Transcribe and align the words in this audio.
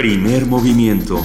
Primer 0.00 0.46
movimiento. 0.46 1.20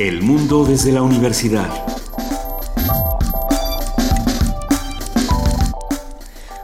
El 0.00 0.20
mundo 0.20 0.64
desde 0.64 0.90
la 0.90 1.02
universidad. 1.02 1.68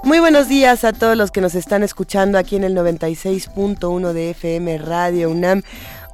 Muy 0.02 0.18
buenos 0.18 0.48
días 0.48 0.82
a 0.82 0.92
todos 0.92 1.16
los 1.16 1.30
que 1.30 1.40
nos 1.40 1.54
están 1.54 1.84
escuchando 1.84 2.36
aquí 2.36 2.56
en 2.56 2.64
el 2.64 2.74
96.1 2.74 4.12
de 4.12 4.30
FM 4.30 4.78
Radio 4.78 5.30
UNAM. 5.30 5.62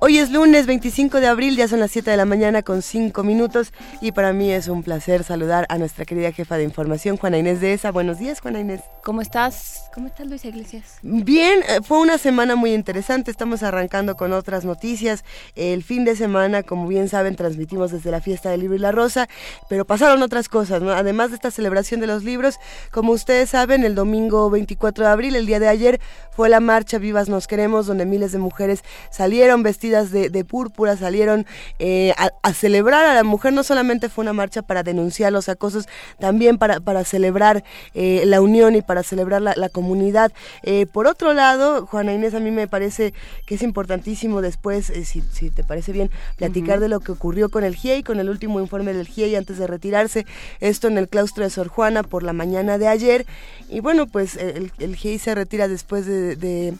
Hoy 0.02 0.16
es 0.16 0.30
lunes 0.30 0.64
25 0.64 1.20
de 1.20 1.26
abril, 1.26 1.58
ya 1.58 1.68
son 1.68 1.78
las 1.78 1.90
7 1.90 2.10
de 2.10 2.16
la 2.16 2.24
mañana 2.24 2.62
con 2.62 2.80
5 2.80 3.22
minutos 3.22 3.74
y 4.00 4.12
para 4.12 4.32
mí 4.32 4.50
es 4.50 4.68
un 4.68 4.82
placer 4.82 5.24
saludar 5.24 5.66
a 5.68 5.76
nuestra 5.76 6.06
querida 6.06 6.32
jefa 6.32 6.56
de 6.56 6.64
información, 6.64 7.18
Juana 7.18 7.36
Inés 7.36 7.60
de 7.60 7.74
ESA. 7.74 7.92
Buenos 7.92 8.18
días, 8.18 8.40
Juana 8.40 8.60
Inés. 8.60 8.80
¿Cómo 9.04 9.20
estás? 9.20 9.90
¿Cómo 9.92 10.06
estás, 10.06 10.26
Luisa 10.26 10.48
Iglesias? 10.48 10.96
Bien, 11.02 11.60
eh, 11.68 11.80
fue 11.82 11.98
una 11.98 12.16
semana 12.16 12.56
muy 12.56 12.72
interesante, 12.72 13.30
estamos 13.30 13.62
arrancando 13.62 14.16
con 14.16 14.32
otras 14.32 14.64
noticias. 14.64 15.22
El 15.54 15.82
fin 15.82 16.06
de 16.06 16.16
semana, 16.16 16.62
como 16.62 16.88
bien 16.88 17.10
saben, 17.10 17.36
transmitimos 17.36 17.90
desde 17.90 18.10
la 18.10 18.22
fiesta 18.22 18.48
del 18.48 18.60
libro 18.60 18.76
y 18.76 18.80
la 18.80 18.92
rosa, 18.92 19.28
pero 19.68 19.84
pasaron 19.84 20.22
otras 20.22 20.48
cosas, 20.48 20.80
¿no? 20.80 20.92
Además 20.92 21.28
de 21.28 21.34
esta 21.34 21.50
celebración 21.50 22.00
de 22.00 22.06
los 22.06 22.24
libros, 22.24 22.58
como 22.90 23.12
ustedes 23.12 23.50
saben, 23.50 23.84
el 23.84 23.94
domingo 23.94 24.48
24 24.48 25.04
de 25.04 25.10
abril, 25.10 25.36
el 25.36 25.44
día 25.44 25.60
de 25.60 25.68
ayer, 25.68 26.00
fue 26.30 26.48
la 26.48 26.60
marcha 26.60 26.96
Vivas 26.96 27.28
Nos 27.28 27.46
Queremos, 27.46 27.86
donde 27.86 28.06
miles 28.06 28.32
de 28.32 28.38
mujeres 28.38 28.82
salieron 29.10 29.62
vestidas 29.62 29.89
de, 29.90 30.44
púrpura 30.44 30.96
salieron 30.96 31.46
eh, 31.78 32.14
a, 32.16 32.52
celebrar 32.52 33.04
a 33.04 33.14
la 33.14 33.24
mujer. 33.24 33.52
No 33.52 33.62
solamente 33.62 34.08
fue 34.08 34.22
una 34.22 34.32
marcha 34.32 34.62
para 34.62 34.82
denunciar 34.82 35.32
los 35.32 35.48
acosos, 35.48 35.88
también 36.18 36.58
para, 36.58 36.80
para 36.80 37.04
celebrar 37.04 37.64
eh, 37.94 38.22
la 38.26 38.40
unión 38.40 38.74
y 38.74 38.82
para 38.82 39.02
celebrar 39.02 39.42
la, 39.42 39.68
comunidad. 39.68 40.32
Eh, 40.62 40.86
por 40.86 41.06
otro 41.06 41.32
lado, 41.32 41.86
Juana 41.86 42.12
Inés, 42.12 42.34
a 42.34 42.40
mí 42.40 42.50
me 42.50 42.66
parece 42.66 43.14
que 43.46 43.54
es 43.54 43.62
importantísimo 43.62 44.40
después, 44.40 44.86
si, 44.86 45.20
si, 45.20 45.50
te 45.50 45.62
parece 45.62 45.92
bien, 45.92 46.10
platicar 46.36 46.80
de 46.80 46.88
lo 46.88 47.00
que 47.00 47.12
ocurrió 47.12 47.50
con 47.50 47.62
el 47.62 47.76
GIEI, 47.76 48.02
con 48.02 48.18
el 48.18 48.28
último 48.28 48.60
informe 48.60 48.92
del 48.92 49.06
GIEI 49.06 49.36
antes 49.36 49.58
de 49.58 49.66
retirarse, 49.66 50.26
esto 50.60 50.88
en 50.88 50.98
el 50.98 51.08
claustro 51.08 51.44
de 51.44 51.50
Sor 51.50 51.68
Juana 51.68 52.02
por 52.02 52.22
la 52.22 52.32
mañana 52.32 52.78
de 52.78 52.88
ayer. 52.88 53.26
Y 53.68 53.80
bueno, 53.80 54.06
pues 54.06 54.36
el, 54.36 54.72
el 54.78 54.96
GIEI 54.96 55.18
se 55.18 55.34
retira 55.34 55.68
después 55.68 56.06
de 56.06 56.36
de 56.36 56.74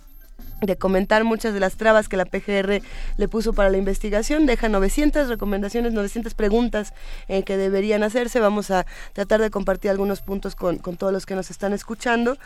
comentar 0.78 1.24
muchas 1.24 1.54
de 1.54 1.60
las 1.60 1.76
trabas 1.76 2.08
que 2.08 2.16
la 2.16 2.24
PGR 2.24 2.82
le 3.16 3.28
puso 3.28 3.52
para 3.52 3.70
la 3.70 3.78
investigación. 3.78 4.46
Deja 4.46 4.68
900 4.68 5.28
recomendaciones, 5.28 5.92
900 5.92 6.34
preguntas 6.34 6.92
eh, 7.28 7.42
que 7.42 7.56
deberían 7.56 8.02
hacerse. 8.02 8.40
Vamos 8.40 8.70
a 8.70 8.86
tratar 9.12 9.40
de 9.40 9.50
compartir 9.50 9.90
algunos 9.90 10.20
puntos 10.20 10.54
con, 10.54 10.78
todos 10.78 11.12
los 11.12 11.26
que 11.26 11.34
nos 11.34 11.50
están 11.50 11.72
escuchando. 11.72 12.36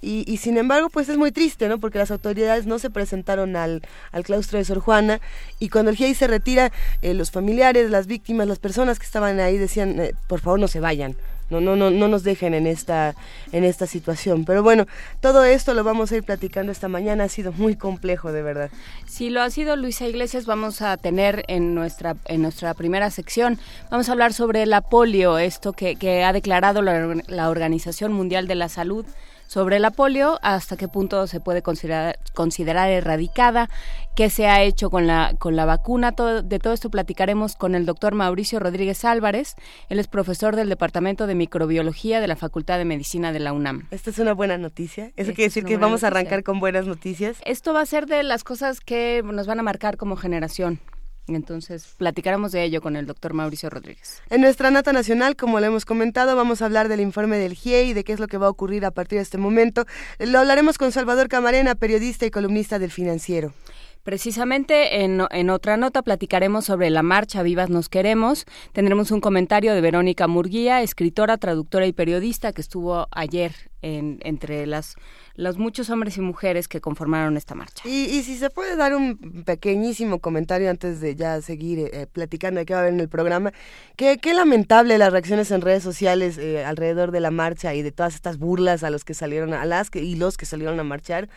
Y, 0.00 0.36
sin 0.36 0.58
embargo, 0.58 0.90
pues 0.90 1.08
es 1.08 1.16
muy 1.16 1.32
triste, 1.32 1.68
¿no? 1.68 1.78
Porque 1.78 1.98
las 1.98 2.10
autoridades 2.10 2.66
no 2.66 2.78
se 2.78 2.90
presentaron 2.90 3.56
al, 3.56 3.82
claustro 4.22 4.58
de 4.58 4.64
Sor 4.64 4.80
Juana 4.80 5.20
y 5.58 5.70
cuando 5.70 5.90
el 5.90 5.96
GIEI 5.96 6.14
se 6.14 6.26
retira, 6.26 6.72
eh, 7.02 7.14
los 7.14 7.30
familiares, 7.30 7.90
las 7.90 8.06
víctimas, 8.06 8.46
las 8.46 8.58
personas 8.58 8.98
que 8.98 9.06
estaban 9.06 9.40
ahí 9.40 9.58
decían, 9.58 9.98
eh, 10.00 10.14
por 10.26 10.40
favor 10.40 10.60
no 10.60 10.68
se 10.68 10.80
vayan, 10.80 11.16
no, 11.50 11.60
no, 11.60 11.76
no, 11.76 11.90
no 11.90 12.08
nos 12.08 12.22
dejen 12.22 12.54
en 12.54 12.66
esta, 12.66 13.14
en 13.52 13.64
esta 13.64 13.86
situación. 13.86 14.44
Pero 14.44 14.62
bueno, 14.62 14.86
todo 15.20 15.44
esto 15.44 15.74
lo 15.74 15.84
vamos 15.84 16.12
a 16.12 16.16
ir 16.16 16.22
platicando 16.22 16.72
esta 16.72 16.88
mañana. 16.88 17.24
Ha 17.24 17.28
sido 17.28 17.52
muy 17.52 17.76
complejo, 17.76 18.32
de 18.32 18.42
verdad. 18.42 18.70
Sí, 19.06 19.30
lo 19.30 19.42
ha 19.42 19.50
sido 19.50 19.76
Luisa 19.76 20.06
Iglesias. 20.06 20.46
Vamos 20.46 20.82
a 20.82 20.96
tener 20.96 21.44
en 21.48 21.74
nuestra, 21.74 22.16
en 22.26 22.42
nuestra 22.42 22.74
primera 22.74 23.10
sección, 23.10 23.58
vamos 23.90 24.08
a 24.08 24.12
hablar 24.12 24.32
sobre 24.32 24.66
la 24.66 24.80
polio, 24.80 25.38
esto 25.38 25.72
que, 25.72 25.96
que 25.96 26.24
ha 26.24 26.32
declarado 26.32 26.82
la, 26.82 27.14
la 27.28 27.50
Organización 27.50 28.12
Mundial 28.12 28.46
de 28.46 28.54
la 28.54 28.68
Salud 28.68 29.04
sobre 29.46 29.78
la 29.78 29.90
polio, 29.90 30.38
hasta 30.42 30.76
qué 30.76 30.88
punto 30.88 31.26
se 31.26 31.40
puede 31.40 31.62
considerar, 31.62 32.18
considerar 32.34 32.90
erradicada, 32.90 33.68
qué 34.16 34.30
se 34.30 34.46
ha 34.46 34.62
hecho 34.62 34.90
con 34.90 35.06
la, 35.06 35.34
con 35.38 35.56
la 35.56 35.64
vacuna. 35.64 36.12
de 36.12 36.58
todo 36.58 36.72
esto 36.72 36.90
platicaremos 36.90 37.56
con 37.56 37.74
el 37.74 37.86
doctor 37.86 38.14
Mauricio 38.14 38.60
Rodríguez 38.60 39.04
Álvarez. 39.04 39.54
Él 39.88 39.98
es 39.98 40.08
profesor 40.08 40.56
del 40.56 40.68
Departamento 40.68 41.26
de 41.26 41.34
Microbiología 41.34 42.20
de 42.20 42.28
la 42.28 42.36
Facultad 42.36 42.78
de 42.78 42.84
Medicina 42.84 43.32
de 43.32 43.40
la 43.40 43.52
UNAM. 43.52 43.88
Esta 43.90 44.10
es 44.10 44.18
una 44.18 44.32
buena 44.32 44.58
noticia. 44.58 45.12
Eso 45.16 45.32
quiere 45.32 45.48
decir 45.48 45.64
que 45.64 45.76
vamos 45.76 46.04
a 46.04 46.08
arrancar 46.08 46.42
con 46.42 46.60
buenas 46.60 46.86
noticias. 46.86 47.38
Esto 47.44 47.72
va 47.72 47.80
a 47.80 47.86
ser 47.86 48.06
de 48.06 48.22
las 48.22 48.44
cosas 48.44 48.80
que 48.80 49.22
nos 49.24 49.46
van 49.46 49.60
a 49.60 49.62
marcar 49.62 49.96
como 49.96 50.16
generación. 50.16 50.80
Entonces, 51.26 51.94
platicaremos 51.96 52.52
de 52.52 52.64
ello 52.64 52.82
con 52.82 52.96
el 52.96 53.06
doctor 53.06 53.32
Mauricio 53.32 53.70
Rodríguez. 53.70 54.22
En 54.28 54.42
nuestra 54.42 54.70
nata 54.70 54.92
nacional, 54.92 55.36
como 55.36 55.58
le 55.58 55.66
hemos 55.66 55.86
comentado, 55.86 56.36
vamos 56.36 56.60
a 56.60 56.66
hablar 56.66 56.88
del 56.88 57.00
informe 57.00 57.38
del 57.38 57.54
GIE 57.54 57.84
y 57.84 57.92
de 57.94 58.04
qué 58.04 58.12
es 58.12 58.20
lo 58.20 58.26
que 58.26 58.36
va 58.36 58.46
a 58.46 58.50
ocurrir 58.50 58.84
a 58.84 58.90
partir 58.90 59.18
de 59.18 59.22
este 59.22 59.38
momento. 59.38 59.86
Lo 60.18 60.38
hablaremos 60.38 60.76
con 60.76 60.92
Salvador 60.92 61.28
Camarena, 61.28 61.74
periodista 61.74 62.26
y 62.26 62.30
columnista 62.30 62.78
del 62.78 62.90
Financiero. 62.90 63.54
Precisamente 64.02 65.02
en, 65.02 65.22
en, 65.30 65.48
otra 65.48 65.78
nota 65.78 66.02
platicaremos 66.02 66.66
sobre 66.66 66.90
la 66.90 67.02
marcha 67.02 67.42
Vivas 67.42 67.70
Nos 67.70 67.88
Queremos. 67.88 68.44
Tendremos 68.72 69.10
un 69.10 69.22
comentario 69.22 69.72
de 69.72 69.80
Verónica 69.80 70.26
Murguía, 70.26 70.82
escritora, 70.82 71.38
traductora 71.38 71.86
y 71.86 71.94
periodista 71.94 72.52
que 72.52 72.60
estuvo 72.60 73.08
ayer 73.10 73.54
en, 73.84 74.18
entre 74.22 74.66
las 74.66 74.96
los 75.36 75.58
muchos 75.58 75.90
hombres 75.90 76.16
y 76.16 76.20
mujeres 76.20 76.68
que 76.68 76.80
conformaron 76.80 77.36
esta 77.36 77.54
marcha. 77.54 77.88
Y, 77.88 78.22
si 78.22 78.36
se 78.36 78.50
puede 78.50 78.76
dar 78.76 78.94
un 78.94 79.42
pequeñísimo 79.44 80.20
comentario 80.20 80.70
antes 80.70 81.00
de 81.00 81.16
ya 81.16 81.40
seguir 81.42 81.80
eh, 81.80 81.90
eh, 81.92 82.06
platicando 82.06 82.60
de 82.60 82.66
qué 82.66 82.74
va 82.74 82.80
a 82.80 82.82
haber 82.82 82.94
en 82.94 83.00
el 83.00 83.08
programa, 83.08 83.52
qué, 83.96 84.18
qué 84.18 84.32
lamentable 84.32 84.96
las 84.96 85.12
reacciones 85.12 85.50
en 85.50 85.60
redes 85.60 85.82
sociales 85.82 86.38
eh, 86.38 86.64
alrededor 86.64 87.10
de 87.10 87.18
la 87.18 87.32
marcha 87.32 87.74
y 87.74 87.82
de 87.82 87.90
todas 87.90 88.14
estas 88.14 88.38
burlas 88.38 88.84
a 88.84 88.90
los 88.90 89.04
que 89.04 89.12
salieron, 89.12 89.54
a 89.54 89.64
las 89.64 89.90
que, 89.90 90.00
y 90.00 90.14
los 90.14 90.36
que 90.36 90.46
salieron 90.46 90.78
a 90.78 90.84
marchar. 90.84 91.28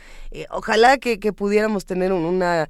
ojalá 0.52 1.00
que, 1.00 1.20
que, 1.20 1.34
pudiéramos 1.34 1.86
tener 1.86 2.14
una, 2.14 2.70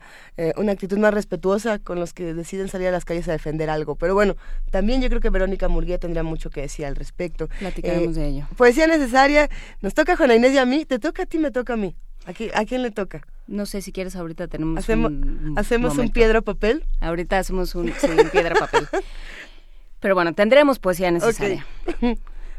una 0.56 0.72
actitud 0.72 0.98
más 0.98 1.14
respetuosa 1.14 1.80
con 1.80 2.00
los 2.00 2.14
que 2.14 2.34
deciden 2.34 2.70
salir 2.70 2.88
a 2.88 2.92
las 2.92 3.06
calles 3.06 3.28
a 3.28 3.34
defender 3.34 3.70
algo. 3.70 3.96
Pero 3.96 4.14
bueno, 4.14 4.36
también 4.72 5.02
yo 5.02 5.10
creo 5.10 5.22
que 5.22 5.30
Verónica 5.30 5.68
Murguía 5.68 5.98
tendría 5.98 6.24
mucho 6.24 6.50
que 6.50 6.62
decir 6.62 6.86
al 6.86 6.96
respecto. 6.96 7.50
Platicaremos 7.60 8.16
de 8.16 8.28
ello. 8.28 8.48
Poesía 8.56 8.88
necesaria, 8.88 9.50
nos 9.82 9.94
toca 9.94 10.14
a 10.14 10.18
Juana 10.18 10.36
Inés 10.36 10.54
y 10.54 10.58
a 10.58 10.66
mí, 10.66 10.86
te 10.86 11.00
toca 11.00 11.24
a 11.24 11.26
ti, 11.26 11.40
me 11.40 11.52
toca 11.52 11.74
a 11.74 11.78
mí. 11.78 11.96
¿A, 12.26 12.32
¿A 12.60 12.66
quién 12.66 12.82
le 12.82 12.92
toca? 12.92 13.26
No 13.48 13.66
sé 13.66 13.82
si 13.82 13.94
quieres 13.94 14.16
ahorita 14.16 14.48
tenemos 14.48 14.80
hacemos 14.80 15.12
un 15.12 15.54
hacemos 15.58 15.98
un 15.98 16.10
piedra 16.10 16.42
papel. 16.42 16.84
Ahorita 17.00 17.40
hacemos 17.40 17.76
un, 17.76 17.94
piedra 18.32 18.56
papel. 18.56 18.88
Pero 20.00 20.16
bueno, 20.16 20.34
tendremos 20.34 20.80
poesía 20.80 21.12
necesaria. 21.12 21.66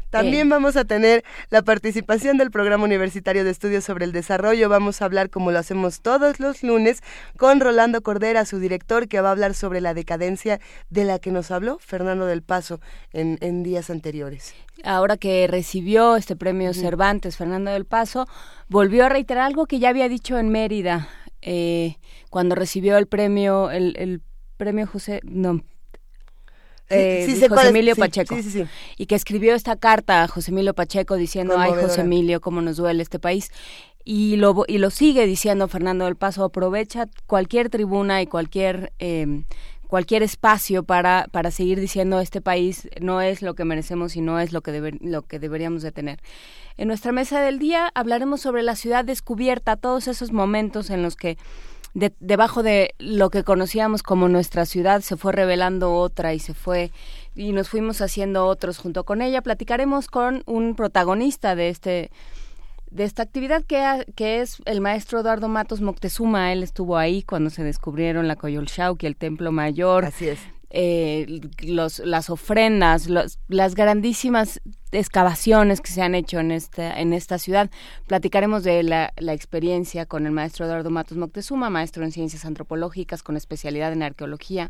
También 0.09 0.49
vamos 0.49 0.75
a 0.75 0.85
tener 0.85 1.23
la 1.49 1.61
participación 1.61 2.37
del 2.37 2.51
Programa 2.51 2.83
Universitario 2.83 3.43
de 3.43 3.51
Estudios 3.51 3.83
sobre 3.83 4.05
el 4.05 4.11
Desarrollo. 4.11 4.67
Vamos 4.69 5.01
a 5.01 5.05
hablar, 5.05 5.29
como 5.29 5.51
lo 5.51 5.59
hacemos 5.59 6.01
todos 6.01 6.39
los 6.39 6.63
lunes, 6.63 7.01
con 7.37 7.59
Rolando 7.59 8.01
Cordera, 8.01 8.45
su 8.45 8.59
director, 8.59 9.07
que 9.07 9.21
va 9.21 9.29
a 9.29 9.31
hablar 9.31 9.53
sobre 9.53 9.81
la 9.81 9.93
decadencia 9.93 10.59
de 10.89 11.05
la 11.05 11.19
que 11.19 11.31
nos 11.31 11.51
habló 11.51 11.77
Fernando 11.79 12.25
del 12.25 12.41
Paso 12.41 12.79
en, 13.13 13.37
en 13.41 13.63
días 13.63 13.89
anteriores. 13.89 14.55
Ahora 14.83 15.17
que 15.17 15.47
recibió 15.47 16.15
este 16.15 16.35
premio 16.35 16.73
Cervantes, 16.73 17.37
Fernando 17.37 17.71
del 17.71 17.85
Paso, 17.85 18.27
volvió 18.67 19.05
a 19.05 19.09
reiterar 19.09 19.45
algo 19.45 19.65
que 19.65 19.79
ya 19.79 19.89
había 19.89 20.09
dicho 20.09 20.39
en 20.39 20.49
Mérida, 20.49 21.09
eh, 21.41 21.97
cuando 22.29 22.55
recibió 22.55 22.97
el 22.97 23.07
premio, 23.07 23.71
el, 23.71 23.95
el 23.97 24.21
premio 24.57 24.87
José, 24.87 25.21
no, 25.23 25.61
eh, 26.89 27.47
José 27.49 27.69
Emilio 27.69 27.95
Pacheco. 27.95 28.35
y 28.97 29.05
que 29.05 29.15
escribió 29.15 29.55
esta 29.55 29.75
carta 29.75 30.23
a 30.23 30.27
José 30.27 30.51
Emilio 30.51 30.73
Pacheco 30.73 31.15
diciendo, 31.15 31.55
ay 31.57 31.71
José 31.79 32.01
Emilio, 32.01 32.41
cómo 32.41 32.61
nos 32.61 32.77
duele 32.77 33.03
este 33.03 33.19
país. 33.19 33.51
Y 34.05 34.37
lo, 34.37 34.63
y 34.67 34.77
lo 34.79 34.89
sigue 34.89 35.25
diciendo 35.27 35.67
Fernando 35.67 36.05
del 36.05 36.15
Paso, 36.15 36.43
aprovecha 36.43 37.07
cualquier 37.27 37.69
tribuna 37.69 38.21
y 38.21 38.27
cualquier... 38.27 38.93
Eh, 38.99 39.43
cualquier 39.89 40.21
espacio 40.21 40.83
para, 40.83 41.25
para 41.31 41.49
seguir 41.49 41.79
diciendo 41.79 42.19
este 42.19 42.41
país 42.41 42.87
no 43.01 43.21
es 43.21 43.41
lo 43.41 43.55
que 43.55 43.65
merecemos 43.65 44.15
y 44.15 44.21
no 44.21 44.39
es 44.39 44.53
lo 44.53 44.61
que, 44.61 44.99
lo 45.01 45.23
que 45.23 45.39
deberíamos 45.39 45.81
de 45.81 45.91
tener. 45.91 46.19
En 46.77 46.87
nuestra 46.87 47.11
mesa 47.11 47.41
del 47.41 47.57
día 47.57 47.91
hablaremos 47.95 48.39
sobre 48.39 48.61
la 48.61 48.75
ciudad 48.75 49.03
descubierta, 49.03 49.77
todos 49.77 50.07
esos 50.07 50.31
momentos 50.31 50.91
en 50.91 51.01
los 51.01 51.15
que 51.15 51.39
debajo 52.19 52.63
de 52.63 52.95
lo 52.99 53.29
que 53.29 53.43
conocíamos 53.43 54.03
como 54.03 54.27
nuestra 54.27 54.65
ciudad 54.65 55.01
se 55.01 55.17
fue 55.17 55.31
revelando 55.31 55.93
otra 55.93 56.33
y 56.33 56.39
se 56.39 56.53
fue 56.53 56.91
y 57.35 57.51
nos 57.51 57.69
fuimos 57.69 58.01
haciendo 58.01 58.45
otros 58.47 58.77
junto 58.77 59.03
con 59.03 59.21
ella. 59.21 59.41
Platicaremos 59.41 60.07
con 60.07 60.43
un 60.45 60.75
protagonista 60.75 61.55
de 61.55 61.69
este 61.69 62.11
de 62.91 63.03
esta 63.03 63.21
actividad 63.21 63.63
que, 63.63 64.05
que 64.15 64.41
es 64.41 64.57
el 64.65 64.81
maestro 64.81 65.19
Eduardo 65.19 65.47
Matos 65.47 65.79
Moctezuma. 65.79 66.51
Él 66.51 66.63
estuvo 66.63 66.97
ahí 66.97 67.21
cuando 67.21 67.51
se 67.51 67.63
descubrieron 67.63 68.27
la 68.27 68.35
Coyolxauhqui, 68.35 69.05
el 69.05 69.15
Templo 69.15 69.51
Mayor. 69.51 70.05
Así 70.05 70.27
es 70.27 70.39
eh, 70.71 71.41
los, 71.63 71.99
las 71.99 72.29
ofrendas, 72.29 73.07
las 73.07 73.75
grandísimas 73.75 74.61
excavaciones 74.91 75.81
que 75.81 75.91
se 75.91 76.01
han 76.01 76.15
hecho 76.15 76.39
en 76.39 76.51
esta, 76.51 76.99
en 76.99 77.13
esta 77.13 77.37
ciudad. 77.39 77.69
Platicaremos 78.07 78.63
de 78.63 78.83
la, 78.83 79.13
la, 79.17 79.33
experiencia 79.33 80.05
con 80.05 80.25
el 80.25 80.31
maestro 80.31 80.65
Eduardo 80.65 80.89
Matos 80.89 81.17
Moctezuma, 81.17 81.69
maestro 81.69 82.03
en 82.03 82.11
ciencias 82.11 82.45
antropológicas 82.45 83.23
con 83.23 83.35
especialidad 83.37 83.93
en 83.93 84.03
arqueología, 84.03 84.69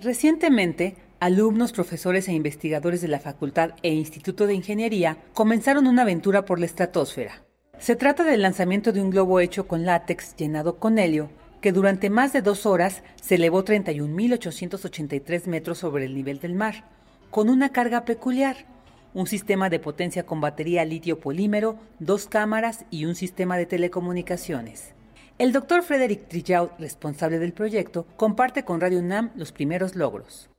Recientemente, 0.05 0.97
alumnos, 1.19 1.73
profesores 1.73 2.29
e 2.29 2.33
investigadores 2.33 3.01
de 3.01 3.09
la 3.09 3.21
Facultad 3.21 3.71
e 3.83 3.89
Instituto 3.95 4.47
de 4.47 4.53
Ingeniería 4.53 5.17
comenzaron 5.33 5.87
una 5.87 6.03
aventura 6.03 6.45
por 6.45 6.61
la 6.61 6.67
estratosfera. 6.67 7.43
Se 7.79 7.97
trata 7.97 8.23
del 8.23 8.43
lanzamiento 8.43 8.93
de 8.93 9.01
un 9.01 9.09
globo 9.09 9.41
hecho 9.41 9.67
con 9.67 9.87
látex 9.87 10.37
llenado 10.37 10.79
con 10.79 10.99
helio 10.99 11.31
que 11.65 11.73
durante 11.73 12.11
más 12.11 12.35
de 12.35 12.43
dos 12.43 12.67
horas 12.67 13.03
se 13.23 13.37
elevó 13.37 13.65
31.883 13.65 15.47
metros 15.47 15.79
sobre 15.79 16.05
el 16.05 16.15
nivel 16.15 16.39
del 16.39 16.55
mar, 16.55 16.85
con 17.31 17.49
una 17.49 17.71
carga 17.71 18.05
peculiar, 18.05 18.67
un 19.15 19.27
sistema 19.27 19.71
de 19.71 19.79
potencia 19.79 20.27
con 20.27 20.43
batería 20.43 20.85
litio 20.85 21.21
polímero, 21.21 21.79
dos 22.01 22.27
cámaras 22.27 22.85
y 22.91 23.07
un 23.07 23.15
sistema 23.15 23.57
de 23.57 23.65
telecomunicaciones. 23.65 24.93
El 25.39 25.53
doctor 25.53 25.83
Frederick 25.83 26.29
Trillaud, 26.29 26.69
responsable 26.79 27.39
del 27.39 27.55
proyecto, 27.55 28.07
comparte 28.19 28.67
con 28.67 28.83
Radio 28.83 28.99
UNAM 28.99 29.31
los 29.35 29.51
primeros 29.51 29.97
logros. 29.97 30.51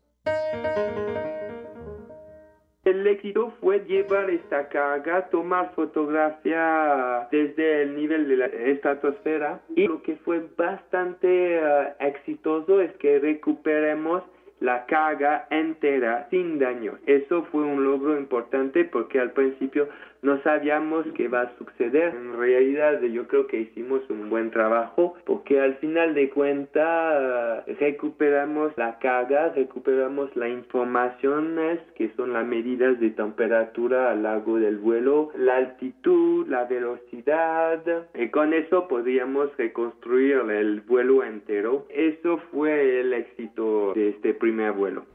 El 2.85 3.07
éxito 3.07 3.51
fue 3.61 3.79
llevar 3.79 4.29
esta 4.29 4.69
carga, 4.69 5.27
tomar 5.29 5.73
fotografía 5.73 7.27
desde 7.31 7.81
el 7.81 7.95
nivel 7.95 8.27
de 8.27 8.37
la 8.37 8.45
estratosfera 8.45 9.59
y 9.75 9.87
lo 9.87 10.03
que 10.03 10.17
fue 10.17 10.45
bastante 10.55 11.57
eh, 11.57 11.93
exitoso 11.99 12.79
es 12.79 12.91
que 12.97 13.17
recuperemos 13.17 14.21
la 14.59 14.85
carga 14.85 15.47
entera 15.49 16.27
sin 16.29 16.59
daño. 16.59 16.99
Eso 17.07 17.43
fue 17.51 17.63
un 17.63 17.83
logro 17.83 18.19
importante 18.19 18.85
porque 18.85 19.19
al 19.19 19.31
principio 19.31 19.89
no 20.21 20.41
sabíamos 20.41 21.05
qué 21.15 21.27
va 21.27 21.41
a 21.41 21.57
suceder. 21.57 22.13
En 22.15 22.37
realidad 22.37 23.01
yo 23.01 23.27
creo 23.27 23.47
que 23.47 23.61
hicimos 23.61 24.01
un 24.09 24.29
buen 24.29 24.51
trabajo 24.51 25.15
porque 25.25 25.59
al 25.59 25.75
final 25.75 26.13
de 26.13 26.29
cuentas 26.29 27.65
recuperamos 27.79 28.73
la 28.77 28.97
carga, 28.99 29.49
recuperamos 29.49 30.35
las 30.35 30.49
informaciones 30.49 31.79
que 31.95 32.11
son 32.15 32.33
las 32.33 32.45
medidas 32.45 32.99
de 32.99 33.11
temperatura 33.11 34.11
a 34.11 34.15
largo 34.15 34.57
del 34.57 34.77
vuelo, 34.77 35.31
la 35.37 35.57
altitud, 35.57 36.47
la 36.47 36.65
velocidad 36.65 37.81
y 38.13 38.29
con 38.29 38.53
eso 38.53 38.87
podríamos 38.87 39.55
reconstruir 39.57 40.37
el 40.49 40.81
vuelo 40.81 41.23
entero. 41.23 41.85
Eso 41.89 42.39
fue 42.51 43.01
el 43.01 43.13
éxito 43.13 43.93
de 43.93 44.09
este 44.09 44.33
primer 44.33 44.73
vuelo. 44.73 45.14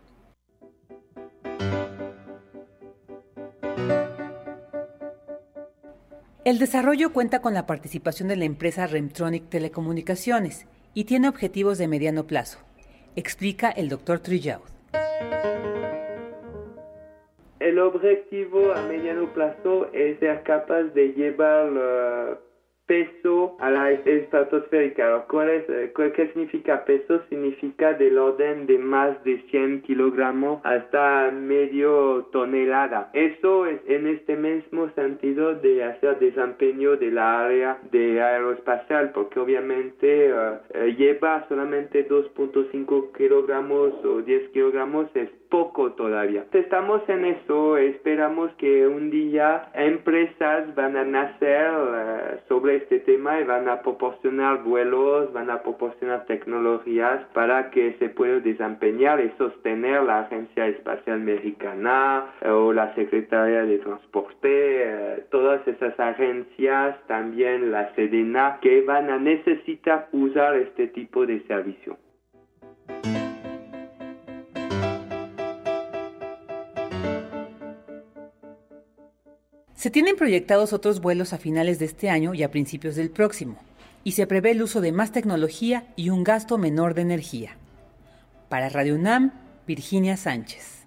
El 6.51 6.59
desarrollo 6.59 7.13
cuenta 7.13 7.41
con 7.41 7.55
la 7.55 7.65
participación 7.65 8.29
de 8.29 8.35
la 8.35 8.45
empresa 8.45 8.89
Remtronic 8.89 9.49
Telecomunicaciones 9.49 10.67
y 10.95 11.05
tiene 11.05 11.29
objetivos 11.29 11.79
de 11.79 11.87
mediano 11.87 12.27
plazo, 12.27 12.59
explica 13.15 13.71
el 13.71 13.89
doctor 13.89 14.19
Trillaud. 14.19 14.63
El 17.61 17.79
objetivo 17.79 18.73
a 18.73 18.83
mediano 18.89 19.33
plazo 19.33 19.93
es 19.93 20.19
ser 20.19 20.43
capaz 20.43 20.83
de 20.93 21.13
llevar 21.13 22.41
peso 22.91 23.57
a 23.61 23.71
la 23.71 23.93
estratosférica. 23.93 25.25
Eh, 25.33 25.93
¿Qué 25.95 26.27
significa 26.33 26.85
peso? 26.85 27.23
Significa 27.29 27.93
del 27.93 28.19
orden 28.19 28.67
de 28.67 28.79
más 28.79 29.23
de 29.23 29.41
100 29.49 29.83
kilogramos 29.83 30.61
hasta 30.65 31.31
medio 31.31 32.27
tonelada. 32.33 33.11
Eso 33.13 33.67
es 33.67 33.81
en 33.87 34.09
este 34.09 34.35
mismo 34.35 34.91
sentido 34.97 35.55
de 35.55 35.85
hacer 35.85 36.19
desempeño 36.19 36.97
de 36.97 37.13
la 37.13 37.45
área 37.45 37.79
de 37.93 38.21
aeroespacial, 38.21 39.13
porque 39.13 39.39
obviamente 39.39 40.33
eh, 40.75 40.95
lleva 40.99 41.47
solamente 41.49 42.09
2.5 42.09 43.17
kilogramos 43.17 44.05
o 44.05 44.21
10 44.21 44.49
kilogramos 44.49 45.07
es 45.15 45.29
poco 45.51 45.93
todavía. 45.93 46.45
Estamos 46.53 47.03
en 47.09 47.25
eso, 47.25 47.77
esperamos 47.77 48.51
que 48.53 48.87
un 48.87 49.11
día 49.11 49.69
empresas 49.75 50.75
van 50.75 50.97
a 50.97 51.05
nacer 51.05 52.41
sobre 52.49 52.77
este 52.77 53.01
tema 53.01 53.41
y 53.41 53.45
van 53.45 53.69
a 53.69 53.83
proporcionar 53.83 54.63
vuelos, 54.63 55.33
van 55.33 55.51
a 55.51 55.63
proporcionar 55.63 56.25
tecnologías 56.27 57.25
para 57.35 57.71
que 57.71 57.97
se 57.99 58.09
pueda 58.09 58.41
desempeñar 58.41 59.21
y 59.21 59.31
sostener 59.37 60.03
la 60.05 60.21
Agencia 60.21 60.67
Espacial 60.69 61.21
Mexicana 61.21 62.27
eh, 62.41 62.49
o 62.49 62.73
la 62.73 62.95
Secretaría 62.95 63.65
de 63.65 63.79
Transporte, 63.79 64.39
eh, 64.45 65.25
todas 65.31 65.67
esas 65.67 65.99
agencias, 65.99 66.97
también 67.07 67.73
la 67.73 67.95
Sedena, 67.95 68.59
que 68.61 68.83
van 68.83 69.11
a 69.11 69.19
necesitar 69.19 70.09
usar 70.13 70.57
este 70.57 70.89
tipo 70.89 71.27
de 71.27 71.41
servicio. 71.47 71.97
Se 79.81 79.91
tienen 79.91 80.17
proyectados 80.17 80.75
otros 80.75 81.01
vuelos 81.01 81.33
a 81.33 81.39
finales 81.39 81.79
de 81.79 81.87
este 81.87 82.11
año 82.11 82.35
y 82.35 82.43
a 82.43 82.51
principios 82.51 82.97
del 82.97 83.09
próximo, 83.09 83.57
y 84.05 84.13
se 84.13 84.27
prevé 84.27 84.51
el 84.51 84.63
uso 84.63 84.83
de 84.83 84.93
más 84.93 85.11
tecnología 85.11 85.87
y 85.97 86.11
un 86.11 86.23
gasto 86.23 86.59
menor 86.59 86.93
de 86.93 87.01
energía. 87.01 87.57
Para 88.51 88.69
Radio 88.69 88.97
UNAM, 88.97 89.33
Virginia 89.67 90.19
Sánchez. 90.19 90.87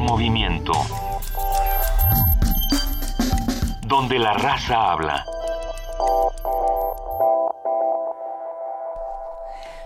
Movimiento. 0.00 0.72
Donde 3.86 4.18
la 4.18 4.34
raza 4.34 4.92
habla. 4.92 5.24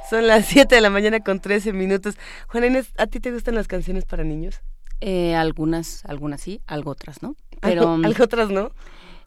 Son 0.09 0.27
las 0.27 0.47
7 0.47 0.75
de 0.75 0.81
la 0.81 0.89
mañana 0.89 1.21
con 1.21 1.39
13 1.39 1.75
minutos. 1.75 2.17
Juan 2.47 2.65
Inés, 2.65 2.93
¿a 2.97 3.07
ti 3.07 3.21
te 3.21 3.31
gustan 3.31 3.55
las 3.55 3.69
canciones 3.69 4.07
para 4.07 4.25
niños? 4.25 4.63
Eh, 5.03 5.35
algunas, 5.35 6.03
algunas 6.07 6.41
sí, 6.41 6.63
algo 6.67 6.93
otras, 6.93 7.23
¿no? 7.23 7.37
Pero 7.61 7.93
algo, 7.93 8.25
otras 8.25 8.49
no. 8.49 8.71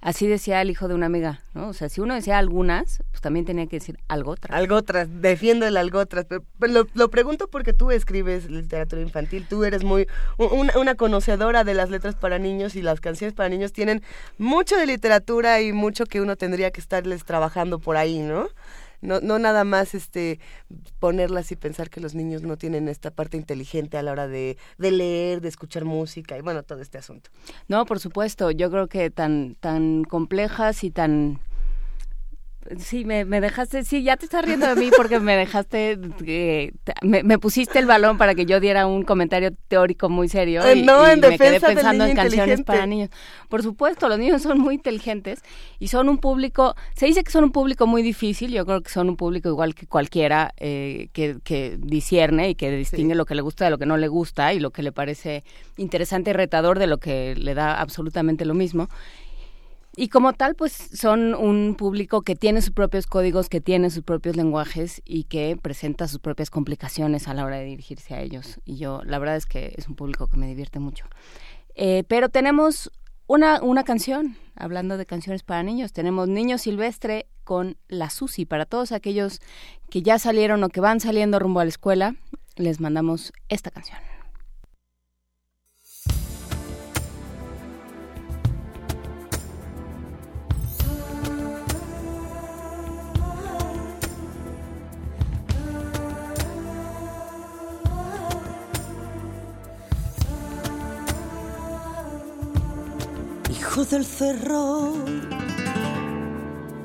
Así 0.02 0.26
decía 0.26 0.60
el 0.60 0.72
hijo 0.72 0.88
de 0.88 0.96
una 0.96 1.06
amiga, 1.06 1.42
¿no? 1.54 1.68
O 1.68 1.74
sea, 1.74 1.88
si 1.88 2.02
uno 2.02 2.16
decía 2.16 2.40
algunas, 2.40 3.04
pues 3.12 3.22
también 3.22 3.46
tenía 3.46 3.68
que 3.68 3.76
decir 3.76 4.00
algo 4.08 4.32
otras. 4.32 4.58
Algo 4.58 4.76
otras, 4.76 5.08
defiendo 5.22 5.68
el 5.68 5.78
algo 5.78 6.00
otras. 6.00 6.26
Pero, 6.26 6.44
lo, 6.60 6.88
lo, 6.96 7.10
pregunto 7.12 7.48
porque 7.48 7.74
tú 7.74 7.92
escribes 7.92 8.50
literatura 8.50 9.04
infantil, 9.04 9.46
tú 9.48 9.64
eres 9.64 9.84
muy 9.84 10.08
una, 10.38 10.76
una, 10.80 10.96
conocedora 10.96 11.64
de 11.64 11.76
las 11.76 11.92
letras 11.92 12.16
para 12.16 12.40
niños 12.40 12.76
y 12.76 12.82
las 12.82 13.00
canciones 13.00 13.36
para 13.36 13.50
niños 13.50 13.72
tienen 13.72 14.02
mucho 14.40 14.76
de 14.78 14.88
literatura 14.88 15.62
y 15.62 15.74
mucho 15.74 16.08
que 16.08 16.22
uno 16.22 16.36
tendría 16.38 16.72
que 16.72 16.82
estarles 16.82 17.24
trabajando 17.24 17.78
por 17.78 17.98
ahí, 17.98 18.18
¿no? 18.18 18.48
No, 19.02 19.20
no 19.20 19.40
nada 19.40 19.64
más 19.64 19.94
este 19.94 20.40
ponerlas 21.00 21.52
y 21.52 21.56
pensar 21.56 21.90
que 21.90 22.00
los 22.00 22.16
niños 22.16 22.44
no 22.44 22.58
tienen 22.58 22.88
esta 22.88 23.12
parte 23.12 23.38
inteligente 23.38 23.98
a 23.98 24.04
la 24.04 24.12
hora 24.12 24.28
de, 24.28 24.58
de 24.78 24.92
leer, 24.92 25.42
de 25.42 25.50
escuchar 25.50 25.86
música 25.86 26.38
y 26.38 26.42
bueno, 26.42 26.64
todo 26.64 26.82
este 26.82 26.98
asunto. 26.98 27.30
No, 27.68 27.86
por 27.86 28.00
supuesto, 28.00 28.52
yo 28.52 28.70
creo 28.72 28.88
que 28.88 29.10
tan, 29.10 29.56
tan 29.60 30.04
complejas 30.04 30.84
y 30.84 30.92
tan 30.92 31.40
Sí, 32.80 33.06
me, 33.06 33.26
dejaste, 33.26 33.84
sí, 33.84 34.04
ya 34.04 34.18
te 34.18 34.26
estás 34.26 34.46
riendo 34.46 34.68
de 34.68 34.76
mí 34.76 34.92
porque 34.96 35.20
me 35.20 35.36
dejaste, 35.36 35.98
eh, 36.26 36.72
me, 37.02 37.40
pusiste 37.40 37.80
el 37.80 37.88
balón 37.88 38.20
para 38.20 38.36
que 38.36 38.46
yo 38.46 38.60
diera 38.60 38.86
un 38.86 39.04
comentario 39.04 39.52
teórico 39.68 40.10
muy 40.10 40.30
serio. 40.30 40.64
Eh, 40.64 40.78
y, 40.78 40.84
no, 40.84 41.08
en 41.08 41.20
me 41.22 41.38
quedé 41.40 41.60
pensando 41.60 42.06
en 42.06 42.16
canciones 42.16 42.62
para 42.62 42.86
niños. 42.86 43.10
Por 43.50 43.64
supuesto, 43.64 44.08
los 44.08 44.20
niños 44.20 44.44
son 44.44 44.60
muy 44.60 44.76
inteligentes 44.76 45.42
y 45.80 45.88
son 45.88 46.08
un 46.08 46.20
público, 46.20 46.76
se 46.96 47.08
dice 47.08 47.24
que 47.24 47.32
son 47.32 47.46
un 47.46 47.52
público 47.52 47.88
muy 47.88 48.04
difícil, 48.04 48.52
yo 48.52 48.64
creo 48.66 48.82
que 48.82 48.92
son 48.92 49.10
un 49.10 49.18
público 49.18 49.50
igual 49.50 49.74
que 49.74 49.88
cualquiera 49.88 50.54
eh, 50.58 51.10
que, 51.14 51.38
que 51.44 51.78
discierne 51.80 52.50
y 52.52 52.56
que 52.56 52.70
distingue 52.72 53.16
lo 53.16 53.26
que 53.26 53.34
le 53.34 53.42
gusta 53.42 53.66
de 53.66 53.72
lo 53.72 53.80
que 53.80 53.88
no 53.88 53.98
le 53.98 54.08
gusta 54.08 54.54
y 54.54 54.60
lo 54.60 54.70
que 54.70 54.84
le 54.84 54.92
parece 54.92 55.44
interesante 55.78 56.30
y 56.30 56.34
retador 56.34 56.78
de 56.78 56.86
lo 56.86 57.00
que 57.00 57.36
le 57.36 57.56
da 57.56 57.82
absolutamente 57.82 58.46
lo 58.46 58.54
mismo. 58.54 58.88
Y 60.02 60.10
como 60.10 60.34
tal, 60.34 60.56
pues 60.56 60.74
son 60.74 61.36
un 61.36 61.76
público 61.76 62.24
que 62.24 62.36
tiene 62.36 62.64
sus 62.64 62.72
propios 62.72 63.06
códigos, 63.06 63.50
que 63.50 63.62
tiene 63.62 63.92
sus 63.92 64.02
propios 64.02 64.36
lenguajes 64.36 65.00
y 65.06 65.26
que 65.26 65.56
presenta 65.62 66.08
sus 66.08 66.20
propias 66.20 66.50
complicaciones 66.50 67.28
a 67.28 67.36
la 67.36 67.46
hora 67.46 67.58
de 67.58 67.66
dirigirse 67.66 68.16
a 68.16 68.22
ellos. 68.22 68.60
Y 68.66 68.78
yo, 68.78 69.04
la 69.06 69.20
verdad 69.20 69.36
es 69.36 69.46
que 69.46 69.76
es 69.78 69.88
un 69.88 69.94
público 69.96 70.26
que 70.26 70.38
me 70.38 70.48
divierte 70.48 70.80
mucho. 70.80 71.06
Eh, 71.76 72.04
pero 72.08 72.30
tenemos 72.30 72.92
una, 73.28 73.62
una 73.62 73.84
canción, 73.84 74.38
hablando 74.56 74.98
de 74.98 75.06
canciones 75.06 75.44
para 75.44 75.62
niños, 75.62 75.94
tenemos 75.94 76.28
Niño 76.28 76.58
Silvestre 76.58 77.28
con 77.44 77.78
La 77.88 78.10
Susi. 78.10 78.46
Para 78.46 78.66
todos 78.66 78.94
aquellos 78.94 79.40
que 79.92 80.02
ya 80.02 80.18
salieron 80.18 80.64
o 80.64 80.70
que 80.70 80.82
van 80.82 81.00
saliendo 81.00 81.38
rumbo 81.38 81.60
a 81.60 81.66
la 81.66 81.70
escuela, 81.70 82.16
les 82.56 82.80
mandamos 82.80 83.34
esta 83.50 83.70
canción. 83.70 84.11
Hijo 103.72 103.86
del 103.86 104.06
cerro, 104.06 104.94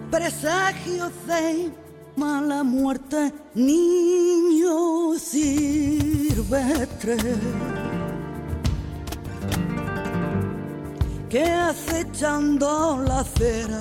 presagio 0.08 1.10
de 1.26 1.72
mala 2.14 2.62
muerte, 2.62 3.32
niño 3.54 5.18
silvestre, 5.18 7.16
que 11.28 11.42
acechando 11.44 13.02
la 13.04 13.24
cera 13.24 13.80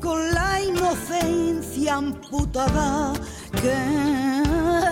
Con 0.00 0.32
la 0.32 0.62
inocencia 0.62 1.96
amputada 1.96 3.12
que 3.60 3.74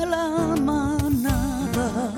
la 0.04 0.56
manada 0.60 2.12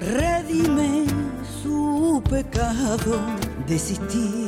redime 0.00 1.06
su 1.60 2.22
pecado 2.30 3.18
desistir. 3.66 4.41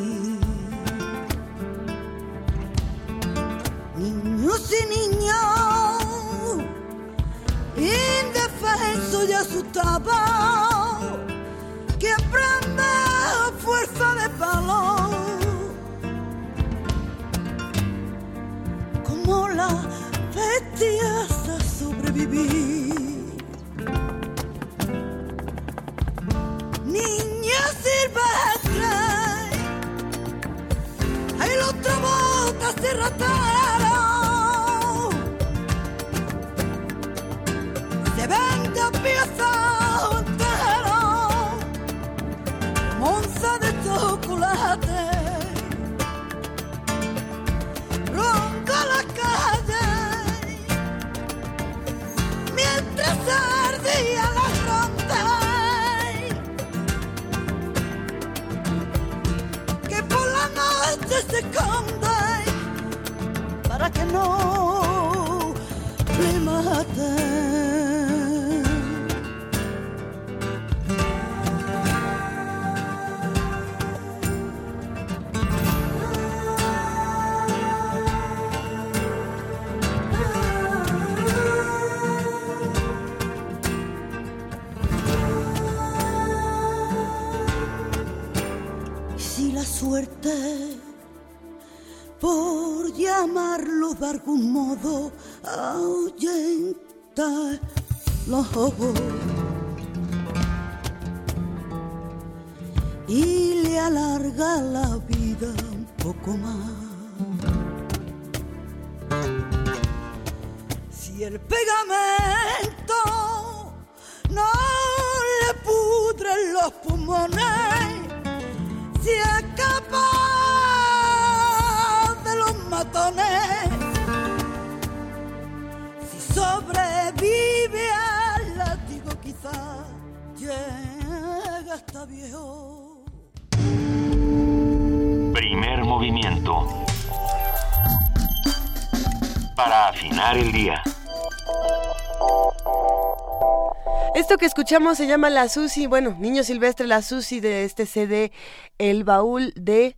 Escuchamos 144.64 144.97
se 144.97 145.06
llama 145.06 145.28
La 145.28 145.50
Susi, 145.50 145.87
bueno, 145.87 146.16
Niño 146.18 146.42
Silvestre, 146.42 146.87
La 146.87 147.02
Susi 147.02 147.40
de 147.40 147.64
este 147.64 147.85
CD, 147.85 148.33
El 148.78 149.04
Baúl 149.04 149.52
de 149.56 149.94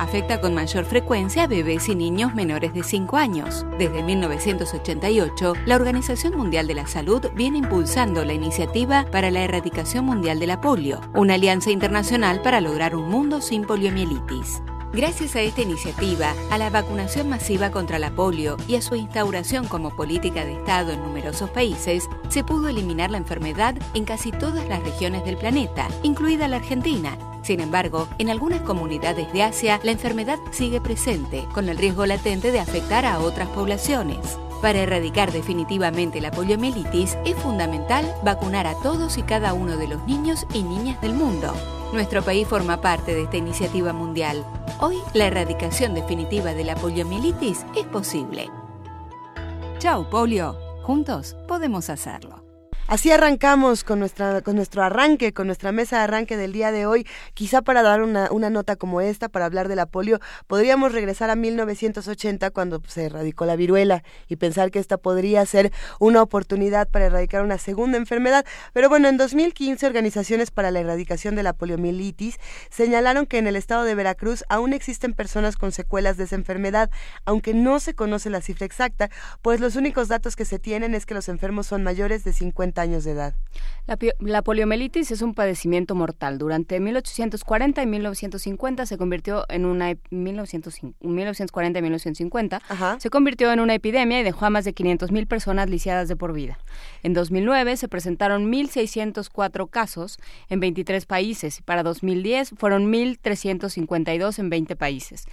afecta 0.00 0.40
con 0.40 0.54
mayor 0.54 0.86
frecuencia 0.86 1.44
a 1.44 1.46
bebés 1.46 1.88
y 1.90 1.94
niños 1.94 2.34
menores 2.34 2.72
de 2.72 2.82
5 2.82 3.18
años. 3.18 3.66
Desde 3.78 4.02
1988, 4.02 5.52
la 5.66 5.76
Organización 5.76 6.36
Mundial 6.36 6.66
de 6.66 6.74
la 6.74 6.86
Salud 6.86 7.26
viene 7.34 7.58
impulsando 7.58 8.24
la 8.24 8.32
iniciativa 8.32 9.04
para 9.12 9.30
la 9.30 9.42
erradicación 9.42 10.06
mundial 10.06 10.40
de 10.40 10.46
la 10.46 10.60
polio, 10.62 11.00
una 11.14 11.34
alianza 11.34 11.70
internacional 11.70 12.40
para 12.40 12.62
lograr 12.62 12.96
un 12.96 13.10
mundo 13.10 13.42
sin 13.42 13.64
poliomielitis. 13.64 14.62
Gracias 14.92 15.36
a 15.36 15.40
esta 15.42 15.60
iniciativa, 15.60 16.34
a 16.50 16.58
la 16.58 16.68
vacunación 16.70 17.28
masiva 17.28 17.70
contra 17.70 18.00
la 18.00 18.10
polio 18.10 18.56
y 18.66 18.74
a 18.74 18.82
su 18.82 18.96
instauración 18.96 19.68
como 19.68 19.94
política 19.94 20.44
de 20.44 20.54
Estado 20.54 20.92
en 20.92 21.02
numerosos 21.02 21.50
países, 21.50 22.08
se 22.28 22.42
pudo 22.42 22.68
eliminar 22.68 23.10
la 23.10 23.18
enfermedad 23.18 23.76
en 23.94 24.04
casi 24.04 24.32
todas 24.32 24.66
las 24.66 24.82
regiones 24.82 25.24
del 25.24 25.36
planeta, 25.36 25.86
incluida 26.02 26.48
la 26.48 26.56
Argentina, 26.56 27.16
sin 27.42 27.60
embargo, 27.60 28.08
en 28.18 28.30
algunas 28.30 28.60
comunidades 28.62 29.32
de 29.32 29.42
Asia 29.42 29.80
la 29.82 29.92
enfermedad 29.92 30.38
sigue 30.50 30.80
presente, 30.80 31.46
con 31.54 31.68
el 31.68 31.78
riesgo 31.78 32.06
latente 32.06 32.52
de 32.52 32.60
afectar 32.60 33.04
a 33.04 33.20
otras 33.20 33.48
poblaciones. 33.48 34.38
Para 34.60 34.80
erradicar 34.80 35.32
definitivamente 35.32 36.20
la 36.20 36.30
poliomielitis 36.30 37.16
es 37.24 37.34
fundamental 37.36 38.04
vacunar 38.22 38.66
a 38.66 38.74
todos 38.82 39.16
y 39.16 39.22
cada 39.22 39.54
uno 39.54 39.76
de 39.78 39.88
los 39.88 40.04
niños 40.06 40.46
y 40.52 40.62
niñas 40.62 41.00
del 41.00 41.14
mundo. 41.14 41.54
Nuestro 41.92 42.22
país 42.22 42.46
forma 42.46 42.80
parte 42.80 43.14
de 43.14 43.22
esta 43.22 43.38
iniciativa 43.38 43.92
mundial. 43.92 44.44
Hoy 44.80 44.96
la 45.14 45.26
erradicación 45.26 45.94
definitiva 45.94 46.52
de 46.52 46.64
la 46.64 46.74
poliomielitis 46.76 47.64
es 47.74 47.86
posible. 47.86 48.50
Chao, 49.78 50.08
polio. 50.10 50.56
Juntos 50.82 51.36
podemos 51.48 51.88
hacerlo. 51.88 52.49
Así 52.90 53.12
arrancamos 53.12 53.84
con, 53.84 54.00
nuestra, 54.00 54.40
con 54.42 54.56
nuestro 54.56 54.82
arranque, 54.82 55.32
con 55.32 55.46
nuestra 55.46 55.70
mesa 55.70 55.98
de 55.98 56.02
arranque 56.02 56.36
del 56.36 56.52
día 56.52 56.72
de 56.72 56.86
hoy. 56.86 57.06
Quizá 57.34 57.62
para 57.62 57.84
dar 57.84 58.02
una, 58.02 58.32
una 58.32 58.50
nota 58.50 58.74
como 58.74 59.00
esta, 59.00 59.28
para 59.28 59.46
hablar 59.46 59.68
de 59.68 59.76
la 59.76 59.86
polio, 59.86 60.18
podríamos 60.48 60.90
regresar 60.90 61.30
a 61.30 61.36
1980 61.36 62.50
cuando 62.50 62.82
se 62.88 63.04
erradicó 63.04 63.46
la 63.46 63.54
viruela 63.54 64.02
y 64.26 64.34
pensar 64.34 64.72
que 64.72 64.80
esta 64.80 64.96
podría 64.96 65.46
ser 65.46 65.70
una 66.00 66.20
oportunidad 66.20 66.88
para 66.88 67.06
erradicar 67.06 67.44
una 67.44 67.58
segunda 67.58 67.96
enfermedad. 67.96 68.44
Pero 68.72 68.88
bueno, 68.88 69.06
en 69.06 69.18
2015 69.18 69.86
organizaciones 69.86 70.50
para 70.50 70.72
la 70.72 70.80
erradicación 70.80 71.36
de 71.36 71.44
la 71.44 71.52
poliomielitis 71.52 72.38
señalaron 72.70 73.26
que 73.26 73.38
en 73.38 73.46
el 73.46 73.54
estado 73.54 73.84
de 73.84 73.94
Veracruz 73.94 74.42
aún 74.48 74.72
existen 74.72 75.14
personas 75.14 75.54
con 75.56 75.70
secuelas 75.70 76.16
de 76.16 76.24
esa 76.24 76.34
enfermedad, 76.34 76.90
aunque 77.24 77.54
no 77.54 77.78
se 77.78 77.94
conoce 77.94 78.30
la 78.30 78.40
cifra 78.40 78.66
exacta, 78.66 79.10
pues 79.42 79.60
los 79.60 79.76
únicos 79.76 80.08
datos 80.08 80.34
que 80.34 80.44
se 80.44 80.58
tienen 80.58 80.96
es 80.96 81.06
que 81.06 81.14
los 81.14 81.28
enfermos 81.28 81.68
son 81.68 81.84
mayores 81.84 82.24
de 82.24 82.32
50 82.32 82.79
años 82.80 83.04
de 83.04 83.12
edad. 83.12 83.34
La, 84.20 84.42
poliomielitis 84.42 85.10
es 85.10 85.20
un 85.20 85.34
padecimiento 85.34 85.96
mortal. 85.96 86.38
Durante 86.38 86.78
1840 86.78 87.82
y 87.82 87.86
1950 87.86 88.86
se 88.86 88.96
convirtió 88.96 89.44
en 89.48 89.64
una 89.64 89.96
1940 90.10 91.78
y 91.78 91.82
1950 91.82 92.62
se 92.98 93.10
convirtió 93.10 93.52
en 93.52 93.58
una 93.58 93.74
epidemia 93.74 94.20
y 94.20 94.22
dejó 94.22 94.46
a 94.46 94.50
más 94.50 94.64
de 94.64 94.74
500 94.74 95.10
mil 95.10 95.26
personas 95.26 95.68
lisiadas 95.68 96.06
de 96.06 96.14
por 96.14 96.32
vida. 96.32 96.58
En 97.02 97.14
2009 97.14 97.76
se 97.76 97.88
presentaron 97.88 98.52
1.604 98.52 99.68
casos 99.68 100.18
en 100.48 100.60
23 100.60 101.04
países. 101.06 101.60
Para 101.62 101.82
2010 101.82 102.50
fueron 102.56 102.92
1.352 102.92 104.38
en 104.38 104.50
20 104.50 104.76
países 104.76 105.26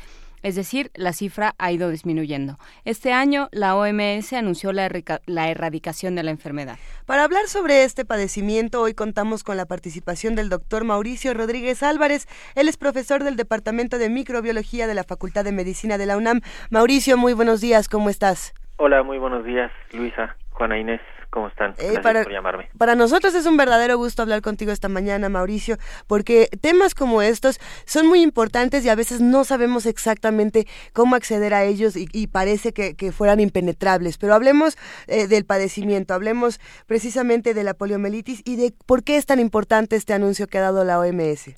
es 0.43 0.56
decir, 0.56 0.91
la 0.95 1.13
cifra 1.13 1.56
ha 1.58 1.71
ido 1.71 1.89
disminuyendo. 1.89 2.58
Este 2.86 3.13
año 3.13 3.50
la 3.52 3.76
OMS 3.76 4.34
anunció 4.34 4.71
la, 4.71 4.89
la, 5.26 5.50
erradicación 5.50 6.15
de 6.15 6.23
la 6.23 6.32
enfermedad. 6.32 6.78
Para 7.06 7.23
hablar 7.23 7.47
sobre 7.47 7.84
este 7.84 8.06
padecimiento, 8.06 8.82
hoy 8.82 8.93
contamos 8.93 9.43
con 9.43 9.58
la 9.58 9.65
participación 9.65 10.36
del 10.36 10.50
doctor 10.50 10.84
Mauricio 10.84 11.34
Rodríguez 11.34 11.84
Álvarez. 11.84 12.28
Él 12.56 12.67
es 12.67 12.78
profesor 12.78 13.23
del 13.23 13.36
Departamento 13.36 13.97
de 13.97 14.10
Microbiología 14.10 14.88
de 14.88 14.95
la 14.95 15.04
Facultad 15.04 15.43
de 15.43 15.52
Medicina 15.52 15.97
de 15.97 16.06
la 16.06 16.17
UNAM. 16.17 16.41
Mauricio, 16.69 17.17
muy 17.17 17.34
buenos 17.34 17.62
días, 17.62 17.89
¿cómo 17.89 18.10
estás? 18.10 18.54
Hola, 18.78 19.04
muy 19.04 19.17
buenos 19.17 19.43
días, 19.43 19.71
Luisa, 19.91 20.36
Juana 20.52 20.78
Inés. 20.78 21.02
¿Cómo 21.38 21.50
están? 21.50 21.73
Eh, 21.73 21.93
Gracias 21.93 22.02
para, 22.02 22.23
por 22.23 22.32
llamarme. 22.32 22.67
Para 22.80 22.95
nosotros 22.95 23.36
es 23.36 23.45
un 23.45 23.58
verdadero 23.58 23.95
gusto 23.95 24.23
hablar 24.23 24.41
contigo 24.41 24.71
esta 24.71 24.89
mañana, 24.89 25.30
Mauricio, 25.30 25.76
porque 26.08 26.47
temas 26.63 26.95
como 26.95 27.21
estos 27.21 27.60
son 27.86 28.08
muy 28.08 28.23
importantes 28.23 28.84
y 28.84 28.89
a 28.89 28.95
veces 28.95 29.21
no 29.21 29.43
sabemos 29.43 29.86
exactamente 29.86 30.65
cómo 30.93 31.15
acceder 31.15 31.54
a 31.54 31.63
ellos 31.63 31.93
y, 31.95 32.26
parece 32.26 32.73
que, 32.73 33.12
fueran 33.12 33.39
impenetrables. 33.39 34.17
Pero 34.17 34.34
hablemos 34.34 34.78
eh, 35.06 35.28
del 35.28 35.45
padecimiento, 35.45 36.15
hablemos 36.15 36.58
precisamente 36.88 37.54
de 37.54 37.63
la 37.63 37.76
poliomielitis 37.76 38.41
y 38.43 38.56
de 38.56 38.73
por 38.88 39.04
qué 39.04 39.17
es 39.17 39.28
tan 39.28 39.39
importante 39.39 39.95
este 39.95 40.15
anuncio 40.15 40.47
que 40.47 40.58
ha 40.58 40.62
dado 40.62 40.84
la 40.86 40.97
OMS. 40.97 41.50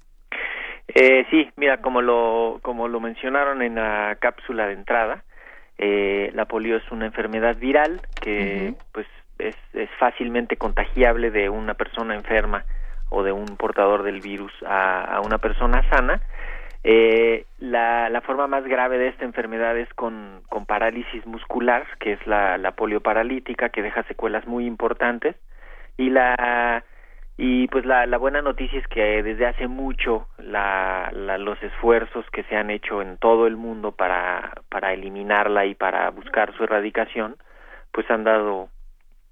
Eh, 0.89 1.26
sí, 1.32 1.50
mira, 1.56 1.78
como 1.78 2.02
lo, 2.02 2.60
como 2.63 2.89
lo 2.89 3.00
mencionaron 3.00 3.62
en 3.62 3.76
la 3.76 4.18
cápsula 4.20 4.68
de 4.68 4.74
entrada, 4.74 5.24
eh, 5.78 6.32
la 6.34 6.44
polio 6.44 6.76
es 6.76 6.92
una 6.92 7.06
enfermedad 7.06 7.56
viral 7.56 8.02
que 8.22 8.74
pues 8.92 9.08
es, 9.39 9.56
es 9.73 9.89
fácilmente 9.97 10.58
contagiable 10.58 11.32
de 11.32 11.49
una 11.49 11.73
persona 11.73 12.15
enferma 12.15 12.65
o 13.10 13.23
de 13.23 13.32
un 13.32 13.58
portador 13.58 14.04
del 14.04 14.21
virus 14.21 14.54
a, 14.65 15.04
a 15.04 15.21
una 15.21 15.39
persona 15.39 15.82
sana. 15.89 16.21
Eh, 16.84 17.45
la, 17.60 18.10
la, 18.10 18.21
forma 18.21 18.47
más 18.47 18.63
grave 18.63 18.97
de 18.97 19.10
esta 19.10 19.25
enfermedad 19.25 19.78
es 19.78 19.91
con, 19.95 20.41
con 20.47 20.65
parálisis 20.65 21.25
muscular, 21.25 21.86
que 21.99 22.13
es 22.13 22.28
la, 22.28 22.58
la 22.58 22.71
polioparalítica, 22.71 23.69
que 23.69 23.82
deja 23.82 24.04
secuelas 24.04 24.47
muy 24.47 24.65
importantes. 24.65 25.36
Y 25.97 26.10
la 26.10 26.84
y 27.41 27.69
pues 27.69 27.86
la, 27.86 28.06
la 28.06 28.17
buena 28.17 28.41
noticia 28.41 28.78
es 28.78 28.88
que 28.88 29.23
desde 29.23 29.45
hace 29.45 29.69
mucho 29.69 30.28
la, 30.38 31.10
la, 31.13 31.38
los 31.38 31.62
esfuerzos 31.63 32.30
que 32.32 32.43
se 32.43 32.58
han 32.58 32.69
hecho 32.69 33.02
en 33.02 33.17
todo 33.17 33.47
el 33.47 33.56
mundo 33.56 33.93
para, 33.93 34.52
para 34.67 34.91
eliminarla 34.91 35.65
y 35.65 35.73
para 35.73 36.10
buscar 36.10 36.54
su 36.58 36.65
erradicación, 36.65 37.38
pues 37.93 38.12
han 38.12 38.25
dado 38.25 38.67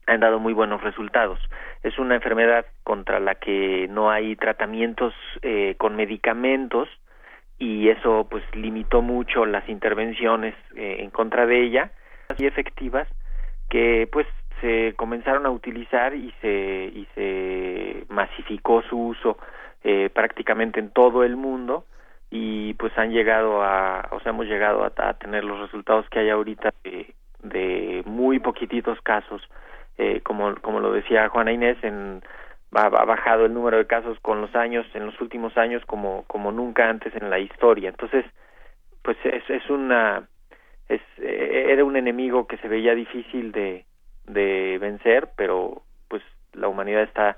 han 0.07 0.21
dado 0.21 0.39
muy 0.39 0.53
buenos 0.53 0.81
resultados. 0.81 1.39
Es 1.83 1.99
una 1.99 2.15
enfermedad 2.15 2.65
contra 2.83 3.19
la 3.19 3.35
que 3.35 3.87
no 3.89 4.09
hay 4.09 4.35
tratamientos 4.35 5.13
eh, 5.41 5.75
con 5.77 5.95
medicamentos 5.95 6.89
y 7.59 7.89
eso 7.89 8.27
pues 8.29 8.43
limitó 8.55 9.01
mucho 9.01 9.45
las 9.45 9.67
intervenciones 9.67 10.55
eh, 10.75 10.97
en 10.99 11.09
contra 11.11 11.45
de 11.45 11.63
ella 11.63 11.91
y 12.37 12.45
efectivas 12.45 13.07
que 13.69 14.07
pues 14.11 14.27
se 14.61 14.93
comenzaron 14.95 15.45
a 15.45 15.49
utilizar 15.51 16.15
y 16.15 16.33
se 16.41 16.91
y 16.93 17.07
se 17.13 18.05
masificó 18.09 18.81
su 18.83 18.97
uso 18.97 19.37
eh, 19.83 20.09
prácticamente 20.13 20.79
en 20.79 20.91
todo 20.91 21.23
el 21.23 21.35
mundo 21.35 21.85
y 22.29 22.73
pues 22.75 22.97
han 22.97 23.11
llegado 23.11 23.63
a 23.63 24.07
o 24.11 24.19
sea 24.19 24.31
hemos 24.31 24.45
llegado 24.45 24.83
a, 24.83 25.13
tener 25.13 25.43
los 25.43 25.59
resultados 25.59 26.07
que 26.09 26.19
hay 26.19 26.29
ahorita 26.29 26.73
de, 26.83 27.13
de 27.43 28.03
muy 28.05 28.39
poquititos 28.39 28.99
casos, 29.01 29.41
eh, 29.97 30.21
como, 30.21 30.55
como 30.57 30.79
lo 30.79 30.91
decía 30.91 31.29
Juana 31.29 31.51
Inés, 31.51 31.77
en, 31.83 32.21
ha, 32.71 32.89
bajado 32.89 33.45
el 33.45 33.53
número 33.53 33.77
de 33.77 33.87
casos 33.87 34.19
con 34.21 34.41
los 34.41 34.55
años, 34.55 34.85
en 34.93 35.05
los 35.05 35.19
últimos 35.21 35.57
años, 35.57 35.83
como, 35.85 36.23
como 36.27 36.51
nunca 36.51 36.89
antes 36.89 37.15
en 37.15 37.29
la 37.29 37.39
historia. 37.39 37.89
Entonces, 37.89 38.25
pues 39.01 39.17
es, 39.23 39.49
es 39.49 39.69
una, 39.69 40.27
es, 40.89 41.01
eh, 41.17 41.67
era 41.69 41.83
un 41.83 41.95
enemigo 41.95 42.47
que 42.47 42.57
se 42.57 42.67
veía 42.67 42.93
difícil 42.93 43.51
de, 43.51 43.85
de 44.25 44.77
vencer, 44.79 45.29
pero 45.35 45.81
pues 46.07 46.21
la 46.53 46.67
humanidad 46.67 47.03
está 47.03 47.37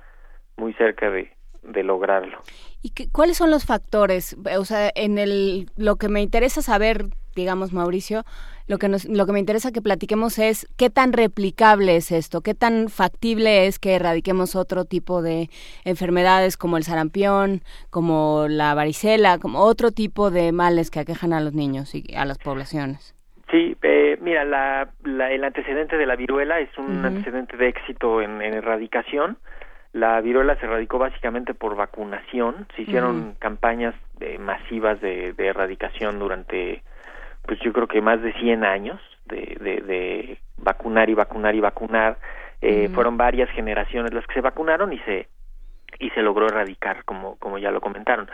muy 0.58 0.74
cerca 0.74 1.10
de, 1.10 1.32
de 1.63 1.84
lograrlo. 1.84 2.39
¿Y 2.82 2.91
qué, 2.91 3.10
cuáles 3.12 3.38
son 3.38 3.52
los 3.52 3.65
factores? 3.65 4.36
O 4.58 4.65
sea, 4.65 4.91
en 4.95 5.17
el 5.17 5.69
lo 5.78 5.98
que 5.98 6.10
me 6.10 6.22
interesa 6.22 6.62
saber, 6.62 7.06
digamos, 7.39 7.73
Mauricio, 7.73 8.23
lo 8.67 8.78
que 8.78 8.88
nos, 8.88 9.06
lo 9.06 9.25
que 9.25 9.32
me 9.32 9.39
interesa 9.39 9.71
que 9.71 9.82
platiquemos 9.82 10.38
es 10.39 10.67
qué 10.78 10.89
tan 10.89 11.13
replicable 11.13 11.95
es 11.95 12.12
esto, 12.12 12.41
qué 12.41 12.54
tan 12.54 12.89
factible 12.89 13.67
es 13.67 13.80
que 13.80 13.95
erradiquemos 13.95 14.56
otro 14.56 14.86
tipo 14.86 15.21
de 15.21 15.49
enfermedades 15.86 16.58
como 16.58 16.78
el 16.78 16.84
sarampión, 16.84 17.62
como 17.89 18.47
la 18.47 18.73
varicela, 18.73 19.39
como 19.39 19.60
otro 19.60 19.91
tipo 19.91 20.30
de 20.30 20.52
males 20.52 20.91
que 20.91 20.99
aquejan 20.99 21.34
a 21.34 21.41
los 21.41 21.54
niños 21.54 21.95
y 21.95 22.15
a 22.15 22.25
las 22.25 22.38
poblaciones. 22.38 23.15
Sí, 23.49 23.75
eh, 23.82 24.17
mira, 24.21 24.45
la, 24.45 24.89
el 25.04 25.43
antecedente 25.43 25.97
de 25.97 26.06
la 26.06 26.15
viruela 26.15 26.60
es 26.60 26.69
un 26.78 27.04
antecedente 27.04 27.58
de 27.58 27.69
éxito 27.69 28.21
en 28.21 28.41
erradicación 28.41 29.38
la 29.93 30.21
viruela 30.21 30.56
se 30.58 30.65
erradicó 30.65 30.99
básicamente 30.99 31.54
por 31.54 31.75
vacunación. 31.75 32.67
Se 32.75 32.84
hicieron 32.84 33.36
campañas 33.39 33.95
de, 34.19 34.38
masivas 34.38 35.02
de, 35.02 35.34
de, 35.34 35.47
erradicación 35.47 36.19
durante, 36.19 36.84
pues 37.50 37.60
yo 37.62 37.74
creo 37.74 37.88
que 37.88 38.00
más 38.00 38.22
de 38.22 38.32
100 38.34 38.64
años 38.64 39.02
de, 39.26 39.58
de, 39.60 39.82
de 39.82 40.38
vacunar 40.58 41.10
y 41.10 41.16
vacunar 41.16 41.56
y 41.56 41.60
vacunar. 41.60 42.20
Eh, 42.62 42.90
Fueron 42.94 43.18
varias 43.18 43.50
generaciones 43.50 44.14
las 44.14 44.28
que 44.28 44.36
se 44.36 44.42
vacunaron 44.42 44.94
y 44.94 45.00
se 45.00 45.28
y 45.98 46.12
se 46.12 46.22
logró 46.22 46.46
erradicar, 46.46 47.04
como 47.06 47.38
como 47.38 47.58
ya 47.58 47.72
lo 47.72 47.82
comentaron. 47.82 48.30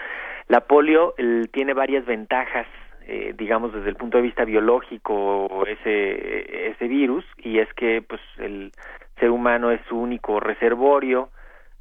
La 0.49 0.59
polio 0.67 1.15
tiene 1.53 1.73
varias 1.73 2.05
ventajas 2.05 2.67
eh, 3.07 3.33
digamos 3.37 3.73
desde 3.73 3.87
el 3.87 3.95
punto 3.95 4.17
de 4.17 4.23
vista 4.23 4.43
biológico 4.43 5.63
ese 5.65 6.71
ese 6.71 6.87
virus 6.89 7.23
y 7.37 7.59
es 7.59 7.71
que 7.75 8.01
pues 8.01 8.19
el 8.37 8.73
ser 9.17 9.29
humano 9.31 9.71
es 9.71 9.79
su 9.87 9.97
único 9.97 10.41
reservorio 10.41 11.29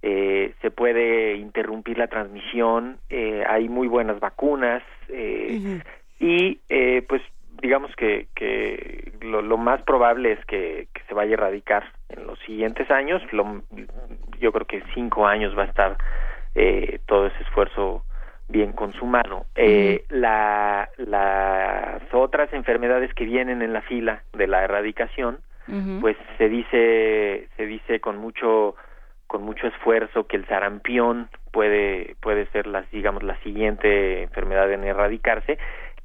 eh, 0.07 0.53
se 0.61 0.70
puede 0.70 1.37
interrumpir 1.37 1.97
la 1.97 2.09
transmisión, 2.09 2.99
eh, 3.09 3.42
hay 3.49 3.70
muy 3.70 3.88
buenas 3.88 4.20
vacunas 4.20 4.83
eh, 5.09 5.81
y 6.18 6.61
eh, 6.68 7.05
pues 7.09 7.22
digamos 7.61 7.94
que, 7.96 8.29
que 8.35 9.12
lo, 9.22 9.42
lo, 9.42 9.57
más 9.57 9.83
probable 9.83 10.33
es 10.33 10.44
que, 10.46 10.88
que, 10.92 11.03
se 11.09 11.14
vaya 11.14 11.31
a 11.31 11.35
erradicar 11.35 11.85
en 12.09 12.27
los 12.27 12.38
siguientes 12.40 12.90
años, 12.90 13.22
lo, 13.33 13.62
yo 14.38 14.53
creo 14.53 14.66
que 14.66 14.83
cinco 14.94 15.27
años 15.27 15.57
va 15.57 15.62
a 15.62 15.66
estar 15.66 15.96
eh, 16.55 17.00
todo 17.07 17.27
ese 17.27 17.42
esfuerzo 17.42 18.05
bien 18.48 18.72
consumado. 18.72 19.46
Eh, 19.55 20.05
la, 20.11 20.88
las 20.98 22.03
otras 22.12 22.53
enfermedades 22.53 23.12
que 23.14 23.24
vienen 23.24 23.62
en 23.62 23.72
la 23.72 23.83
fila 23.83 24.22
de 24.33 24.46
la 24.46 24.64
erradicación, 24.64 25.38
pues 26.03 26.18
se 26.37 26.50
dice, 26.50 27.48
se 27.57 27.64
dice 27.64 27.98
con 28.00 28.18
mucho 28.18 28.77
con 29.27 29.42
mucho 29.42 29.66
esfuerzo 29.66 30.27
que 30.27 30.37
el 30.37 30.46
sarampión 30.46 31.31
puede 31.50 32.14
puede 32.20 32.44
ser 32.48 32.66
las 32.66 32.88
digamos 32.90 33.22
la 33.22 33.37
siguiente 33.38 34.22
enfermedad 34.22 34.70
en 34.70 34.85
erradicarse 34.85 35.59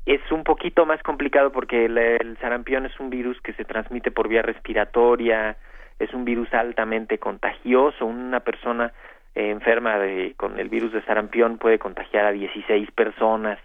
es 0.10 0.32
un 0.32 0.44
poquito 0.44 0.88
más 0.88 1.04
complicado 1.04 1.52
porque 1.52 1.86
el, 1.86 2.36
sarampión 2.42 2.88
es 2.88 3.00
un 3.00 3.12
virus 3.12 3.40
que 3.42 3.54
se 3.54 3.64
transmite 3.64 4.10
por 4.10 4.28
vía 4.28 4.42
respiratoria 4.42 5.56
es 6.00 6.12
un 6.16 6.26
virus 6.26 6.52
altamente 6.52 7.20
contagioso 7.20 8.08
una 8.08 8.40
persona 8.40 8.92
eh, 9.36 9.52
enferma 9.52 10.00
de, 10.00 10.34
con 10.36 10.60
el 10.60 10.68
virus 10.68 10.94
de 10.94 11.04
sarampión 11.04 11.60
puede 11.60 11.78
contagiar 11.78 12.26
a 12.26 12.32
16 12.32 12.90
personas 12.92 13.60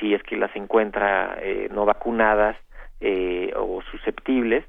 si 0.00 0.14
es 0.14 0.22
que 0.22 0.38
las 0.38 0.56
encuentra 0.56 1.36
eh, 1.42 1.68
no 1.70 1.84
vacunadas 1.84 2.56
eh, 3.00 3.52
o 3.54 3.82
susceptibles 3.90 4.64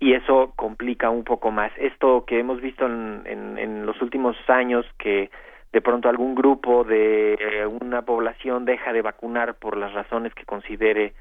y 0.00 0.12
eso 0.12 0.52
complica 0.54 1.10
un 1.10 1.24
poco 1.24 1.50
más. 1.50 1.72
Esto 1.76 2.24
que 2.24 2.38
hemos 2.38 2.60
visto 2.60 2.86
en, 2.86 3.24
en, 3.26 3.84
los 3.84 4.00
últimos 4.00 4.36
años 4.46 4.86
que 4.96 5.28
de 5.72 5.80
pronto 5.80 6.08
algún 6.08 6.34
grupo 6.34 6.84
de 6.84 7.34
eh, 7.34 7.66
una 7.66 8.02
población 8.02 8.64
deja 8.64 8.92
de 8.92 9.02
vacunar 9.02 9.54
por 9.54 9.76
las 9.76 9.92
razones 9.92 10.34
que 10.34 10.44
considere 10.44 11.12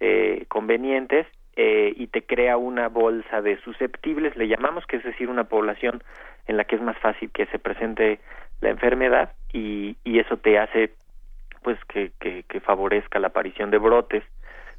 eh, 0.00 0.44
convenientes 0.48 1.26
eh, 1.56 1.92
y 1.96 2.06
te 2.08 2.22
crea 2.22 2.56
una 2.56 2.88
bolsa 2.88 3.40
de 3.42 3.58
susceptibles, 3.62 4.36
le 4.36 4.48
llamamos 4.48 4.86
que 4.86 4.96
es 4.96 5.04
decir 5.04 5.28
una 5.28 5.44
población 5.44 6.02
en 6.46 6.56
la 6.56 6.64
que 6.64 6.76
es 6.76 6.82
más 6.82 6.98
fácil 6.98 7.30
que 7.30 7.46
se 7.46 7.58
presente 7.58 8.20
la 8.60 8.70
enfermedad 8.70 9.32
y, 9.52 9.96
y 10.04 10.18
eso 10.18 10.36
te 10.36 10.58
hace 10.58 10.92
pues 11.62 11.78
que, 11.86 12.12
que, 12.20 12.44
que 12.44 12.60
favorezca 12.60 13.18
la 13.18 13.28
aparición 13.28 13.70
de 13.70 13.78
brotes 13.78 14.22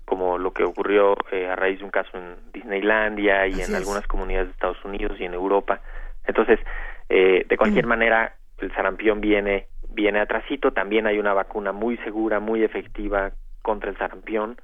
como 0.07 0.37
lo 0.37 0.51
que 0.51 0.63
ocurrió 0.63 1.17
eh, 1.33 1.49
a 1.49 1.57
raíz 1.57 1.79
de 1.79 1.83
un 1.83 1.91
caso 1.91 2.17
en 2.17 2.37
Disneylandia 2.53 3.45
y 3.45 3.59
en 3.59 3.75
algunas 3.75 4.07
comunidades 4.07 4.47
de 4.47 4.53
Estados 4.53 4.85
Unidos 4.85 5.19
y 5.19 5.25
en 5.25 5.33
Europa. 5.33 5.81
Entonces, 6.25 6.61
eh, 7.09 7.45
de 7.45 7.57
cualquier 7.57 7.85
mm. 7.85 7.89
manera, 7.89 8.33
el 8.59 8.73
sarampión 8.73 9.21
viene 9.21 9.67
viene 9.89 10.19
atrasito. 10.19 10.71
También 10.71 11.07
hay 11.07 11.19
una 11.19 11.33
vacuna 11.33 11.71
muy 11.71 11.97
segura, 11.97 12.39
muy 12.39 12.63
efectiva 12.63 13.31
contra 13.61 13.89
el 13.89 13.97
sarampión 13.97 14.57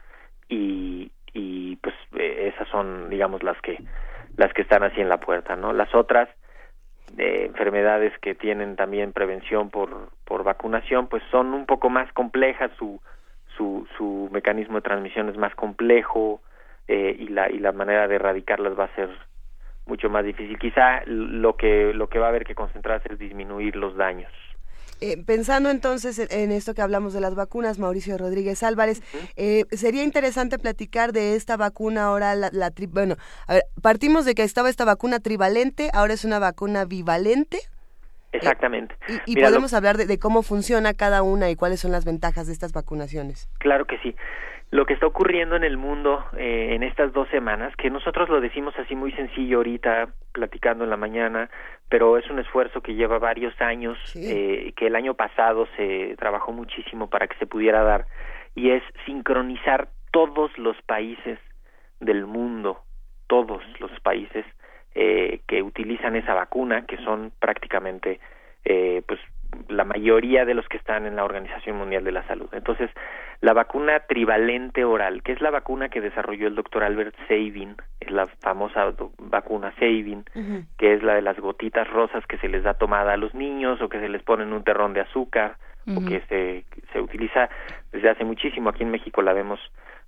y, 0.47 1.11
y 1.33 1.75
pues 1.77 1.95
eh, 2.15 2.51
esas 2.53 2.67
son, 2.69 3.09
digamos, 3.09 3.43
las 3.43 3.59
que 3.61 3.77
las 4.37 4.53
que 4.53 4.63
están 4.63 4.83
así 4.83 5.01
en 5.01 5.09
la 5.09 5.19
puerta, 5.19 5.55
¿no? 5.55 5.73
Las 5.73 5.93
otras 5.93 6.29
eh, 7.17 7.45
enfermedades 7.45 8.17
que 8.19 8.35
tienen 8.35 8.75
también 8.75 9.13
prevención 9.13 9.69
por 9.69 10.09
por 10.25 10.43
vacunación, 10.43 11.07
pues 11.07 11.23
son 11.31 11.53
un 11.53 11.65
poco 11.65 11.89
más 11.89 12.11
complejas 12.13 12.71
su 12.77 12.99
su, 13.57 13.87
su 13.97 14.29
mecanismo 14.31 14.75
de 14.75 14.81
transmisión 14.81 15.29
es 15.29 15.37
más 15.37 15.53
complejo 15.55 16.41
eh, 16.87 17.15
y, 17.17 17.27
la, 17.27 17.49
y 17.49 17.59
la 17.59 17.71
manera 17.71 18.07
de 18.07 18.15
erradicarlas 18.15 18.77
va 18.77 18.85
a 18.85 18.95
ser 18.95 19.09
mucho 19.85 20.09
más 20.09 20.25
difícil. 20.25 20.57
Quizá 20.57 21.03
lo 21.05 21.55
que, 21.55 21.93
lo 21.93 22.07
que 22.07 22.19
va 22.19 22.27
a 22.27 22.29
haber 22.29 22.45
que 22.45 22.55
concentrarse 22.55 23.13
es 23.13 23.19
disminuir 23.19 23.75
los 23.75 23.95
daños. 23.95 24.31
Eh, 25.01 25.21
pensando 25.25 25.69
entonces 25.69 26.17
en, 26.31 26.51
esto 26.51 26.73
que 26.73 26.81
hablamos 26.81 27.13
de 27.13 27.19
las 27.19 27.35
vacunas, 27.35 27.77
Mauricio 27.77 28.17
Rodríguez 28.17 28.63
Álvarez, 28.63 29.01
eh, 29.35 29.65
sería 29.71 30.01
interesante 30.01 30.57
platicar 30.57 31.11
de 31.11 31.35
esta 31.35 31.57
vacuna 31.57 32.05
ahora, 32.05 32.35
la, 32.35 32.49
la 32.53 32.71
bueno, 32.87 33.15
a 33.47 33.55
ver, 33.55 33.63
partimos 33.81 34.23
de 34.23 34.33
que 34.33 34.43
estaba 34.43 34.69
esta 34.69 34.85
vacuna 34.85 35.19
trivalente, 35.19 35.89
ahora 35.93 36.13
es 36.13 36.23
una 36.23 36.39
vacuna 36.39 36.85
bivalente. 36.85 37.59
Exactamente. 38.31 38.95
y, 39.25 39.35
podemos 39.35 39.73
hablar 39.73 39.97
de, 39.97 40.19
cómo 40.19 40.41
funciona 40.41 40.93
cada 40.93 41.21
una 41.21 41.49
y 41.51 41.55
cuáles 41.55 41.81
son 41.81 41.91
las 41.91 42.03
ventajas 42.03 42.47
de 42.47 42.53
estas 42.53 42.71
vacunaciones. 42.73 43.47
Claro 43.59 43.85
que 43.85 43.99
sí. 43.99 44.15
Lo 44.73 44.87
que 44.87 44.93
está 44.95 45.05
ocurriendo 45.05 45.55
en 45.55 45.63
el 45.63 45.77
mundo 45.77 46.25
eh, 46.35 46.69
en 46.71 46.81
estas 46.81 47.13
dos 47.13 47.29
semanas, 47.29 47.75
que 47.75 47.91
nosotros 47.91 48.27
lo 48.27 48.41
decimos 48.41 48.73
así 48.79 48.95
muy 48.95 49.11
sencillo 49.11 49.57
ahorita, 49.57 50.09
platicando 50.31 50.83
en 50.83 50.89
la 50.89 50.97
mañana, 50.97 51.51
pero 51.89 52.17
es 52.17 52.27
un 52.31 52.39
esfuerzo 52.39 52.81
que 52.81 52.95
lleva 52.95 53.19
varios 53.19 53.53
años, 53.61 53.99
eh, 54.15 54.73
que 54.75 54.87
el 54.87 54.95
año 54.95 55.13
pasado 55.13 55.67
se 55.77 56.15
trabajó 56.17 56.53
muchísimo 56.53 57.07
para 57.07 57.27
que 57.27 57.37
se 57.37 57.45
pudiera 57.45 57.83
dar, 57.83 58.07
y 58.55 58.71
es 58.71 58.81
sincronizar 59.05 59.89
todos 60.09 60.57
los 60.57 60.75
países 60.87 61.37
del 61.99 62.25
mundo, 62.25 62.81
todos 63.27 63.61
los 63.79 63.91
países, 63.99 64.43
eh, 64.95 65.41
que 65.47 65.61
utilizan 65.61 66.15
esa 66.15 66.33
vacuna, 66.33 66.87
que 66.87 66.97
son 66.97 67.31
prácticamente 67.39 68.19
eh, 68.65 69.03
pues 69.07 69.19
la 69.69 69.83
mayoría 69.83 70.45
de 70.45 70.53
los 70.53 70.67
que 70.67 70.77
están 70.77 71.05
en 71.05 71.15
la 71.15 71.23
Organización 71.23 71.77
Mundial 71.77 72.03
de 72.03 72.11
la 72.11 72.25
Salud. 72.27 72.49
Entonces, 72.53 72.89
la 73.41 73.53
vacuna 73.53 73.99
trivalente 74.01 74.85
oral, 74.85 75.21
que 75.23 75.33
es 75.33 75.41
la 75.41 75.51
vacuna 75.51 75.89
que 75.89 76.01
desarrolló 76.01 76.47
el 76.47 76.55
doctor 76.55 76.83
Albert 76.83 77.15
Sabin, 77.27 77.75
es 77.99 78.11
la 78.11 78.27
famosa 78.41 78.93
vacuna 79.17 79.73
Sabin, 79.79 80.23
que 80.77 80.93
es 80.93 81.03
la 81.03 81.15
de 81.15 81.21
las 81.21 81.37
gotitas 81.39 81.89
rosas 81.89 82.25
que 82.25 82.37
se 82.37 82.47
les 82.47 82.63
da 82.63 82.73
tomada 82.73 83.13
a 83.13 83.17
los 83.17 83.33
niños 83.33 83.81
o 83.81 83.89
que 83.89 83.99
se 83.99 84.09
les 84.09 84.23
pone 84.23 84.43
en 84.43 84.53
un 84.53 84.63
terrón 84.63 84.93
de 84.93 85.01
azúcar 85.01 85.57
o 85.87 86.05
que 86.05 86.21
se, 86.29 86.63
se 86.93 87.01
utiliza 87.01 87.49
desde 87.91 88.09
hace 88.09 88.23
muchísimo. 88.23 88.69
Aquí 88.69 88.83
en 88.83 88.91
México 88.91 89.21
la 89.21 89.33
vemos 89.33 89.59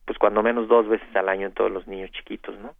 pues 0.06 0.18
cuando 0.20 0.44
menos 0.44 0.68
dos 0.68 0.88
veces 0.88 1.14
al 1.16 1.30
año 1.30 1.48
en 1.48 1.54
todos 1.54 1.72
los 1.72 1.88
niños 1.88 2.12
chiquitos, 2.12 2.58
¿no? 2.60 2.76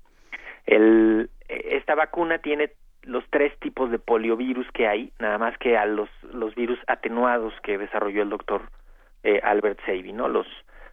El, 0.66 1.30
esta 1.48 1.96
vacuna 1.96 2.40
tiene 2.40 2.72
los 3.06 3.24
tres 3.30 3.58
tipos 3.60 3.92
de 3.92 4.00
poliovirus 4.00 4.68
que 4.72 4.88
hay, 4.88 5.12
nada 5.20 5.38
más 5.38 5.58
que 5.58 5.78
a 5.78 5.86
los, 5.86 6.10
los 6.34 6.56
virus 6.56 6.80
atenuados 6.88 7.54
que 7.62 7.78
desarrolló 7.78 8.24
el 8.24 8.30
doctor 8.30 8.64
eh, 9.24 9.40
Albert 9.44 9.80
Sabin, 9.86 10.18
¿no? 10.18 10.28
Los, 10.28 10.48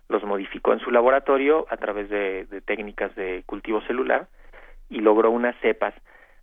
los 0.08 0.22
modificó 0.24 0.72
en 0.72 0.80
su 0.80 0.90
laboratorio 0.90 1.66
a 1.70 1.76
través 1.76 2.08
de, 2.08 2.44
de, 2.46 2.60
técnicas 2.60 3.14
de 3.14 3.42
cultivo 3.46 3.80
celular 3.82 4.28
y 4.88 5.00
logró 5.00 5.30
unas 5.30 5.56
cepas 5.60 5.94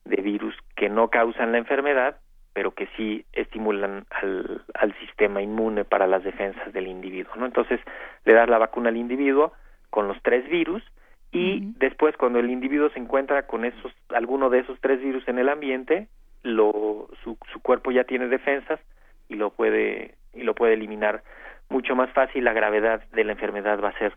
de 0.05 0.21
virus 0.21 0.55
que 0.75 0.89
no 0.89 1.09
causan 1.09 1.51
la 1.51 1.59
enfermedad, 1.59 2.17
pero 2.53 2.71
que 2.71 2.87
sí 2.97 3.25
estimulan 3.33 4.05
al, 4.09 4.63
al 4.73 4.93
sistema 4.99 5.41
inmune 5.41 5.85
para 5.85 6.07
las 6.07 6.23
defensas 6.23 6.73
del 6.73 6.87
individuo, 6.87 7.35
¿no? 7.35 7.45
Entonces, 7.45 7.79
le 8.25 8.33
das 8.33 8.49
la 8.49 8.57
vacuna 8.57 8.89
al 8.89 8.97
individuo 8.97 9.53
con 9.89 10.07
los 10.07 10.21
tres 10.23 10.47
virus 10.49 10.83
y 11.31 11.73
después 11.77 12.17
cuando 12.17 12.39
el 12.39 12.49
individuo 12.49 12.89
se 12.89 12.99
encuentra 12.99 13.45
con 13.45 13.63
esos 13.63 13.93
alguno 14.09 14.49
de 14.49 14.59
esos 14.59 14.79
tres 14.81 14.99
virus 14.99 15.27
en 15.27 15.37
el 15.37 15.49
ambiente 15.49 16.07
lo 16.41 17.07
su, 17.23 17.37
su 17.51 17.59
cuerpo 17.61 17.91
ya 17.91 18.03
tiene 18.03 18.27
defensas 18.27 18.79
y 19.27 19.35
lo 19.35 19.51
puede 19.51 20.15
y 20.33 20.43
lo 20.43 20.55
puede 20.55 20.73
eliminar. 20.73 21.23
Mucho 21.69 21.95
más 21.95 22.11
fácil 22.11 22.43
la 22.43 22.53
gravedad 22.53 23.03
de 23.11 23.23
la 23.23 23.33
enfermedad 23.33 23.79
va 23.81 23.89
a 23.89 23.99
ser 23.99 24.13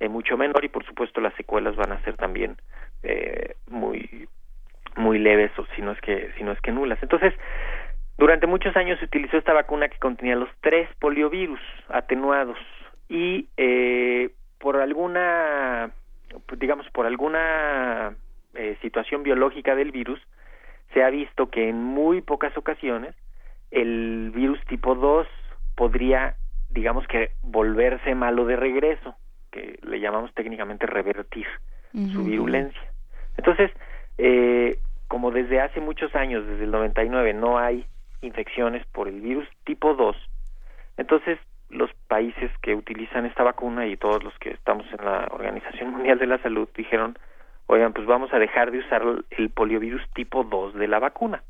eh, 0.00 0.08
mucho 0.08 0.36
menor 0.36 0.64
y 0.64 0.68
por 0.68 0.84
supuesto 0.84 1.20
las 1.20 1.34
secuelas 1.34 1.76
van 1.76 1.92
a 1.92 2.02
ser 2.02 2.16
también 2.16 2.56
eh, 3.02 3.54
muy 3.68 4.28
muy 4.96 5.18
leves 5.18 5.52
o 5.58 5.66
si 5.76 5.82
no 5.82 5.92
es 5.92 6.00
que 6.00 6.32
si 6.36 6.42
no 6.42 6.52
es 6.52 6.60
que 6.60 6.72
nulas. 6.72 6.98
Entonces 7.02 7.32
durante 8.18 8.46
muchos 8.46 8.76
años 8.76 8.98
se 8.98 9.04
utilizó 9.04 9.36
esta 9.36 9.52
vacuna 9.52 9.88
que 9.88 9.98
contenía 9.98 10.36
los 10.36 10.48
tres 10.62 10.88
poliovirus 10.98 11.60
atenuados 11.88 12.58
y 13.08 13.46
eh, 13.56 14.30
por 14.58 14.76
alguna 14.78 15.92
digamos, 16.58 16.88
por 16.90 17.06
alguna 17.06 18.14
eh, 18.54 18.76
situación 18.82 19.22
biológica 19.22 19.74
del 19.74 19.92
virus, 19.92 20.20
se 20.92 21.02
ha 21.02 21.10
visto 21.10 21.50
que 21.50 21.68
en 21.68 21.82
muy 21.82 22.20
pocas 22.20 22.56
ocasiones 22.56 23.14
el 23.70 24.30
virus 24.34 24.58
tipo 24.66 24.94
2 24.94 25.26
podría, 25.74 26.36
digamos 26.70 27.06
que, 27.06 27.30
volverse 27.42 28.14
malo 28.14 28.46
de 28.46 28.56
regreso, 28.56 29.16
que 29.50 29.78
le 29.82 30.00
llamamos 30.00 30.32
técnicamente 30.34 30.86
revertir 30.86 31.46
su 32.12 32.24
virulencia. 32.24 32.92
Entonces, 33.38 33.70
eh, 34.18 34.78
como 35.08 35.30
desde 35.30 35.60
hace 35.60 35.80
muchos 35.80 36.14
años, 36.14 36.46
desde 36.46 36.64
el 36.64 36.70
99, 36.70 37.32
no 37.32 37.58
hay 37.58 37.86
infecciones 38.20 38.84
por 38.86 39.08
el 39.08 39.20
virus 39.20 39.48
tipo 39.64 39.94
2, 39.94 40.16
entonces 40.96 41.38
los 41.70 41.92
países 42.08 42.50
que 42.62 42.74
utilizan 42.74 43.26
esta 43.26 43.42
vacuna 43.42 43.86
y 43.86 43.96
todos 43.96 44.22
los 44.22 44.36
que 44.38 44.50
estamos 44.50 44.86
en 44.92 45.04
la 45.04 45.28
Organización 45.30 45.90
Mundial 45.90 46.18
de 46.18 46.26
la 46.26 46.38
Salud 46.38 46.68
dijeron, 46.76 47.18
oigan, 47.66 47.92
pues 47.92 48.06
vamos 48.06 48.32
a 48.32 48.38
dejar 48.38 48.70
de 48.70 48.78
usar 48.78 49.02
el 49.30 49.50
poliovirus 49.50 50.02
tipo 50.14 50.44
2 50.44 50.74
de 50.74 50.88
la 50.88 50.98
vacuna 50.98 51.42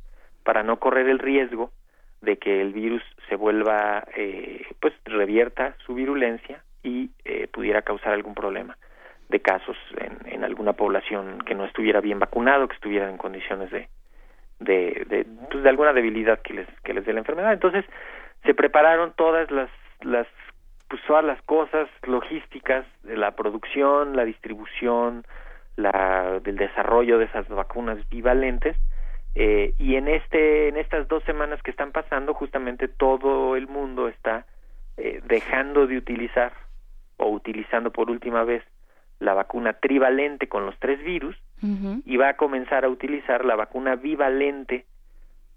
para 0.42 0.62
no 0.62 0.78
correr 0.78 1.08
el 1.08 1.18
riesgo 1.18 1.70
de 2.22 2.38
que 2.38 2.60
el 2.60 2.72
virus 2.72 3.02
se 3.28 3.36
vuelva, 3.36 4.04
eh, 4.16 4.66
pues 4.80 4.94
revierta 5.04 5.74
su 5.84 5.94
virulencia 5.94 6.62
y 6.82 7.10
eh, 7.24 7.48
pudiera 7.48 7.82
causar 7.82 8.12
algún 8.12 8.34
problema 8.34 8.76
de 9.28 9.40
casos 9.40 9.76
en, 9.98 10.44
alguna 10.44 10.74
población 10.74 11.38
que 11.44 11.54
no 11.56 11.64
estuviera 11.64 12.00
bien 12.00 12.20
vacunado, 12.20 12.68
que 12.68 12.74
estuviera 12.74 13.10
en 13.10 13.16
condiciones 13.16 13.70
de, 13.70 13.88
de, 14.60 15.04
de, 15.08 15.26
pues 15.50 15.64
de 15.64 15.68
alguna 15.68 15.92
debilidad 15.92 16.40
que 16.42 16.54
les, 16.54 16.68
que 16.84 16.94
les 16.94 17.04
dé 17.04 17.12
la 17.12 17.18
enfermedad. 17.18 17.52
Entonces, 17.52 17.84
se 18.44 18.54
prepararon 18.54 19.12
todas 19.16 19.50
las 19.50 19.68
las 20.02 20.26
pues 20.88 21.02
todas 21.06 21.24
las 21.24 21.42
cosas 21.42 21.88
logísticas 22.06 22.86
de 23.02 23.16
la 23.16 23.32
producción, 23.32 24.14
la 24.14 24.24
distribución, 24.24 25.26
la 25.76 26.38
del 26.40 26.56
desarrollo 26.56 27.18
de 27.18 27.24
esas 27.24 27.48
vacunas 27.48 27.98
bivalentes 28.08 28.76
eh, 29.34 29.74
y 29.78 29.96
en 29.96 30.08
este 30.08 30.68
en 30.68 30.76
estas 30.76 31.08
dos 31.08 31.22
semanas 31.24 31.60
que 31.62 31.70
están 31.70 31.92
pasando 31.92 32.34
justamente 32.34 32.88
todo 32.88 33.56
el 33.56 33.68
mundo 33.68 34.08
está 34.08 34.46
eh, 34.96 35.20
dejando 35.26 35.86
de 35.86 35.98
utilizar 35.98 36.52
o 37.18 37.28
utilizando 37.28 37.90
por 37.90 38.10
última 38.10 38.44
vez 38.44 38.62
la 39.18 39.34
vacuna 39.34 39.74
trivalente 39.74 40.48
con 40.48 40.66
los 40.66 40.78
tres 40.78 41.02
virus 41.02 41.36
y 42.04 42.16
va 42.18 42.28
a 42.28 42.36
comenzar 42.36 42.84
a 42.84 42.88
utilizar 42.88 43.44
la 43.44 43.56
vacuna 43.56 43.96
bivalente 43.96 44.84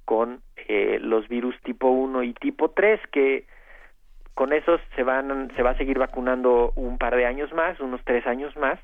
con 0.05 0.41
eh, 0.55 0.97
los 1.01 1.27
virus 1.27 1.55
tipo 1.61 1.89
1 1.89 2.23
y 2.23 2.33
tipo 2.33 2.71
3 2.71 2.99
que 3.11 3.45
con 4.39 4.53
esos 4.53 4.79
se 4.95 5.03
van 5.03 5.51
se 5.57 5.63
va 5.63 5.71
a 5.71 5.77
seguir 5.77 5.99
vacunando 5.99 6.71
un 6.77 6.97
par 6.97 7.13
de 7.13 7.25
años 7.25 7.51
más 7.51 7.77
unos 7.81 7.99
tres 8.05 8.25
años 8.25 8.55
más 8.55 8.79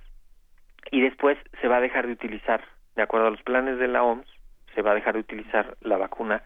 y 0.91 0.99
después 0.99 1.37
se 1.61 1.69
va 1.69 1.77
a 1.77 1.79
dejar 1.79 2.07
de 2.07 2.11
utilizar 2.11 2.61
de 2.97 3.01
acuerdo 3.03 3.27
a 3.27 3.29
los 3.29 3.41
planes 3.41 3.79
de 3.79 3.87
la 3.87 4.03
OMS 4.03 4.27
se 4.73 4.81
va 4.81 4.91
a 4.91 4.95
dejar 4.95 5.13
de 5.13 5.21
utilizar 5.21 5.77
la 5.79 5.95
vacuna 5.95 6.43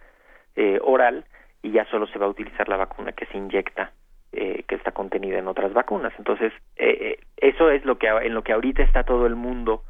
eh, 0.55 0.77
oral 0.83 1.25
y 1.63 1.71
ya 1.71 1.85
solo 1.85 2.05
se 2.05 2.19
va 2.19 2.27
a 2.27 2.29
utilizar 2.29 2.69
la 2.69 2.77
vacuna 2.77 3.13
que 3.13 3.25
se 3.25 3.37
inyecta 3.39 3.93
eh, 4.31 4.63
que 4.67 4.75
está 4.75 4.91
contenida 4.91 5.39
en 5.39 5.47
otras 5.47 5.73
vacunas. 5.73 6.13
Entonces 6.19 6.53
eh, 6.75 6.97
eh 7.01 7.19
eso 7.37 7.71
es 7.71 7.83
lo 7.85 7.97
que 7.97 8.09
en 8.09 8.35
lo 8.35 8.43
que 8.43 8.53
ahorita 8.53 8.83
está 8.83 9.05
todo 9.05 9.25
el 9.25 9.35
mundo 9.35 9.85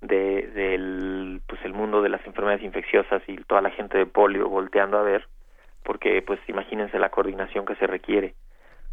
de 0.00 0.46
del 0.54 1.40
pues 1.48 1.60
el 1.64 1.72
mundo 1.72 2.02
de 2.02 2.10
las 2.10 2.24
enfermedades 2.24 2.62
infecciosas 2.62 3.20
y 3.26 3.36
toda 3.48 3.62
la 3.62 3.70
gente 3.70 3.98
de 3.98 4.06
polio 4.06 4.48
volteando 4.48 4.96
a 4.96 5.02
ver 5.02 5.26
porque 5.82 6.22
pues 6.22 6.38
imagínense 6.46 7.00
la 7.00 7.08
coordinación 7.08 7.66
que 7.66 7.74
se 7.74 7.88
requiere 7.88 8.34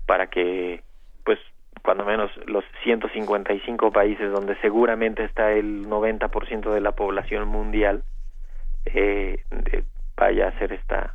para 0.08 0.28
que, 0.28 0.82
pues, 1.24 1.38
cuando 1.84 2.04
menos 2.04 2.32
los 2.48 2.66
155 2.84 3.92
países 3.92 4.32
donde 4.32 4.60
seguramente 4.62 5.24
está 5.24 5.52
el 5.52 5.86
90% 5.86 6.74
de 6.74 6.82
la 6.82 6.94
población 6.94 7.48
mundial 7.48 8.04
eh, 8.86 9.44
vaya 10.16 10.46
a 10.46 10.50
hacer 10.50 10.74
esta 10.74 11.14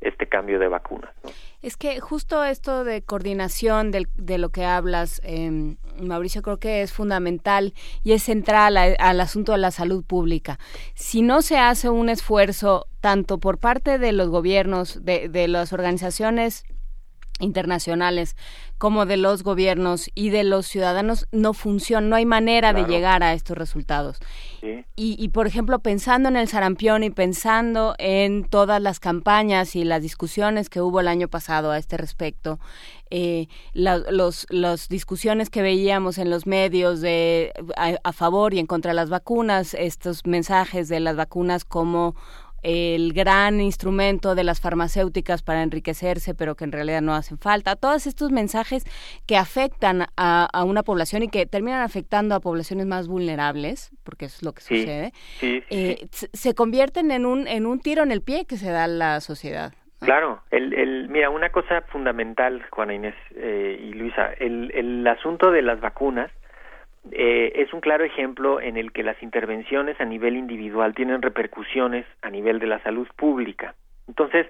este 0.00 0.28
cambio 0.28 0.58
de 0.58 0.68
vacunas. 0.68 1.10
Es 1.62 1.76
que 1.76 2.00
justo 2.00 2.44
esto 2.44 2.84
de 2.84 3.02
coordinación 3.02 3.90
de, 3.90 4.06
de 4.14 4.38
lo 4.38 4.50
que 4.50 4.64
hablas, 4.64 5.20
eh, 5.24 5.76
Mauricio, 6.00 6.42
creo 6.42 6.58
que 6.58 6.82
es 6.82 6.92
fundamental 6.92 7.72
y 8.04 8.12
es 8.12 8.22
central 8.22 8.76
al 8.76 9.20
asunto 9.20 9.52
de 9.52 9.58
la 9.58 9.70
salud 9.70 10.04
pública. 10.04 10.58
Si 10.94 11.22
no 11.22 11.40
se 11.40 11.58
hace 11.58 11.88
un 11.88 12.08
esfuerzo 12.08 12.86
tanto 13.00 13.38
por 13.38 13.58
parte 13.58 13.98
de 13.98 14.12
los 14.12 14.28
gobiernos, 14.28 15.04
de 15.04 15.48
las 15.48 15.72
organizaciones 15.72 16.64
internacionales 17.40 18.36
como 18.78 19.06
de 19.06 19.16
los 19.16 19.42
gobiernos 19.42 20.10
y 20.14 20.30
de 20.30 20.44
los 20.44 20.66
ciudadanos 20.66 21.26
no 21.32 21.54
funciona, 21.54 22.06
no 22.06 22.16
hay 22.16 22.26
manera 22.26 22.72
de 22.72 22.84
llegar 22.84 23.22
a 23.22 23.32
estos 23.32 23.56
resultados. 23.56 24.18
Y, 24.96 25.28
por 25.28 25.46
ejemplo, 25.46 25.78
pensando 25.78 26.28
en 26.28 26.36
el 26.36 26.48
sarampión 26.48 27.04
y 27.04 27.10
pensando 27.10 27.94
en 27.98 28.44
todas 28.44 28.82
las 28.82 28.98
campañas 29.00 29.76
y 29.76 29.84
las 29.84 30.02
discusiones 30.02 30.68
que 30.68 30.80
hubo 30.80 31.00
el 31.00 31.08
año 31.08 31.28
pasado 31.28 31.70
a 31.70 31.78
este 31.78 31.96
respecto, 31.96 32.58
eh, 33.10 33.46
los, 33.72 34.46
las 34.50 34.88
discusiones 34.88 35.48
que 35.48 35.62
veíamos 35.62 36.18
en 36.18 36.28
los 36.28 36.46
medios 36.46 37.00
de 37.00 37.52
a 37.76 38.12
favor 38.12 38.52
y 38.52 38.58
en 38.58 38.66
contra 38.66 38.90
de 38.90 38.96
las 38.96 39.08
vacunas, 39.08 39.74
estos 39.74 40.26
mensajes 40.26 40.88
de 40.88 40.98
las 40.98 41.14
vacunas 41.14 41.64
como 41.64 42.16
el 42.66 43.12
gran 43.12 43.60
instrumento 43.60 44.34
de 44.34 44.42
las 44.42 44.60
farmacéuticas 44.60 45.44
para 45.44 45.62
enriquecerse, 45.62 46.34
pero 46.34 46.56
que 46.56 46.64
en 46.64 46.72
realidad 46.72 47.00
no 47.00 47.14
hacen 47.14 47.38
falta. 47.38 47.76
Todos 47.76 48.08
estos 48.08 48.32
mensajes 48.32 48.84
que 49.24 49.36
afectan 49.36 50.06
a, 50.16 50.64
una 50.64 50.82
población 50.82 51.22
y 51.22 51.28
que 51.28 51.46
terminan 51.46 51.82
afectando 51.82 52.34
a 52.34 52.40
poblaciones 52.40 52.86
más 52.86 53.06
vulnerables, 53.06 53.92
porque 54.02 54.24
eso 54.24 54.38
es 54.38 54.42
lo 54.42 54.52
que 54.52 54.62
sucede, 54.62 55.12
eh, 55.40 56.08
se 56.10 56.54
convierten 56.54 57.12
en 57.12 57.24
un, 57.24 57.46
en 57.46 57.66
un 57.66 57.78
tiro 57.78 58.02
en 58.02 58.10
el 58.10 58.20
pie 58.20 58.46
que 58.46 58.56
se 58.56 58.72
da 58.72 58.84
a 58.84 58.88
la 58.88 59.20
sociedad. 59.20 59.72
Claro, 60.00 60.42
el, 60.50 60.74
el, 60.74 61.08
mira, 61.08 61.30
una 61.30 61.50
cosa 61.50 61.82
fundamental, 61.82 62.64
Juana 62.70 62.94
Inés 62.94 63.14
eh, 63.36 63.78
y 63.80 63.92
Luisa, 63.92 64.32
el, 64.40 64.72
el 64.74 65.06
asunto 65.06 65.52
de 65.52 65.62
las 65.62 65.80
vacunas 65.80 66.32
eh, 67.12 67.52
es 67.56 67.72
un 67.72 67.80
claro 67.80 68.04
ejemplo 68.04 68.60
en 68.60 68.76
el 68.76 68.92
que 68.92 69.02
las 69.02 69.20
intervenciones 69.22 70.00
a 70.00 70.04
nivel 70.04 70.36
individual 70.36 70.94
tienen 70.94 71.22
repercusiones 71.22 72.06
a 72.22 72.30
nivel 72.30 72.58
de 72.58 72.66
la 72.66 72.82
salud 72.82 73.08
pública. 73.16 73.74
Entonces, 74.08 74.46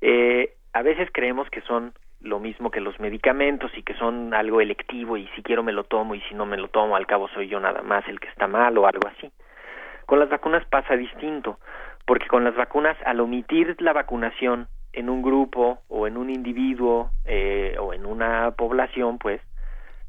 eh, 0.00 0.54
a 0.72 0.82
veces 0.82 1.08
creemos 1.12 1.48
que 1.50 1.60
son 1.62 1.92
lo 2.20 2.38
mismo 2.38 2.70
que 2.70 2.80
los 2.80 3.00
medicamentos 3.00 3.70
y 3.76 3.82
que 3.82 3.94
son 3.94 4.34
algo 4.34 4.60
electivo 4.60 5.16
y 5.16 5.26
si 5.34 5.42
quiero 5.42 5.62
me 5.62 5.72
lo 5.72 5.84
tomo 5.84 6.14
y 6.14 6.20
si 6.22 6.34
no 6.34 6.44
me 6.44 6.58
lo 6.58 6.68
tomo 6.68 6.96
al 6.96 7.06
cabo 7.06 7.28
soy 7.28 7.48
yo 7.48 7.60
nada 7.60 7.82
más 7.82 8.06
el 8.08 8.20
que 8.20 8.28
está 8.28 8.46
mal 8.46 8.76
o 8.76 8.86
algo 8.86 9.08
así. 9.08 9.30
Con 10.06 10.18
las 10.18 10.28
vacunas 10.28 10.64
pasa 10.66 10.96
distinto, 10.96 11.58
porque 12.04 12.26
con 12.26 12.44
las 12.44 12.54
vacunas 12.54 12.96
al 13.04 13.20
omitir 13.20 13.76
la 13.80 13.92
vacunación 13.92 14.68
en 14.92 15.08
un 15.08 15.22
grupo 15.22 15.78
o 15.88 16.06
en 16.06 16.16
un 16.16 16.30
individuo 16.30 17.10
eh, 17.24 17.76
o 17.78 17.94
en 17.94 18.04
una 18.04 18.50
población, 18.52 19.18
pues 19.18 19.40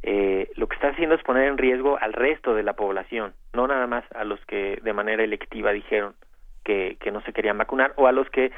eh, 0.03 0.49
lo 0.55 0.67
que 0.67 0.75
está 0.75 0.89
haciendo 0.89 1.15
es 1.15 1.23
poner 1.23 1.47
en 1.47 1.57
riesgo 1.57 1.97
al 1.99 2.13
resto 2.13 2.55
de 2.55 2.63
la 2.63 2.73
población, 2.73 3.33
no 3.53 3.67
nada 3.67 3.87
más 3.87 4.03
a 4.15 4.23
los 4.23 4.43
que 4.45 4.79
de 4.81 4.93
manera 4.93 5.23
electiva 5.23 5.71
dijeron 5.71 6.15
que, 6.63 6.97
que 6.99 7.11
no 7.11 7.21
se 7.21 7.33
querían 7.33 7.57
vacunar 7.57 7.93
o 7.97 8.07
a 8.07 8.11
los 8.11 8.29
que 8.29 8.51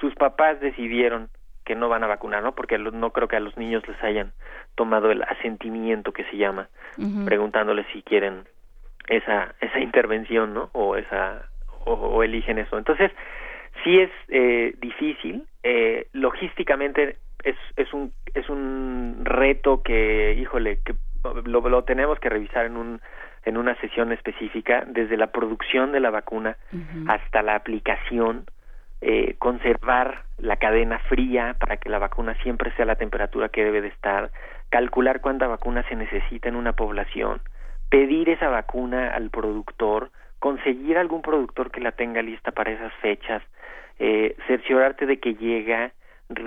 sus 0.00 0.14
papás 0.14 0.60
decidieron 0.60 1.28
que 1.64 1.74
no 1.74 1.88
van 1.90 2.02
a 2.02 2.06
vacunar, 2.06 2.42
¿no? 2.42 2.54
Porque 2.54 2.78
no 2.78 3.10
creo 3.10 3.28
que 3.28 3.36
a 3.36 3.40
los 3.40 3.56
niños 3.58 3.86
les 3.86 4.02
hayan 4.02 4.32
tomado 4.74 5.10
el 5.10 5.22
asentimiento 5.22 6.12
que 6.12 6.24
se 6.24 6.38
llama, 6.38 6.68
preguntándoles 7.26 7.86
si 7.92 8.02
quieren 8.02 8.44
esa 9.06 9.54
esa 9.60 9.78
intervención, 9.78 10.54
¿no? 10.54 10.70
O 10.72 10.96
esa 10.96 11.42
o, 11.84 12.22
eligen 12.22 12.58
eso. 12.58 12.78
Entonces 12.78 13.12
sí 13.84 14.00
es 14.00 14.10
eh, 14.28 14.74
difícil. 14.78 15.44
Eh, 15.62 16.06
logísticamente 16.12 17.18
es, 17.44 17.56
es 17.76 17.92
un 17.92 18.12
es 18.34 18.48
un 18.48 19.20
reto 19.24 19.82
que 19.82 20.34
híjole 20.34 20.80
que 20.84 20.94
lo, 21.44 21.68
lo 21.68 21.84
tenemos 21.84 22.18
que 22.18 22.28
revisar 22.28 22.66
en 22.66 22.76
un 22.76 23.00
en 23.44 23.56
una 23.56 23.74
sesión 23.80 24.12
específica 24.12 24.84
desde 24.86 25.16
la 25.16 25.28
producción 25.28 25.92
de 25.92 26.00
la 26.00 26.10
vacuna 26.10 26.56
hasta 27.06 27.42
la 27.42 27.54
aplicación 27.54 28.44
eh, 29.00 29.36
conservar 29.38 30.24
la 30.38 30.56
cadena 30.56 30.98
fría 30.98 31.56
para 31.58 31.76
que 31.76 31.88
la 31.88 31.98
vacuna 31.98 32.34
siempre 32.42 32.72
sea 32.76 32.84
la 32.84 32.96
temperatura 32.96 33.48
que 33.48 33.64
debe 33.64 33.80
de 33.80 33.88
estar 33.88 34.30
calcular 34.70 35.20
cuánta 35.20 35.46
vacuna 35.46 35.82
se 35.88 35.96
necesita 35.96 36.48
en 36.48 36.56
una 36.56 36.72
población 36.72 37.40
pedir 37.88 38.28
esa 38.28 38.48
vacuna 38.48 39.10
al 39.14 39.30
productor, 39.30 40.10
conseguir 40.38 40.98
algún 40.98 41.22
productor 41.22 41.70
que 41.70 41.80
la 41.80 41.92
tenga 41.92 42.22
lista 42.22 42.52
para 42.52 42.72
esas 42.72 42.92
fechas, 42.94 43.42
eh, 43.98 44.36
cerciorarte 44.46 45.06
de 45.06 45.18
que 45.18 45.34
llega, 45.34 45.92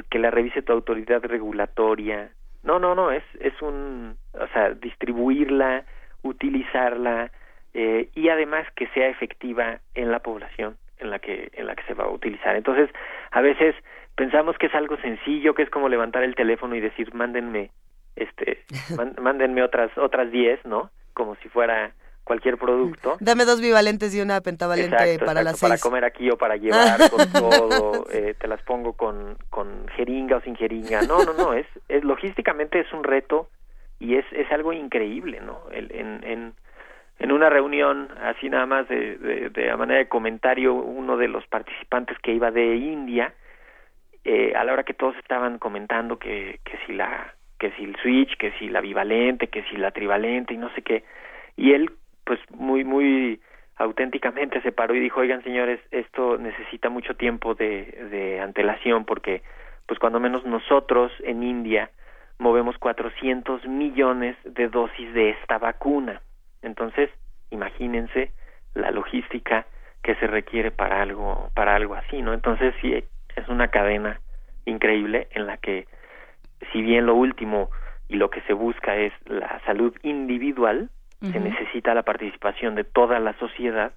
que 0.10 0.20
la 0.20 0.32
revise 0.32 0.62
tu 0.62 0.74
autoridad 0.74 1.24
regulatoria. 1.24 2.32
No, 2.64 2.80
no, 2.80 2.94
no, 2.94 3.12
es, 3.12 3.24
es 3.40 3.60
un, 3.62 4.16
o 4.34 4.48
sea, 4.54 4.72
distribuirla, 4.72 5.84
utilizarla 6.22 7.32
eh, 7.74 8.10
y 8.14 8.30
además 8.30 8.68
que 8.76 8.88
sea 8.90 9.08
efectiva 9.08 9.80
en 9.96 10.12
la 10.12 10.20
población 10.20 10.78
en 11.00 11.10
la 11.10 11.20
que 11.20 11.50
en 11.54 11.66
la 11.66 11.76
que 11.76 11.84
se 11.84 11.96
va 11.96 12.04
a 12.04 12.10
utilizar. 12.12 12.56
Entonces, 12.56 12.90
a 13.32 13.42
veces 13.42 13.76
pensamos 14.16 14.58
que 14.58 14.68
es 14.68 14.76
algo 14.76 14.98
sencillo, 14.98 15.56
que 15.56 15.64
es 15.64 15.70
como 15.70 15.90
levantar 15.90 16.24
el 16.24 16.36
teléfono 16.36 16.76
y 16.76 16.80
decir, 16.80 17.14
"Mándenme 17.14 17.72
este 18.16 18.64
mándenme 19.20 19.64
otras 19.64 19.98
otras 19.98 20.32
10, 20.32 20.66
¿no? 20.66 20.92
Como 21.14 21.36
si 21.38 21.50
fuera 21.50 21.92
cualquier 22.32 22.58
producto. 22.58 23.18
Dame 23.20 23.44
dos 23.44 23.60
bivalentes 23.60 24.16
y 24.16 24.22
una 24.22 24.40
pentavalente 24.40 25.20
para 25.20 25.44
las 25.44 25.60
Para 25.60 25.78
comer 25.78 26.06
aquí 26.06 26.30
o 26.30 26.38
para 26.38 26.56
llevar 26.64 26.98
con 27.10 27.30
todo, 27.30 28.06
eh, 28.10 28.36
te 28.40 28.48
las 28.48 28.62
pongo 28.62 28.94
con, 28.94 29.38
con 29.50 29.86
jeringa 29.98 30.38
o 30.38 30.42
sin 30.42 30.56
jeringa. 30.56 31.02
No, 31.02 31.26
no, 31.26 31.34
no, 31.34 31.54
es, 31.54 31.68
es 31.90 32.06
logísticamente 32.06 32.80
es 32.80 32.94
un 32.94 33.04
reto 33.04 33.50
y 34.00 34.16
es, 34.16 34.24
es 34.32 34.50
algo 34.50 34.72
increíble, 34.72 35.42
¿no? 35.42 35.60
El, 35.74 35.92
en, 35.94 36.24
en, 36.24 36.54
en 37.20 37.32
una 37.34 37.50
reunión, 37.50 38.08
así 38.24 38.48
nada 38.48 38.66
más 38.66 38.88
de, 38.88 39.18
de, 39.18 39.50
de, 39.50 39.76
manera 39.76 40.00
de 40.00 40.08
comentario, 40.08 40.74
uno 40.74 41.18
de 41.18 41.28
los 41.28 41.46
participantes 41.48 42.18
que 42.20 42.32
iba 42.32 42.50
de 42.50 42.78
India, 42.78 43.34
eh, 44.24 44.54
a 44.56 44.64
la 44.64 44.72
hora 44.72 44.84
que 44.84 44.94
todos 44.94 45.18
estaban 45.18 45.60
comentando 45.60 46.18
que, 46.18 46.62
que 46.64 46.78
si 46.86 46.94
la 46.94 47.34
que 47.60 47.72
si 47.74 47.84
el 47.84 47.96
switch, 47.98 48.38
que 48.38 48.54
si 48.54 48.70
la 48.70 48.80
bivalente, 48.80 49.48
que 49.48 49.64
si 49.64 49.76
la 49.76 49.92
trivalente 49.92 50.54
y 50.54 50.58
no 50.58 50.74
sé 50.74 50.82
qué, 50.82 51.04
y 51.58 51.74
él 51.74 51.92
pues 52.24 52.40
muy 52.52 52.84
muy 52.84 53.42
auténticamente 53.78 54.62
se 54.62 54.72
paró 54.72 54.94
y 54.94 55.00
dijo, 55.00 55.22
oigan 55.22 55.44
señores, 55.44 55.80
esto 55.92 56.38
necesita 56.38 56.90
mucho 56.90 57.16
tiempo 57.16 57.56
de, 57.56 57.86
de 58.12 58.40
antelación 58.40 59.06
porque 59.06 59.42
pues 59.88 60.00
cuando 60.00 60.20
menos 60.20 60.46
nosotros 60.46 61.12
en 61.24 61.44
India 61.44 61.90
movemos 62.38 62.78
400 62.78 63.68
millones 63.68 64.36
de 64.44 64.68
dosis 64.68 65.14
de 65.14 65.32
esta 65.32 65.58
vacuna. 65.58 66.22
Entonces, 66.62 67.10
imagínense 67.50 68.32
la 68.74 68.92
logística 68.92 69.66
que 70.04 70.16
se 70.16 70.28
requiere 70.28 70.72
para 70.72 71.02
algo 71.02 71.50
para 71.56 71.76
algo 71.76 71.96
así, 71.96 72.22
¿no? 72.22 72.34
Entonces, 72.34 72.74
sí 72.82 72.94
es 72.94 73.48
una 73.48 73.70
cadena 73.70 74.20
increíble 74.66 75.28
en 75.32 75.46
la 75.46 75.58
que 75.58 75.88
si 76.72 76.82
bien 76.82 77.06
lo 77.06 77.16
último 77.16 77.70
y 78.08 78.16
lo 78.16 78.30
que 78.30 78.42
se 78.42 78.54
busca 78.54 78.96
es 78.96 79.14
la 79.26 79.62
salud 79.66 79.96
individual, 80.04 80.90
se 81.22 81.40
necesita 81.40 81.94
la 81.94 82.04
participación 82.04 82.74
de 82.76 82.84
toda 82.84 83.20
la 83.20 83.38
sociedad 83.38 83.94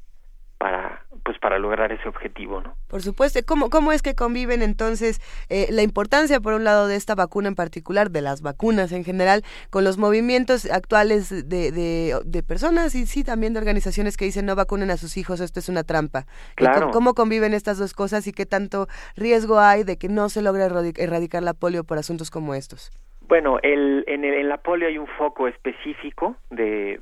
para 0.59 1.03
pues 1.25 1.39
para 1.39 1.59
lograr 1.59 1.91
ese 1.91 2.09
objetivo 2.09 2.61
no 2.61 2.77
por 2.89 3.03
supuesto. 3.03 3.41
Cómo 3.47 3.71
cómo 3.71 3.93
es 3.93 4.03
que 4.03 4.15
conviven 4.15 4.63
entonces 4.63 5.21
eh, 5.49 5.67
la 5.71 5.83
importancia 5.83 6.41
por 6.41 6.55
un 6.55 6.65
lado 6.65 6.87
de 6.87 6.97
esta 6.97 7.15
vacuna 7.15 7.49
en 7.49 7.55
particular 7.55 8.11
de 8.11 8.21
las 8.21 8.41
vacunas 8.41 8.93
en 8.93 9.05
general 9.05 9.43
con 9.71 9.85
los 9.85 9.99
movimientos 9.99 10.65
actuales 10.71 11.31
de, 11.31 11.73
de, 11.73 12.21
de 12.25 12.43
personas 12.43 12.95
y 12.95 13.07
sí 13.07 13.25
también 13.25 13.53
de 13.53 13.59
organizaciones 13.59 14.17
que 14.17 14.27
dicen 14.27 14.47
no 14.47 14.55
vacunen 14.55 14.91
a 14.91 14.97
sus 14.97 15.17
hijos 15.17 15.41
esto 15.41 15.61
es 15.61 15.69
una 15.69 15.83
trampa 15.83 16.27
claro. 16.55 16.91
cómo 16.93 17.15
conviven 17.15 17.53
estas 17.53 17.79
dos 17.79 17.95
cosas 17.95 18.27
y 18.27 18.33
qué 18.33 18.47
tanto 18.47 18.87
riesgo 19.17 19.59
hay 19.59 19.83
de 19.83 19.97
que 19.97 20.09
no 20.09 20.29
se 20.29 20.41
logre 20.41 20.65
erradicar 20.97 21.43
la 21.43 21.55
polio 21.55 21.85
por 21.85 21.99
asuntos 21.99 22.31
como 22.31 22.55
estos 22.55 22.91
bueno, 23.29 23.59
el, 23.63 24.05
en, 24.07 24.25
el, 24.25 24.35
en 24.35 24.49
la 24.49 24.59
polio 24.59 24.89
hay 24.89 24.99
un 24.99 25.07
foco 25.07 25.49
específico 25.49 26.37
de, 26.51 26.99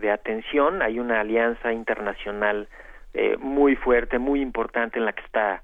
de, 0.00 0.10
atención, 0.10 0.82
hay 0.82 0.98
una 0.98 1.20
alianza 1.20 1.72
internacional 1.72 2.68
eh, 3.14 3.36
muy 3.38 3.76
fuerte, 3.76 4.18
muy 4.18 4.40
importante 4.40 4.98
en 4.98 5.04
la 5.04 5.12
que 5.12 5.22
está 5.22 5.62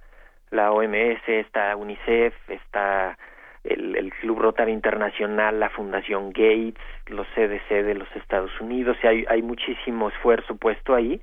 la 0.51 0.73
OMS, 0.73 1.21
está 1.27 1.75
UNICEF, 1.75 2.35
está 2.49 3.19
el, 3.65 3.97
el 3.97 4.13
Club 4.15 4.39
Rotary 4.39 4.73
Internacional, 4.73 5.59
la 5.59 5.71
Fundación 5.71 6.31
Gates, 6.31 6.81
los 7.09 7.27
CDC 7.35 7.69
de 7.85 7.95
los 7.95 8.09
Estados 8.15 8.53
Unidos, 8.61 8.97
y 9.03 9.07
hay, 9.07 9.25
hay 9.29 9.43
muchísimo 9.43 10.09
esfuerzo 10.09 10.57
puesto 10.57 10.95
ahí. 10.95 11.21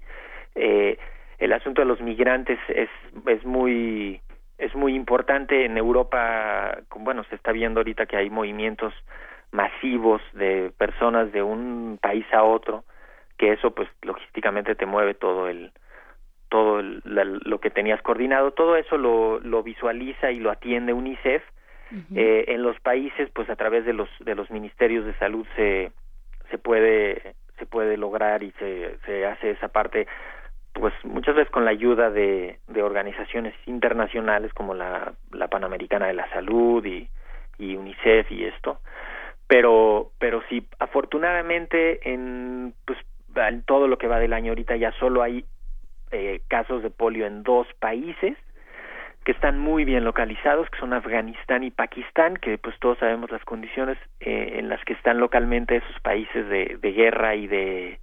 Eh, 0.56 0.98
el 1.40 1.54
asunto 1.54 1.82
de 1.82 1.88
los 1.88 2.02
migrantes 2.02 2.60
es, 2.68 2.90
es 3.28 3.46
muy 3.46 4.22
es 4.58 4.76
muy 4.76 4.96
importante 4.96 5.66
en 5.66 5.78
Europa 5.78 6.78
bueno 6.96 7.24
se 7.26 7.36
está 7.36 7.52
viendo 7.52 7.80
ahorita 7.80 8.06
que 8.06 8.18
hay 8.18 8.30
movimientos 8.30 8.94
masivos 9.52 10.22
de 10.34 10.72
personas 10.78 11.32
de 11.32 11.44
un 11.44 12.00
país 12.02 12.26
a 12.34 12.44
otro 12.44 12.84
que 13.38 13.52
eso 13.54 13.72
pues 13.72 13.90
logísticamente 14.02 14.76
te 14.76 14.86
mueve 14.86 15.14
todo 15.14 15.48
el 15.48 15.72
todo 16.54 16.80
el, 16.82 17.02
la, 17.04 17.24
lo 17.26 17.60
que 17.60 17.72
tenías 17.72 18.00
coordinado. 18.04 18.52
Todo 18.52 18.76
eso 18.76 18.96
lo, 18.96 19.40
lo 19.40 19.64
visualiza 19.64 20.30
y 20.30 20.40
lo 20.40 20.52
atiende 20.52 20.94
UNICEF. 20.94 21.42
Uh 21.92 21.96
-huh. 21.96 22.18
eh, 22.18 22.46
en 22.50 22.62
los 22.62 22.80
países 22.80 23.30
pues 23.34 23.50
a 23.50 23.56
través 23.56 23.86
de 23.86 23.94
los 23.94 24.10
de 24.20 24.36
los 24.36 24.50
ministerios 24.50 25.06
de 25.06 25.14
salud 25.16 25.46
se 25.56 25.92
se 26.50 26.58
puede 26.58 27.36
se 27.58 27.66
puede 27.66 27.98
lograr 27.98 28.42
y 28.42 28.52
se 28.60 28.98
se 29.06 29.26
hace 29.26 29.52
esa 29.52 29.68
parte 29.68 30.08
pues 30.74 30.94
muchas 31.04 31.36
veces 31.36 31.52
con 31.52 31.66
la 31.66 31.72
ayuda 31.72 32.10
de, 32.10 32.60
de 32.68 32.84
organizaciones 32.84 33.54
internacionales 33.66 34.54
como 34.54 34.74
la, 34.74 35.14
Panamericana 35.50 36.08
de 36.08 36.14
la 36.14 36.30
Salud 36.30 36.84
y, 36.86 37.08
UNICEF 37.60 38.30
y 38.32 38.44
esto, 38.44 38.80
pero 39.48 40.12
pero 40.20 40.42
sí 40.50 40.68
afortunadamente 40.80 42.12
en 42.12 42.74
pues 42.86 43.00
en 43.36 43.64
todo 43.64 43.88
lo 43.88 43.98
que 43.98 44.08
va 44.08 44.20
del 44.20 44.34
año 44.34 44.52
ahorita 44.52 44.76
ya 44.76 44.92
solo 45.00 45.22
hay 45.24 45.46
eh, 46.12 46.42
casos 46.50 46.84
de 46.84 46.90
polio 46.90 47.26
en 47.26 47.44
dos 47.44 47.68
países 47.80 48.36
que 49.24 49.32
están 49.32 49.58
muy 49.60 49.86
bien 49.86 50.04
localizados, 50.04 50.70
que 50.70 50.80
son 50.80 50.92
Afganistán 50.92 51.64
y 51.64 51.72
Pakistán, 51.72 52.36
que 52.36 52.58
pues 52.58 52.78
todos 52.80 52.98
sabemos 52.98 53.32
las 53.32 53.46
condiciones 53.46 53.98
eh, 54.20 54.56
en 54.58 54.68
las 54.68 54.84
que 54.84 54.92
están 54.92 55.20
localmente 55.20 55.78
esos 55.78 56.00
países 56.02 56.50
de 56.50 56.92
guerra 56.92 57.36
y 57.36 57.48
de 57.48 58.00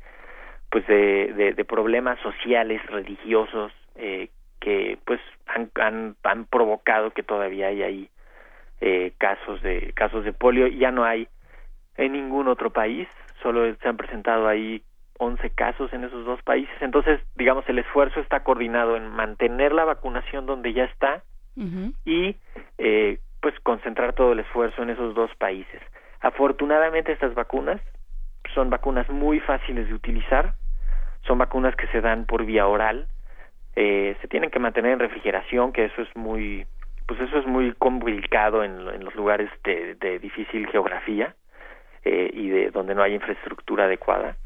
pues 0.71 0.87
de, 0.87 1.33
de, 1.35 1.53
de 1.53 1.65
problemas 1.65 2.19
sociales, 2.21 2.85
religiosos, 2.87 3.73
eh, 3.97 4.29
que 4.61 4.99
pues 5.05 5.21
han, 5.47 5.71
han, 5.75 6.17
han 6.23 6.45
provocado 6.45 7.11
que 7.11 7.23
todavía 7.23 7.69
hay 7.69 7.83
ahí 7.83 8.09
eh, 8.81 9.13
casos 9.19 9.61
de 9.63 9.93
casos 9.95 10.25
de 10.25 10.33
polio. 10.33 10.69
Ya 10.69 10.91
no 10.91 11.05
hay 11.05 11.29
en 11.97 12.13
ningún 12.13 12.49
otro 12.49 12.71
país 12.71 13.09
solo 13.43 13.75
se 13.75 13.89
han 13.89 13.97
presentado 13.97 14.47
ahí 14.49 14.83
11 15.19 15.51
casos 15.51 15.93
en 15.93 16.05
esos 16.05 16.25
dos 16.25 16.43
países. 16.43 16.75
Entonces 16.81 17.21
digamos 17.37 17.69
el 17.69 17.79
esfuerzo 17.79 18.21
está 18.21 18.43
coordinado 18.43 18.97
en 18.97 19.09
mantener 19.09 19.73
la 19.73 19.85
vacunación 19.85 20.47
donde 20.47 20.73
ya 20.73 20.85
está 20.85 21.23
uh 21.57 21.63
-huh. 21.63 21.95
y 22.05 22.37
eh, 22.79 23.19
pues 23.41 23.59
concentrar 23.61 24.15
todo 24.15 24.33
el 24.33 24.41
esfuerzo 24.41 24.83
en 24.83 24.91
esos 24.91 25.15
dos 25.15 25.31
países. 25.37 25.81
Afortunadamente 26.21 27.13
estas 27.13 27.35
vacunas 27.35 27.81
son 28.55 28.71
vacunas 28.71 29.09
muy 29.09 29.41
fáciles 29.41 29.89
de 29.89 29.95
utilizar 29.95 30.55
son 31.27 31.39
vacunas 31.39 31.77
que 31.77 31.87
se 31.89 32.01
dan 32.01 32.27
por 32.27 32.45
vía 32.45 32.67
oral 32.67 33.09
eh, 33.77 34.17
se 34.21 34.29
tienen 34.29 34.51
que 34.51 34.59
mantener 34.59 34.93
en 34.93 34.99
refrigeración 34.99 35.73
que 35.73 35.85
eso 35.87 36.03
es 36.03 36.17
muy 36.17 36.67
pues 37.07 37.21
eso 37.21 37.39
es 37.39 37.47
muy 37.47 37.73
complicado 37.73 38.63
en, 38.63 38.89
en 38.89 39.05
los 39.05 39.15
lugares 39.17 39.51
de, 39.65 40.19
difícil 40.21 40.69
geografía 40.69 41.35
eh, 42.05 42.31
y 42.33 42.49
de 42.51 42.71
donde 42.71 42.95
no 42.95 43.03
hay 43.03 43.15
infraestructura 43.15 43.87
adecuada. 43.87 44.37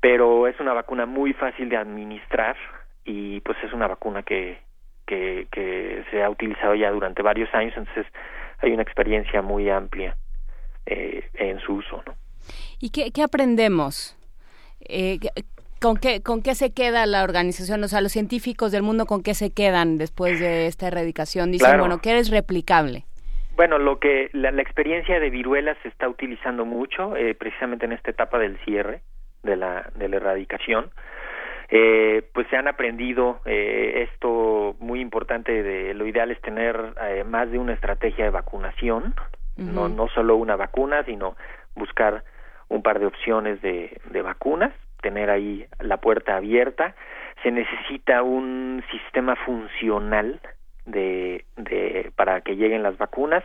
Pero 0.00 0.48
es 0.48 0.58
una 0.58 0.72
vacuna 0.72 1.06
muy 1.06 1.32
fácil 1.32 1.68
de 1.68 1.76
administrar 1.76 2.56
y 3.04 3.40
pues 3.42 3.56
es 3.62 3.72
una 3.72 3.86
vacuna 3.86 4.22
que 4.22 4.58
que, 5.06 5.46
que 5.50 6.04
se 6.10 6.22
ha 6.22 6.28
utilizado 6.28 6.74
ya 6.74 6.90
durante 6.90 7.22
varios 7.22 7.52
años 7.54 7.72
entonces 7.76 8.06
hay 8.58 8.72
una 8.72 8.82
experiencia 8.82 9.40
muy 9.40 9.70
amplia 9.70 10.16
eh, 10.84 11.30
en 11.32 11.60
su 11.60 11.76
uso 11.76 12.02
y 12.78 12.90
qué, 12.90 13.10
qué 13.10 13.22
aprendemos 13.22 14.18
eh, 14.80 15.18
¿Con 15.80 15.96
qué, 15.96 16.22
¿Con 16.22 16.42
qué 16.42 16.54
se 16.54 16.72
queda 16.72 17.06
la 17.06 17.22
organización? 17.22 17.84
O 17.84 17.88
sea, 17.88 18.00
los 18.00 18.12
científicos 18.12 18.72
del 18.72 18.82
mundo, 18.82 19.06
¿con 19.06 19.22
qué 19.22 19.34
se 19.34 19.52
quedan 19.52 19.96
después 19.96 20.40
de 20.40 20.66
esta 20.66 20.88
erradicación? 20.88 21.52
Dicen, 21.52 21.66
claro. 21.66 21.84
bueno, 21.84 22.00
que 22.00 22.18
es 22.18 22.30
replicable. 22.30 23.04
Bueno, 23.54 23.78
lo 23.78 23.98
que 23.98 24.28
la, 24.32 24.50
la, 24.50 24.62
experiencia 24.62 25.20
de 25.20 25.30
viruela 25.30 25.76
se 25.82 25.88
está 25.88 26.08
utilizando 26.08 26.64
mucho, 26.64 27.16
eh, 27.16 27.34
precisamente 27.34 27.86
en 27.86 27.92
esta 27.92 28.10
etapa 28.10 28.38
del 28.38 28.56
cierre 28.64 29.02
de 29.42 29.56
la, 29.56 29.90
de 29.94 30.08
la 30.08 30.16
erradicación. 30.16 30.90
Eh, 31.70 32.22
pues 32.32 32.46
se 32.48 32.56
han 32.56 32.66
aprendido 32.66 33.40
eh, 33.44 34.08
esto 34.10 34.74
muy 34.80 35.00
importante 35.00 35.62
de 35.62 35.92
lo 35.92 36.06
ideal 36.06 36.30
es 36.30 36.40
tener 36.40 36.94
eh, 37.02 37.24
más 37.24 37.50
de 37.50 37.58
una 37.58 37.74
estrategia 37.74 38.24
de 38.24 38.30
vacunación, 38.30 39.14
uh 39.58 39.62
-huh. 39.62 39.72
no, 39.72 39.88
no 39.88 40.08
solo 40.08 40.36
una 40.36 40.56
vacuna, 40.56 41.04
sino 41.04 41.36
buscar 41.74 42.24
un 42.68 42.82
par 42.82 43.00
de 43.00 43.06
opciones 43.06 43.60
de, 43.60 44.00
de 44.10 44.22
vacunas 44.22 44.72
tener 45.00 45.30
ahí 45.30 45.66
la 45.80 45.98
puerta 45.98 46.36
abierta. 46.36 46.94
Se 47.42 47.50
necesita 47.50 48.22
un 48.22 48.82
sistema 48.90 49.36
funcional 49.36 50.40
de, 50.86 51.44
de 51.56 52.12
para 52.16 52.40
que 52.40 52.56
lleguen 52.56 52.82
las 52.82 52.98
vacunas 52.98 53.44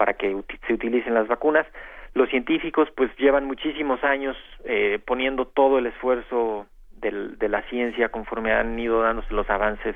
para 0.00 0.14
que 0.14 0.34
se 0.66 0.72
utilicen 0.72 1.12
las 1.12 1.28
vacunas. 1.28 1.66
Los 2.14 2.30
científicos 2.30 2.88
pues 2.96 3.14
llevan 3.18 3.44
muchísimos 3.44 4.02
años 4.02 4.34
eh, 4.64 4.98
poniendo 5.04 5.46
todo 5.46 5.78
el 5.78 5.84
esfuerzo 5.84 6.66
del, 6.90 7.36
de 7.36 7.50
la 7.50 7.60
ciencia 7.68 8.08
conforme 8.08 8.50
han 8.50 8.78
ido 8.78 9.02
dándose 9.02 9.34
los 9.34 9.50
avances 9.50 9.94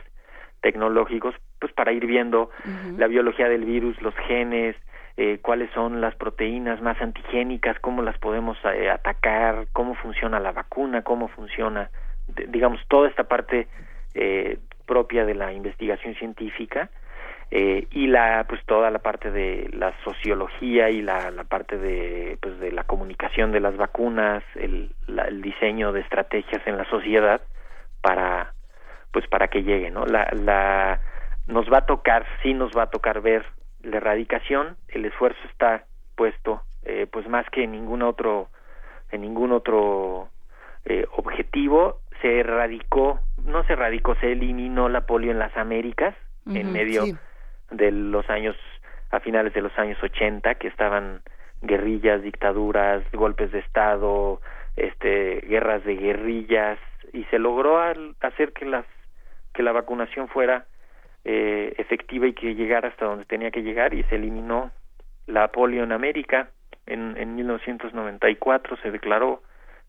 tecnológicos 0.60 1.34
pues 1.58 1.72
para 1.72 1.92
ir 1.92 2.04
viendo 2.04 2.50
la 2.98 3.06
biología 3.06 3.48
del 3.48 3.64
virus, 3.64 3.98
los 4.02 4.14
genes, 4.28 4.76
eh, 5.16 5.38
cuáles 5.40 5.70
son 5.72 6.00
las 6.00 6.14
proteínas 6.16 6.80
más 6.82 7.00
antigénicas, 7.00 7.78
cómo 7.80 8.02
las 8.02 8.18
podemos 8.18 8.56
eh, 8.64 8.90
atacar, 8.90 9.66
cómo 9.72 9.94
funciona 9.94 10.40
la 10.40 10.52
vacuna, 10.52 11.02
cómo 11.02 11.28
funciona, 11.28 11.90
digamos, 12.48 12.80
toda 12.88 13.08
esta 13.08 13.24
parte 13.24 13.68
eh, 14.14 14.58
propia 14.86 15.24
de 15.24 15.34
la 15.34 15.52
investigación 15.52 16.14
científica 16.14 16.90
eh, 17.50 17.86
y 17.90 18.06
la 18.06 18.44
pues 18.48 18.64
toda 18.66 18.90
la 18.90 18.98
parte 18.98 19.30
de 19.30 19.70
la 19.72 19.92
sociología 20.02 20.90
y 20.90 21.02
la, 21.02 21.30
la 21.30 21.44
parte 21.44 21.78
de 21.78 22.38
pues 22.40 22.58
de 22.58 22.72
la 22.72 22.84
comunicación 22.84 23.52
de 23.52 23.60
las 23.60 23.76
vacunas 23.76 24.42
el, 24.54 24.94
el 25.06 25.42
diseño 25.42 25.92
de 25.92 26.00
estrategias 26.00 26.66
en 26.66 26.76
la 26.76 26.84
sociedad 26.90 27.40
para 28.02 28.54
pues 29.12 29.26
para 29.28 29.48
que 29.48 29.62
llegue 29.62 29.90
no 29.90 30.04
la, 30.06 30.28
la 30.32 31.00
nos 31.46 31.70
va 31.72 31.78
a 31.78 31.86
tocar 31.86 32.26
sí 32.42 32.54
nos 32.54 32.72
va 32.76 32.84
a 32.84 32.90
tocar 32.90 33.20
ver 33.20 33.44
la 33.84 33.98
erradicación 33.98 34.76
el 34.88 35.04
esfuerzo 35.04 35.40
está 35.50 35.84
puesto 36.16 36.62
eh, 36.84 37.06
pues 37.10 37.28
más 37.28 37.48
que 37.50 37.64
en 37.64 37.72
ningún 37.72 38.02
otro 38.02 38.48
en 39.10 39.22
ningún 39.22 39.52
otro 39.52 40.28
eh, 40.84 41.06
objetivo 41.16 42.00
se 42.20 42.40
erradicó 42.40 43.20
no 43.44 43.64
se 43.64 43.74
erradicó 43.74 44.14
se 44.16 44.32
eliminó 44.32 44.88
la 44.88 45.06
polio 45.06 45.30
en 45.30 45.38
las 45.38 45.56
Américas 45.56 46.14
en 46.46 46.72
medio 46.72 47.04
de 47.70 47.90
los 47.90 48.28
años 48.28 48.56
a 49.10 49.20
finales 49.20 49.54
de 49.54 49.62
los 49.62 49.76
años 49.78 49.96
80 50.02 50.56
que 50.56 50.68
estaban 50.68 51.22
guerrillas, 51.62 52.22
dictaduras, 52.22 53.02
golpes 53.12 53.50
de 53.52 53.60
estado, 53.60 54.40
este 54.76 55.40
guerras 55.48 55.84
de 55.84 55.96
guerrillas 55.96 56.78
y 57.12 57.24
se 57.24 57.38
logró 57.38 57.80
hacer 58.20 58.52
que 58.52 58.66
las 58.66 58.84
que 59.54 59.62
la 59.62 59.72
vacunación 59.72 60.28
fuera 60.28 60.66
eh, 61.24 61.74
efectiva 61.78 62.26
y 62.26 62.34
que 62.34 62.54
llegara 62.54 62.88
hasta 62.88 63.06
donde 63.06 63.24
tenía 63.24 63.50
que 63.50 63.62
llegar 63.62 63.94
y 63.94 64.02
se 64.04 64.16
eliminó 64.16 64.70
la 65.26 65.48
polio 65.48 65.84
en 65.84 65.92
América. 65.92 66.50
En, 66.86 67.16
en 67.16 67.34
1994 67.34 68.76
se 68.82 68.90
declaró. 68.90 69.42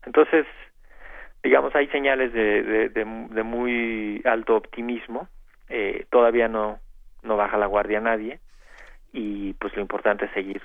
Entonces 0.04 0.46
digamos 1.42 1.74
hay 1.76 1.86
señales 1.88 2.32
de, 2.32 2.88
de, 2.88 3.04
muy 3.04 4.20
alto 4.24 4.56
optimismo. 4.56 5.28
Eh, 5.68 6.06
todavía 6.10 6.48
no 6.48 6.78
no 7.22 7.36
baja 7.36 7.56
la 7.56 7.66
guardia 7.66 8.00
nadie 8.00 8.38
y 9.12 9.54
pues 9.54 9.74
lo 9.74 9.82
importante 9.82 10.26
es 10.26 10.30
seguir 10.32 10.62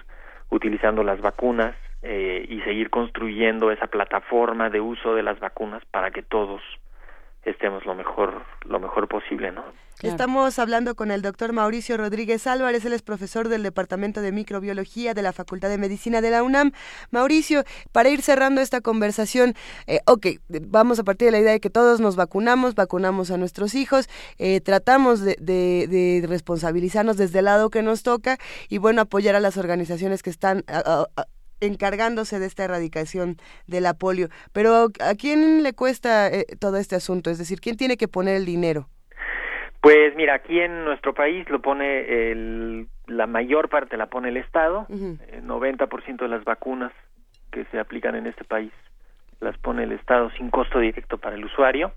utilizando 0.49 1.03
las 1.03 1.21
vacunas 1.21 1.75
eh, 2.03 2.45
y 2.47 2.61
seguir 2.61 2.89
construyendo 2.89 3.71
esa 3.71 3.87
plataforma 3.87 4.69
de 4.69 4.81
uso 4.81 5.15
de 5.15 5.23
las 5.23 5.39
vacunas 5.39 5.83
para 5.85 6.11
que 6.11 6.21
todos 6.21 6.61
estemos 7.43 7.85
lo 7.85 7.95
mejor 7.95 8.43
lo 8.65 8.79
mejor 8.79 9.07
posible, 9.07 9.51
¿no? 9.51 9.63
Estamos 10.01 10.57
hablando 10.57 10.95
con 10.95 11.11
el 11.11 11.21
doctor 11.21 11.53
Mauricio 11.53 11.95
Rodríguez 11.95 12.47
Álvarez, 12.47 12.83
él 12.85 12.93
es 12.93 13.03
profesor 13.03 13.49
del 13.49 13.61
Departamento 13.61 14.21
de 14.21 14.31
Microbiología 14.31 15.13
de 15.13 15.21
la 15.21 15.31
Facultad 15.31 15.69
de 15.69 15.77
Medicina 15.77 16.21
de 16.21 16.31
la 16.31 16.41
UNAM. 16.41 16.71
Mauricio, 17.11 17.63
para 17.91 18.09
ir 18.09 18.23
cerrando 18.23 18.61
esta 18.61 18.81
conversación, 18.81 19.53
eh, 19.85 19.99
ok, 20.07 20.27
vamos 20.49 20.97
a 20.99 21.03
partir 21.03 21.27
de 21.27 21.31
la 21.33 21.39
idea 21.39 21.51
de 21.51 21.59
que 21.59 21.69
todos 21.69 21.99
nos 21.99 22.15
vacunamos, 22.15 22.73
vacunamos 22.73 23.29
a 23.29 23.37
nuestros 23.37 23.75
hijos, 23.75 24.09
eh, 24.39 24.59
tratamos 24.61 25.21
de, 25.21 25.35
de, 25.39 26.25
responsabilizarnos 26.27 27.17
desde 27.17 27.39
el 27.39 27.45
lado 27.45 27.69
que 27.69 27.83
nos 27.83 28.01
toca 28.01 28.37
y 28.69 28.79
bueno, 28.79 29.01
apoyar 29.01 29.35
a 29.35 29.39
las 29.39 29.57
organizaciones 29.57 30.23
que 30.23 30.31
están 30.31 30.63
encargándose 31.61 32.39
de 32.39 32.47
esta 32.47 32.65
erradicación 32.65 33.37
de 33.67 33.81
la 33.81 33.93
polio. 33.93 34.27
Pero 34.51 34.87
¿a 34.99 35.15
quién 35.15 35.63
le 35.63 35.73
cuesta 35.73 36.27
eh, 36.27 36.45
todo 36.59 36.77
este 36.77 36.95
asunto? 36.95 37.29
Es 37.29 37.37
decir, 37.37 37.61
¿quién 37.61 37.77
tiene 37.77 37.97
que 37.97 38.07
poner 38.07 38.35
el 38.35 38.45
dinero? 38.45 38.87
Pues 39.79 40.15
mira, 40.15 40.35
aquí 40.35 40.59
en 40.59 40.85
nuestro 40.85 41.13
país 41.13 41.49
lo 41.49 41.61
pone 41.61 42.31
el, 42.31 42.87
la 43.07 43.25
mayor 43.25 43.69
parte 43.69 43.97
la 43.97 44.07
pone 44.07 44.29
el 44.29 44.37
Estado, 44.37 44.85
el 44.89 45.43
90% 45.47 46.17
de 46.17 46.27
las 46.27 46.43
vacunas 46.43 46.91
que 47.51 47.65
se 47.65 47.79
aplican 47.79 48.15
en 48.15 48.27
este 48.27 48.43
país 48.43 48.71
las 49.39 49.57
pone 49.57 49.83
el 49.83 49.91
Estado 49.91 50.29
sin 50.37 50.49
costo 50.51 50.79
directo 50.79 51.17
para 51.17 51.35
el 51.35 51.43
usuario. 51.43 51.93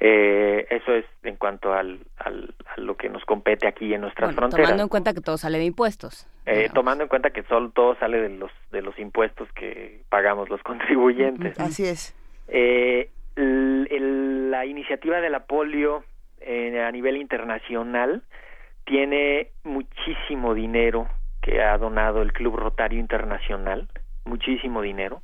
Eh, 0.00 0.66
eso 0.70 0.92
es 0.92 1.04
en 1.22 1.36
cuanto 1.36 1.72
al, 1.72 2.00
al, 2.16 2.54
a 2.74 2.80
lo 2.80 2.96
que 2.96 3.08
nos 3.08 3.24
compete 3.24 3.68
aquí 3.68 3.92
en 3.94 4.00
nuestras 4.00 4.34
fronteras. 4.34 4.66
Tomando 4.66 4.82
en 4.82 4.88
cuenta 4.88 5.12
que 5.12 5.20
todo 5.20 5.36
sale 5.36 5.58
de 5.58 5.64
impuestos. 5.64 6.26
Eh, 6.50 6.68
tomando 6.74 7.04
en 7.04 7.08
cuenta 7.08 7.30
que 7.30 7.42
solo, 7.44 7.70
todo 7.70 7.96
sale 7.96 8.20
de 8.20 8.28
los 8.30 8.50
de 8.72 8.82
los 8.82 8.98
impuestos 8.98 9.48
que 9.52 10.02
pagamos 10.08 10.48
los 10.48 10.62
contribuyentes. 10.64 11.58
Así 11.58 11.86
es. 11.86 12.14
Eh, 12.48 13.10
la 13.36 14.66
iniciativa 14.66 15.20
de 15.20 15.30
la 15.30 15.40
polio 15.40 16.04
eh, 16.40 16.82
a 16.82 16.90
nivel 16.90 17.16
internacional 17.16 18.22
tiene 18.84 19.48
muchísimo 19.62 20.54
dinero 20.54 21.08
que 21.40 21.62
ha 21.62 21.78
donado 21.78 22.22
el 22.22 22.32
Club 22.32 22.56
Rotario 22.56 22.98
Internacional, 22.98 23.88
muchísimo 24.24 24.82
dinero. 24.82 25.22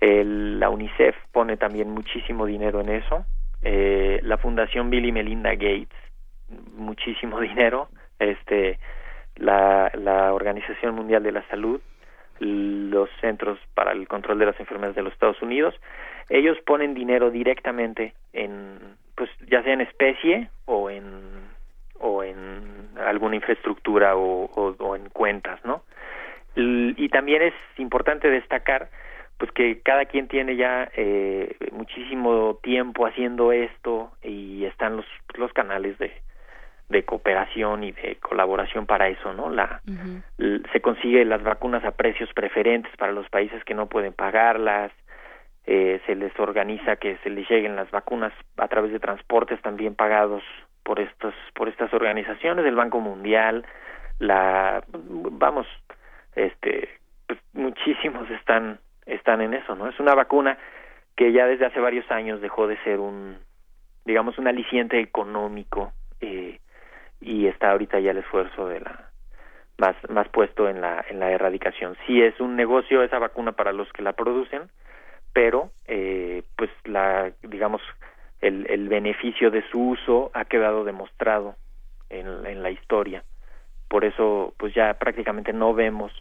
El, 0.00 0.60
la 0.60 0.70
UNICEF 0.70 1.16
pone 1.32 1.56
también 1.56 1.90
muchísimo 1.90 2.46
dinero 2.46 2.80
en 2.80 2.90
eso 2.90 3.24
eh, 3.62 4.20
la 4.22 4.38
Fundación 4.38 4.90
Bill 4.90 5.06
y 5.06 5.12
Melinda 5.12 5.50
Gates, 5.50 5.88
muchísimo 6.76 7.40
dinero, 7.40 7.88
este, 8.18 8.78
la, 9.38 9.90
la 9.94 10.32
Organización 10.32 10.94
Mundial 10.94 11.22
de 11.22 11.32
la 11.32 11.46
Salud, 11.48 11.80
los 12.40 13.08
Centros 13.20 13.58
para 13.74 13.92
el 13.92 14.06
Control 14.06 14.38
de 14.38 14.46
las 14.46 14.60
Enfermedades 14.60 14.96
de 14.96 15.02
los 15.02 15.12
Estados 15.12 15.40
Unidos, 15.42 15.74
ellos 16.28 16.56
ponen 16.66 16.94
dinero 16.94 17.30
directamente 17.30 18.14
en, 18.32 18.78
pues, 19.14 19.30
ya 19.48 19.62
sea 19.62 19.72
en 19.72 19.80
especie 19.80 20.50
o 20.66 20.90
en 20.90 21.48
o 22.00 22.22
en 22.22 22.90
alguna 23.04 23.36
infraestructura 23.36 24.16
o, 24.16 24.44
o, 24.78 24.96
en 24.96 25.08
cuentas, 25.08 25.58
¿no? 25.64 25.82
Y 26.54 27.08
también 27.08 27.42
es 27.42 27.54
importante 27.76 28.28
destacar 28.28 28.88
pues 29.36 29.52
que 29.52 29.80
cada 29.82 30.06
quien 30.06 30.26
tiene 30.26 30.56
ya 30.56 30.90
eh, 30.96 31.56
muchísimo 31.70 32.58
tiempo 32.62 33.06
haciendo 33.06 33.52
esto 33.52 34.10
y 34.22 34.64
están 34.64 34.96
los 34.96 35.06
los 35.34 35.52
canales 35.52 35.96
de 35.98 36.12
de 36.88 37.04
cooperación 37.04 37.84
y 37.84 37.92
de 37.92 38.16
colaboración 38.16 38.86
para 38.86 39.08
eso, 39.08 39.32
¿no? 39.34 39.50
La 39.50 39.80
se 40.72 40.80
consigue 40.80 41.24
las 41.24 41.42
vacunas 41.42 41.84
a 41.84 41.92
precios 41.92 42.32
preferentes 42.32 42.94
para 42.96 43.12
los 43.12 43.28
países 43.28 43.62
que 43.64 43.74
no 43.74 43.86
pueden 43.86 44.14
pagarlas, 44.14 44.90
eh, 45.66 46.00
se 46.06 46.14
les 46.14 46.32
organiza 46.40 46.96
que 46.96 47.18
se 47.18 47.28
les 47.28 47.48
lleguen 47.48 47.76
las 47.76 47.90
vacunas 47.90 48.32
a 48.56 48.68
través 48.68 48.90
de 48.90 49.00
transportes 49.00 49.60
también 49.60 49.94
pagados 49.94 50.42
por 50.82 50.98
estos 50.98 51.34
por 51.54 51.68
estas 51.68 51.92
organizaciones 51.92 52.64
del 52.64 52.74
Banco 52.74 53.00
Mundial, 53.00 53.66
la 54.18 54.82
vamos, 54.90 55.66
este, 56.34 56.88
pues 57.26 57.38
muchísimos 57.52 58.30
están 58.30 58.78
están 59.04 59.42
en 59.42 59.52
eso, 59.52 59.74
¿no? 59.74 59.88
Es 59.88 60.00
una 60.00 60.14
vacuna 60.14 60.56
que 61.16 61.32
ya 61.32 61.46
desde 61.46 61.66
hace 61.66 61.80
varios 61.80 62.10
años 62.10 62.40
dejó 62.40 62.66
de 62.66 62.78
ser 62.84 62.98
un, 63.00 63.36
digamos, 64.06 64.38
un 64.38 64.48
aliciente 64.48 65.00
económico 65.00 65.92
eh, 66.20 66.60
y 67.20 67.46
está 67.46 67.70
ahorita 67.70 68.00
ya 68.00 68.12
el 68.12 68.18
esfuerzo 68.18 68.68
de 68.68 68.80
la 68.80 69.10
más 69.78 69.96
más 70.08 70.28
puesto 70.28 70.68
en 70.68 70.80
la 70.80 71.04
en 71.08 71.20
la 71.20 71.30
erradicación. 71.30 71.96
Sí 72.06 72.22
es 72.22 72.38
un 72.40 72.56
negocio 72.56 73.02
esa 73.02 73.18
vacuna 73.18 73.52
para 73.52 73.72
los 73.72 73.90
que 73.92 74.02
la 74.02 74.12
producen, 74.12 74.68
pero 75.32 75.70
eh, 75.86 76.42
pues 76.56 76.70
la 76.84 77.32
digamos 77.42 77.82
el, 78.40 78.66
el 78.70 78.88
beneficio 78.88 79.50
de 79.50 79.62
su 79.70 79.90
uso 79.90 80.30
ha 80.34 80.44
quedado 80.44 80.84
demostrado 80.84 81.56
en, 82.10 82.46
en 82.46 82.62
la 82.62 82.70
historia. 82.70 83.22
Por 83.88 84.04
eso 84.04 84.54
pues 84.56 84.74
ya 84.74 84.94
prácticamente 84.94 85.52
no 85.52 85.74
vemos 85.74 86.12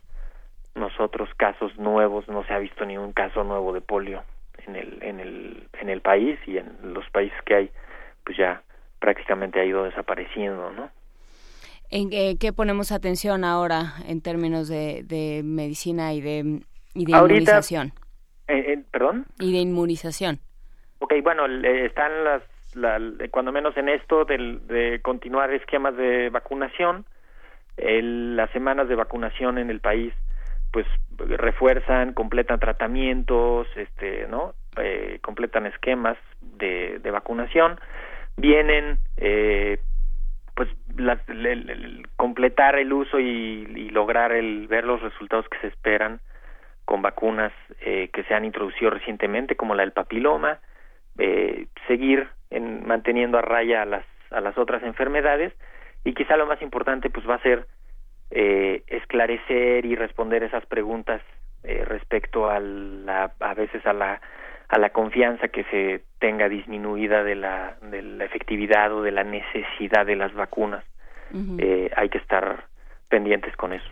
nosotros 0.75 1.29
casos 1.35 1.77
nuevos, 1.77 2.27
no 2.27 2.43
se 2.45 2.53
ha 2.53 2.59
visto 2.59 2.85
ningún 2.85 3.13
caso 3.13 3.43
nuevo 3.43 3.73
de 3.73 3.81
polio 3.81 4.23
en 4.65 4.75
el, 4.75 4.97
en 5.01 5.19
el, 5.19 5.67
en 5.79 5.89
el 5.89 6.01
país 6.01 6.39
y 6.45 6.57
en 6.57 6.93
los 6.93 7.09
países 7.09 7.41
que 7.43 7.55
hay, 7.55 7.71
pues 8.23 8.37
ya 8.37 8.61
prácticamente 8.99 9.59
ha 9.59 9.65
ido 9.65 9.83
desapareciendo, 9.83 10.71
¿no? 10.71 10.89
¿En 11.89 12.09
qué 12.37 12.53
ponemos 12.53 12.91
atención 12.91 13.45
ahora 13.45 13.93
en 14.07 14.21
términos 14.21 14.67
de, 14.67 15.03
de 15.03 15.41
medicina 15.43 16.13
y 16.13 16.19
de, 16.19 16.61
y 16.93 17.05
de 17.05 17.11
inmunización? 17.11 17.93
Eh, 18.49 18.83
¿Perdón? 18.91 19.25
Y 19.39 19.53
de 19.53 19.59
inmunización. 19.59 20.39
Ok, 20.99 21.13
bueno, 21.23 21.45
están 21.45 22.23
las, 22.25 22.41
la, 22.73 22.99
cuando 23.31 23.51
menos 23.51 23.77
en 23.77 23.87
esto 23.87 24.25
del, 24.25 24.67
de 24.67 24.99
continuar 25.01 25.53
esquemas 25.53 25.95
de 25.95 26.29
vacunación, 26.29 27.05
el, 27.77 28.35
las 28.35 28.49
semanas 28.51 28.89
de 28.89 28.95
vacunación 28.95 29.57
en 29.57 29.69
el 29.69 29.79
país 29.79 30.13
pues 30.71 30.85
refuerzan, 31.17 32.13
completan 32.13 32.59
tratamientos, 32.59 33.67
este, 33.75 34.27
¿no? 34.27 34.53
Eh, 34.77 35.19
completan 35.21 35.65
esquemas 35.65 36.17
de, 36.41 36.99
de 36.99 37.11
vacunación, 37.11 37.79
vienen, 38.38 38.99
eh, 39.17 39.79
pues, 40.55 40.69
completar 42.15 42.77
el 42.77 42.93
uso 42.93 43.19
y, 43.19 43.89
lograr 43.89 44.31
el 44.31 44.67
ver 44.67 44.83
los 44.83 45.01
resultados 45.01 45.47
que 45.49 45.57
se 45.59 45.67
esperan 45.67 46.19
con 46.85 47.01
vacunas 47.01 47.51
eh, 47.81 48.09
que 48.13 48.23
se 48.23 48.33
han 48.35 48.45
introducido 48.45 48.91
recientemente, 48.91 49.55
como 49.55 49.73
la 49.73 49.81
del 49.81 49.91
papiloma, 49.91 50.59
eh, 51.17 51.67
seguir 51.88 52.27
en, 52.51 52.85
manteniendo 52.85 53.39
a 53.39 53.41
raya 53.41 53.81
a 53.81 53.85
las, 53.85 54.05
a 54.29 54.39
las 54.39 54.57
otras 54.57 54.83
enfermedades. 54.83 55.53
Y 56.03 56.13
quizá 56.13 56.38
lo 56.38 56.45
más 56.45 56.61
importante 56.61 57.09
pues 57.09 57.27
va 57.27 57.35
a 57.35 57.41
ser 57.41 57.65
eh, 58.29 58.83
esclarecer 58.88 59.85
y 59.85 59.95
responder 59.95 60.43
esas 60.43 60.65
preguntas 60.65 61.21
eh, 61.63 61.83
respecto 61.85 62.49
a 62.49 62.59
la, 62.59 63.31
a 63.39 63.53
veces 63.53 63.85
a 63.85 63.93
la 63.93 64.21
a 64.70 64.78
la 64.78 64.89
confianza 64.89 65.47
que 65.47 65.63
se 65.65 66.03
tenga 66.20 66.49
disminuida 66.49 67.24
de 67.24 67.36
la, 67.36 67.78
de 67.82 68.01
la 68.01 68.26
efectividad 68.26 68.93
o 68.93 69.01
de 69.01 69.11
la 69.11 69.24
necesidad 69.24 70.05
de 70.05 70.15
las 70.15 70.34
vacunas. 70.34 70.84
eh, 71.59 71.91
hay 71.95 72.09
que 72.09 72.18
estar 72.18 72.65
pendientes 73.09 73.55
con 73.55 73.74
eso. 73.74 73.89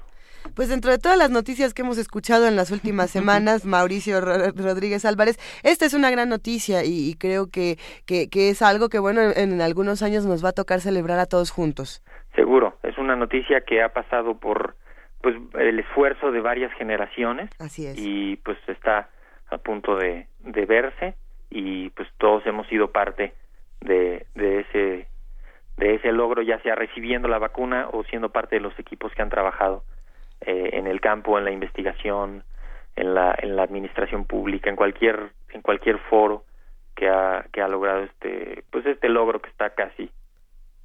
Pues 0.54 0.70
dentro 0.70 0.92
de 0.92 1.00
todas 1.00 1.18
las 1.18 1.32
noticias 1.32 1.74
que 1.74 1.82
hemos 1.82 1.98
escuchado 1.98 2.48
en 2.48 2.56
las 2.56 2.72
últimas 2.72 3.10
semanas, 3.18 3.66
Mauricio 3.66 4.22
Rodríguez 4.22 5.06
Álvarez, 5.06 5.38
esta 5.64 5.86
es 5.86 5.94
una 5.94 6.12
gran 6.12 6.30
noticia 6.30 6.84
y, 6.84 7.16
creo 7.16 7.48
que, 7.52 7.78
que, 8.06 8.50
es 8.50 8.62
algo 8.62 8.90
que, 8.90 9.00
bueno, 9.00 9.22
en, 9.36 9.62
algunos 9.62 10.04
años 10.04 10.26
nos 10.26 10.44
va 10.44 10.50
a 10.50 10.54
tocar 10.54 10.82
celebrar 10.82 11.20
a 11.20 11.26
todos 11.26 11.52
juntos. 11.52 12.04
Seguro, 12.36 12.78
es 12.84 12.98
una 12.98 13.16
noticia 13.16 13.62
que 13.62 13.82
ha 13.82 13.90
pasado 13.90 14.38
por 14.38 14.76
pues 15.22 15.36
el 15.58 15.80
esfuerzo 15.80 16.32
de 16.32 16.42
varias 16.42 16.72
generaciones. 16.74 17.50
Así 17.60 17.88
es. 17.88 17.98
Y 17.98 18.36
pues 18.38 18.58
está 18.68 19.10
a 19.56 19.58
punto 19.58 19.98
de, 19.98 20.28
de 20.40 20.66
verse 20.66 21.16
y 21.50 21.90
pues 21.92 22.08
todos 22.18 22.46
hemos 22.46 22.68
sido 22.68 22.92
parte 22.92 23.34
de, 23.82 24.26
de 24.36 24.60
ese 24.60 25.08
de 25.78 25.96
ese 25.96 26.12
logro 26.12 26.42
ya 26.42 26.60
sea 26.60 26.76
recibiendo 26.76 27.28
la 27.28 27.40
vacuna 27.40 27.90
o 27.92 28.04
siendo 28.06 28.30
parte 28.30 28.56
de 28.56 28.62
los 28.62 28.78
equipos 28.80 29.12
que 29.14 29.22
han 29.22 29.30
trabajado 29.30 29.84
eh, 30.42 30.70
en 30.74 30.88
el 30.88 31.02
campo, 31.02 31.38
en 31.38 31.44
la 31.44 31.52
investigación, 31.52 32.44
en 32.96 33.14
la, 33.14 33.36
en 33.38 33.56
la 33.56 33.64
administración 33.64 34.26
pública, 34.26 34.70
en 34.70 34.78
cualquier, 34.78 35.32
en 35.50 35.62
cualquier 35.62 35.98
foro 36.10 36.44
que 36.96 37.10
ha, 37.10 37.46
que 37.52 37.62
ha 37.62 37.68
logrado 37.68 38.04
este, 38.04 38.64
pues 38.72 38.86
este 38.86 39.10
logro 39.10 39.42
que 39.42 39.50
está 39.50 39.72
casi 39.72 40.10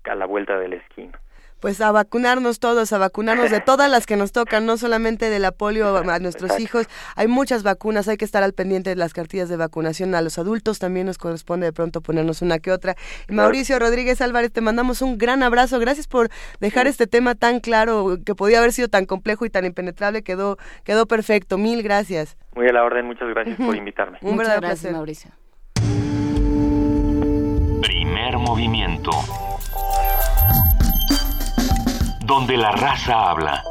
a 0.04 0.14
la 0.16 0.26
vuelta 0.26 0.58
de 0.58 0.68
la 0.68 0.76
esquina 0.76 1.20
pues 1.60 1.80
a 1.80 1.92
vacunarnos 1.92 2.58
todos, 2.58 2.92
a 2.92 2.98
vacunarnos 2.98 3.50
de 3.50 3.60
todas 3.60 3.90
las 3.90 4.06
que 4.06 4.16
nos 4.16 4.32
tocan, 4.32 4.66
no 4.66 4.76
solamente 4.76 5.30
de 5.30 5.38
la 5.38 5.52
polio 5.52 5.96
a 5.96 6.18
nuestros 6.18 6.58
hijos. 6.58 6.86
Hay 7.16 7.28
muchas 7.28 7.62
vacunas, 7.62 8.08
hay 8.08 8.16
que 8.16 8.24
estar 8.24 8.42
al 8.42 8.54
pendiente 8.54 8.90
de 8.90 8.96
las 8.96 9.12
cartillas 9.12 9.48
de 9.48 9.56
vacunación. 9.56 10.14
A 10.14 10.22
los 10.22 10.38
adultos 10.38 10.78
también 10.78 11.06
nos 11.06 11.18
corresponde 11.18 11.66
de 11.66 11.72
pronto 11.72 12.00
ponernos 12.00 12.42
una 12.42 12.58
que 12.58 12.72
otra. 12.72 12.96
Mauricio 13.28 13.78
Rodríguez 13.78 14.20
Álvarez, 14.20 14.52
te 14.52 14.60
mandamos 14.60 15.02
un 15.02 15.18
gran 15.18 15.42
abrazo. 15.42 15.78
Gracias 15.78 16.06
por 16.06 16.30
dejar 16.60 16.86
este 16.86 17.06
tema 17.06 17.34
tan 17.34 17.60
claro, 17.60 18.18
que 18.24 18.34
podía 18.34 18.58
haber 18.58 18.72
sido 18.72 18.88
tan 18.88 19.06
complejo 19.06 19.44
y 19.44 19.50
tan 19.50 19.64
impenetrable. 19.64 20.22
Quedó, 20.22 20.56
quedó 20.84 21.06
perfecto. 21.06 21.58
Mil 21.58 21.82
gracias. 21.82 22.36
Muy 22.54 22.66
a 22.68 22.72
la 22.72 22.82
orden, 22.82 23.06
muchas 23.06 23.28
gracias 23.28 23.56
por 23.56 23.76
invitarme. 23.76 24.18
Un 24.22 24.36
verdadero 24.36 24.62
placer, 24.62 24.92
Mauricio. 24.92 25.30
Primer 27.82 28.38
movimiento 28.38 29.10
donde 32.30 32.56
la 32.56 32.70
raza 32.70 33.28
habla. 33.28 33.64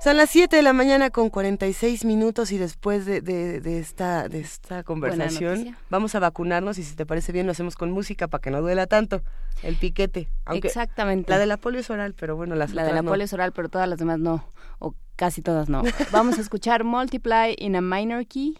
Son 0.00 0.18
las 0.18 0.28
7 0.28 0.54
de 0.54 0.60
la 0.60 0.74
mañana 0.74 1.08
con 1.08 1.30
46 1.30 2.04
minutos 2.04 2.52
y 2.52 2.58
después 2.58 3.06
de, 3.06 3.22
de, 3.22 3.78
esta, 3.78 4.28
de 4.28 4.40
esta 4.40 4.82
conversación 4.82 5.78
vamos 5.88 6.14
a 6.14 6.18
vacunarnos 6.18 6.76
y 6.76 6.82
si 6.82 6.94
te 6.94 7.06
parece 7.06 7.32
bien 7.32 7.46
lo 7.46 7.52
hacemos 7.52 7.74
con 7.74 7.90
música 7.90 8.28
para 8.28 8.42
que 8.42 8.50
no 8.50 8.60
duela 8.60 8.86
tanto 8.86 9.22
el 9.62 9.76
piquete. 9.76 10.28
Exactamente. 10.52 11.30
La 11.30 11.38
de 11.38 11.46
la 11.46 11.56
polio 11.56 11.80
es 11.80 11.88
oral, 11.88 12.12
pero 12.12 12.36
bueno, 12.36 12.54
las 12.54 12.74
La 12.74 12.84
de 12.84 12.92
la 12.92 13.02
polio 13.02 13.24
es 13.24 13.32
oral, 13.32 13.52
pero 13.52 13.70
todas 13.70 13.88
las 13.88 13.98
demás 13.98 14.18
no, 14.18 14.44
o 14.78 14.94
casi 15.16 15.40
todas 15.40 15.70
no. 15.70 15.84
vamos 16.12 16.36
a 16.36 16.42
escuchar 16.42 16.84
Multiply 16.84 17.54
in 17.56 17.76
a 17.76 17.80
Minor 17.80 18.26
Key 18.26 18.58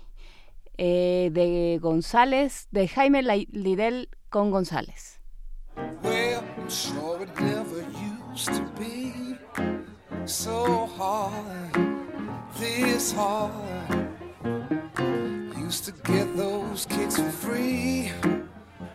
eh, 0.78 1.28
de 1.30 1.78
González, 1.78 2.68
de 2.70 2.88
Jaime 2.88 3.22
Lidel 3.50 4.09
con 4.30 4.50
González. 4.50 5.22
Well, 5.77 6.45
I'm 6.59 6.68
sure 6.68 7.23
it 7.23 7.41
never 7.41 7.85
used 8.31 8.47
to 8.47 8.62
be 8.79 9.39
so 10.27 10.87
hard, 10.87 11.75
this 12.57 13.12
hard. 13.12 14.09
Used 15.59 15.85
to 15.87 15.93
get 16.05 16.37
those 16.37 16.85
kicks 16.87 17.16
for 17.16 17.31
free, 17.31 18.12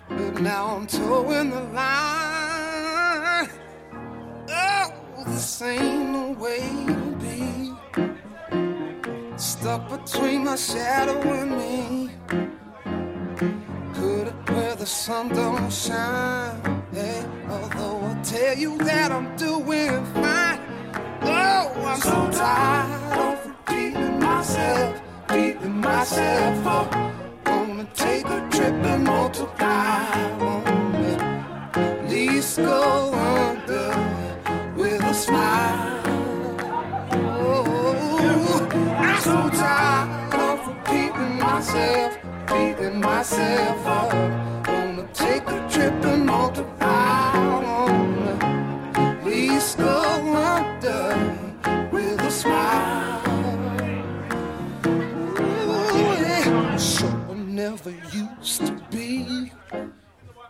but 0.09 0.41
now 0.41 0.75
I'm 0.75 0.85
towing 0.85 1.49
the 1.49 1.61
line. 1.61 3.49
Oh, 4.49 4.93
this 5.25 5.61
ain't 5.61 6.09
no 6.11 6.31
way 6.33 6.59
to 6.87 7.15
be. 7.19 7.73
Stuck 9.37 9.89
between 9.89 10.43
my 10.43 10.55
shadow 10.55 11.19
and 11.33 11.51
me 11.51 12.11
it 14.27 14.49
where 14.49 14.75
the 14.75 14.85
sun 14.85 15.29
don't 15.29 15.71
shine? 15.71 16.83
Hey, 16.91 17.25
although 17.49 17.99
I 18.05 18.13
tell 18.23 18.57
you 18.57 18.77
that 18.79 19.11
I'm 19.11 19.35
doing 19.35 20.05
fine. 20.13 20.59
Oh, 21.21 21.65
I'm 21.91 22.01
so 22.01 22.19
tired 22.31 23.17
of 23.25 23.47
repeating 23.47 24.19
myself, 24.19 25.01
beating 25.29 25.79
myself 25.81 26.67
up. 26.67 26.91
Gonna 27.43 27.87
take 27.93 28.25
a 28.25 28.39
trip 28.51 28.75
and 28.91 29.03
multiply. 29.03 30.07
At 31.73 32.09
least 32.09 32.57
go 32.57 33.13
under 33.47 33.89
with 34.75 35.01
a 35.03 35.13
smile. 35.13 36.01
Oh, 37.39 38.67
I'm 39.03 39.19
so 39.29 39.37
tired 39.49 40.33
of 40.33 40.67
repeating 40.67 41.35
myself 41.39 42.17
beating 42.47 42.99
myself 42.99 43.85
up. 43.85 44.11
Gonna 44.63 45.07
take 45.13 45.43
a 45.47 45.69
trip 45.69 45.93
and 46.05 46.25
multiply. 46.25 46.87
At 48.95 49.25
least 49.25 49.77
go 49.77 50.01
under 50.55 51.89
with 51.91 52.19
a 52.21 52.31
smile. 52.31 53.21
Ooh, 54.87 55.77
yeah. 56.23 56.77
So 56.77 57.07
I 57.29 57.33
never 57.33 57.93
used 58.11 58.65
to 58.67 58.73
be 58.89 59.51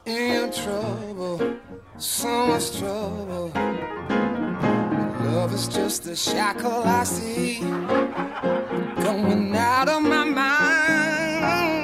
in 0.06 0.52
trouble, 0.52 1.58
so 1.98 2.48
much 2.48 2.78
trouble. 2.78 3.52
Love 5.26 5.54
is 5.54 5.68
just 5.68 6.08
a 6.08 6.16
shackle 6.16 6.84
I 6.84 7.04
see 7.04 7.60
going 9.04 9.56
out 9.56 9.90
of 9.90 10.02
my 10.02 10.24
mind 10.24 11.77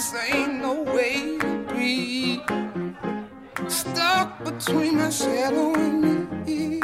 this 0.00 0.14
ain't 0.32 0.54
no 0.62 0.80
way 0.94 1.36
to 1.38 1.66
be. 1.74 2.40
Stuck 3.68 4.42
between 4.42 4.96
my 4.96 5.10
shadow 5.10 5.74
and 5.74 6.46
me. 6.46 6.80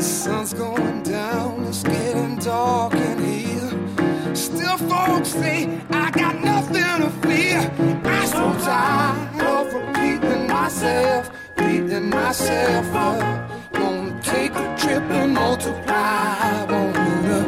Sun's 0.00 0.54
going 0.54 1.02
down, 1.02 1.66
it's 1.66 1.82
getting 1.82 2.36
dark 2.38 2.94
in 2.94 3.18
here. 3.22 4.34
Still, 4.34 4.78
folks 4.88 5.28
say 5.28 5.68
I 5.90 6.10
got 6.12 6.42
nothing 6.42 6.96
to 7.02 7.10
fear. 7.22 7.60
I'm 8.04 8.26
so 8.26 8.44
tired 8.64 9.42
of 9.42 9.74
repeating 9.74 10.46
myself, 10.46 11.30
beating 11.58 12.08
myself 12.08 12.86
up. 12.94 13.50
Gonna 13.72 14.18
take 14.22 14.52
a 14.52 14.76
trip 14.78 15.04
and 15.10 15.34
multiply. 15.34 16.66
Gonna 16.70 17.40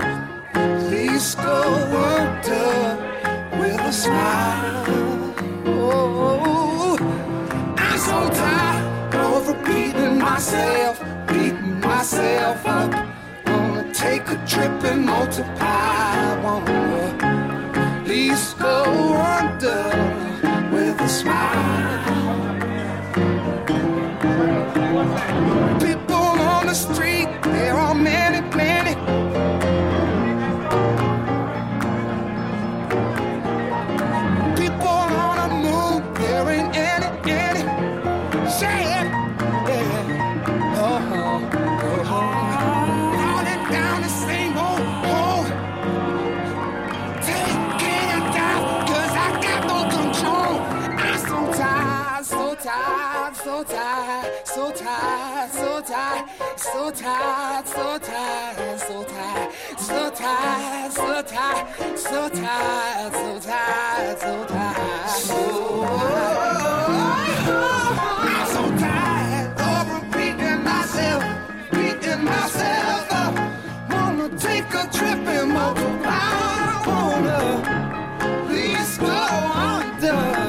at 0.52 0.82
least 0.90 1.38
go 1.38 1.60
with 1.94 2.47
a 3.88 3.92
smile. 3.92 4.84
Oh, 5.64 6.98
I'm 7.78 7.98
so 7.98 8.18
tired 8.28 9.14
of 9.14 9.48
repeating 9.48 10.18
myself, 10.18 11.02
beating 11.26 11.80
myself 11.80 12.66
up. 12.66 12.92
Wanna 13.46 13.90
take 13.94 14.28
a 14.28 14.36
trip 14.46 14.84
and 14.84 15.06
multiply. 15.06 16.42
Wanna 16.42 17.16
at 17.76 18.06
least 18.06 18.58
go 18.58 18.76
under 19.38 19.82
with 20.70 21.00
a 21.00 21.08
smile. 21.08 22.04
People 25.80 26.26
on 26.54 26.66
the 26.66 26.74
street, 26.74 27.28
there 27.42 27.76
are 27.76 27.94
many, 27.94 28.40
many. 28.54 28.87
shame. 38.58 38.90
Yeah. 38.90 39.86
Oh, 40.80 40.98
oh, 41.14 41.48
oh. 41.58 42.26
Falling 43.14 43.64
down 43.70 43.96
the 44.02 44.08
same 44.08 44.54
old 44.66 44.82
hole. 45.06 45.46
Taking 47.22 48.08
a 48.10 48.20
dive, 48.34 48.66
cause 48.90 49.14
I 49.14 49.28
got 49.46 49.60
no 49.70 49.78
control. 49.96 50.54
I'm 50.98 51.18
so 51.22 51.38
tired, 51.54 52.24
so 52.26 52.54
tired, 52.54 53.36
so 53.36 53.64
tired, 53.64 54.26
so 54.44 54.72
tired, 54.72 55.50
so 55.52 55.80
tired, 55.80 56.58
so 56.58 56.88
tired, 56.90 57.66
so 57.68 57.98
tired, 57.98 58.78
so 59.78 60.10
tired, 60.10 60.10
so 60.10 60.10
tired, 60.10 60.92
so 60.92 61.20
tired, 61.22 61.22
so 61.22 61.22
tired, 61.22 61.98
so 61.98 62.28
tired, 62.28 63.12
so 63.12 63.38
tired, 63.38 64.18
so 64.18 64.34
tired. 64.46 64.88
Oh, 65.30 65.86
oh, 65.90 66.26
oh. 67.46 68.27
tripping, 74.86 75.52
mother. 75.52 75.88
I 76.04 76.82
wanna 76.86 78.46
please 78.46 78.98
go 78.98 79.06
under. 79.08 80.47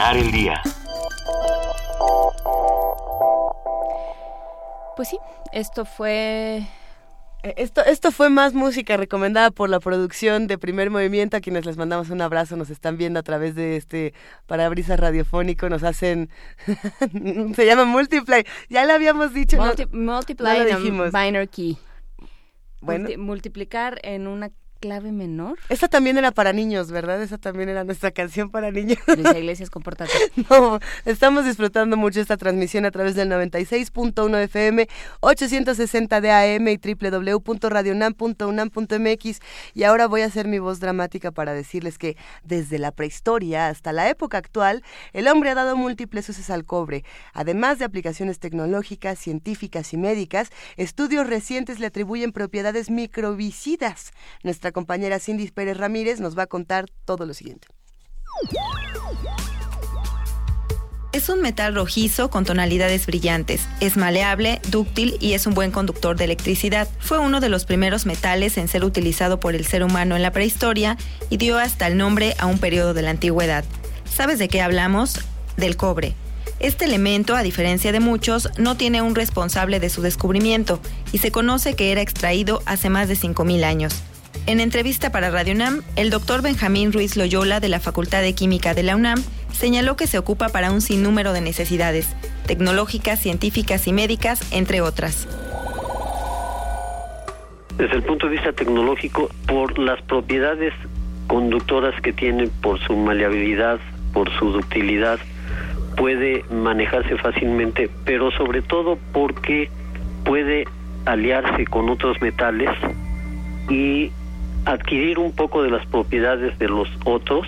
El 0.00 0.30
día. 0.32 0.62
Pues 4.96 5.08
sí, 5.08 5.18
esto 5.52 5.84
fue 5.84 6.62
Eh, 7.42 7.54
Esto, 7.56 7.84
esto 7.84 8.10
fue 8.12 8.30
más 8.30 8.54
música 8.54 8.96
recomendada 8.96 9.50
por 9.50 9.68
la 9.68 9.80
producción 9.80 10.46
de 10.46 10.56
Primer 10.56 10.90
Movimiento, 10.90 11.36
a 11.36 11.40
quienes 11.40 11.66
les 11.66 11.76
mandamos 11.76 12.10
un 12.10 12.20
abrazo, 12.22 12.56
nos 12.56 12.70
están 12.70 12.96
viendo 12.96 13.18
a 13.20 13.22
través 13.22 13.54
de 13.54 13.76
este 13.76 14.14
parabrisas 14.46 14.98
radiofónico, 14.98 15.68
nos 15.68 15.82
hacen, 15.82 16.30
se 17.54 17.66
llama 17.66 17.84
Multiply, 17.84 18.44
ya 18.70 18.84
lo 18.86 18.92
habíamos 18.94 19.34
dicho, 19.34 19.56
¿no? 19.56 19.66
multi- 19.66 19.86
multiply 19.92 20.46
no 20.46 20.54
lo 20.64 20.68
in 20.68 20.74
a 20.74 20.78
dijimos. 20.78 21.12
minor 21.12 21.48
key. 21.48 21.76
Bueno. 22.80 23.04
Multi- 23.08 23.16
multiplicar 23.18 23.98
en 24.04 24.26
una 24.28 24.50
clave 24.78 25.12
menor. 25.12 25.58
Esta 25.68 25.88
también 25.88 26.18
era 26.18 26.30
para 26.30 26.52
niños, 26.52 26.90
¿verdad? 26.90 27.22
Esa 27.22 27.38
también 27.38 27.68
era 27.68 27.84
nuestra 27.84 28.10
canción 28.10 28.50
para 28.50 28.70
niños. 28.70 28.98
Luisa 29.06 29.38
Iglesias, 29.38 29.70
compórtate. 29.70 30.12
No, 30.50 30.78
estamos 31.04 31.44
disfrutando 31.44 31.96
mucho 31.96 32.20
esta 32.20 32.36
transmisión 32.36 32.84
a 32.84 32.90
través 32.90 33.14
del 33.14 33.28
96.1 33.28 34.42
FM, 34.44 34.88
860 35.20 36.20
de 36.20 36.30
AM 36.30 36.68
y 36.68 36.78
www.radionam.unam.mx. 36.78 39.40
Y 39.74 39.82
ahora 39.82 40.06
voy 40.06 40.22
a 40.22 40.26
hacer 40.26 40.48
mi 40.48 40.58
voz 40.58 40.80
dramática 40.80 41.32
para 41.32 41.54
decirles 41.54 41.98
que 41.98 42.16
desde 42.44 42.78
la 42.78 42.92
prehistoria 42.92 43.68
hasta 43.68 43.92
la 43.92 44.08
época 44.08 44.38
actual, 44.38 44.82
el 45.12 45.28
hombre 45.28 45.50
ha 45.50 45.54
dado 45.54 45.76
múltiples 45.76 46.28
usos 46.28 46.50
al 46.50 46.64
cobre. 46.64 47.04
Además 47.32 47.78
de 47.78 47.84
aplicaciones 47.84 48.38
tecnológicas, 48.38 49.18
científicas 49.18 49.92
y 49.92 49.96
médicas, 49.96 50.50
estudios 50.76 51.26
recientes 51.26 51.80
le 51.80 51.86
atribuyen 51.86 52.32
propiedades 52.32 52.90
microbicidas. 52.90 54.12
Nuestra 54.42 54.67
compañera 54.72 55.18
Cindy 55.18 55.50
Pérez 55.50 55.76
Ramírez 55.76 56.20
nos 56.20 56.36
va 56.36 56.44
a 56.44 56.46
contar 56.46 56.86
todo 57.04 57.26
lo 57.26 57.34
siguiente. 57.34 57.68
Es 61.12 61.30
un 61.30 61.40
metal 61.40 61.74
rojizo 61.74 62.30
con 62.30 62.44
tonalidades 62.44 63.06
brillantes. 63.06 63.66
Es 63.80 63.96
maleable, 63.96 64.60
dúctil 64.68 65.16
y 65.20 65.32
es 65.32 65.46
un 65.46 65.54
buen 65.54 65.72
conductor 65.72 66.16
de 66.16 66.24
electricidad. 66.24 66.86
Fue 67.00 67.18
uno 67.18 67.40
de 67.40 67.48
los 67.48 67.64
primeros 67.64 68.06
metales 68.06 68.58
en 68.58 68.68
ser 68.68 68.84
utilizado 68.84 69.40
por 69.40 69.54
el 69.54 69.66
ser 69.66 69.82
humano 69.82 70.16
en 70.16 70.22
la 70.22 70.32
prehistoria 70.32 70.96
y 71.30 71.38
dio 71.38 71.58
hasta 71.58 71.86
el 71.86 71.96
nombre 71.96 72.34
a 72.38 72.46
un 72.46 72.58
periodo 72.58 72.94
de 72.94 73.02
la 73.02 73.10
antigüedad. 73.10 73.64
¿Sabes 74.04 74.38
de 74.38 74.48
qué 74.48 74.60
hablamos? 74.60 75.18
Del 75.56 75.76
cobre. 75.76 76.14
Este 76.60 76.84
elemento, 76.84 77.36
a 77.36 77.42
diferencia 77.42 77.90
de 77.90 78.00
muchos, 78.00 78.50
no 78.58 78.76
tiene 78.76 79.00
un 79.00 79.14
responsable 79.14 79.80
de 79.80 79.90
su 79.90 80.02
descubrimiento 80.02 80.80
y 81.12 81.18
se 81.18 81.30
conoce 81.30 81.74
que 81.74 81.90
era 81.90 82.00
extraído 82.00 82.62
hace 82.66 82.90
más 82.90 83.08
de 83.08 83.14
5.000 83.14 83.64
años. 83.64 84.02
En 84.46 84.60
entrevista 84.60 85.12
para 85.12 85.30
Radio 85.30 85.54
UNAM, 85.54 85.82
el 85.96 86.10
doctor 86.10 86.42
Benjamín 86.42 86.92
Ruiz 86.92 87.16
Loyola 87.16 87.60
de 87.60 87.68
la 87.68 87.80
Facultad 87.80 88.22
de 88.22 88.34
Química 88.34 88.74
de 88.74 88.82
la 88.82 88.96
UNAM 88.96 89.22
señaló 89.52 89.96
que 89.96 90.06
se 90.06 90.18
ocupa 90.18 90.48
para 90.48 90.70
un 90.70 90.80
sinnúmero 90.80 91.32
de 91.32 91.40
necesidades, 91.40 92.14
tecnológicas, 92.46 93.20
científicas 93.20 93.86
y 93.86 93.92
médicas, 93.92 94.40
entre 94.52 94.80
otras. 94.80 95.28
Desde 97.76 97.96
el 97.96 98.02
punto 98.02 98.26
de 98.26 98.32
vista 98.32 98.52
tecnológico, 98.52 99.28
por 99.46 99.78
las 99.78 100.00
propiedades 100.02 100.72
conductoras 101.26 102.00
que 102.00 102.12
tiene, 102.12 102.48
por 102.62 102.80
su 102.80 102.96
maleabilidad, 102.96 103.78
por 104.12 104.30
su 104.38 104.50
ductilidad, 104.50 105.18
puede 105.96 106.44
manejarse 106.50 107.16
fácilmente, 107.18 107.90
pero 108.04 108.30
sobre 108.32 108.62
todo 108.62 108.98
porque 109.12 109.70
puede 110.24 110.64
aliarse 111.04 111.64
con 111.66 111.88
otros 111.88 112.20
metales 112.20 112.70
y 113.68 114.10
adquirir 114.68 115.18
un 115.18 115.32
poco 115.32 115.62
de 115.62 115.70
las 115.70 115.84
propiedades 115.86 116.58
de 116.58 116.68
los 116.68 116.88
otros, 117.04 117.46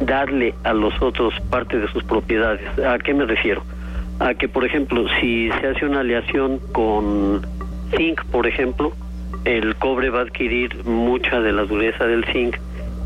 darle 0.00 0.54
a 0.64 0.74
los 0.74 1.00
otros 1.00 1.32
parte 1.50 1.78
de 1.78 1.88
sus 1.88 2.04
propiedades. 2.04 2.60
¿A 2.78 2.98
qué 2.98 3.14
me 3.14 3.24
refiero? 3.24 3.62
A 4.20 4.34
que, 4.34 4.48
por 4.48 4.64
ejemplo, 4.64 5.06
si 5.20 5.50
se 5.60 5.68
hace 5.68 5.86
una 5.86 6.00
aleación 6.00 6.60
con 6.72 7.40
zinc, 7.96 8.22
por 8.26 8.46
ejemplo, 8.46 8.92
el 9.44 9.74
cobre 9.76 10.10
va 10.10 10.20
a 10.20 10.22
adquirir 10.22 10.84
mucha 10.84 11.40
de 11.40 11.52
la 11.52 11.64
dureza 11.64 12.04
del 12.04 12.24
zinc 12.26 12.56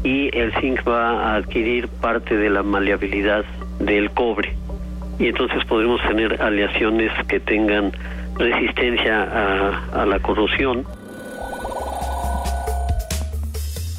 y 0.02 0.36
el 0.36 0.52
zinc 0.60 0.86
va 0.86 1.32
a 1.32 1.36
adquirir 1.36 1.88
parte 1.88 2.36
de 2.36 2.50
la 2.50 2.64
maleabilidad 2.64 3.44
del 3.78 4.10
cobre. 4.10 4.54
Y 5.18 5.28
entonces 5.28 5.64
podremos 5.64 6.02
tener 6.02 6.42
aleaciones 6.42 7.12
que 7.28 7.40
tengan 7.40 7.92
resistencia 8.36 9.22
a, 9.22 10.02
a 10.02 10.06
la 10.06 10.18
corrosión. 10.18 10.84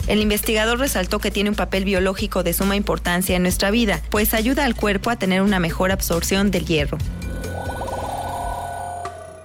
El 0.08 0.22
investigador 0.22 0.80
resaltó 0.80 1.20
que 1.20 1.32
tiene 1.32 1.50
un 1.50 1.56
papel 1.56 1.84
biológico 1.84 2.44
de 2.44 2.54
suma 2.54 2.78
importancia 2.78 3.36
en 3.36 3.42
nuestra 3.42 3.72
vida, 3.72 4.02
pues 4.10 4.34
ayuda 4.34 4.64
al 4.64 4.76
cuerpo 4.76 5.10
a 5.10 5.18
tener 5.18 5.42
una 5.42 5.60
mejor 5.60 5.92
absorción 5.92 6.50
del 6.50 6.66
hierro. 6.66 6.98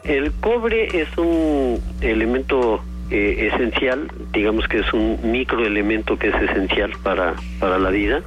El 0.05 0.33
cobre 0.33 1.01
es 1.03 1.09
un 1.17 1.81
elemento 2.01 2.81
eh, 3.11 3.51
esencial, 3.53 4.11
digamos 4.33 4.67
que 4.69 4.79
es 4.81 4.93
un 4.93 5.19
microelemento 5.23 6.19
que 6.19 6.29
es 6.29 6.35
esencial 6.35 6.93
para, 7.03 7.35
para 7.59 7.79
la 7.79 7.91
vida. 7.91 8.23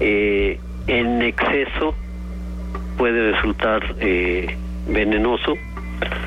Eh, 0.00 0.58
en 0.86 1.22
exceso 1.22 1.94
puede 2.96 3.32
resultar 3.32 3.94
eh, 4.00 4.56
venenoso. 4.88 5.54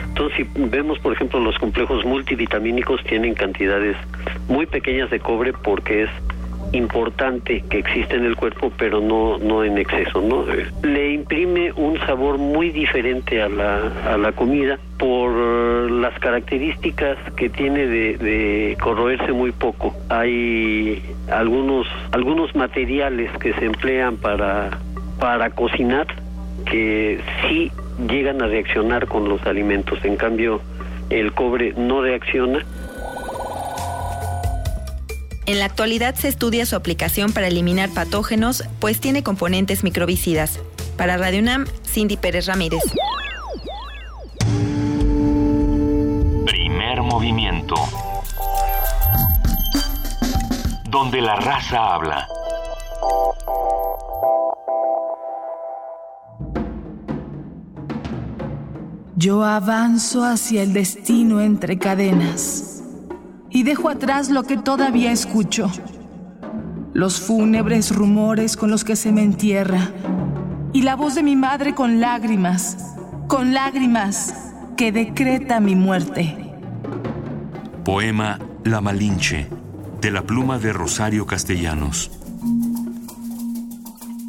Entonces, 0.07 0.37
si 0.37 0.61
vemos, 0.67 0.99
por 0.99 1.13
ejemplo, 1.13 1.39
los 1.39 1.57
complejos 1.57 2.05
multivitamínicos 2.05 3.03
tienen 3.05 3.33
cantidades 3.33 3.95
muy 4.47 4.65
pequeñas 4.65 5.09
de 5.09 5.19
cobre 5.19 5.53
porque 5.53 6.03
es 6.03 6.09
importante 6.73 7.63
que 7.69 7.79
existe 7.79 8.15
en 8.15 8.25
el 8.25 8.35
cuerpo, 8.35 8.71
pero 8.77 9.01
no 9.01 9.37
no 9.37 9.63
en 9.63 9.77
exceso, 9.77 10.21
¿no? 10.21 10.45
Le 10.83 11.13
imprime 11.13 11.71
un 11.73 11.99
sabor 11.99 12.37
muy 12.37 12.69
diferente 12.69 13.41
a 13.41 13.49
la, 13.49 13.91
a 14.07 14.17
la 14.17 14.31
comida 14.31 14.79
por 14.97 15.31
las 15.91 16.17
características 16.19 17.17
que 17.35 17.49
tiene 17.49 17.87
de, 17.87 18.17
de 18.17 18.77
corroerse 18.81 19.33
muy 19.33 19.51
poco. 19.51 19.95
Hay 20.09 21.01
algunos 21.29 21.87
algunos 22.11 22.55
materiales 22.55 23.31
que 23.39 23.53
se 23.53 23.65
emplean 23.65 24.17
para 24.17 24.69
para 25.19 25.49
cocinar 25.49 26.07
que 26.65 27.19
sí 27.41 27.71
llegan 28.07 28.41
a 28.41 28.47
reaccionar 28.47 29.07
con 29.07 29.27
los 29.27 29.41
alimentos. 29.45 29.99
En 30.03 30.15
cambio, 30.15 30.61
el 31.09 31.33
cobre 31.33 31.73
no 31.73 32.01
reacciona. 32.01 32.65
En 35.45 35.59
la 35.59 35.65
actualidad 35.65 36.15
se 36.15 36.27
estudia 36.27 36.65
su 36.65 36.75
aplicación 36.75 37.33
para 37.33 37.47
eliminar 37.47 37.89
patógenos, 37.93 38.63
pues 38.79 39.01
tiene 39.01 39.23
componentes 39.23 39.83
microbicidas. 39.83 40.59
Para 40.97 41.17
Radio 41.17 41.39
UNAM, 41.39 41.65
Cindy 41.83 42.15
Pérez 42.15 42.45
Ramírez. 42.45 42.81
Primer 46.45 47.01
movimiento. 47.01 47.75
Donde 50.89 51.21
la 51.21 51.35
raza 51.35 51.95
habla. 51.95 52.27
Yo 59.21 59.45
avanzo 59.45 60.23
hacia 60.23 60.63
el 60.63 60.73
destino 60.73 61.41
entre 61.41 61.77
cadenas 61.77 62.81
y 63.51 63.61
dejo 63.61 63.87
atrás 63.89 64.31
lo 64.31 64.41
que 64.41 64.57
todavía 64.57 65.11
escucho. 65.11 65.69
Los 66.93 67.21
fúnebres 67.21 67.95
rumores 67.95 68.57
con 68.57 68.71
los 68.71 68.83
que 68.83 68.95
se 68.95 69.11
me 69.11 69.21
entierra 69.21 69.91
y 70.73 70.81
la 70.81 70.95
voz 70.95 71.13
de 71.13 71.21
mi 71.21 71.35
madre 71.35 71.75
con 71.75 71.99
lágrimas, 71.99 72.95
con 73.27 73.53
lágrimas 73.53 74.33
que 74.75 74.91
decreta 74.91 75.59
mi 75.59 75.75
muerte. 75.75 76.55
Poema 77.85 78.39
La 78.63 78.81
Malinche, 78.81 79.47
de 80.01 80.09
la 80.09 80.23
pluma 80.23 80.57
de 80.57 80.73
Rosario 80.73 81.27
Castellanos. 81.27 82.09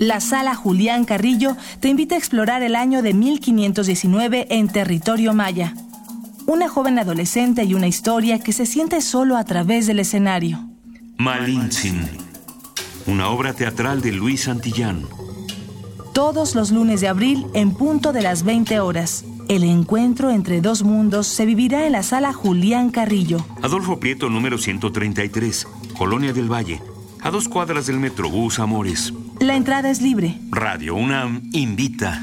La 0.02 0.20
sala 0.20 0.56
Julián 0.56 1.04
Carrillo 1.04 1.56
te 1.78 1.88
invita 1.88 2.16
a 2.16 2.18
explorar 2.18 2.64
el 2.64 2.74
año 2.74 3.02
de 3.02 3.14
1519 3.14 4.48
en 4.50 4.66
territorio 4.66 5.32
maya. 5.32 5.76
Una 6.44 6.68
joven 6.68 6.98
adolescente 6.98 7.62
y 7.62 7.74
una 7.74 7.86
historia 7.86 8.40
que 8.40 8.52
se 8.52 8.66
siente 8.66 9.00
solo 9.00 9.36
a 9.36 9.44
través 9.44 9.86
del 9.86 10.00
escenario. 10.00 10.58
Malintzin, 11.18 12.00
una 13.06 13.28
obra 13.28 13.52
teatral 13.52 14.02
de 14.02 14.10
Luis 14.10 14.42
Santillán. 14.42 15.06
Todos 16.12 16.56
los 16.56 16.72
lunes 16.72 17.00
de 17.00 17.06
abril 17.06 17.46
en 17.54 17.72
punto 17.72 18.12
de 18.12 18.22
las 18.22 18.42
20 18.42 18.80
horas. 18.80 19.24
El 19.48 19.62
encuentro 19.62 20.32
entre 20.32 20.60
dos 20.60 20.82
mundos 20.82 21.28
se 21.28 21.46
vivirá 21.46 21.86
en 21.86 21.92
la 21.92 22.02
sala 22.02 22.32
Julián 22.32 22.90
Carrillo. 22.90 23.46
Adolfo 23.62 24.00
Prieto, 24.00 24.28
número 24.28 24.58
133, 24.58 25.68
Colonia 25.96 26.32
del 26.32 26.52
Valle, 26.52 26.82
a 27.20 27.30
dos 27.30 27.48
cuadras 27.48 27.86
del 27.86 28.00
Metrobús 28.00 28.58
Amores. 28.58 29.12
La 29.42 29.56
entrada 29.56 29.90
es 29.90 30.00
libre. 30.00 30.38
Radio 30.52 30.94
UNAM 30.94 31.50
invita. 31.52 32.22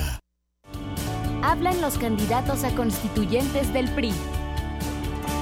Hablan 1.43 1.81
los 1.81 1.97
candidatos 1.97 2.63
a 2.63 2.69
constituyentes 2.75 3.73
del 3.73 3.89
PRI. 3.89 4.13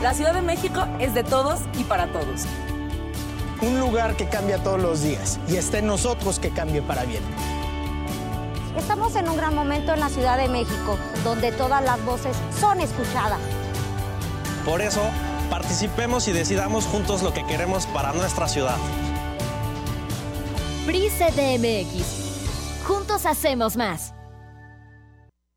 La 0.01 0.14
Ciudad 0.14 0.34
de 0.34 0.41
México 0.41 0.88
es 0.99 1.14
de 1.14 1.24
todos 1.24 1.60
y 1.78 1.84
para 1.84 2.12
todos. 2.12 2.45
Un 3.62 3.80
lugar 3.80 4.16
que 4.16 4.30
cambia 4.30 4.64
todos 4.64 4.82
los 4.82 5.01
días 5.01 5.39
y 5.49 5.57
está 5.57 5.80
en 5.80 5.88
nosotros 5.88 6.39
que 6.39 6.51
cambie 6.51 6.82
para 6.82 7.03
bien. 7.03 7.22
Estamos 8.78 9.16
en 9.18 9.28
un 9.28 9.36
gran 9.36 9.53
momento 9.53 9.93
en 9.93 9.99
la 9.99 10.07
Ciudad 10.07 10.38
de 10.38 10.47
México, 10.47 10.97
donde 11.26 11.51
todas 11.51 11.84
las 11.84 12.03
voces 12.05 12.38
son 12.60 12.80
escuchadas. 12.80 13.39
Por 14.64 14.82
eso, 14.82 15.01
participemos 15.49 16.30
y 16.30 16.32
decidamos 16.32 16.86
juntos 16.86 17.22
lo 17.22 17.34
que 17.34 17.45
queremos 17.45 17.86
para 17.88 18.14
nuestra 18.14 18.47
ciudad. 18.47 18.78
PRI 20.86 21.10
CDMX. 21.10 22.86
Juntos 22.88 23.26
hacemos 23.26 23.76
más. 23.76 24.14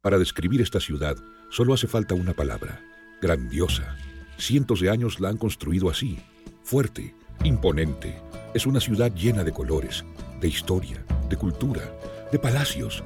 Para 0.03 0.19
describir 0.19 0.61
esta 0.61 0.81
ciudad 0.81 1.17
solo 1.49 1.75
hace 1.75 1.87
falta 1.87 2.17
una 2.17 2.33
palabra, 2.33 2.81
grandiosa. 3.21 3.97
Cientos 4.37 4.81
de 4.81 4.91
años 4.91 5.21
la 5.21 5.29
han 5.29 5.37
construido 5.37 5.89
así, 5.89 6.19
fuerte, 6.65 7.15
imponente. 7.45 8.21
Es 8.53 8.67
una 8.67 8.81
ciudad 8.81 9.15
llena 9.15 9.45
de 9.45 9.53
colores, 9.53 10.05
de 10.41 10.49
historia, 10.49 11.05
de 11.29 11.37
cultura, 11.37 11.83
de 12.33 12.39
palacios. 12.41 13.05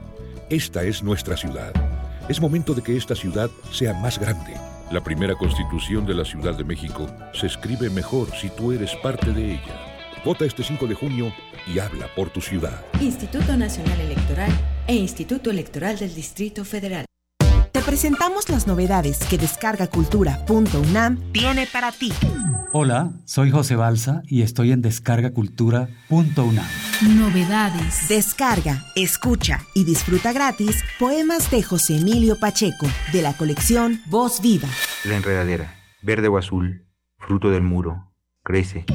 Esta 0.48 0.84
es 0.84 1.02
nuestra 1.02 1.36
ciudad. 1.36 1.74
Es 2.30 2.40
momento 2.40 2.72
de 2.72 2.82
que 2.82 2.96
esta 2.96 3.14
ciudad 3.14 3.50
sea 3.72 3.92
más 3.92 4.18
grande. 4.18 4.54
La 4.90 5.04
primera 5.04 5.34
constitución 5.34 6.06
de 6.06 6.14
la 6.14 6.24
Ciudad 6.24 6.54
de 6.54 6.64
México 6.64 7.06
se 7.34 7.46
escribe 7.46 7.90
mejor 7.90 8.30
si 8.40 8.48
tú 8.48 8.72
eres 8.72 8.94
parte 9.02 9.32
de 9.32 9.52
ella. 9.52 9.85
Vota 10.24 10.44
este 10.44 10.62
5 10.62 10.86
de 10.86 10.94
junio 10.94 11.32
y 11.66 11.78
habla 11.78 12.08
por 12.14 12.30
tu 12.30 12.40
ciudad. 12.40 12.84
Instituto 13.00 13.56
Nacional 13.56 14.00
Electoral 14.00 14.50
e 14.86 14.94
Instituto 14.94 15.50
Electoral 15.50 15.98
del 15.98 16.14
Distrito 16.14 16.64
Federal. 16.64 17.04
Te 17.72 17.82
presentamos 17.82 18.48
las 18.48 18.66
novedades 18.66 19.18
que 19.28 19.38
descargacultura.unam 19.38 21.32
tiene 21.32 21.66
para 21.66 21.92
ti. 21.92 22.12
Hola, 22.72 23.12
soy 23.24 23.50
José 23.50 23.76
Balsa 23.76 24.22
y 24.26 24.42
estoy 24.42 24.72
en 24.72 24.82
descargacultura.unam. 24.82 26.66
Novedades. 27.16 28.08
Descarga, 28.08 28.82
escucha 28.96 29.60
y 29.74 29.84
disfruta 29.84 30.32
gratis 30.32 30.82
poemas 30.98 31.50
de 31.50 31.62
José 31.62 31.98
Emilio 31.98 32.38
Pacheco 32.40 32.86
de 33.12 33.22
la 33.22 33.34
colección 33.34 34.00
Voz 34.06 34.40
Viva. 34.40 34.68
La 35.04 35.16
enredadera, 35.16 35.74
verde 36.02 36.28
o 36.28 36.38
azul, 36.38 36.86
fruto 37.18 37.50
del 37.50 37.62
muro, 37.62 38.10
crece. 38.42 38.86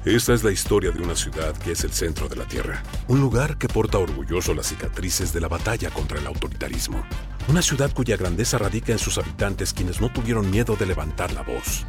Esta 0.04 0.34
es 0.34 0.44
la 0.44 0.52
historia 0.52 0.90
de 0.90 1.00
una 1.00 1.16
ciudad 1.16 1.56
que 1.56 1.72
es 1.72 1.82
el 1.82 1.90
centro 1.90 2.28
de 2.28 2.36
la 2.36 2.46
Tierra, 2.46 2.82
un 3.08 3.20
lugar 3.20 3.56
que 3.56 3.68
porta 3.68 3.96
orgulloso 3.96 4.52
las 4.52 4.66
cicatrices 4.66 5.32
de 5.32 5.40
la 5.40 5.48
batalla 5.48 5.88
contra 5.88 6.18
el 6.18 6.26
autoritarismo, 6.26 7.02
una 7.48 7.62
ciudad 7.62 7.90
cuya 7.94 8.18
grandeza 8.18 8.58
radica 8.58 8.92
en 8.92 8.98
sus 8.98 9.16
habitantes 9.16 9.72
quienes 9.72 10.02
no 10.02 10.12
tuvieron 10.12 10.50
miedo 10.50 10.76
de 10.76 10.84
levantar 10.84 11.32
la 11.32 11.40
voz. 11.40 11.86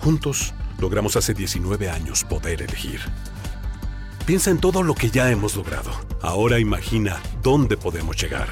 Juntos 0.00 0.52
logramos 0.78 1.16
hace 1.16 1.32
19 1.32 1.88
años 1.88 2.24
poder 2.24 2.60
elegir. 2.60 3.00
Piensa 4.26 4.50
en 4.50 4.58
todo 4.58 4.82
lo 4.82 4.94
que 4.94 5.08
ya 5.08 5.30
hemos 5.30 5.56
logrado. 5.56 5.90
Ahora 6.20 6.58
imagina 6.58 7.22
dónde 7.42 7.78
podemos 7.78 8.20
llegar. 8.20 8.48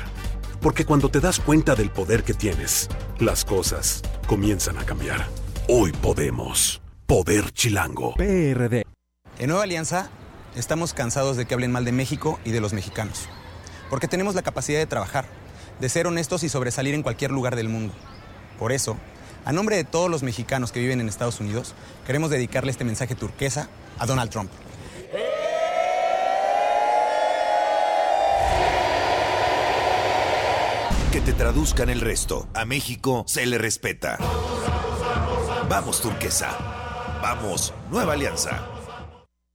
Porque 0.62 0.86
cuando 0.86 1.10
te 1.10 1.20
das 1.20 1.38
cuenta 1.38 1.74
del 1.74 1.90
poder 1.90 2.24
que 2.24 2.32
tienes, 2.32 2.88
las 3.18 3.44
cosas 3.44 4.00
comienzan 4.26 4.78
a 4.78 4.84
cambiar. 4.84 5.26
Hoy 5.68 5.92
podemos. 5.92 6.80
Poder 7.06 7.50
Chilango. 7.50 8.14
PRD. 8.14 8.91
En 9.39 9.49
Nueva 9.49 9.64
Alianza, 9.64 10.11
estamos 10.55 10.93
cansados 10.93 11.37
de 11.37 11.47
que 11.47 11.55
hablen 11.55 11.72
mal 11.72 11.85
de 11.85 11.93
México 11.93 12.39
y 12.45 12.51
de 12.51 12.61
los 12.61 12.74
mexicanos. 12.74 13.28
Porque 13.89 14.07
tenemos 14.07 14.35
la 14.35 14.43
capacidad 14.43 14.78
de 14.78 14.87
trabajar, 14.87 15.24
de 15.80 15.89
ser 15.89 16.07
honestos 16.07 16.43
y 16.43 16.49
sobresalir 16.49 16.95
en 16.95 17.03
cualquier 17.03 17.30
lugar 17.30 17.57
del 17.57 17.68
mundo. 17.68 17.95
Por 18.59 18.72
eso, 18.72 18.97
a 19.45 19.53
nombre 19.53 19.76
de 19.76 19.85
todos 19.85 20.11
los 20.11 20.22
mexicanos 20.22 20.70
que 20.70 20.80
viven 20.80 21.01
en 21.01 21.09
Estados 21.09 21.41
Unidos, 21.41 21.74
queremos 22.07 22.30
dedicarle 22.30 22.70
este 22.70 22.85
mensaje 22.85 23.14
turquesa 23.14 23.68
a 23.99 24.07
Donald 24.07 24.30
Trump. 24.30 24.51
Que 31.11 31.20
te 31.20 31.33
traduzcan 31.33 31.89
el 31.89 32.01
resto. 32.01 32.49
A 32.55 32.64
México 32.64 33.24
se 33.26 33.47
le 33.47 33.59
respeta. 33.59 34.18
Vamos, 35.68 36.01
turquesa. 36.01 36.51
Vamos, 37.22 37.72
nueva 37.91 38.12
alianza. 38.12 38.71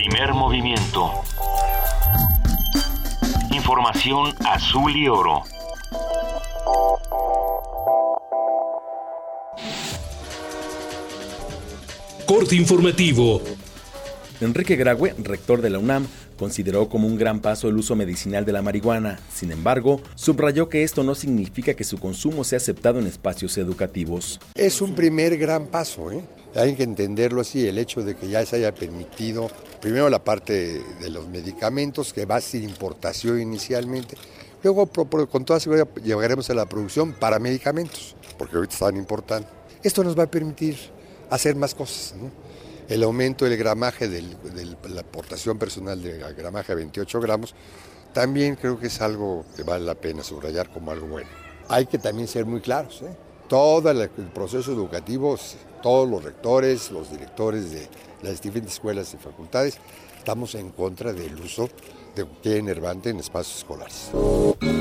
Primer 0.00 0.32
movimiento. 0.32 1.12
Información 3.50 4.34
azul 4.46 4.96
y 4.96 5.06
oro. 5.08 5.42
Corte 12.24 12.56
informativo 12.56 13.42
Enrique 14.40 14.76
Graue, 14.76 15.14
rector 15.18 15.60
de 15.60 15.68
la 15.68 15.78
UNAM, 15.78 16.08
consideró 16.40 16.88
como 16.88 17.06
un 17.06 17.18
gran 17.18 17.40
paso 17.40 17.68
el 17.68 17.76
uso 17.76 17.94
medicinal 17.94 18.46
de 18.46 18.52
la 18.52 18.62
marihuana. 18.62 19.20
Sin 19.30 19.52
embargo, 19.52 20.00
subrayó 20.14 20.70
que 20.70 20.82
esto 20.82 21.04
no 21.04 21.14
significa 21.14 21.74
que 21.74 21.84
su 21.84 21.98
consumo 21.98 22.44
sea 22.44 22.56
aceptado 22.56 22.98
en 22.98 23.06
espacios 23.06 23.58
educativos. 23.58 24.40
Es 24.54 24.80
un 24.80 24.94
primer 24.94 25.36
gran 25.36 25.66
paso, 25.66 26.10
¿eh? 26.10 26.24
Hay 26.54 26.74
que 26.76 26.82
entenderlo 26.82 27.42
así, 27.42 27.68
el 27.68 27.76
hecho 27.76 28.02
de 28.02 28.16
que 28.16 28.26
ya 28.26 28.44
se 28.46 28.56
haya 28.56 28.74
permitido, 28.74 29.50
primero 29.82 30.08
la 30.08 30.24
parte 30.24 30.82
de 30.98 31.10
los 31.10 31.28
medicamentos, 31.28 32.14
que 32.14 32.24
va 32.24 32.36
a 32.36 32.40
ser 32.40 32.62
importación 32.62 33.38
inicialmente, 33.38 34.16
luego 34.62 34.86
con 34.86 35.44
toda 35.44 35.60
seguridad 35.60 35.88
llegaremos 36.02 36.48
a 36.48 36.54
la 36.54 36.64
producción 36.64 37.12
para 37.12 37.38
medicamentos, 37.38 38.16
porque 38.38 38.56
ahorita 38.56 38.72
están 38.72 38.96
importando. 38.96 39.46
Esto 39.82 40.02
nos 40.02 40.18
va 40.18 40.22
a 40.22 40.30
permitir 40.30 40.76
hacer 41.28 41.54
más 41.54 41.74
cosas. 41.74 42.14
El 42.90 43.04
aumento 43.04 43.44
del 43.44 43.56
gramaje 43.56 44.08
de 44.08 44.20
la 44.88 45.02
aportación 45.02 45.56
personal 45.60 46.02
de 46.02 46.18
gramaje 46.36 46.72
a 46.72 46.74
28 46.74 47.20
gramos 47.20 47.54
también 48.12 48.56
creo 48.56 48.80
que 48.80 48.88
es 48.88 49.00
algo 49.00 49.44
que 49.54 49.62
vale 49.62 49.84
la 49.84 49.94
pena 49.94 50.24
subrayar 50.24 50.72
como 50.72 50.90
algo 50.90 51.06
bueno. 51.06 51.28
Hay 51.68 51.86
que 51.86 51.98
también 51.98 52.26
ser 52.26 52.46
muy 52.46 52.60
claros. 52.60 53.02
¿eh? 53.02 53.16
Todo 53.48 53.92
el 53.92 54.08
proceso 54.34 54.72
educativo, 54.72 55.38
todos 55.80 56.10
los 56.10 56.24
rectores, 56.24 56.90
los 56.90 57.12
directores 57.12 57.70
de 57.70 57.88
las 58.22 58.42
diferentes 58.42 58.74
escuelas 58.74 59.14
y 59.14 59.18
facultades, 59.18 59.78
estamos 60.18 60.56
en 60.56 60.70
contra 60.70 61.12
del 61.12 61.40
uso 61.40 61.68
cualquier 62.24 62.58
enervante 62.58 63.10
en 63.10 63.18
espacios 63.18 63.58
escolares. 63.58 64.10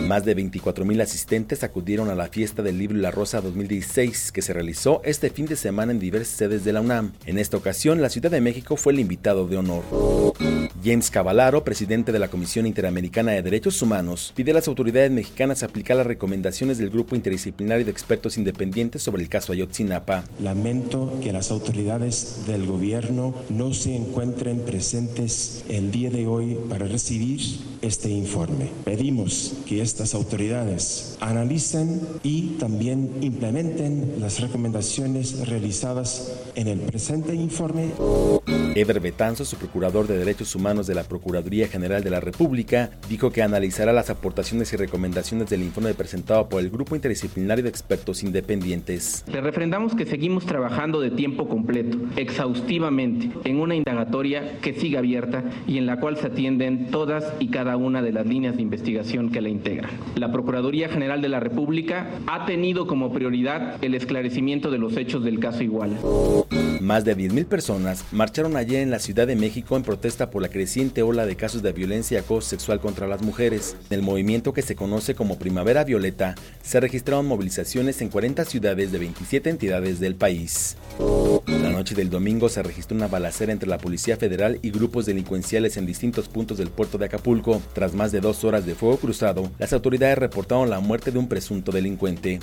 Más 0.07 0.25
de 0.25 0.35
24.000 0.35 1.01
asistentes 1.01 1.63
acudieron 1.63 2.09
a 2.09 2.15
la 2.15 2.27
fiesta 2.27 2.63
del 2.63 2.77
libro 2.77 2.97
y 2.97 3.01
la 3.01 3.11
Rosa 3.11 3.41
2016 3.41 4.31
que 4.31 4.41
se 4.41 4.53
realizó 4.53 5.01
este 5.03 5.29
fin 5.29 5.45
de 5.45 5.55
semana 5.55 5.91
en 5.91 5.99
diversas 5.99 6.35
sedes 6.35 6.63
de 6.63 6.73
la 6.73 6.81
UNAM. 6.81 7.13
En 7.25 7.37
esta 7.37 7.57
ocasión, 7.57 8.01
la 8.01 8.09
Ciudad 8.09 8.31
de 8.31 8.41
México 8.41 8.75
fue 8.75 8.93
el 8.93 8.99
invitado 8.99 9.47
de 9.47 9.57
honor. 9.57 9.83
James 10.81 11.11
Cavallaro, 11.11 11.65
presidente 11.65 12.13
de 12.13 12.19
la 12.19 12.29
Comisión 12.29 12.65
Interamericana 12.65 13.33
de 13.33 13.41
Derechos 13.41 13.81
Humanos, 13.81 14.31
pide 14.33 14.51
a 14.51 14.53
las 14.53 14.69
autoridades 14.69 15.11
mexicanas 15.11 15.61
aplicar 15.61 15.97
las 15.97 16.07
recomendaciones 16.07 16.77
del 16.77 16.89
Grupo 16.89 17.15
Interdisciplinario 17.15 17.83
de 17.83 17.91
Expertos 17.91 18.37
Independientes 18.37 19.03
sobre 19.03 19.21
el 19.21 19.27
caso 19.27 19.51
Ayotzinapa. 19.51 20.23
Lamento 20.41 21.19
que 21.21 21.33
las 21.33 21.51
autoridades 21.51 22.45
del 22.47 22.65
gobierno 22.65 23.35
no 23.49 23.73
se 23.73 23.93
encuentren 23.95 24.61
presentes 24.61 25.65
el 25.67 25.91
día 25.91 26.11
de 26.11 26.27
hoy 26.27 26.57
para 26.69 26.87
recibir 26.87 27.41
este 27.81 28.09
informe. 28.09 28.69
Pedimos 28.85 29.55
que 29.67 29.81
estas 29.81 30.13
autoridades 30.13 31.17
analicen 31.19 32.01
y 32.23 32.57
también 32.57 33.17
implementen 33.21 34.15
las 34.19 34.39
recomendaciones 34.39 35.45
realizadas 35.47 36.31
en 36.55 36.69
el 36.69 36.79
presente 36.79 37.33
informe. 37.35 37.89
Ever 38.75 38.99
Betanzo, 39.01 39.43
su 39.43 39.57
procurador 39.57 40.07
de 40.07 40.17
Derechos 40.17 40.55
Humanos 40.55 40.68
de 40.69 40.93
la 40.93 41.03
Procuraduría 41.03 41.67
General 41.67 42.03
de 42.03 42.11
la 42.11 42.19
República, 42.19 42.91
dijo 43.09 43.31
que 43.31 43.41
analizará 43.41 43.91
las 43.91 44.11
aportaciones 44.11 44.71
y 44.71 44.75
recomendaciones 44.77 45.49
del 45.49 45.63
informe 45.63 45.95
presentado 45.95 46.47
por 46.47 46.61
el 46.61 46.69
Grupo 46.69 46.95
Interdisciplinario 46.95 47.63
de 47.63 47.69
Expertos 47.71 48.21
Independientes. 48.21 49.25
Le 49.27 49.41
refrendamos 49.41 49.95
que 49.95 50.05
seguimos 50.05 50.45
trabajando 50.45 51.01
de 51.01 51.09
tiempo 51.09 51.49
completo, 51.49 51.97
exhaustivamente, 52.17 53.31
en 53.45 53.59
una 53.59 53.73
indagatoria 53.73 54.59
que 54.61 54.73
siga 54.73 54.99
abierta 54.99 55.43
y 55.67 55.79
en 55.79 55.87
la 55.87 55.99
cual 55.99 56.17
se 56.17 56.27
atienden 56.27 56.91
todas 56.91 57.33
y 57.39 57.47
cada 57.47 57.75
una 57.75 58.03
de 58.03 58.11
las 58.11 58.27
líneas 58.27 58.55
de 58.55 58.61
investigación 58.61 59.31
que 59.31 59.41
la 59.41 59.49
integran. 59.49 59.89
La 60.15 60.31
Procuraduría 60.31 60.87
General 60.89 61.19
de 61.19 61.29
la 61.29 61.39
República 61.39 62.11
ha 62.27 62.45
tenido 62.45 62.85
como 62.85 63.11
prioridad 63.11 63.83
el 63.83 63.95
esclarecimiento 63.95 64.69
de 64.69 64.77
los 64.77 64.95
hechos 64.97 65.23
del 65.23 65.39
caso 65.39 65.63
Iguala. 65.63 65.97
Más 66.79 67.03
de 67.03 67.17
10.000 67.17 67.45
personas 67.45 68.05
marcharon 68.11 68.55
ayer 68.55 68.81
en 68.81 68.91
la 68.91 68.99
Ciudad 68.99 69.27
de 69.27 69.35
México 69.35 69.75
en 69.75 69.83
protesta 69.83 70.29
por 70.29 70.41
la 70.41 70.49
creciente 70.59 71.03
ola 71.03 71.25
de 71.25 71.37
casos 71.37 71.61
de 71.61 71.71
violencia 71.71 72.17
y 72.17 72.19
acoso 72.19 72.49
sexual 72.49 72.81
contra 72.81 73.07
las 73.07 73.21
mujeres. 73.21 73.77
En 73.89 73.99
el 73.99 74.01
movimiento 74.01 74.51
que 74.51 74.61
se 74.61 74.75
conoce 74.75 75.15
como 75.15 75.39
Primavera 75.39 75.85
Violeta, 75.85 76.35
se 76.61 76.81
registraron 76.81 77.27
movilizaciones 77.27 78.01
en 78.01 78.09
40 78.09 78.43
ciudades 78.43 78.91
de 78.91 78.97
27 78.97 79.51
entidades 79.51 80.01
del 80.01 80.15
país. 80.15 80.75
La 81.47 81.69
noche 81.69 81.95
del 81.95 82.09
domingo 82.09 82.49
se 82.49 82.61
registró 82.61 82.97
una 82.97 83.07
balacera 83.07 83.53
entre 83.53 83.69
la 83.69 83.77
Policía 83.77 84.17
Federal 84.17 84.59
y 84.61 84.71
grupos 84.71 85.05
delincuenciales 85.05 85.77
en 85.77 85.85
distintos 85.85 86.27
puntos 86.27 86.57
del 86.57 86.71
puerto 86.71 86.97
de 86.97 87.05
Acapulco. 87.05 87.61
Tras 87.71 87.93
más 87.93 88.11
de 88.11 88.19
dos 88.19 88.43
horas 88.43 88.65
de 88.65 88.75
fuego 88.75 88.97
cruzado, 88.97 89.49
las 89.59 89.71
autoridades 89.71 90.17
reportaron 90.17 90.69
la 90.69 90.81
muerte 90.81 91.11
de 91.11 91.19
un 91.19 91.29
presunto 91.29 91.71
delincuente. 91.71 92.41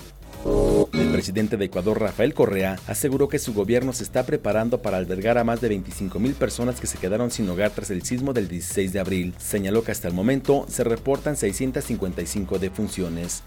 El 0.93 1.13
presidente 1.13 1.57
de 1.57 1.65
Ecuador, 1.65 2.01
Rafael 2.01 2.35
Correa, 2.35 2.79
aseguró 2.87 3.29
que 3.29 3.39
su 3.39 3.55
gobierno 3.55 3.93
se 3.93 4.05
está 4.05 4.25
preparando 4.25 4.83
para 4.83 4.97
albergar 4.97 5.39
a 5.39 5.45
más 5.45 5.61
de 5.61 5.69
25 5.69 6.19
mil 6.19 6.35
personas 6.35 6.81
que 6.81 6.87
se 6.87 6.99
quedaron 6.99 7.31
sin 7.31 7.49
hogar 7.49 7.71
tras 7.71 7.91
el 7.91 8.03
sismo 8.03 8.33
del 8.33 8.49
16 8.49 8.93
de 8.93 9.01
abril. 9.01 9.35
Señaló 9.39 9.83
que 9.83 9.93
hasta 9.93 10.09
el 10.09 10.15
momento 10.15 10.67
se 10.69 10.85
reportan 10.85 11.37
655 11.37 12.59
defunciones 12.59 13.43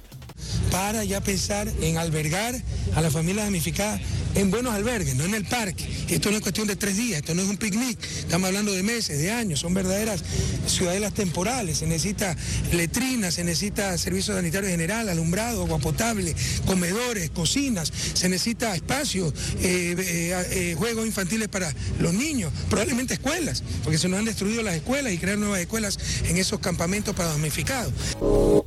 para 0.71 1.03
ya 1.03 1.21
pensar 1.21 1.71
en 1.81 1.97
albergar 1.97 2.55
a 2.95 3.01
la 3.01 3.11
familia 3.11 3.43
damnificada 3.43 3.99
en 4.35 4.51
buenos 4.51 4.73
albergues, 4.73 5.15
no 5.15 5.25
en 5.25 5.33
el 5.33 5.45
parque. 5.45 5.85
Esto 6.09 6.29
no 6.29 6.37
es 6.37 6.41
cuestión 6.41 6.67
de 6.67 6.75
tres 6.75 6.97
días, 6.97 7.19
esto 7.19 7.33
no 7.33 7.41
es 7.41 7.49
un 7.49 7.57
picnic, 7.57 7.97
estamos 8.03 8.47
hablando 8.47 8.71
de 8.71 8.83
meses, 8.83 9.17
de 9.17 9.31
años, 9.31 9.59
son 9.59 9.73
verdaderas 9.73 10.23
ciudadelas 10.67 11.13
temporales, 11.13 11.79
se 11.79 11.87
necesita 11.87 12.35
letrinas, 12.71 13.35
se 13.35 13.43
necesita 13.43 13.97
servicio 13.97 14.35
sanitario 14.35 14.69
general, 14.69 15.09
alumbrado, 15.09 15.63
agua 15.63 15.79
potable, 15.79 16.35
comedores, 16.65 17.29
cocinas, 17.31 17.91
se 18.13 18.29
necesita 18.29 18.75
espacio, 18.75 19.33
eh, 19.61 19.95
eh, 19.97 20.45
eh, 20.51 20.75
juegos 20.77 21.05
infantiles 21.05 21.47
para 21.47 21.73
los 21.99 22.13
niños, 22.13 22.51
probablemente 22.69 23.15
escuelas, 23.15 23.63
porque 23.83 23.97
se 23.97 24.07
nos 24.09 24.19
han 24.19 24.25
destruido 24.25 24.61
las 24.61 24.75
escuelas 24.75 25.13
y 25.13 25.17
crear 25.17 25.37
nuevas 25.37 25.59
escuelas 25.59 25.97
en 26.27 26.37
esos 26.37 26.59
campamentos 26.59 27.15
para 27.15 27.29
damnificados. 27.29 27.93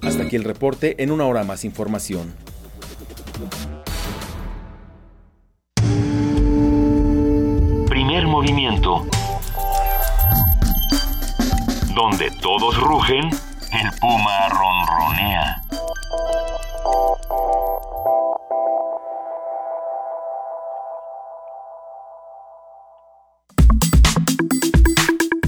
Hasta 0.02 0.24
aquí 0.24 0.36
el 0.36 0.44
reporte, 0.44 1.02
en 1.02 1.10
una 1.12 1.24
hora 1.26 1.44
más 1.44 1.61
información. 1.64 2.34
Primer 7.88 8.26
movimiento. 8.26 9.06
Donde 11.94 12.30
todos 12.40 12.78
rugen, 12.80 13.28
el 13.28 13.90
puma 14.00 14.48
ronronea. 14.48 15.62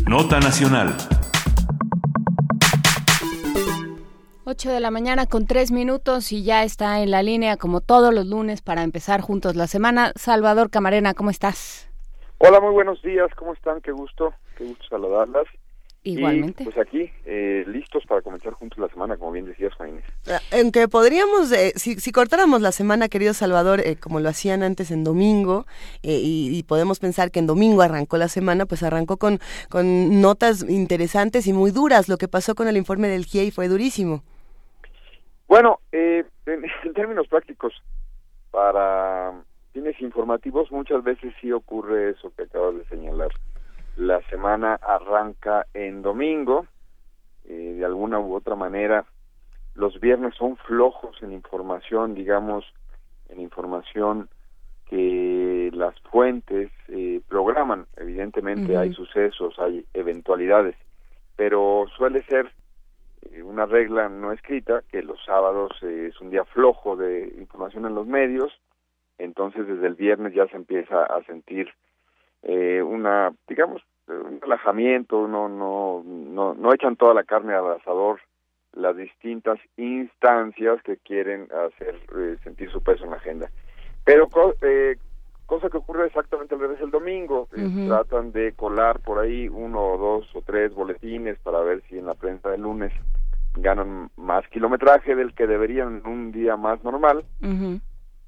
Nota 0.06 0.38
Nacional. 0.38 0.96
8 4.46 4.72
de 4.72 4.80
la 4.80 4.90
mañana 4.90 5.24
con 5.24 5.46
3 5.46 5.72
minutos 5.72 6.30
y 6.30 6.44
ya 6.44 6.64
está 6.64 7.00
en 7.00 7.10
la 7.10 7.22
línea 7.22 7.56
como 7.56 7.80
todos 7.80 8.12
los 8.12 8.26
lunes 8.26 8.60
para 8.60 8.82
empezar 8.82 9.22
juntos 9.22 9.56
la 9.56 9.66
semana. 9.66 10.12
Salvador 10.16 10.68
Camarena, 10.68 11.14
¿cómo 11.14 11.30
estás? 11.30 11.90
Hola, 12.36 12.60
muy 12.60 12.72
buenos 12.72 13.00
días, 13.00 13.30
¿cómo 13.36 13.54
están? 13.54 13.80
Qué 13.80 13.90
gusto, 13.90 14.34
qué 14.58 14.64
gusto 14.64 14.84
saludarlas. 14.90 15.46
Igualmente. 16.06 16.64
pues 16.64 16.76
aquí, 16.76 17.10
eh, 17.24 17.64
listos 17.66 18.04
para 18.06 18.20
comenzar 18.20 18.52
juntos 18.52 18.78
la 18.78 18.90
semana, 18.90 19.16
como 19.16 19.32
bien 19.32 19.46
decías, 19.46 19.72
Juan 19.72 20.02
ah, 20.26 20.38
En 20.50 20.70
que 20.70 20.86
podríamos, 20.88 21.50
eh, 21.50 21.72
si, 21.76 21.94
si, 21.94 22.12
cortáramos 22.12 22.60
la 22.60 22.72
semana, 22.72 23.08
querido 23.08 23.32
Salvador, 23.32 23.80
eh, 23.80 23.96
como 23.96 24.20
lo 24.20 24.28
hacían 24.28 24.62
antes 24.62 24.90
en 24.90 25.02
domingo, 25.04 25.64
y, 26.02 26.50
y, 26.52 26.62
podemos 26.64 27.00
pensar 27.00 27.30
que 27.30 27.38
en 27.38 27.46
domingo 27.46 27.80
arrancó 27.80 28.18
la 28.18 28.28
semana, 28.28 28.66
pues 28.66 28.82
arrancó 28.82 29.16
con, 29.16 29.40
con 29.70 30.20
notas 30.20 30.68
interesantes 30.68 31.46
y 31.46 31.54
muy 31.54 31.70
duras. 31.70 32.10
Lo 32.10 32.18
que 32.18 32.28
pasó 32.28 32.54
con 32.54 32.68
el 32.68 32.76
informe 32.76 33.08
del 33.08 33.24
GIEI 33.24 33.50
fue 33.50 33.68
durísimo. 33.68 34.22
Bueno, 35.48 35.80
eh, 35.92 36.24
en, 36.46 36.94
términos 36.94 37.28
prácticos, 37.28 37.74
para 38.50 39.32
fines 39.72 40.00
informativos 40.00 40.70
muchas 40.70 41.02
veces 41.02 41.34
sí 41.40 41.50
ocurre 41.52 42.10
eso 42.10 42.32
que 42.36 42.44
acabas 42.44 42.76
de 42.76 42.84
señalar. 42.86 43.30
La 43.96 44.20
semana 44.28 44.74
arranca 44.74 45.66
en 45.74 46.02
domingo, 46.02 46.66
eh, 47.44 47.74
de 47.78 47.84
alguna 47.84 48.18
u 48.18 48.34
otra 48.34 48.56
manera. 48.56 49.04
Los 49.74 50.00
viernes 50.00 50.34
son 50.36 50.56
flojos 50.56 51.20
en 51.22 51.32
información, 51.32 52.14
digamos, 52.14 52.64
en 53.28 53.40
información 53.40 54.28
que 54.86 55.70
las 55.72 55.98
fuentes 56.10 56.70
eh, 56.88 57.20
programan. 57.28 57.86
Evidentemente 57.96 58.76
hay 58.76 58.92
sucesos, 58.92 59.58
hay 59.58 59.84
eventualidades, 59.94 60.76
pero 61.36 61.86
suele 61.96 62.22
ser 62.24 62.52
una 63.42 63.66
regla 63.66 64.08
no 64.08 64.32
escrita 64.32 64.82
que 64.90 65.02
los 65.02 65.22
sábados 65.24 65.72
eh, 65.82 66.10
es 66.10 66.20
un 66.20 66.30
día 66.30 66.44
flojo 66.44 66.96
de 66.96 67.32
información 67.38 67.86
en 67.86 67.94
los 67.94 68.06
medios, 68.06 68.52
entonces 69.18 69.66
desde 69.66 69.86
el 69.86 69.94
viernes 69.94 70.34
ya 70.34 70.46
se 70.48 70.56
empieza 70.56 71.04
a 71.04 71.22
sentir 71.24 71.68
eh, 72.42 72.82
una, 72.82 73.32
digamos, 73.48 73.82
un 74.06 74.40
relajamiento, 74.40 75.26
no, 75.28 75.48
no, 75.48 76.02
no, 76.04 76.54
no 76.54 76.74
echan 76.74 76.96
toda 76.96 77.14
la 77.14 77.24
carne 77.24 77.54
al 77.54 77.72
asador 77.72 78.20
las 78.74 78.96
distintas 78.96 79.58
instancias 79.76 80.82
que 80.82 80.96
quieren 80.96 81.48
hacer 81.52 81.96
sentir 82.42 82.70
su 82.70 82.82
peso 82.82 83.04
en 83.04 83.10
la 83.10 83.16
agenda. 83.16 83.48
Pero 84.04 84.28
cosa 85.46 85.68
que 85.68 85.76
ocurre 85.76 86.06
exactamente 86.06 86.54
al 86.54 86.60
revés 86.60 86.80
el 86.80 86.90
domingo. 86.90 87.48
Eh, 87.56 87.86
tratan 87.86 88.32
de 88.32 88.52
colar 88.52 89.00
por 89.00 89.18
ahí 89.18 89.48
uno 89.48 89.92
o 89.92 89.98
dos 89.98 90.28
o 90.34 90.42
tres 90.42 90.74
boletines 90.74 91.38
para 91.40 91.60
ver 91.60 91.82
si 91.88 91.98
en 91.98 92.06
la 92.06 92.14
prensa 92.14 92.50
del 92.50 92.62
lunes 92.62 92.92
ganan 93.56 94.10
más 94.16 94.46
kilometraje 94.48 95.14
del 95.14 95.34
que 95.34 95.46
deberían 95.46 95.98
en 95.98 96.06
un 96.06 96.32
día 96.32 96.56
más 96.56 96.82
normal. 96.82 97.24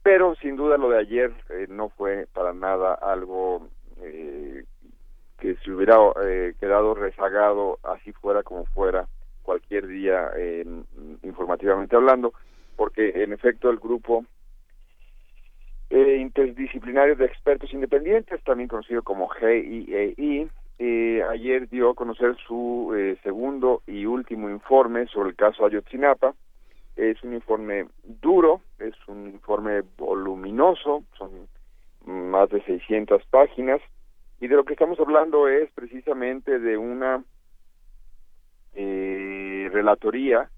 Pero 0.02 0.34
sin 0.36 0.56
duda 0.56 0.76
lo 0.78 0.90
de 0.90 0.98
ayer 0.98 1.32
eh, 1.50 1.66
no 1.68 1.88
fue 1.88 2.28
para 2.32 2.52
nada 2.52 2.94
algo 2.94 3.66
eh, 4.00 4.64
que 5.38 5.56
se 5.56 5.72
hubiera 5.72 5.96
quedado 6.60 6.94
rezagado 6.94 7.78
así 7.82 8.12
fuera 8.12 8.42
como 8.42 8.64
fuera 8.66 9.06
cualquier 9.42 9.86
día 9.86 10.30
informativamente 11.22 11.94
hablando, 11.94 12.32
porque 12.74 13.22
en 13.22 13.32
efecto 13.32 13.68
el 13.68 13.76
grupo 13.78 14.24
eh, 15.90 16.16
interdisciplinario 16.20 17.16
de 17.16 17.26
expertos 17.26 17.72
independientes, 17.72 18.42
también 18.44 18.68
conocido 18.68 19.02
como 19.02 19.28
GIEI, 19.28 20.48
eh, 20.78 21.22
ayer 21.30 21.68
dio 21.68 21.90
a 21.90 21.94
conocer 21.94 22.36
su 22.46 22.92
eh, 22.94 23.16
segundo 23.22 23.82
y 23.86 24.04
último 24.04 24.50
informe 24.50 25.06
sobre 25.06 25.30
el 25.30 25.36
caso 25.36 25.64
Ayotzinapa. 25.64 26.34
Es 26.96 27.22
un 27.22 27.34
informe 27.34 27.86
duro, 28.04 28.60
es 28.78 28.94
un 29.06 29.28
informe 29.28 29.82
voluminoso, 29.96 31.04
son 31.16 31.30
más 32.04 32.48
de 32.50 32.62
600 32.62 33.22
páginas, 33.26 33.80
y 34.40 34.48
de 34.48 34.56
lo 34.56 34.64
que 34.64 34.74
estamos 34.74 34.98
hablando 35.00 35.48
es 35.48 35.70
precisamente 35.72 36.58
de 36.58 36.76
una 36.76 37.22
eh, 38.74 39.68
relatoría 39.72 40.50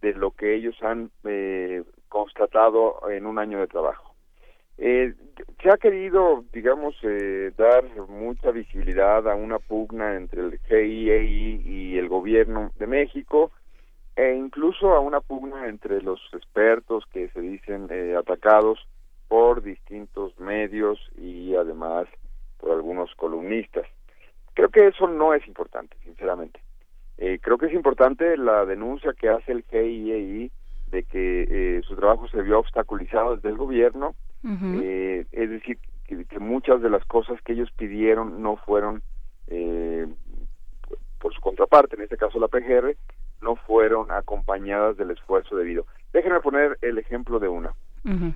de 0.00 0.14
lo 0.14 0.32
que 0.32 0.54
ellos 0.54 0.76
han 0.82 1.10
eh, 1.24 1.84
constatado 2.08 3.08
en 3.10 3.26
un 3.26 3.38
año 3.38 3.60
de 3.60 3.68
trabajo. 3.68 4.09
Eh, 4.82 5.12
se 5.62 5.70
ha 5.70 5.76
querido, 5.76 6.42
digamos, 6.54 6.96
eh, 7.02 7.52
dar 7.54 7.84
mucha 8.08 8.50
visibilidad 8.50 9.28
a 9.28 9.34
una 9.34 9.58
pugna 9.58 10.16
entre 10.16 10.40
el 10.40 10.58
GIEI 10.58 11.62
y 11.66 11.98
el 11.98 12.08
gobierno 12.08 12.72
de 12.78 12.86
México 12.86 13.52
e 14.16 14.34
incluso 14.34 14.94
a 14.94 15.00
una 15.00 15.20
pugna 15.20 15.68
entre 15.68 16.00
los 16.00 16.18
expertos 16.32 17.04
que 17.12 17.28
se 17.28 17.40
dicen 17.42 17.88
eh, 17.90 18.16
atacados 18.18 18.78
por 19.28 19.62
distintos 19.62 20.38
medios 20.40 20.98
y 21.18 21.54
además 21.54 22.06
por 22.58 22.70
algunos 22.70 23.14
columnistas. 23.16 23.86
Creo 24.54 24.70
que 24.70 24.86
eso 24.86 25.08
no 25.08 25.34
es 25.34 25.46
importante, 25.46 25.94
sinceramente. 26.04 26.58
Eh, 27.18 27.38
creo 27.38 27.58
que 27.58 27.66
es 27.66 27.74
importante 27.74 28.38
la 28.38 28.64
denuncia 28.64 29.12
que 29.12 29.28
hace 29.28 29.52
el 29.52 29.62
GIEI 29.64 30.50
de 30.90 31.02
que 31.02 31.42
eh, 31.48 31.82
su 31.86 31.96
trabajo 31.96 32.28
se 32.28 32.40
vio 32.40 32.60
obstaculizado 32.60 33.36
desde 33.36 33.50
el 33.50 33.58
gobierno 33.58 34.14
eh, 34.44 35.26
es 35.32 35.50
decir, 35.50 35.78
que, 36.06 36.38
muchas 36.38 36.80
de 36.82 36.90
las 36.90 37.04
cosas 37.04 37.40
que 37.42 37.52
ellos 37.52 37.70
pidieron 37.76 38.42
no 38.42 38.56
fueron, 38.56 39.02
eh, 39.48 40.06
por 41.18 41.34
su 41.34 41.40
contraparte, 41.40 41.96
en 41.96 42.02
este 42.02 42.16
caso 42.16 42.40
la 42.40 42.48
PGR, 42.48 42.96
no 43.42 43.56
fueron 43.56 44.10
acompañadas 44.10 44.96
del 44.96 45.10
esfuerzo 45.10 45.56
debido. 45.56 45.86
Déjenme 46.12 46.40
poner 46.40 46.78
el 46.82 46.98
ejemplo 46.98 47.38
de 47.38 47.48
una. 47.48 47.74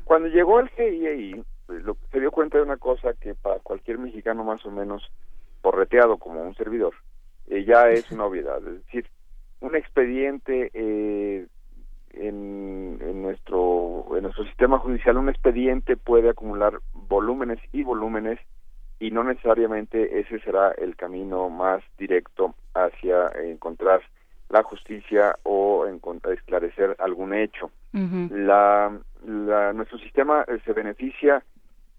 Cuando 0.05 0.29
llegó 0.29 0.61
el 0.61 0.69
GIEI, 0.69 1.43
pues, 1.67 1.83
lo, 1.85 1.97
se 2.13 2.21
dio 2.21 2.31
cuenta 2.31 2.59
de 2.59 2.65
una 2.65 2.77
cosa 2.77 3.15
que 3.15 3.35
para 3.35 3.59
cualquier 3.61 3.99
mexicano 3.99 4.45
más 4.45 4.65
o 4.67 4.71
menos 4.71 5.11
porreteado 5.63 6.19
como 6.19 6.43
un 6.43 6.55
servidor, 6.55 6.93
eh, 7.47 7.65
ya 7.65 7.89
es 7.89 8.11
una 8.13 8.27
obviedad. 8.27 8.59
Es 8.59 8.85
decir, 8.85 9.07
un 9.61 9.75
expediente 9.75 10.71
eh, 10.75 11.47
en, 12.17 12.99
en, 13.01 13.23
nuestro 13.23 14.07
en 14.17 14.23
nuestro 14.23 14.45
sistema 14.45 14.79
judicial 14.79 15.17
un 15.17 15.29
expediente 15.29 15.97
puede 15.97 16.31
acumular 16.31 16.81
volúmenes 16.93 17.59
y 17.73 17.83
volúmenes 17.83 18.39
y 19.01 19.11
no 19.11 19.25
necesariamente 19.25 20.21
ese 20.21 20.39
será 20.41 20.73
el 20.73 20.97
camino 20.97 21.51
más 21.51 21.83
directo 21.99 22.55
hacia 22.75 23.29
encontrar 23.43 24.03
la 24.49 24.63
justicia 24.63 25.37
o 25.43 25.87
esclarecer 26.33 26.97
algún 26.99 27.35
hecho. 27.35 27.71
la, 27.93 28.99
la, 29.27 29.73
nuestro 29.73 29.99
sistema 29.99 30.45
eh, 30.49 30.59
se 30.65 30.73
beneficia 30.73 31.43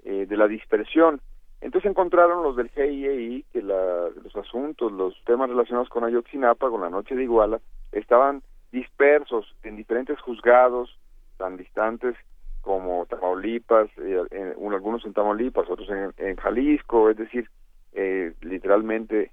eh, 0.04 0.26
de 0.28 0.38
la 0.38 0.48
dispersión. 0.48 1.22
Entonces 1.62 1.90
encontraron 1.90 2.44
los 2.44 2.56
del 2.56 2.70
GIEI 2.70 3.46
que 3.52 3.62
la, 3.62 4.10
los 4.24 4.36
asuntos, 4.36 4.92
los 4.92 5.16
temas 5.26 5.50
relacionados 5.50 5.90
con 5.90 6.04
Ayotzinapa, 6.04 6.70
con 6.70 6.82
la 6.82 6.90
noche 6.90 7.16
de 7.16 7.24
Iguala, 7.24 7.60
estaban 7.92 8.44
dispersos 8.76 9.56
en 9.64 9.78
diferentes 9.78 10.20
juzgados 10.20 11.00
tan 11.38 11.58
distantes 11.58 12.16
como 12.62 13.06
Tamaulipas, 13.06 13.90
eh, 13.98 14.54
algunos 14.74 15.06
en 15.06 15.14
Tamaulipas, 15.14 15.70
otros 15.70 15.88
en, 16.18 16.36
Jalisco, 16.36 17.10
es 17.10 17.18
decir, 17.18 17.50
eh, 17.94 18.34
literalmente 18.42 19.32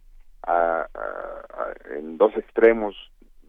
en 1.90 2.18
dos 2.18 2.36
extremos 2.36 2.95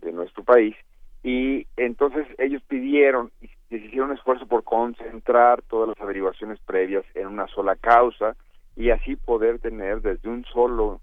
de 0.02 0.12
nuestro 0.14 0.44
país. 0.44 0.76
Y 1.22 1.68
entonces 1.78 2.26
ellos 2.38 2.62
pidieron 2.68 3.32
y 3.42 3.50
se 3.70 3.78
hicieron 3.78 4.12
un 4.12 4.18
esfuerzo 4.18 4.46
por 4.46 4.64
concentrar 4.64 5.62
todas 5.64 5.90
las 5.90 6.00
averiguaciones 6.00 6.60
previas 6.60 7.06
en 7.16 7.28
una 7.28 7.48
sola 7.48 7.76
causa 7.76 8.36
y 8.76 8.90
así 8.90 9.16
poder 9.16 9.60
tener 9.60 10.02
desde 10.02 10.30
un 10.30 10.46
solo, 10.46 11.00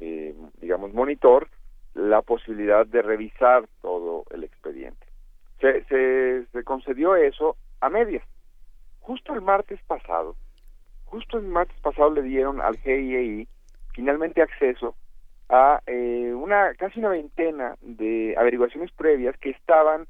eh, 0.00 0.34
digamos, 0.60 0.92
monitor 0.92 1.48
la 1.96 2.20
posibilidad 2.20 2.86
de 2.86 3.00
revisar 3.00 3.66
todo 3.80 4.24
el 4.30 4.44
expediente. 4.44 5.06
Se, 5.60 5.82
se, 6.52 6.64
concedió 6.64 7.16
eso 7.16 7.56
a 7.80 7.88
medias. 7.88 8.22
Justo 9.00 9.32
el 9.32 9.40
martes 9.40 9.80
pasado, 9.86 10.36
justo 11.06 11.38
el 11.38 11.46
martes 11.46 11.78
pasado 11.80 12.10
le 12.10 12.22
dieron 12.22 12.60
al 12.60 12.76
GIEI 12.76 13.48
finalmente 13.94 14.42
acceso 14.42 14.94
a 15.48 15.80
eh, 15.86 16.34
una 16.34 16.74
casi 16.74 16.98
una 16.98 17.10
veintena 17.10 17.76
de 17.80 18.34
averiguaciones 18.36 18.92
previas 18.92 19.36
que 19.38 19.50
estaban 19.50 20.06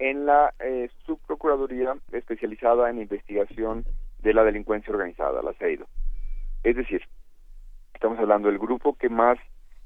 en 0.00 0.26
la 0.26 0.54
eh, 0.58 0.90
subprocuraduría 1.06 1.94
especializada 2.10 2.90
en 2.90 3.00
investigación 3.00 3.84
de 4.20 4.34
la 4.34 4.42
delincuencia 4.42 4.92
organizada, 4.92 5.42
la 5.42 5.52
CEIDO. 5.54 5.86
Es 6.64 6.74
decir, 6.74 7.02
estamos 7.94 8.18
hablando 8.18 8.48
del 8.48 8.58
grupo 8.58 8.96
que 8.96 9.08
más 9.08 9.38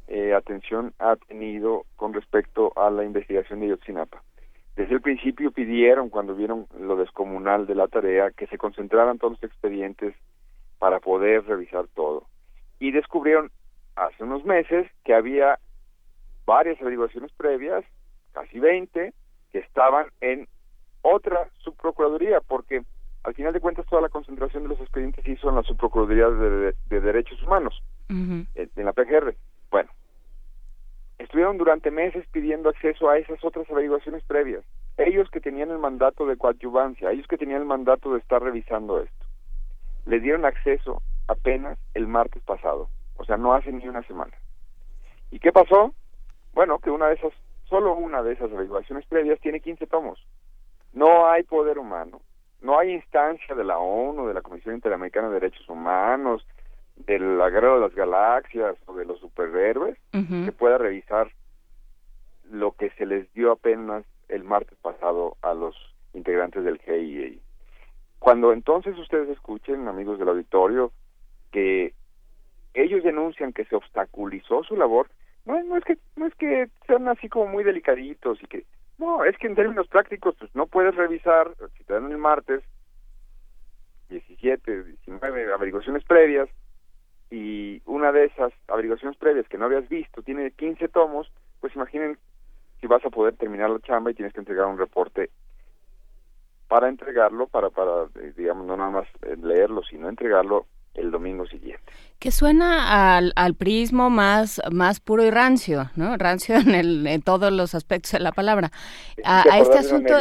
eh, 0.09 0.35
atención 0.35 0.93
ha 0.99 1.17
tenido 1.17 1.85
con 1.97 2.13
respecto 2.13 2.73
a 2.77 2.91
la 2.91 3.05
investigación 3.05 3.61
de 3.61 3.69
Yotzinapa. 3.69 4.23
Desde 4.77 4.95
el 4.95 5.01
principio 5.03 5.51
pidieron, 5.51 6.09
cuando 6.09 6.35
vieron 6.35 6.67
lo 6.79 6.97
descomunal 6.97 7.67
de 7.67 7.75
la 7.75 7.89
tarea, 7.89 8.31
que 8.31 8.47
se 8.47 8.59
concentraran 8.59 9.19
todos 9.19 9.35
los 9.35 9.43
expedientes 9.43 10.15
para 10.79 10.99
poder 10.99 11.45
revisar 11.45 11.87
todo. 11.95 12.27
Y 12.79 12.91
descubrieron 12.91 13.51
hace 13.97 14.25
unos 14.25 14.45
meses 14.45 14.91
que 15.05 15.15
había 15.15 15.59
varias 16.47 16.81
averiguaciones 16.81 17.31
previas, 17.33 17.85
casi 18.33 18.59
20, 18.59 19.13
que 19.51 19.59
estaban 19.59 20.07
en 20.21 20.49
otra 21.03 21.49
subprocuraduría, 21.59 22.41
porque 22.41 22.83
al 23.25 23.35
final 23.35 23.53
de 23.53 23.61
cuentas 23.61 23.87
toda 23.87 24.03
la 24.03 24.09
concentración 24.09 24.65
de 24.65 24.71
los 24.71 24.81
expedientes 24.81 25.23
se 25.25 25.33
hizo 25.33 25.51
en 25.51 25.57
la 25.57 25.63
subprocuraduría 25.63 26.29
de, 26.29 27.01
Derechos 27.01 27.43
Humanos, 27.43 27.83
en 28.09 28.49
la 28.77 28.93
PGR. 28.93 29.35
Bueno, 29.73 29.91
estuvieron 31.19 31.57
durante 31.57 31.91
meses 31.91 32.27
pidiendo 32.31 32.69
acceso 32.69 33.09
a 33.09 33.17
esas 33.17 33.43
otras 33.43 33.69
averiguaciones 33.71 34.23
previas. 34.25 34.63
Ellos 34.99 35.31
que 35.31 35.41
tenían 35.41 35.71
el 35.71 35.79
mandato 35.79 36.27
de 36.27 36.37
coadyuvancia, 36.37 37.11
ellos 37.11 37.27
que 37.27 37.39
tenían 37.39 37.63
el 37.63 37.67
mandato 37.67 38.13
de 38.13 38.19
estar 38.19 38.43
revisando 38.43 39.01
esto, 39.01 39.27
le 40.05 40.21
dieron 40.21 40.45
acceso 40.45 41.03
apenas 41.27 41.79
el 41.95 42.07
martes 42.07 42.43
pasado, 42.43 42.91
o 43.17 43.25
sea, 43.25 43.39
no 43.39 43.55
hace 43.55 43.73
ni 43.73 43.89
una 43.89 44.03
semana. 44.03 44.37
¿Y 45.31 45.39
qué 45.39 45.53
pasó? 45.53 45.95
Bueno, 46.53 46.79
que 46.79 46.91
una 46.91 47.09
de 47.09 47.15
esas, 47.15 47.33
solo 47.65 47.95
una 47.95 48.23
de 48.23 48.35
esas 48.35 48.53
averiguaciones 48.53 49.07
previas 49.07 49.41
tiene 49.41 49.61
15 49.61 49.87
tomos. 49.87 50.23
No 50.93 51.31
hay 51.31 51.45
poder 51.45 51.79
humano, 51.79 52.21
no 52.61 52.79
hay 52.79 52.93
instancia 52.93 53.55
de 53.55 53.65
la 53.65 53.79
ONU, 53.79 54.29
de 54.29 54.35
la 54.35 54.43
Comisión 54.43 54.75
Interamericana 54.75 55.29
de 55.29 55.41
Derechos 55.41 55.67
Humanos, 55.71 56.47
del 56.97 57.41
agrado 57.41 57.77
de 57.77 57.81
las 57.81 57.95
galaxias 57.95 58.77
o 58.87 58.95
de 58.95 59.05
los 59.05 59.19
superhéroes 59.21 59.99
que 60.13 60.53
pueda 60.53 60.79
revisar 60.79 61.31
lo 62.51 62.73
que 62.73 62.91
se 62.91 63.07
les 63.07 63.33
dio 63.33 63.53
apenas 63.53 64.05
el 64.29 64.45
martes 64.45 64.79
pasado 64.79 65.37
a 65.43 65.55
los 65.55 65.75
integrantes 66.15 66.65
del 66.65 66.79
GIEI. 66.79 67.41
Cuando 68.19 68.53
entonces 68.53 68.97
ustedes 68.99 69.29
escuchen, 69.31 69.89
amigos 69.89 70.19
del 70.19 70.29
auditorio, 70.29 70.93
que 71.51 71.95
ellos 72.75 73.03
denuncian 73.03 73.53
que 73.53 73.65
se 73.65 73.77
obstaculizó 73.77 74.63
su 74.65 74.77
labor, 74.77 75.09
no, 75.45 75.61
no 75.65 75.77
es 75.77 75.85
que 75.85 75.99
no 76.17 76.27
es 76.27 76.35
que 76.37 76.69
sean 76.87 77.09
así 77.09 77.29
como 77.29 77.47
muy 77.47 77.65
delicaditos 77.65 78.41
y 78.43 78.47
que 78.47 78.65
no, 78.99 79.25
es 79.25 79.37
que 79.39 79.49
en 79.49 79.57
términos 79.57 79.89
prácticos 79.89 80.37
pues 80.39 80.55
no 80.55 80.67
puedes 80.67 80.95
revisar, 80.95 81.51
si 81.77 81.85
te 81.85 81.95
dan 81.95 82.11
el 82.11 82.19
martes 82.19 82.63
17, 84.09 84.85
19 84.85 85.53
averiguaciones 85.53 86.05
previas, 86.05 86.49
y 87.33 87.81
una 87.87 88.13
de 88.13 88.27
esas 88.27 88.53
averiguaciones 88.69 89.17
previas 89.17 89.49
que 89.49 89.57
no 89.57 89.65
habías 89.65 89.89
visto 89.89 90.21
tiene 90.21 90.51
15 90.51 90.87
tomos, 90.89 91.33
pues 91.61 91.75
imaginen 91.75 92.19
si 92.79 92.87
vas 92.87 93.03
a 93.07 93.09
poder 93.09 93.35
terminar 93.37 93.71
la 93.71 93.81
chamba 93.81 94.11
y 94.11 94.15
tienes 94.15 94.35
que 94.35 94.41
entregar 94.41 94.67
un 94.67 94.77
reporte 94.77 95.31
para 96.69 96.91
entregarlo, 96.91 97.47
para, 97.47 97.71
para 97.71 98.05
eh, 98.21 98.35
digamos, 98.37 98.67
no 98.67 98.77
nada 98.77 98.91
más 98.91 99.09
eh, 99.23 99.37
leerlo, 99.43 99.83
sino 99.83 100.11
entregarlo 100.11 100.67
el 100.93 101.11
domingo 101.11 101.47
siguiente. 101.47 101.91
Que 102.19 102.31
suena 102.31 103.17
al, 103.17 103.33
al 103.35 103.55
prismo 103.55 104.11
más, 104.11 104.61
más 104.71 105.01
puro 105.01 105.25
y 105.25 105.31
rancio, 105.31 105.91
¿no? 105.97 106.19
Rancio 106.19 106.57
en, 106.57 106.75
el, 106.75 107.07
en 107.07 107.23
todos 107.23 107.51
los 107.51 107.75
aspectos 107.75 108.13
de 108.13 108.21
la 108.21 108.33
palabra. 108.33 108.71
A, 109.25 109.43
a 109.51 109.59
este 109.59 109.79
asunto, 109.79 110.13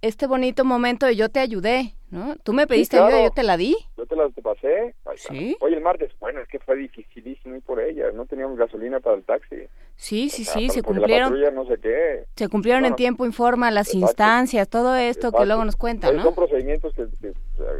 este 0.00 0.26
bonito 0.26 0.64
momento 0.64 1.04
de 1.04 1.16
yo 1.16 1.28
te 1.28 1.40
ayudé, 1.40 1.95
¿no? 2.10 2.36
Tú 2.42 2.52
me 2.52 2.66
pediste 2.66 2.98
ayuda 2.98 3.20
y 3.20 3.24
yo 3.24 3.30
te 3.30 3.42
la 3.42 3.56
di. 3.56 3.76
Yo 3.96 4.06
te 4.06 4.16
la 4.16 4.28
te 4.30 4.42
pasé. 4.42 4.94
¿Sí? 5.16 5.56
Oye, 5.60 5.76
el 5.76 5.82
martes, 5.82 6.12
bueno, 6.20 6.40
es 6.40 6.48
que 6.48 6.58
fue 6.58 6.76
dificilísimo 6.76 7.56
ir 7.56 7.62
por 7.62 7.80
ella. 7.80 8.10
No 8.12 8.26
teníamos 8.26 8.58
gasolina 8.58 9.00
para 9.00 9.16
el 9.16 9.24
taxi. 9.24 9.56
Sí, 9.96 10.28
sí, 10.28 10.44
sí, 10.44 10.68
se 10.68 10.82
cumplieron. 10.82 11.32
no 11.54 11.66
sé 11.66 11.78
qué. 11.80 12.24
Se 12.36 12.48
cumplieron 12.48 12.84
en 12.84 12.94
tiempo, 12.94 13.24
informa 13.24 13.70
las 13.70 13.94
instancias, 13.94 14.68
todo 14.68 14.94
esto 14.94 15.32
que 15.32 15.46
luego 15.46 15.64
nos 15.64 15.76
cuentan, 15.76 16.16
¿no? 16.16 16.22
Son 16.22 16.34
procedimientos 16.34 16.92
que, 16.94 17.32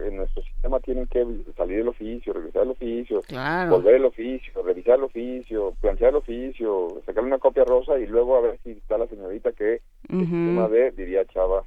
en 0.06 0.16
nuestro 0.16 0.42
sistema 0.42 0.80
tienen 0.80 1.06
que 1.06 1.24
salir 1.56 1.78
del 1.78 1.88
oficio, 1.88 2.32
regresar 2.32 2.62
al 2.62 2.70
oficio, 2.70 3.22
volver 3.68 3.96
el 3.96 4.04
oficio, 4.06 4.62
revisar 4.62 4.96
el 4.96 5.04
oficio, 5.04 5.74
plantear 5.80 6.10
el 6.10 6.16
oficio, 6.16 7.02
sacar 7.04 7.22
una 7.22 7.38
copia 7.38 7.64
rosa 7.64 7.98
y 7.98 8.06
luego 8.06 8.36
a 8.36 8.40
ver 8.40 8.58
si 8.64 8.70
está 8.70 8.96
la 8.96 9.06
señorita 9.06 9.52
que 9.52 9.82
una 10.08 10.66
vez 10.68 10.96
diría 10.96 11.26
Chava, 11.26 11.64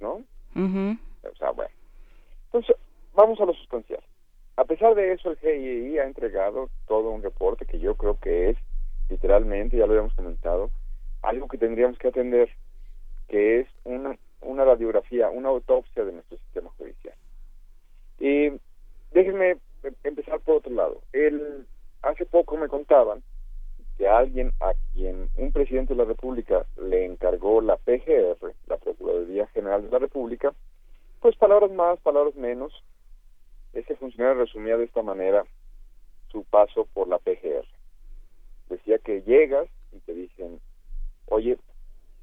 ¿no? 0.00 0.22
O 0.54 1.36
sea, 1.36 1.50
bueno. 1.50 1.81
Entonces, 2.52 2.76
vamos 3.14 3.40
a 3.40 3.46
lo 3.46 3.54
sustancial. 3.54 4.02
A 4.56 4.64
pesar 4.64 4.94
de 4.94 5.12
eso, 5.12 5.30
el 5.30 5.38
GII 5.38 5.98
ha 5.98 6.04
entregado 6.04 6.68
todo 6.86 7.10
un 7.10 7.22
reporte 7.22 7.64
que 7.64 7.78
yo 7.78 7.94
creo 7.94 8.18
que 8.20 8.50
es, 8.50 8.58
literalmente, 9.08 9.78
ya 9.78 9.86
lo 9.86 9.92
habíamos 9.92 10.14
comentado, 10.14 10.70
algo 11.22 11.48
que 11.48 11.56
tendríamos 11.56 11.98
que 11.98 12.08
atender, 12.08 12.50
que 13.28 13.60
es 13.60 13.68
una, 13.84 14.18
una 14.42 14.64
radiografía, 14.64 15.30
una 15.30 15.48
autopsia 15.48 16.04
de 16.04 16.12
nuestro 16.12 16.36
sistema 16.36 16.68
judicial. 16.76 17.14
Y 18.18 18.52
déjenme 19.12 19.56
empezar 20.04 20.40
por 20.40 20.56
otro 20.56 20.72
lado. 20.72 21.00
El, 21.14 21.66
hace 22.02 22.26
poco 22.26 22.58
me 22.58 22.68
contaban 22.68 23.22
que 23.96 24.06
alguien 24.06 24.52
a 24.60 24.72
quien 24.92 25.30
un 25.38 25.52
presidente 25.52 25.94
de 25.94 25.98
la 25.98 26.04
República 26.04 26.66
le 26.76 27.06
encargó 27.06 27.62
la 27.62 27.76
PGR, 27.78 28.54
la 28.66 28.76
Procuraduría 28.76 29.46
General 29.48 29.82
de 29.82 29.90
la 29.90 29.98
República, 29.98 30.52
pues 31.22 31.36
palabras 31.36 31.70
más, 31.70 31.98
palabras 32.00 32.34
menos, 32.34 32.72
ese 33.72 33.96
funcionario 33.96 34.42
resumía 34.42 34.76
de 34.76 34.84
esta 34.84 35.02
manera 35.02 35.44
su 36.30 36.44
paso 36.44 36.86
por 36.92 37.08
la 37.08 37.18
PGR. 37.18 37.64
Decía 38.68 38.98
que 38.98 39.22
llegas 39.22 39.68
y 39.92 40.00
te 40.00 40.12
dicen, 40.12 40.60
oye, 41.26 41.56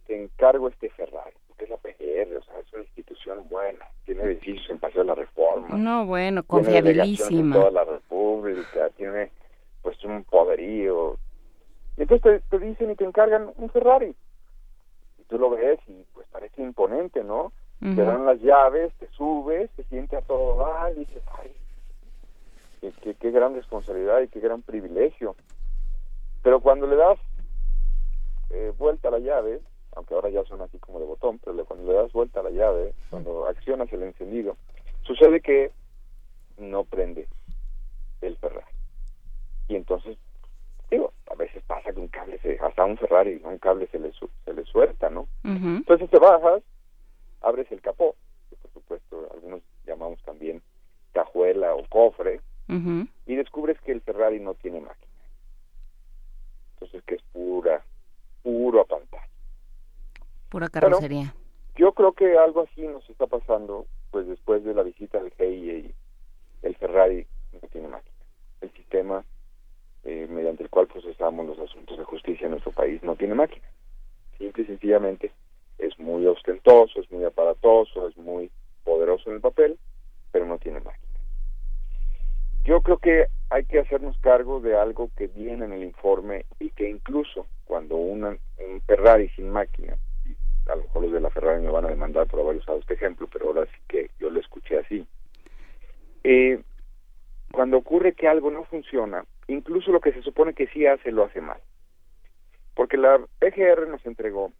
te 0.05 0.21
encargo 0.21 0.67
este 0.67 0.89
Ferrari, 0.89 1.35
porque 1.47 1.63
es 1.63 1.69
la 1.69 1.77
PGR, 1.77 2.37
o 2.37 2.43
sea, 2.43 2.59
es 2.59 2.73
una 2.73 2.83
institución 2.83 3.47
buena, 3.49 3.85
tiene 4.05 4.23
edificios 4.23 4.69
en 4.69 4.79
Paseo 4.79 5.01
de 5.01 5.07
la 5.07 5.15
Reforma. 5.15 5.77
No, 5.77 6.05
bueno, 6.05 6.43
confiabilísima. 6.43 7.55
En 7.55 7.61
toda 7.61 7.71
la 7.71 7.85
República, 7.85 8.89
tiene 8.97 9.31
pues 9.81 10.03
un 10.03 10.23
poderío, 10.25 11.17
entonces 11.99 12.41
te, 12.49 12.59
dicen 12.59 12.91
y 12.91 12.95
te 12.95 13.03
encargan 13.03 13.51
un 13.57 13.69
Ferrari. 13.69 14.15
Y 15.19 15.23
tú 15.23 15.37
lo 15.37 15.49
ves 15.49 15.79
y 15.87 16.03
pues 16.13 16.27
parece 16.31 16.61
imponente, 16.61 17.23
¿no? 17.23 17.51
Te 17.79 18.03
dan 18.03 18.25
las 18.25 18.41
llaves, 18.41 18.93
te 18.95 19.07
subes, 19.11 19.71
te 19.71 19.83
siente 19.85 20.17
a 20.17 20.21
todo 20.21 20.57
dar 20.57 20.91
y 20.91 20.99
dices, 20.99 21.23
ay, 21.41 21.55
qué, 22.81 23.13
qué, 23.15 23.31
gran 23.31 23.55
responsabilidad 23.55 24.21
y 24.21 24.27
qué 24.27 24.41
gran 24.41 24.61
privilegio. 24.61 25.35
Pero 26.43 26.59
cuando 26.59 26.87
le 26.87 26.97
das 26.97 27.17
eh, 28.49 28.73
vuelta 28.77 29.07
a 29.07 29.11
la 29.11 29.19
llave, 29.19 29.61
aunque 29.95 30.13
ahora 30.13 30.29
ya 30.29 30.43
son 30.43 30.61
así 30.61 30.77
como 30.79 30.99
de 30.99 31.05
botón, 31.05 31.39
pero 31.43 31.63
cuando 31.63 31.89
le 31.89 31.97
das 31.97 32.11
vuelta 32.11 32.41
a 32.41 32.43
la 32.43 32.49
llave, 32.49 32.93
cuando 33.09 33.47
accionas 33.47 33.91
el 33.93 34.03
encendido, 34.03 34.57
sucede 35.03 35.39
que 35.39 35.71
no 36.57 36.83
prende 36.83 37.27
el 38.21 38.35
Ferrari. 38.37 38.65
Y 39.69 39.75
entonces 39.75 40.17
digo, 40.89 41.13
a 41.31 41.35
veces 41.35 41.63
pasa 41.67 41.91
que 41.93 41.99
un 41.99 42.07
cable, 42.07 42.39
se, 42.39 42.57
hasta 42.59 42.83
un 42.83 42.97
Ferrari, 42.97 43.41
un 43.43 43.57
cable 43.59 43.87
se 43.87 43.99
le, 43.99 44.11
se 44.11 44.53
le 44.53 44.63
suelta, 44.65 45.09
¿no? 45.09 45.27
Entonces 45.43 46.09
te 46.09 46.19
bajas, 46.19 46.61
abres 47.49 47.71
el 47.71 47.81
capó, 47.81 48.15
que 48.49 48.55
por 48.55 48.71
supuesto 48.71 49.27
algunos 49.33 49.61
llamamos 49.85 50.21
también 50.23 50.61
cajuela 51.11 51.75
o 51.75 51.85
cofre, 51.89 52.41
y 53.25 53.35
descubres 53.35 53.81
que 53.81 53.91
el 53.91 54.01
Ferrari 54.01 54.39
no 54.39 54.53
tiene 54.53 54.79
máquina. 54.79 55.11
Entonces 56.73 57.01
que 57.03 57.15
es 57.15 57.21
pura, 57.33 57.83
puro 58.43 58.85
pantalla. 58.85 59.27
Pura 60.49 60.69
carrocería. 60.69 61.33
yo 61.75 61.93
creo 61.93 62.13
que 62.13 62.37
algo 62.37 62.61
así 62.61 62.81
nos 62.87 63.09
está 63.09 63.25
pasando, 63.25 63.87
pues 64.11 64.27
después 64.27 64.63
de 64.63 64.75
la 64.75 64.83
visita 64.83 65.19
del 65.19 65.33
GIE, 65.33 65.95
el 66.61 66.75
Ferrari 66.75 67.25
no 67.53 67.67
tiene 67.69 67.87
máquina. 67.87 68.15
El 68.61 68.71
sistema 68.73 69.25
eh, 70.03 70.27
mediante 70.29 70.61
el 70.63 70.69
cual 70.69 70.87
procesamos 70.87 71.47
los 71.47 71.59
asuntos 71.59 71.97
de 71.97 72.03
justicia 72.03 72.45
en 72.45 72.51
nuestro 72.51 72.71
país 72.71 73.01
no 73.01 73.15
tiene 73.15 73.33
máquina. 73.33 73.65
Simple 74.37 74.63
y 74.63 74.67
sencillamente 74.67 75.31
es 75.79 75.97
muy 75.99 76.25
ostentoso, 76.27 76.99
es 76.99 77.11
muy 77.11 77.23
aparatoso, 77.23 78.07
es 78.07 78.17
muy 78.17 78.51
poderoso 78.83 79.29
en 79.29 79.35
el 79.35 79.41
papel, 79.41 79.79
pero 80.31 80.45
no 80.45 80.57
tiene 80.57 80.79
máquina. 80.79 81.09
Yo 82.63 82.81
creo 82.81 82.97
que 82.97 83.27
hay 83.49 83.65
que 83.65 83.79
hacernos 83.79 84.17
cargo 84.19 84.59
de 84.59 84.77
algo 84.77 85.09
que 85.17 85.27
viene 85.27 85.65
en 85.65 85.73
el 85.73 85.83
informe 85.83 86.45
y 86.59 86.69
que 86.71 86.89
incluso 86.89 87.47
cuando 87.65 87.95
una, 87.95 88.29
un 88.29 88.81
Ferrari 88.85 89.29
sin 89.29 89.49
máquina, 89.49 89.97
a 90.67 90.75
lo 90.75 90.83
mejor 90.83 91.03
los 91.03 91.11
de 91.13 91.21
la 91.21 91.29
Ferrari 91.31 91.63
me 91.63 91.71
van 91.71 91.85
a 91.85 91.89
demandar 91.89 92.27
por 92.27 92.41
haber 92.41 92.57
usado 92.57 92.79
este 92.79 92.93
ejemplo, 92.93 93.27
pero 93.31 93.47
ahora 93.47 93.65
sí 93.65 93.81
que 93.87 94.11
yo 94.19 94.29
lo 94.29 94.39
escuché 94.39 94.77
así. 94.77 95.05
Eh, 96.23 96.61
cuando 97.51 97.77
ocurre 97.77 98.13
que 98.13 98.27
algo 98.27 98.51
no 98.51 98.65
funciona, 98.65 99.25
incluso 99.47 99.91
lo 99.91 100.01
que 100.01 100.13
se 100.13 100.21
supone 100.21 100.53
que 100.53 100.67
sí 100.67 100.85
hace, 100.85 101.11
lo 101.11 101.23
hace 101.23 101.41
mal. 101.41 101.59
Porque 102.75 102.97
la 102.97 103.19
PGR 103.39 103.87
nos 103.87 104.05
entregó, 104.05 104.51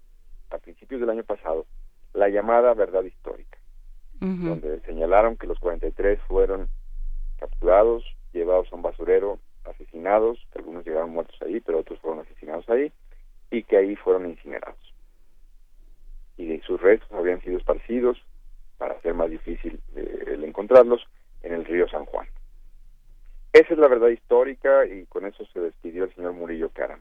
a 0.49 0.57
principios 0.57 1.01
del 1.01 1.09
año 1.09 1.23
pasado, 1.23 1.65
la 2.13 2.29
llamada 2.29 2.73
verdad 2.73 3.03
histórica, 3.03 3.57
donde 4.19 4.81
señalaron 4.81 5.37
que 5.37 5.47
los 5.47 5.59
43 5.59 6.19
fueron 6.27 6.67
capturados, 7.39 8.03
llevados 8.33 8.71
a 8.71 8.75
un 8.75 8.81
basurero, 8.81 9.39
asesinados, 9.63 10.39
que 10.51 10.59
algunos 10.59 10.85
llegaron 10.85 11.11
muertos 11.11 11.41
ahí, 11.41 11.59
pero 11.59 11.79
otros 11.79 11.99
fueron 11.99 12.19
asesinados 12.19 12.67
ahí, 12.69 12.91
y 13.51 13.63
que 13.63 13.77
ahí 13.77 13.95
fueron 13.95 14.27
incinerados. 14.27 14.93
Y 16.37 16.47
de 16.47 16.61
sus 16.61 16.81
restos 16.81 17.11
habían 17.11 17.41
sido 17.41 17.57
esparcidos, 17.57 18.17
para 18.77 18.95
hacer 18.95 19.13
más 19.13 19.29
difícil 19.29 19.79
eh, 19.95 20.23
el 20.27 20.43
encontrarlos, 20.43 21.05
en 21.43 21.53
el 21.53 21.65
río 21.65 21.87
San 21.87 22.05
Juan. 22.05 22.27
Esa 23.53 23.73
es 23.73 23.79
la 23.79 23.87
verdad 23.87 24.09
histórica 24.09 24.85
y 24.85 25.05
con 25.05 25.25
eso 25.25 25.45
se 25.53 25.59
despidió 25.59 26.03
el 26.03 26.13
señor 26.13 26.33
Murillo 26.33 26.69
Caram. 26.69 26.99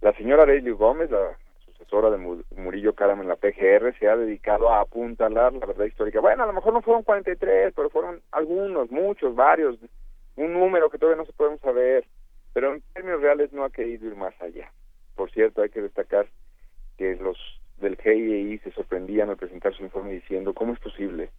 La 0.00 0.12
señora 0.14 0.42
Arely 0.42 0.70
Gómez, 0.70 1.10
la 1.10 1.36
sucesora 1.76 2.10
de 2.10 2.18
Murillo 2.56 2.94
Caram 2.94 3.20
en 3.20 3.28
la 3.28 3.36
PGR, 3.36 3.96
se 3.98 4.08
ha 4.08 4.16
dedicado 4.16 4.70
a 4.70 4.80
apuntalar 4.80 5.52
la 5.52 5.66
verdad 5.66 5.84
histórica. 5.84 6.20
Bueno, 6.20 6.44
a 6.44 6.46
lo 6.46 6.52
mejor 6.52 6.72
no 6.72 6.82
fueron 6.82 7.02
43, 7.02 7.72
pero 7.74 7.90
fueron 7.90 8.20
algunos, 8.32 8.90
muchos, 8.90 9.34
varios, 9.34 9.76
un 10.36 10.52
número 10.52 10.90
que 10.90 10.98
todavía 10.98 11.20
no 11.20 11.26
se 11.26 11.32
podemos 11.32 11.60
saber, 11.60 12.04
pero 12.52 12.74
en 12.74 12.82
términos 12.92 13.20
reales 13.20 13.52
no 13.52 13.64
ha 13.64 13.70
querido 13.70 14.06
ir 14.06 14.16
más 14.16 14.34
allá. 14.40 14.70
Por 15.14 15.30
cierto, 15.30 15.62
hay 15.62 15.70
que 15.70 15.82
destacar 15.82 16.26
que 16.96 17.16
los 17.16 17.36
del 17.78 17.96
GIEI 17.96 18.58
se 18.58 18.70
sorprendían 18.72 19.30
al 19.30 19.36
presentar 19.36 19.74
su 19.74 19.82
informe 19.82 20.12
diciendo, 20.12 20.54
¿cómo 20.54 20.72
es 20.72 20.80
posible 20.80 21.30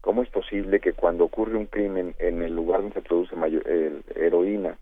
¿Cómo 0.00 0.22
es 0.22 0.30
posible 0.30 0.80
que 0.80 0.92
cuando 0.92 1.24
ocurre 1.24 1.56
un 1.56 1.66
crimen 1.66 2.14
en 2.18 2.42
el 2.42 2.54
lugar 2.54 2.80
donde 2.80 2.94
se 2.94 3.02
produce 3.02 3.34
mayor, 3.36 3.62
heroína 4.14 4.78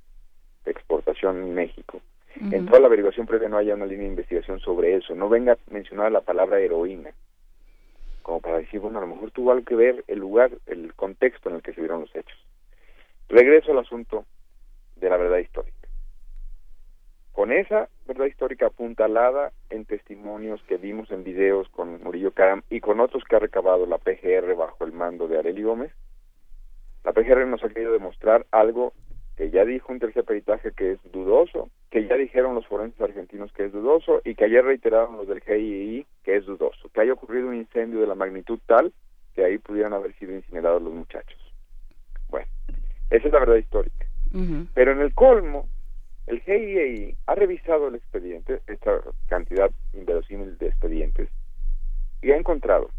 de 0.64 0.70
exportación 0.70 1.42
en 1.42 1.54
México, 1.54 2.00
en 2.40 2.66
toda 2.66 2.80
la 2.80 2.86
averiguación 2.86 3.26
previa 3.26 3.48
no 3.48 3.58
haya 3.58 3.74
una 3.74 3.86
línea 3.86 4.04
de 4.04 4.10
investigación 4.10 4.60
sobre 4.60 4.96
eso, 4.96 5.14
no 5.14 5.28
venga 5.28 5.56
mencionada 5.70 6.10
la 6.10 6.20
palabra 6.20 6.60
heroína, 6.60 7.10
como 8.22 8.40
para 8.40 8.58
decir, 8.58 8.80
bueno, 8.80 8.98
a 8.98 9.02
lo 9.02 9.06
mejor 9.06 9.30
tuvo 9.30 9.52
algo 9.52 9.64
que 9.64 9.76
ver 9.76 10.04
el 10.06 10.18
lugar, 10.18 10.50
el 10.66 10.94
contexto 10.94 11.48
en 11.48 11.56
el 11.56 11.62
que 11.62 11.72
se 11.72 11.80
dieron 11.80 12.00
los 12.00 12.14
hechos. 12.14 12.38
Regreso 13.28 13.72
al 13.72 13.78
asunto 13.78 14.24
de 14.96 15.10
la 15.10 15.16
verdad 15.16 15.38
histórica. 15.38 15.76
Con 17.32 17.52
esa 17.52 17.88
verdad 18.06 18.26
histórica 18.26 18.66
apuntalada 18.66 19.52
en 19.68 19.84
testimonios 19.84 20.62
que 20.62 20.78
vimos 20.78 21.10
en 21.10 21.22
videos 21.22 21.68
con 21.68 22.02
Murillo 22.02 22.32
Karam 22.32 22.62
y 22.70 22.80
con 22.80 23.00
otros 23.00 23.24
que 23.24 23.36
ha 23.36 23.40
recabado 23.40 23.86
la 23.86 23.98
PGR 23.98 24.54
bajo 24.54 24.84
el 24.84 24.92
mando 24.92 25.28
de 25.28 25.38
Areli 25.38 25.62
Gómez, 25.62 25.92
la 27.04 27.12
PGR 27.12 27.46
nos 27.46 27.62
ha 27.62 27.68
querido 27.68 27.92
demostrar 27.92 28.46
algo 28.50 28.92
que 29.36 29.50
ya 29.50 29.64
dijo 29.64 29.92
un 29.92 29.98
tercer 29.98 30.24
peritaje 30.24 30.72
que 30.72 30.92
es 30.92 31.12
dudoso, 31.12 31.70
que 31.90 32.06
ya 32.06 32.16
dijeron 32.16 32.54
los 32.54 32.66
forenses 32.66 33.00
argentinos 33.00 33.52
que 33.52 33.66
es 33.66 33.72
dudoso 33.72 34.22
y 34.24 34.34
que 34.34 34.46
ayer 34.46 34.64
reiteraron 34.64 35.18
los 35.18 35.28
del 35.28 35.42
GII 35.42 36.06
que 36.24 36.36
es 36.36 36.46
dudoso, 36.46 36.88
que 36.92 37.02
haya 37.02 37.12
ocurrido 37.12 37.48
un 37.48 37.54
incendio 37.54 38.00
de 38.00 38.06
la 38.06 38.14
magnitud 38.14 38.58
tal 38.66 38.92
que 39.34 39.44
ahí 39.44 39.58
pudieran 39.58 39.92
haber 39.92 40.14
sido 40.14 40.34
incinerados 40.34 40.82
los 40.82 40.94
muchachos. 40.94 41.38
Bueno, 42.30 42.48
esa 43.10 43.26
es 43.26 43.32
la 43.32 43.40
verdad 43.40 43.56
histórica. 43.56 44.06
Pero 44.74 44.92
en 44.92 45.00
el 45.00 45.14
colmo, 45.14 45.68
el 46.26 46.40
GIEI 46.40 47.16
ha 47.26 47.34
revisado 47.34 47.88
el 47.88 47.94
expediente, 47.94 48.60
esta 48.66 49.00
cantidad 49.28 49.70
inverosímil 49.94 50.58
de 50.58 50.68
expedientes, 50.68 51.30
y 52.20 52.32
ha 52.32 52.36
encontrado 52.36 52.90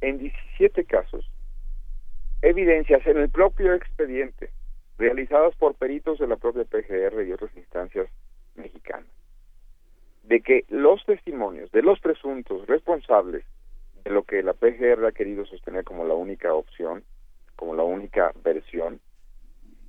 en 0.00 0.18
17 0.18 0.84
casos 0.84 1.28
evidencias 2.40 3.06
en 3.06 3.18
el 3.18 3.30
propio 3.30 3.74
expediente 3.74 4.50
realizadas 4.98 5.54
por 5.56 5.74
peritos 5.74 6.18
de 6.18 6.26
la 6.26 6.36
propia 6.36 6.64
PGR 6.64 7.26
y 7.26 7.32
otras 7.32 7.54
instancias 7.56 8.08
mexicanas 8.54 9.08
de 10.24 10.40
que 10.40 10.64
los 10.68 11.04
testimonios 11.04 11.70
de 11.72 11.82
los 11.82 12.00
presuntos 12.00 12.66
responsables 12.66 13.44
de 14.04 14.10
lo 14.10 14.22
que 14.22 14.42
la 14.42 14.54
PGR 14.54 15.04
ha 15.06 15.12
querido 15.12 15.44
sostener 15.46 15.84
como 15.84 16.04
la 16.04 16.14
única 16.14 16.52
opción, 16.54 17.04
como 17.56 17.74
la 17.74 17.82
única 17.82 18.32
versión, 18.42 19.00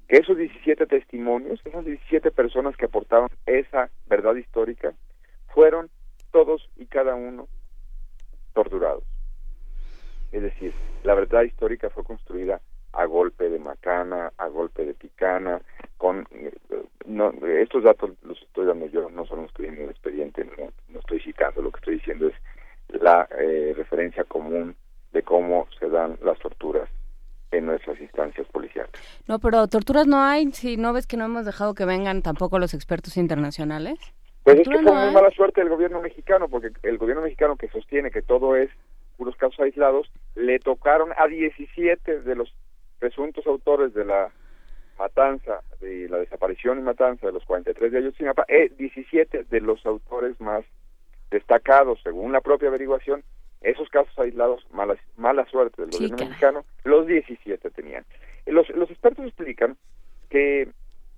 que 0.07 0.17
esos 0.17 0.37
17 0.37 0.85
testimonios, 0.85 1.59
esas 1.65 1.85
17 1.85 2.31
personas 2.31 2.75
que 2.77 2.85
aportaron 2.85 3.29
esa 3.45 3.89
verdad 4.07 4.35
histórica, 4.35 4.93
fueron 5.53 5.89
todos 6.31 6.69
y 6.75 6.85
cada 6.85 7.15
uno 7.15 7.47
torturados. 8.53 9.03
Es 10.31 10.41
decir, 10.41 10.73
la 11.03 11.13
verdad 11.13 11.43
histórica 11.43 11.89
fue 11.89 12.03
construida 12.03 12.61
a 12.95 13.05
golpe 13.05 13.49
de 13.49 13.59
macana, 13.59 14.31
a 14.37 14.47
golpe 14.47 14.85
de 14.85 14.93
picana, 14.93 15.61
con 15.97 16.25
eh, 16.31 16.51
no, 17.05 17.31
estos 17.45 17.83
datos 17.83 18.11
los 18.23 18.41
estoy 18.41 18.65
dando 18.65 18.87
yo, 18.87 19.09
no 19.09 19.25
son 19.25 19.43
los 19.43 19.51
que 19.53 19.63
vienen 19.63 19.81
en 19.81 19.85
el 19.85 19.91
expediente, 19.91 20.47
no, 20.89 20.99
estoy 20.99 21.19
citando, 21.19 21.61
lo 21.61 21.71
que 21.71 21.79
estoy 21.79 21.95
diciendo 21.95 22.27
es 22.27 23.01
la 23.01 23.27
eh, 23.37 23.73
referencia 23.75 24.23
común 24.23 24.75
de 25.11 25.23
cómo 25.23 25.67
se 25.79 25.89
dan 25.89 26.17
las 26.23 26.39
torturas 26.39 26.89
en 27.51 27.65
nuestras 27.65 27.99
instancias 27.99 28.47
policiales. 28.47 28.91
No, 29.27 29.39
pero 29.39 29.67
torturas 29.67 30.07
no 30.07 30.21
hay, 30.21 30.51
si 30.51 30.77
no 30.77 30.93
ves 30.93 31.07
que 31.07 31.17
no 31.17 31.25
hemos 31.25 31.45
dejado 31.45 31.73
que 31.73 31.85
vengan 31.85 32.21
tampoco 32.21 32.59
los 32.59 32.73
expertos 32.73 33.17
internacionales. 33.17 33.97
Pues 34.43 34.59
es 34.59 34.67
que 34.67 34.79
fue 34.79 34.93
muy 34.93 35.13
mala 35.13 35.31
suerte 35.31 35.61
del 35.61 35.69
gobierno 35.69 36.01
mexicano, 36.01 36.47
porque 36.49 36.69
el 36.83 36.97
gobierno 36.97 37.23
mexicano 37.23 37.55
que 37.55 37.67
sostiene 37.69 38.11
que 38.11 38.21
todo 38.21 38.55
es 38.55 38.69
puros 39.17 39.35
casos 39.37 39.59
aislados, 39.59 40.11
le 40.35 40.59
tocaron 40.59 41.09
a 41.17 41.27
17 41.27 42.21
de 42.21 42.35
los 42.35 42.53
presuntos 42.99 43.45
autores 43.47 43.93
de 43.93 44.05
la 44.05 44.31
matanza, 44.97 45.61
de 45.81 46.07
la 46.09 46.17
desaparición 46.17 46.79
y 46.79 46.81
matanza 46.81 47.27
de 47.27 47.33
los 47.33 47.43
43 47.45 47.91
de 47.91 47.97
Ayotzinapa, 47.97 48.45
eh, 48.47 48.71
17 48.77 49.43
de 49.43 49.61
los 49.61 49.85
autores 49.85 50.39
más 50.39 50.63
destacados, 51.31 51.99
según 52.03 52.31
la 52.31 52.41
propia 52.41 52.69
averiguación, 52.69 53.23
esos 53.61 53.89
casos 53.89 54.17
aislados, 54.17 54.65
mala, 54.71 54.95
mala 55.17 55.45
suerte 55.45 55.81
del 55.81 55.91
gobierno 55.91 56.17
mexicano, 56.17 56.65
los 56.83 57.07
17 57.07 57.69
tenían. 57.71 58.05
Los, 58.45 58.69
los 58.69 58.89
expertos 58.91 59.25
explican 59.25 59.75
que, 60.29 60.69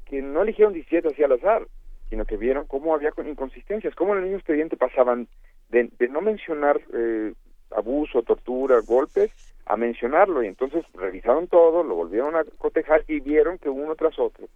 que 0.06 0.22
no 0.22 0.44
eligieron 0.44 0.74
17 0.74 1.10
así 1.10 1.24
al 1.24 1.34
azar, 1.34 1.68
sino 2.10 2.26
que 2.26 2.38
vieron 2.38 2.66
cómo 2.66 2.96
había 2.96 3.12
inconsistencias, 3.26 3.96
cómo 3.96 4.14
en 4.14 4.20
el 4.20 4.24
mismo 4.26 4.38
expediente 4.38 4.78
pasaban 4.78 5.28
de, 5.70 5.90
de 6.00 6.08
no 6.08 6.22
mencionar 6.22 6.80
eh, 6.94 7.34
abuso, 7.76 8.24
tortura, 8.24 8.80
golpes, 8.80 9.32
a 9.68 9.76
mencionarlo 9.76 10.44
y 10.44 10.48
entonces 10.48 10.86
revisaron 10.94 11.48
todo, 11.48 11.84
lo 11.84 11.96
volvieron 11.96 12.36
a 12.36 12.44
cotejar 12.58 13.04
y 13.08 13.20
vieron 13.20 13.58
que 13.58 13.70
uno 13.70 13.96
tras 13.96 14.18
otro 14.18 14.48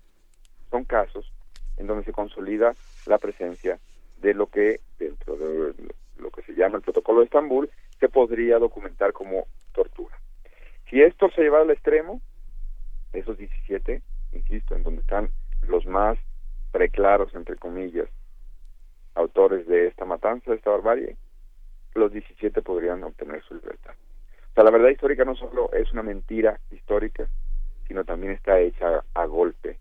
son 0.70 0.86
casos 0.86 1.32
en 1.78 1.88
donde 1.88 2.06
se 2.06 2.14
consolida 2.14 2.74
la 3.06 3.18
presencia 3.18 3.80
de 4.22 4.34
lo 4.34 4.48
que 4.48 4.80
dentro 4.98 5.36
de 5.36 5.74
lo 6.18 6.30
que 6.30 6.44
se 6.44 6.54
llama 6.54 6.78
el 6.78 6.84
protocolo 6.84 7.20
de 7.20 7.26
Estambul 7.26 7.70
se 8.00 8.08
podría 8.08 8.58
documentar 8.60 9.12
como 9.12 9.48
tortura. 9.74 10.16
Si 10.90 11.02
esto 11.02 11.30
se 11.32 11.42
lleva 11.42 11.62
al 11.62 11.72
extremo, 11.72 12.22
esos 13.14 13.38
17, 13.38 14.02
insisto, 14.34 14.76
en 14.76 14.84
donde 14.84 15.02
están 15.02 15.30
los 15.68 15.86
más 15.86 16.18
preclaros, 16.72 17.34
entre 17.36 17.58
comillas, 17.58 18.08
autores 19.16 19.68
de 19.68 19.88
esta 19.88 20.06
matanza, 20.06 20.52
de 20.52 20.58
esta 20.58 20.70
barbarie, 20.70 21.18
los 21.96 22.12
17 22.14 22.62
podrían 22.62 23.04
obtener 23.04 23.44
su 23.44 23.56
libertad. 23.56 23.94
O 24.52 24.54
sea, 24.54 24.66
la 24.66 24.72
verdad 24.72 24.90
histórica 24.90 25.24
no 25.24 25.36
solo 25.36 25.72
es 25.72 25.92
una 25.94 26.04
mentira 26.04 26.60
histórica, 26.72 27.26
sino 27.88 28.04
también 28.04 28.34
está 28.34 28.60
hecha 28.60 29.02
a 29.14 29.26
golpe 29.26 29.80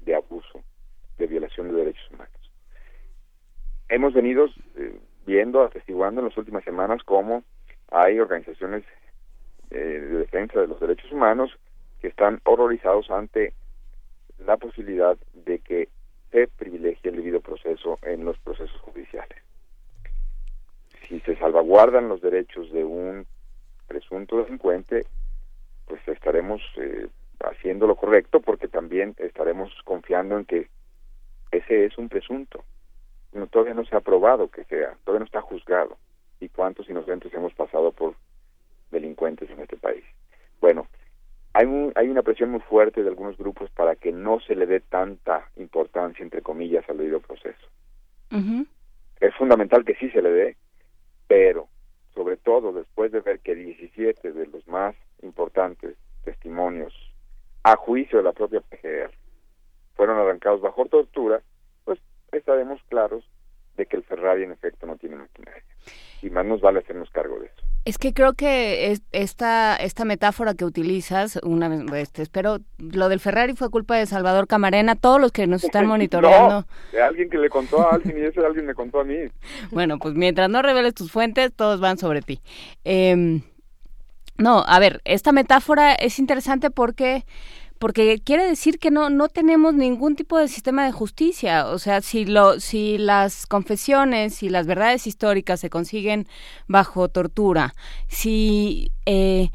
de 0.00 0.14
abuso, 0.14 0.62
de 1.18 1.26
violación 1.26 1.68
de 1.68 1.74
derechos 1.74 2.10
humanos. 2.10 2.52
Hemos 3.90 4.14
venido 4.14 4.46
eh, 4.76 4.98
viendo, 5.26 5.62
atestiguando 5.62 6.22
en 6.22 6.28
las 6.28 6.38
últimas 6.38 6.64
semanas 6.64 7.02
cómo 7.04 7.44
hay 7.90 8.18
organizaciones 8.18 8.82
eh, 9.70 9.76
de 9.76 10.18
defensa 10.18 10.60
de 10.60 10.68
los 10.68 10.80
derechos 10.80 11.12
humanos 11.12 11.50
que 12.00 12.08
están 12.08 12.40
horrorizados 12.44 13.10
ante 13.10 13.52
la 14.38 14.56
posibilidad 14.56 15.18
de 15.34 15.58
que 15.58 15.90
se 16.30 16.48
privilegie 16.48 17.10
el 17.10 17.16
debido 17.16 17.40
proceso 17.42 17.98
en 18.02 18.24
los 18.24 18.38
procesos 18.38 18.80
judiciales. 18.80 19.38
Si 21.08 21.20
se 21.20 21.36
salvaguardan 21.36 22.08
los 22.08 22.22
derechos 22.22 22.72
de 22.72 22.84
un 22.84 23.26
presunto 23.86 24.42
delincuente, 24.42 25.06
pues 25.86 26.00
estaremos 26.08 26.60
eh, 26.76 27.08
haciendo 27.40 27.86
lo 27.86 27.96
correcto 27.96 28.40
porque 28.40 28.68
también 28.68 29.14
estaremos 29.18 29.70
confiando 29.84 30.38
en 30.38 30.44
que 30.44 30.68
ese 31.50 31.86
es 31.86 31.98
un 31.98 32.08
presunto. 32.08 32.64
No, 33.32 33.46
todavía 33.46 33.74
no 33.74 33.84
se 33.84 33.96
ha 33.96 34.00
probado 34.00 34.48
que 34.48 34.64
sea, 34.64 34.96
todavía 35.04 35.20
no 35.20 35.26
está 35.26 35.40
juzgado. 35.40 35.96
¿Y 36.40 36.48
cuántos 36.48 36.88
inocentes 36.88 37.32
hemos 37.34 37.54
pasado 37.54 37.92
por 37.92 38.14
delincuentes 38.90 39.50
en 39.50 39.60
este 39.60 39.76
país? 39.76 40.04
Bueno, 40.60 40.86
hay, 41.52 41.66
hay 41.94 42.08
una 42.08 42.22
presión 42.22 42.50
muy 42.50 42.60
fuerte 42.60 43.02
de 43.02 43.08
algunos 43.08 43.36
grupos 43.36 43.70
para 43.70 43.96
que 43.96 44.12
no 44.12 44.40
se 44.40 44.56
le 44.56 44.66
dé 44.66 44.80
tanta 44.80 45.48
importancia, 45.56 46.22
entre 46.22 46.42
comillas, 46.42 46.88
al 46.88 46.98
debido 46.98 47.20
proceso. 47.20 47.66
Es 49.20 49.34
fundamental 49.36 49.84
que 49.84 49.94
sí 49.94 50.10
se 50.10 50.20
le 50.20 50.30
dé, 50.30 50.56
pero 51.28 51.68
sobre 52.14 52.36
todo 52.36 52.72
después 52.72 53.12
de 53.12 53.20
ver 53.20 53.40
que 53.40 53.54
17 53.54 54.32
de 54.32 54.46
los 54.46 54.66
más 54.68 54.94
importantes 55.22 55.96
testimonios 56.24 56.92
a 57.62 57.76
juicio 57.76 58.18
de 58.18 58.24
la 58.24 58.32
propia 58.32 58.60
PGR 58.60 59.12
fueron 59.96 60.18
arrancados 60.18 60.60
bajo 60.60 60.86
tortura, 60.86 61.42
pues 61.84 61.98
estaremos 62.32 62.80
claros 62.88 63.24
de 63.76 63.86
que 63.86 63.96
el 63.96 64.04
Ferrari 64.04 64.44
en 64.44 64.52
efecto 64.52 64.86
no 64.86 64.96
tiene 64.96 65.16
maquinaria. 65.16 65.64
Y 66.22 66.30
más 66.30 66.46
nos 66.46 66.60
vale 66.60 66.80
hacernos 66.80 67.10
cargo 67.10 67.38
de 67.40 67.46
eso. 67.46 67.73
Es 67.84 67.98
que 67.98 68.14
creo 68.14 68.32
que 68.32 68.98
esta, 69.12 69.76
esta 69.76 70.04
metáfora 70.04 70.54
que 70.54 70.64
utilizas, 70.64 71.38
una 71.42 71.68
vez, 71.68 72.02
este, 72.02 72.22
espero, 72.22 72.60
lo 72.78 73.08
del 73.10 73.20
Ferrari 73.20 73.54
fue 73.54 73.70
culpa 73.70 73.96
de 73.96 74.06
Salvador 74.06 74.46
Camarena, 74.46 74.94
todos 74.94 75.20
los 75.20 75.32
que 75.32 75.46
nos 75.46 75.64
están 75.64 75.86
monitoreando. 75.86 76.60
no, 76.60 76.66
de 76.92 77.02
alguien 77.02 77.28
que 77.28 77.38
le 77.38 77.50
contó 77.50 77.86
a 77.86 77.94
alguien 77.94 78.16
y 78.16 78.22
ese 78.22 78.44
alguien 78.44 78.66
me 78.66 78.74
contó 78.74 79.00
a 79.00 79.04
mí. 79.04 79.16
bueno, 79.70 79.98
pues 79.98 80.14
mientras 80.14 80.48
no 80.48 80.62
reveles 80.62 80.94
tus 80.94 81.12
fuentes, 81.12 81.52
todos 81.52 81.80
van 81.80 81.98
sobre 81.98 82.22
ti. 82.22 82.40
Eh, 82.84 83.40
no, 84.36 84.64
a 84.66 84.78
ver, 84.80 85.00
esta 85.04 85.30
metáfora 85.30 85.94
es 85.94 86.18
interesante 86.18 86.70
porque 86.70 87.24
porque 87.84 88.18
quiere 88.24 88.46
decir 88.46 88.78
que 88.78 88.90
no 88.90 89.10
no 89.10 89.28
tenemos 89.28 89.74
ningún 89.74 90.16
tipo 90.16 90.38
de 90.38 90.48
sistema 90.48 90.86
de 90.86 90.92
justicia. 90.92 91.66
O 91.66 91.78
sea 91.78 92.00
si 92.00 92.24
lo 92.24 92.58
si 92.58 92.96
las 92.96 93.46
confesiones 93.46 94.42
y 94.42 94.48
las 94.48 94.66
verdades 94.66 95.06
históricas 95.06 95.60
se 95.60 95.68
consiguen 95.68 96.26
bajo 96.66 97.10
tortura 97.10 97.74
si 98.08 98.90
eh, 99.04 99.50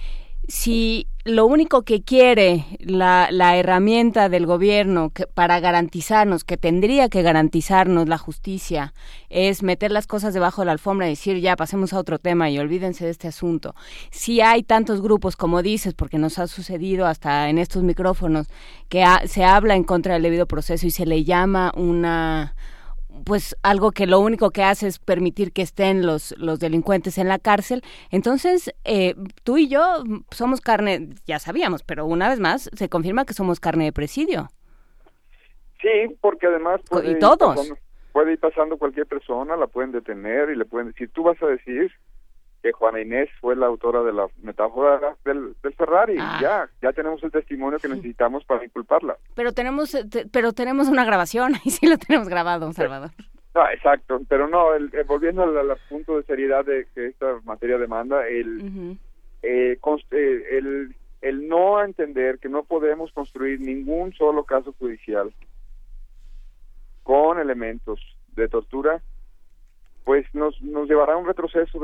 si 0.47 1.07
lo 1.29 1.45
único 1.45 1.83
que 1.83 2.01
quiere 2.01 2.65
la, 2.79 3.29
la 3.31 3.57
herramienta 3.57 4.29
del 4.29 4.45
gobierno 4.45 5.11
que, 5.11 5.27
para 5.27 5.59
garantizarnos, 5.59 6.43
que 6.43 6.57
tendría 6.57 7.09
que 7.09 7.21
garantizarnos 7.21 8.07
la 8.07 8.17
justicia, 8.17 8.93
es 9.29 9.63
meter 9.63 9.91
las 9.91 10.07
cosas 10.07 10.33
debajo 10.33 10.61
de 10.61 10.67
la 10.67 10.71
alfombra 10.73 11.07
y 11.07 11.11
decir 11.11 11.39
ya 11.39 11.55
pasemos 11.55 11.93
a 11.93 11.99
otro 11.99 12.19
tema 12.19 12.49
y 12.49 12.59
olvídense 12.59 13.05
de 13.05 13.11
este 13.11 13.27
asunto. 13.27 13.75
Si 14.11 14.41
hay 14.41 14.63
tantos 14.63 15.01
grupos, 15.01 15.35
como 15.35 15.61
dices, 15.61 15.93
porque 15.93 16.17
nos 16.17 16.39
ha 16.39 16.47
sucedido 16.47 17.05
hasta 17.05 17.49
en 17.49 17.57
estos 17.57 17.83
micrófonos, 17.83 18.47
que 18.89 19.05
se 19.25 19.43
habla 19.43 19.75
en 19.75 19.83
contra 19.83 20.13
del 20.15 20.23
debido 20.23 20.47
proceso 20.47 20.87
y 20.87 20.91
se 20.91 21.05
le 21.05 21.23
llama 21.23 21.71
una 21.75 22.55
pues 23.25 23.55
algo 23.63 23.91
que 23.91 24.07
lo 24.07 24.19
único 24.19 24.51
que 24.51 24.63
hace 24.63 24.87
es 24.87 24.99
permitir 24.99 25.51
que 25.51 25.61
estén 25.61 26.05
los, 26.05 26.35
los 26.37 26.59
delincuentes 26.59 27.17
en 27.17 27.27
la 27.27 27.39
cárcel. 27.39 27.81
Entonces, 28.11 28.73
eh, 28.83 29.15
tú 29.43 29.57
y 29.57 29.67
yo 29.67 30.03
somos 30.31 30.61
carne, 30.61 31.09
ya 31.25 31.39
sabíamos, 31.39 31.83
pero 31.83 32.05
una 32.05 32.29
vez 32.29 32.39
más 32.39 32.69
se 32.73 32.89
confirma 32.89 33.25
que 33.25 33.33
somos 33.33 33.59
carne 33.59 33.85
de 33.85 33.93
presidio. 33.93 34.47
Sí, 35.81 36.15
porque 36.21 36.47
además 36.47 36.81
puede, 36.89 37.11
y 37.11 37.19
todos. 37.19 37.73
puede 38.11 38.33
ir 38.33 38.39
pasando 38.39 38.77
cualquier 38.77 39.05
persona, 39.05 39.55
la 39.55 39.67
pueden 39.67 39.91
detener 39.91 40.49
y 40.49 40.55
le 40.55 40.65
pueden 40.65 40.87
decir, 40.89 41.09
tú 41.13 41.23
vas 41.23 41.41
a 41.41 41.47
decir 41.47 41.91
que 42.61 42.71
Juana 42.71 43.01
Inés 43.01 43.29
fue 43.39 43.55
la 43.55 43.67
autora 43.67 44.03
de 44.03 44.13
la 44.13 44.27
metáfora 44.41 45.15
del, 45.23 45.55
del 45.63 45.73
Ferrari. 45.73 46.17
Ah. 46.19 46.39
Ya, 46.41 46.69
ya 46.81 46.93
tenemos 46.93 47.23
el 47.23 47.31
testimonio 47.31 47.79
que 47.79 47.87
necesitamos 47.87 48.43
para 48.45 48.65
inculparla. 48.65 49.17
Pero 49.35 49.53
tenemos, 49.53 49.95
eh, 49.95 50.05
pero 50.31 50.53
tenemos 50.53 50.87
una 50.87 51.05
grabación 51.05 51.53
y 51.63 51.71
sí 51.71 51.87
lo 51.87 51.97
tenemos 51.97 52.27
grabado, 52.27 52.71
Salvador. 52.73 53.11
No, 53.55 53.67
exacto, 53.71 54.21
pero 54.29 54.47
no, 54.47 54.75
el, 54.75 54.93
eh, 54.93 55.03
volviendo 55.07 55.43
al, 55.43 55.77
punto 55.89 56.17
de 56.17 56.23
seriedad 56.23 56.63
de 56.63 56.87
que 56.93 57.07
esta 57.07 57.39
materia 57.45 57.77
demanda, 57.77 58.27
el, 58.27 58.97
eh, 59.41 59.79
el, 60.11 60.95
el 61.21 61.47
no 61.47 61.83
entender 61.83 62.37
que 62.39 62.47
no 62.47 62.63
podemos 62.63 63.11
construir 63.11 63.59
ningún 63.59 64.13
solo 64.13 64.43
caso 64.43 64.73
judicial 64.77 65.33
con 67.03 67.39
elementos 67.39 67.99
de 68.35 68.47
tortura 68.47 69.01
pues 70.09 70.25
nos, 70.33 70.59
nos 70.63 70.89
llevará 70.89 71.13
a 71.13 71.17
un 71.17 71.27
retroceso, 71.27 71.79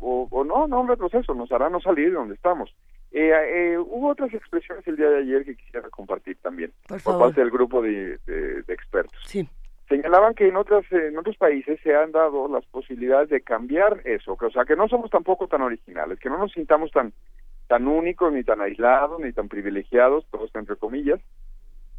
o, 0.00 0.44
no, 0.44 0.68
no 0.68 0.80
un 0.82 0.88
retroceso, 0.88 1.32
nos 1.32 1.50
hará 1.50 1.70
no 1.70 1.80
salir 1.80 2.10
de 2.10 2.16
donde 2.16 2.34
estamos. 2.34 2.68
Eh, 3.10 3.32
eh, 3.32 3.78
hubo 3.78 4.08
otras 4.08 4.34
expresiones 4.34 4.86
el 4.86 4.96
día 4.96 5.08
de 5.08 5.20
ayer 5.20 5.46
que 5.46 5.56
quisiera 5.56 5.88
compartir 5.88 6.36
también 6.42 6.74
por, 6.86 7.18
parte 7.18 7.40
del 7.40 7.50
grupo 7.50 7.80
de, 7.80 8.18
expertos. 8.68 9.18
Sí. 9.24 9.48
Señalaban 9.88 10.34
que 10.34 10.48
en 10.48 10.56
otras 10.56 10.84
en 10.92 11.16
otros 11.16 11.38
países 11.38 11.80
se 11.82 11.96
han 11.96 12.12
dado 12.12 12.48
las 12.48 12.66
posibilidades 12.66 13.30
de 13.30 13.40
cambiar 13.40 14.02
eso, 14.04 14.36
o 14.38 14.50
sea, 14.50 14.66
que 14.66 14.76
no 14.76 14.86
somos 14.86 15.10
tampoco 15.10 15.48
tan 15.48 15.62
originales, 15.62 16.18
que 16.18 16.28
no 16.28 16.36
nos 16.36 16.52
sintamos 16.52 16.90
tan 16.90 17.14
tan 17.66 17.88
únicos 17.88 18.30
ni 18.30 18.44
tan 18.44 18.60
aislados 18.60 19.20
ni 19.20 19.32
tan 19.32 19.48
privilegiados, 19.48 20.26
todos 20.30 20.54
entre 20.54 20.76
comillas, 20.76 21.18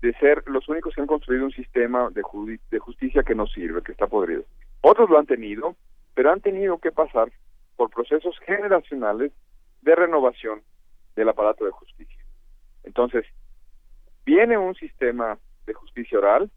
de 0.03 0.13
ser 0.19 0.43
los 0.45 0.69
únicos 0.69 0.93
que 0.93 1.01
han 1.01 1.07
construido 1.07 1.43
un 1.43 1.53
sistema 1.53 2.11
de, 2.11 2.21
de 2.69 2.77
justicia 2.77 3.23
que 3.23 3.33
no 3.33 3.47
sirve, 3.47 3.81
que 3.81 3.93
está 3.93 4.05
podrido. 4.05 4.43
Otros 4.81 5.09
lo 5.09 5.19
han 5.19 5.27
tenido, 5.27 5.75
pero 6.13 6.31
han 6.31 6.41
tenido 6.41 6.77
que 6.79 6.91
pasar 6.91 7.31
por 7.75 7.89
procesos 7.89 8.37
generacionales 8.45 9.31
de 9.81 9.95
renovación 9.95 10.61
del 11.15 11.29
aparato 11.29 11.65
de 11.65 11.71
justicia. 11.71 12.23
Entonces, 12.83 13.25
viene 14.25 14.57
un 14.57 14.75
sistema 14.75 15.37
de 15.65 15.73
justicia 15.73 16.17
oral, 16.17 16.49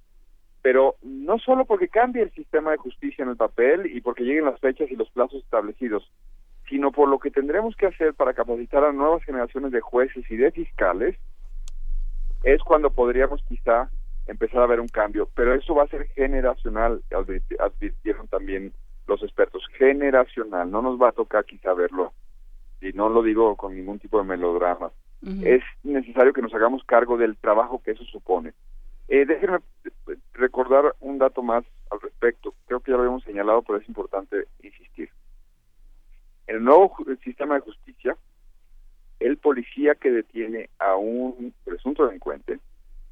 pero 0.63 0.97
no 1.03 1.39
solo 1.39 1.67
porque 1.67 1.89
cambie 1.89 2.23
el 2.23 2.33
sistema 2.33 2.71
de 2.71 2.79
justicia 2.79 3.23
en 3.23 3.31
el 3.31 3.37
papel 3.37 3.87
y 3.87 4.01
porque 4.01 4.25
lleguen 4.25 4.47
las 4.47 4.61
fechas 4.61 4.91
y 4.91 4.97
los 4.97 5.11
plazos 5.11 5.43
establecidos, 5.43 6.11
sino 6.69 6.91
por 6.93 7.09
lo 7.09 7.19
que 7.19 7.31
tendremos 7.31 7.77
que 7.77 7.87
hacer 7.87 8.15
para 8.15 8.33
capacitar 8.33 8.85
a 8.85 8.93
nuevas 8.93 9.23
generaciones 9.25 9.73
de 9.73 9.81
jueces 9.81 10.25
y 10.31 10.37
de 10.37 10.51
fiscales, 10.51 11.17
es 12.43 12.63
cuando 12.63 12.91
podríamos 12.91 13.43
quizá 13.49 13.91
empezar 14.27 14.63
a 14.63 14.67
ver 14.67 14.81
un 14.81 14.89
cambio, 14.89 15.29
pero 15.35 15.55
eso 15.55 15.75
va 15.75 15.85
a 15.85 15.89
ser 15.89 16.07
generacional, 16.09 17.03
advirtieron 17.59 18.29
también 18.29 18.73
los 19.07 19.23
expertos, 19.23 19.63
generacional, 19.77 20.71
no 20.71 20.83
nos 20.83 21.01
va 21.01 21.11
a 21.11 21.13
tocar 21.13 21.45
quizá 21.45 21.75
verlo, 21.75 22.13
y 22.81 22.93
no 22.93 23.09
lo 23.09 23.23
digo 23.23 23.57
con 23.57 23.75
ningún 23.75 23.99
tipo 23.99 24.19
de 24.19 24.25
melodrama, 24.25 24.91
es 25.43 25.63
necesario 25.83 26.35
que 26.35 26.43
nos 26.43 26.53
hagamos 26.53 26.85
cargo 26.85 27.17
del 27.17 27.37
trabajo 27.37 27.81
que 27.83 27.93
eso 27.93 28.05
supone. 28.05 28.53
Eh, 29.09 29.25
déjenme 29.25 29.61
recordar 30.35 30.95
un 31.01 31.19
dato 31.19 31.43
más 31.43 31.65
al 31.91 32.01
respecto, 32.01 32.55
creo 32.67 32.81
que 32.81 32.91
ya 32.91 32.97
lo 32.97 33.05
habíamos 33.05 33.25
señalado, 33.25 33.63
pero 33.63 33.79
es 33.79 33.89
importante 33.89 34.47
insistir. 34.63 35.11
En 36.47 36.57
el 36.57 36.65
nuevo 36.65 36.95
sistema 37.23 37.55
de 37.55 37.61
justicia, 37.63 38.17
el 39.21 39.39
policía 39.39 39.95
que 39.95 40.11
detiene 40.11 40.69
a 40.79 40.97
un 40.97 41.55
presunto 41.65 42.07
delincuente 42.07 42.59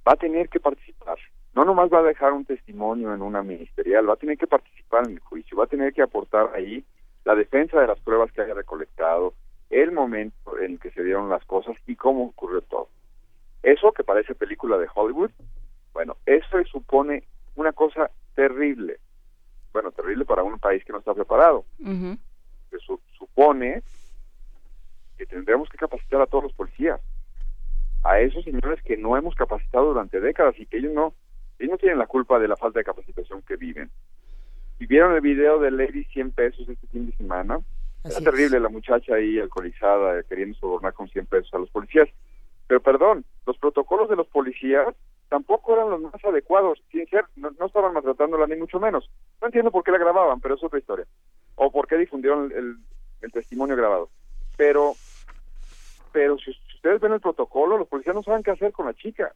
va 0.07 0.13
a 0.13 0.17
tener 0.17 0.49
que 0.49 0.61
participar. 0.61 1.19
No 1.55 1.65
nomás 1.65 1.91
va 1.93 1.99
a 1.99 2.03
dejar 2.03 2.33
un 2.33 2.45
testimonio 2.45 3.15
en 3.15 3.23
una 3.23 3.43
ministerial, 3.43 4.09
va 4.09 4.15
a 4.15 4.17
tener 4.17 4.39
que 4.39 4.47
participar 4.47 5.07
en 5.07 5.15
el 5.15 5.21
juicio, 5.21 5.57
va 5.57 5.65
a 5.65 5.69
tener 5.69 5.93
que 5.93 6.03
aportar 6.03 6.51
ahí 6.55 6.85
la 7.25 7.35
defensa 7.35 7.81
de 7.81 7.87
las 7.87 8.01
pruebas 8.01 8.33
que 8.33 8.41
haya 8.41 8.55
recolectado, 8.55 9.35
el 9.71 9.93
momento 9.93 10.59
en 10.59 10.79
que 10.79 10.91
se 10.91 11.05
dieron 11.05 11.29
las 11.29 11.45
cosas 11.45 11.77
y 11.87 11.97
cómo 11.97 12.25
ocurrió 12.25 12.63
todo. 12.63 12.89
Eso 13.63 13.93
que 13.93 14.03
parece 14.03 14.35
película 14.35 14.77
de 14.79 14.89
Hollywood, 14.93 15.31
bueno, 15.93 16.17
eso 16.27 16.63
supone 16.65 17.25
una 17.55 17.73
cosa 17.73 18.11
terrible. 18.35 18.99
Bueno, 19.73 19.91
terrible 19.93 20.25
para 20.25 20.43
un 20.43 20.59
país 20.59 20.85
que 20.85 20.93
no 20.93 20.99
está 20.99 21.15
preparado. 21.15 21.65
Eso 22.71 23.01
supone 23.19 23.83
que 25.17 25.27
tendremos 25.27 25.69
que 25.69 25.79
capacitar 25.79 26.21
a 26.21 26.27
todos 26.27 26.45
los 26.45 26.53
policías. 26.55 27.01
A 28.05 28.21
esos 28.21 28.45
señores 28.45 28.83
que 28.83 28.97
no 28.97 29.17
hemos 29.17 29.35
capacitado 29.35 29.87
durante 29.87 30.21
décadas 30.21 30.59
y 30.59 30.67
que 30.67 30.79
ellos 30.79 30.93
no, 30.93 31.15
ellos 31.59 31.73
no 31.73 31.79
tienen 31.79 31.99
la 31.99 32.07
culpa 32.07 32.39
de 32.39 32.49
la 32.49 32.57
falta 32.57 32.81
de 32.81 32.85
capacitación 32.85 33.43
que 33.43 33.57
viven. 33.57 33.91
vieron 34.79 35.15
el 35.15 35.21
video 35.21 35.61
de 35.61 35.71
Lady 35.71 36.05
100 36.05 36.33
pesos 36.33 36.69
este 36.69 36.87
fin 36.89 37.07
de 37.07 37.17
semana, 37.17 37.61
era 38.05 38.21
terrible 38.21 38.59
la 38.59 38.69
muchacha 38.69 39.15
ahí 39.15 39.39
alcoholizada 39.39 40.19
eh, 40.19 40.25
queriendo 40.29 40.59
sobornar 40.59 40.93
con 40.93 41.09
100 41.09 41.27
pesos 41.27 41.55
a 41.55 41.59
los 41.59 41.71
policías. 41.71 42.09
Pero 42.67 42.81
perdón, 42.81 43.25
los 43.47 43.57
protocolos 43.59 44.09
de 44.09 44.17
los 44.17 44.27
policías 44.27 44.89
tampoco 45.29 45.75
eran 45.75 45.91
los 45.91 46.01
más 46.01 46.25
adecuados. 46.25 46.83
Sin 46.91 47.07
ser, 47.07 47.27
no, 47.37 47.51
estaban 47.65 47.95
maltratándola 47.95 48.47
ni 48.47 48.57
mucho 48.57 48.81
menos. 48.81 49.09
No 49.41 49.47
entiendo 49.47 49.71
por 49.71 49.85
qué 49.85 49.93
la 49.93 49.99
grababan, 49.99 50.41
pero 50.41 50.57
es 50.57 50.65
otra 50.65 50.81
historia. 50.81 51.07
O 51.55 51.71
por 51.71 51.87
qué 51.87 51.97
difundieron 51.97 52.51
el, 52.53 52.77
el, 53.21 53.33
testimonio 53.33 53.77
grabado. 53.77 54.11
Pero, 54.57 54.95
pero 56.13 56.39
si, 56.39 56.51
ustedes 56.75 57.01
ven 57.01 57.13
el 57.13 57.21
protocolo, 57.21 57.79
los 57.79 57.89
policías 57.89 58.15
no 58.15 58.23
saben 58.23 58.43
qué 58.43 58.51
hacer 58.51 58.73
con 58.73 58.87
la 58.87 58.95
chica. 58.95 59.33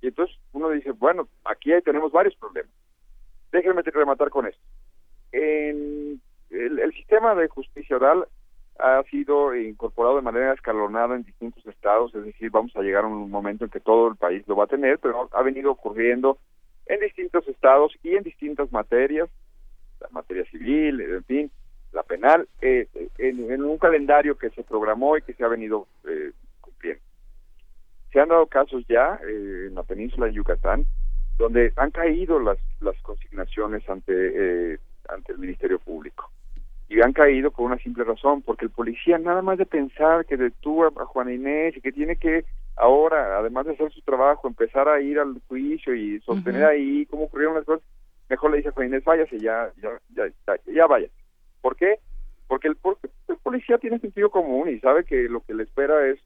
Y 0.00 0.08
entonces 0.08 0.36
uno 0.52 0.70
dice, 0.70 0.92
bueno, 0.92 1.28
aquí 1.44 1.70
tenemos 1.84 2.12
varios 2.12 2.34
problemas. 2.36 2.72
Déjenme 3.52 3.82
rematar 3.82 4.30
con 4.30 4.46
esto. 4.46 4.62
En 5.32 6.20
el, 6.50 6.92
sistema 6.92 7.34
de 7.34 7.48
justicia 7.48 7.96
oral 7.96 8.26
ha 8.78 9.02
sido 9.04 9.54
incorporado 9.54 10.16
de 10.16 10.22
manera 10.22 10.52
escalonada 10.52 11.16
en 11.16 11.24
distintos 11.24 11.64
estados, 11.66 12.14
es 12.14 12.24
decir, 12.24 12.50
vamos 12.50 12.74
a 12.76 12.82
llegar 12.82 13.04
a 13.04 13.08
un 13.08 13.30
momento 13.30 13.64
en 13.64 13.70
que 13.70 13.80
todo 13.80 14.08
el 14.08 14.16
país 14.16 14.46
lo 14.46 14.56
va 14.56 14.64
a 14.64 14.68
tener, 14.68 14.98
pero 14.98 15.28
ha 15.32 15.42
venido 15.42 15.70
ocurriendo 15.72 16.38
en 16.86 17.00
distintos 17.00 17.48
estados 17.48 17.92
y 18.02 18.14
en 18.14 18.22
distintas 18.22 18.70
materias, 18.70 19.28
la 20.00 20.08
materia 20.10 20.44
civil, 20.50 21.00
en 21.00 21.24
fin, 21.24 21.50
la 21.92 22.02
penal, 22.02 22.48
eh, 22.60 22.88
en, 23.18 23.62
un 23.62 23.78
calendario 23.78 24.36
que 24.36 24.50
se 24.50 24.62
programó 24.62 25.16
y 25.16 25.22
que 25.22 25.34
se 25.34 25.44
ha 25.44 25.48
venido 25.48 25.86
eh, 26.06 26.32
cumpliendo. 26.60 27.02
Se 28.12 28.20
han 28.20 28.28
dado 28.28 28.46
casos 28.46 28.84
ya 28.88 29.18
eh, 29.26 29.66
en 29.68 29.74
la 29.74 29.82
península 29.82 30.26
de 30.26 30.32
Yucatán 30.32 30.86
donde 31.38 31.72
han 31.76 31.90
caído 31.90 32.40
las, 32.40 32.58
las 32.80 32.96
consignaciones 33.02 33.86
ante, 33.90 34.78
ante 35.08 35.32
el 35.32 35.38
Ministerio 35.38 35.78
Público 35.78 36.30
y 36.88 37.00
han 37.02 37.12
caído 37.12 37.50
por 37.50 37.66
una 37.66 37.78
simple 37.78 38.04
razón, 38.04 38.42
porque 38.42 38.64
el 38.64 38.70
policía 38.70 39.18
nada 39.18 39.42
más 39.42 39.58
de 39.58 39.66
pensar 39.66 40.24
que 40.24 40.36
detuvo 40.36 40.86
a 40.86 41.04
Juana 41.04 41.32
Inés 41.32 41.76
y 41.76 41.80
que 41.80 41.92
tiene 41.92 42.16
que 42.16 42.44
ahora, 42.76 43.38
además 43.38 43.66
de 43.66 43.72
hacer 43.72 43.90
su 43.92 44.02
trabajo, 44.02 44.46
empezar 44.46 44.88
a 44.88 45.00
ir 45.00 45.18
al 45.18 45.40
juicio 45.48 45.94
y 45.94 46.20
sostener 46.20 46.64
ahí 46.64 47.06
cómo 47.06 47.24
ocurrieron 47.24 47.56
las 47.56 47.64
cosas, 47.64 47.86
mejor 48.28 48.50
le 48.50 48.58
dice 48.58 48.68
a 48.68 48.72
Juana 48.72 48.88
Inés, 48.88 49.04
váyase 49.04 49.38
ya, 49.38 49.70
ya, 49.82 49.90
ya, 50.14 50.56
ya, 50.66 50.86
vaya. 50.86 51.08
¿Por 51.60 51.76
qué? 51.76 51.98
Porque 52.46 52.68
el, 52.68 52.76
el 53.28 53.36
policía 53.38 53.78
tiene 53.78 53.98
sentido 53.98 54.30
común 54.30 54.68
y 54.68 54.78
sabe 54.80 55.04
que 55.04 55.28
lo 55.28 55.40
que 55.40 55.54
le 55.54 55.64
espera 55.64 56.06
es 56.06 56.18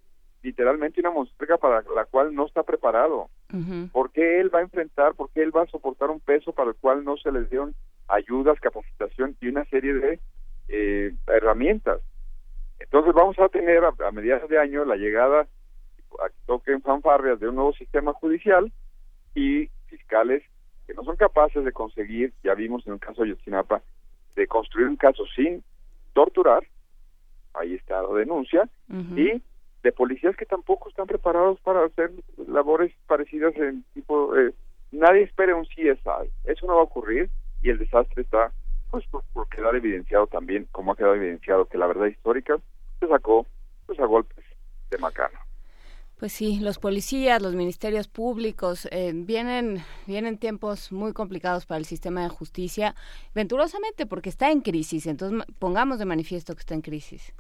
literalmente 0.43 1.01
una 1.01 1.11
monstruga 1.11 1.59
para 1.59 1.83
la 1.95 2.05
cual 2.07 2.35
no 2.35 2.47
está 2.47 2.63
preparado. 2.63 3.29
¿Por 3.93 4.11
qué 4.11 4.41
él 4.41 4.55
va 4.55 4.61
a 4.61 4.63
enfrentar, 4.63 5.15
por 5.15 5.31
qué 5.31 5.43
él 5.43 5.55
va 5.55 5.63
a 5.63 5.67
soportar 5.67 6.09
un 6.11 6.21
peso 6.21 6.53
para 6.53 6.71
el 6.71 6.77
cual 6.77 7.05
no 7.05 7.17
se 7.17 7.33
les 7.33 7.51
dieron 7.51 7.75
ayudas, 8.09 8.61
capacitación 8.61 9.37
y 9.41 9.49
una 9.49 9.65
serie 9.67 9.95
de 9.95 10.21
eh, 10.69 11.13
herramientas. 11.27 12.01
Entonces 12.79 13.13
vamos 13.13 13.39
a 13.39 13.49
tener 13.49 13.83
a, 13.85 14.11
mediados 14.13 14.49
de 14.49 14.59
año 14.59 14.85
la 14.85 14.97
llegada, 14.97 15.41
a 15.43 16.29
que 16.29 16.37
toquen 16.47 16.81
fanfarrias 16.81 17.41
de 17.41 17.49
un 17.49 17.57
nuevo 17.57 17.73
sistema 17.73 18.13
judicial 18.15 18.73
y 19.35 19.69
fiscales 19.87 20.43
que 20.87 20.95
no 20.95 21.05
son 21.05 21.17
capaces 21.17 21.65
de 21.65 21.73
conseguir, 21.73 22.33
ya 22.43 22.55
vimos 22.55 22.87
en 22.87 22.95
el 22.95 23.01
caso 23.01 23.23
de 23.23 23.31
Yotzinapa, 23.31 23.83
de 24.37 24.47
construir 24.47 24.87
un 24.87 24.97
caso 24.97 25.25
sin 25.35 25.63
torturar, 26.13 26.65
ahí 27.55 27.75
está 27.75 28.03
la 28.03 28.15
denuncia, 28.19 28.69
y 29.17 29.43
de 29.83 29.93
policías 29.93 30.37
que 30.37 30.47
tampoco 30.47 30.89
están 30.89 31.07
preparados 31.07 31.59
para 31.61 31.85
hacer 31.85 32.11
labores 32.49 32.93
parecidas 33.07 33.55
en 33.57 33.85
tipo, 33.95 34.37
eh, 34.37 34.53
nadie 34.93 35.23
espera 35.23 35.55
un 35.57 35.65
CSI, 35.65 36.31
eso 36.45 36.67
no 36.67 36.75
va 36.75 36.81
a 36.81 36.85
ocurrir 36.85 37.31
y 37.63 37.71
el 37.71 37.79
desastre 37.79 38.23
está 38.23 38.53
pues 38.91 39.05
por, 39.07 39.49
quedar 39.49 39.75
evidenciado 39.77 40.27
también, 40.27 40.67
como 40.73 40.93
ha 40.93 40.97
quedado 40.97 41.15
evidenciado 41.15 41.67
que 41.67 41.79
la 41.79 41.87
verdad 41.87 42.07
histórica 42.07 42.59
se 42.99 43.07
sacó 43.07 43.47
pues 43.87 43.99
a 44.01 44.05
golpes 44.05 44.45
de 44.91 44.99
macano. 44.99 45.39
Pues 46.21 46.35
sí, 46.35 46.61
los 46.61 46.79
policías, 46.79 47.41
los 47.41 47.55
ministerios 47.55 48.07
públicos, 48.07 48.87
eh, 48.91 49.13
vienen, 49.15 49.83
vienen 50.07 50.37
tiempos 50.37 50.93
muy 50.93 51.15
complicados 51.15 51.65
para 51.65 51.79
el 51.79 51.87
sistema 51.87 52.23
de 52.23 52.29
justicia, 52.29 52.95
venturosamente 53.35 54.05
porque 54.05 54.29
está 54.29 54.51
en 54.51 54.61
crisis, 54.61 55.07
entonces 55.07 55.43
pongamos 55.59 55.99
de 55.99 56.05
manifiesto 56.05 56.55
que 56.55 56.61
está 56.61 56.75
en 56.75 56.83
crisis. 56.83 57.33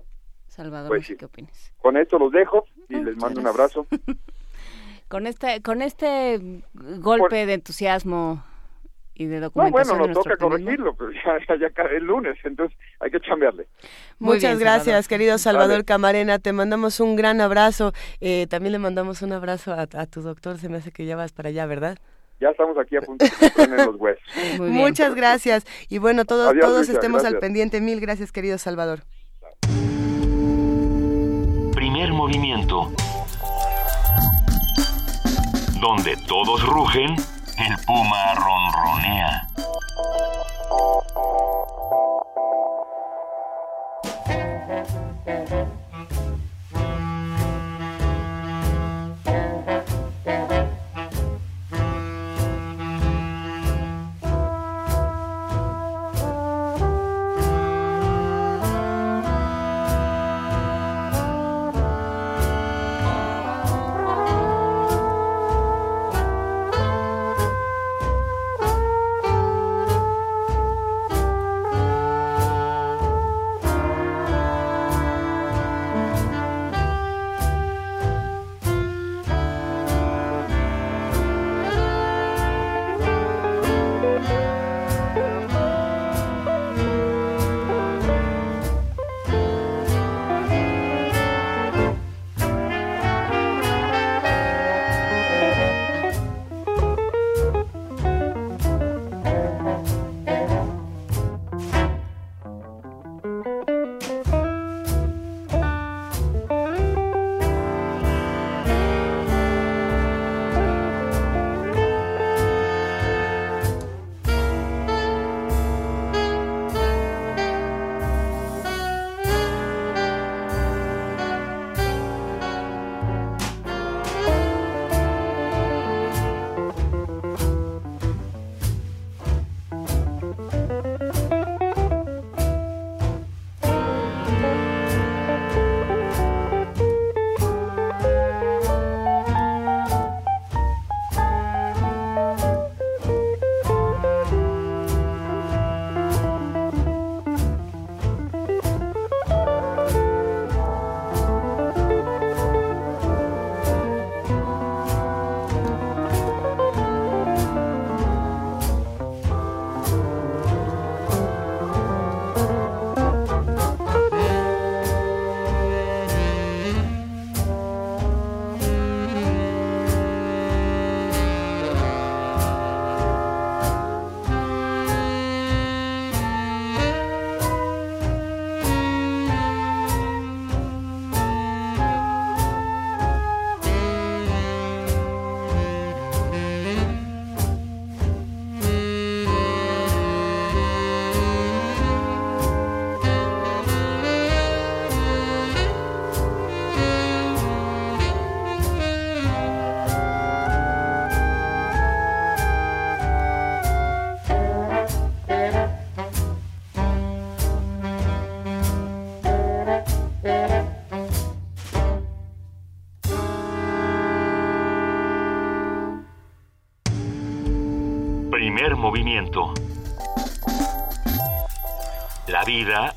Salvador, 0.46 0.88
pues 0.88 1.12
¿qué 1.18 1.26
opinas? 1.26 1.74
Con 1.82 1.98
esto 1.98 2.18
los 2.18 2.32
dejo 2.32 2.64
y 2.88 2.94
les 2.94 3.18
mando 3.18 3.42
un 3.42 3.48
abrazo. 3.48 3.86
con 5.08 5.26
este, 5.26 5.60
con 5.60 5.82
este 5.82 6.62
golpe 6.72 7.44
de 7.44 7.52
entusiasmo 7.52 8.42
y 9.20 9.26
de 9.26 9.38
documentación. 9.38 9.98
No, 9.98 9.98
bueno, 9.98 10.14
nos 10.14 10.24
toca 10.24 10.36
corregirlo, 10.38 10.94
pero 10.94 11.10
ya, 11.12 11.56
ya, 11.60 11.70
cae 11.70 11.98
el 11.98 12.04
lunes, 12.04 12.38
entonces 12.42 12.76
hay 13.00 13.10
que 13.10 13.20
cambiarle. 13.20 13.66
Muchas 14.18 14.58
gracias, 14.58 15.08
querido 15.08 15.36
Salvador 15.36 15.84
Camarena. 15.84 16.38
Te 16.38 16.54
mandamos 16.54 17.00
un 17.00 17.16
gran 17.16 17.42
abrazo. 17.42 17.92
Eh, 18.22 18.46
también 18.48 18.72
le 18.72 18.78
mandamos 18.78 19.20
un 19.20 19.32
abrazo 19.32 19.74
a, 19.74 19.86
tu 20.06 20.22
doctor. 20.22 20.56
Se 20.56 20.70
me 20.70 20.78
hace 20.78 20.90
que 20.90 21.04
ya 21.04 21.16
vas 21.16 21.32
para 21.32 21.50
allá, 21.50 21.66
¿verdad? 21.66 21.98
Ya 22.40 22.48
estamos 22.48 22.78
aquí 22.78 22.96
a 22.96 23.02
punto 23.02 23.26
de 23.26 23.84
los 23.84 23.96
huesos. 23.96 24.24
Muchas 24.58 25.14
gracias. 25.14 25.66
Y 25.90 25.98
bueno, 25.98 26.24
todos, 26.24 26.58
todos 26.58 26.88
estemos 26.88 27.22
al 27.26 27.38
pendiente. 27.38 27.82
Mil 27.82 28.00
gracias, 28.00 28.32
querido 28.32 28.56
Salvador. 28.56 29.00
Primer 31.74 32.12
movimiento. 32.14 32.90
Donde 35.78 36.16
todos 36.26 36.66
rugen 36.66 37.16
el 37.60 37.76
puma 37.84 38.34
ronronea. 38.36 39.46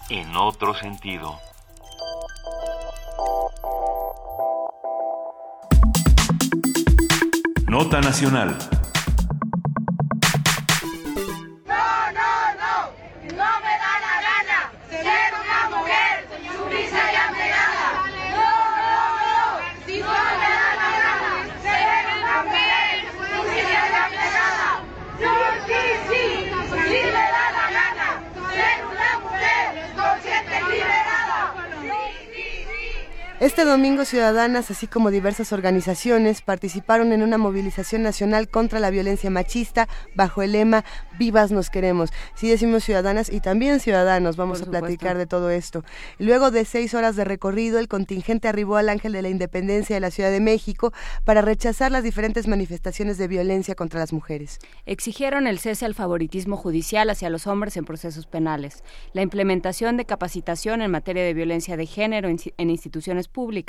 En 0.09 0.35
otro 0.35 0.73
sentido. 0.73 1.39
Nota 7.67 8.01
Nacional. 8.01 8.57
Domingo 33.73 34.05
ciudadanas, 34.05 34.69
así 34.69 34.85
como 34.85 35.09
diversas 35.09 35.51
organizaciones, 35.51 36.43
participaron 36.43 37.11
en 37.11 37.23
una 37.23 37.39
movilización 37.39 38.03
nacional 38.03 38.47
contra 38.47 38.79
la 38.79 38.91
violencia 38.91 39.31
machista 39.31 39.89
bajo 40.13 40.43
el 40.43 40.51
lema 40.51 40.85
Vivas 41.17 41.51
nos 41.51 41.71
queremos. 41.71 42.11
Sí 42.35 42.47
decimos 42.47 42.83
ciudadanas 42.83 43.31
y 43.31 43.39
también 43.39 43.79
ciudadanos, 43.79 44.35
vamos 44.35 44.61
a 44.61 44.65
platicar 44.65 45.17
de 45.17 45.25
todo 45.25 45.49
esto. 45.49 45.83
Luego 46.19 46.51
de 46.51 46.65
seis 46.65 46.93
horas 46.93 47.15
de 47.15 47.23
recorrido, 47.23 47.79
el 47.79 47.87
contingente 47.87 48.47
arribó 48.47 48.77
al 48.77 48.89
Ángel 48.89 49.11
de 49.11 49.23
la 49.23 49.29
Independencia 49.29 49.95
de 49.95 50.01
la 50.01 50.11
Ciudad 50.11 50.29
de 50.29 50.39
México 50.39 50.93
para 51.23 51.41
rechazar 51.41 51.91
las 51.91 52.03
diferentes 52.03 52.47
manifestaciones 52.47 53.17
de 53.17 53.27
violencia 53.27 53.73
contra 53.73 53.99
las 53.99 54.13
mujeres. 54.13 54.59
Exigieron 54.85 55.47
el 55.47 55.57
cese 55.57 55.85
al 55.85 55.95
favoritismo 55.95 56.57
judicial 56.57 57.09
hacia 57.09 57.31
los 57.31 57.47
hombres 57.47 57.75
en 57.77 57.85
procesos 57.85 58.27
penales, 58.27 58.83
la 59.13 59.23
implementación 59.23 59.97
de 59.97 60.05
capacitación 60.05 60.83
en 60.83 60.91
materia 60.91 61.23
de 61.23 61.33
violencia 61.33 61.75
de 61.75 61.87
género 61.87 62.29
en 62.29 62.69
instituciones 62.69 63.27
públicas, 63.27 63.62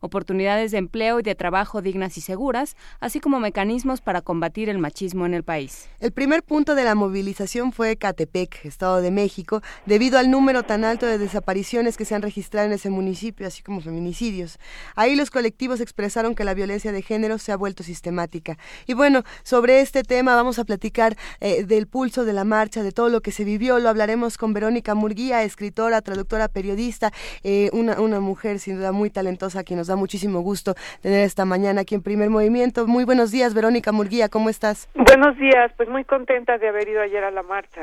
oportunidades 0.00 0.70
de 0.70 0.78
empleo 0.78 1.20
y 1.20 1.22
de 1.22 1.34
trabajo 1.34 1.82
dignas 1.82 2.18
y 2.18 2.20
seguras, 2.20 2.76
así 3.00 3.18
como 3.18 3.40
mecanismos 3.40 4.00
para 4.00 4.20
combatir 4.20 4.68
el 4.68 4.78
machismo 4.78 5.26
en 5.26 5.34
el 5.34 5.42
país. 5.42 5.88
El 6.00 6.12
primer 6.12 6.42
punto 6.42 6.74
de 6.74 6.84
la 6.84 6.94
movilización 6.94 7.72
fue 7.72 7.96
Catepec, 7.96 8.64
Estado 8.64 9.00
de 9.00 9.10
México, 9.10 9.62
debido 9.86 10.18
al 10.18 10.30
número 10.30 10.64
tan 10.64 10.84
alto 10.84 11.06
de 11.06 11.18
desapariciones 11.18 11.96
que 11.96 12.04
se 12.04 12.14
han 12.14 12.22
registrado 12.22 12.66
en 12.66 12.72
ese 12.72 12.90
municipio, 12.90 13.46
así 13.46 13.62
como 13.62 13.80
feminicidios. 13.80 14.58
Ahí 14.94 15.16
los 15.16 15.30
colectivos 15.30 15.80
expresaron 15.80 16.34
que 16.34 16.44
la 16.44 16.54
violencia 16.54 16.92
de 16.92 17.02
género 17.02 17.38
se 17.38 17.52
ha 17.52 17.56
vuelto 17.56 17.82
sistemática. 17.82 18.58
Y 18.86 18.94
bueno, 18.94 19.22
sobre 19.42 19.80
este 19.80 20.02
tema 20.02 20.34
vamos 20.34 20.58
a 20.58 20.64
platicar 20.64 21.16
eh, 21.40 21.64
del 21.64 21.86
pulso 21.86 22.24
de 22.24 22.32
la 22.32 22.44
marcha, 22.44 22.82
de 22.82 22.92
todo 22.92 23.08
lo 23.08 23.22
que 23.22 23.32
se 23.32 23.44
vivió. 23.44 23.78
Lo 23.78 23.88
hablaremos 23.88 24.36
con 24.36 24.52
Verónica 24.52 24.94
Murguía, 24.94 25.42
escritora, 25.42 26.02
traductora, 26.02 26.48
periodista, 26.48 27.12
eh, 27.42 27.70
una, 27.72 28.00
una 28.00 28.20
mujer 28.20 28.58
sin 28.58 28.76
duda 28.76 28.92
muy 28.92 29.06
muy 29.06 29.10
talentosa, 29.36 29.64
que 29.64 29.76
nos 29.76 29.86
da 29.86 29.96
muchísimo 29.96 30.40
gusto 30.40 30.74
tener 31.02 31.20
esta 31.20 31.44
mañana 31.44 31.82
aquí 31.82 31.94
en 31.94 32.02
Primer 32.02 32.30
Movimiento. 32.30 32.86
Muy 32.86 33.04
buenos 33.04 33.30
días, 33.30 33.54
Verónica 33.54 33.92
Murguía, 33.92 34.28
¿cómo 34.28 34.48
estás? 34.48 34.88
Buenos 34.94 35.36
días, 35.38 35.72
pues 35.76 35.88
muy 35.88 36.04
contenta 36.04 36.58
de 36.58 36.68
haber 36.68 36.88
ido 36.88 37.02
ayer 37.02 37.22
a 37.24 37.30
la 37.30 37.42
marcha. 37.42 37.82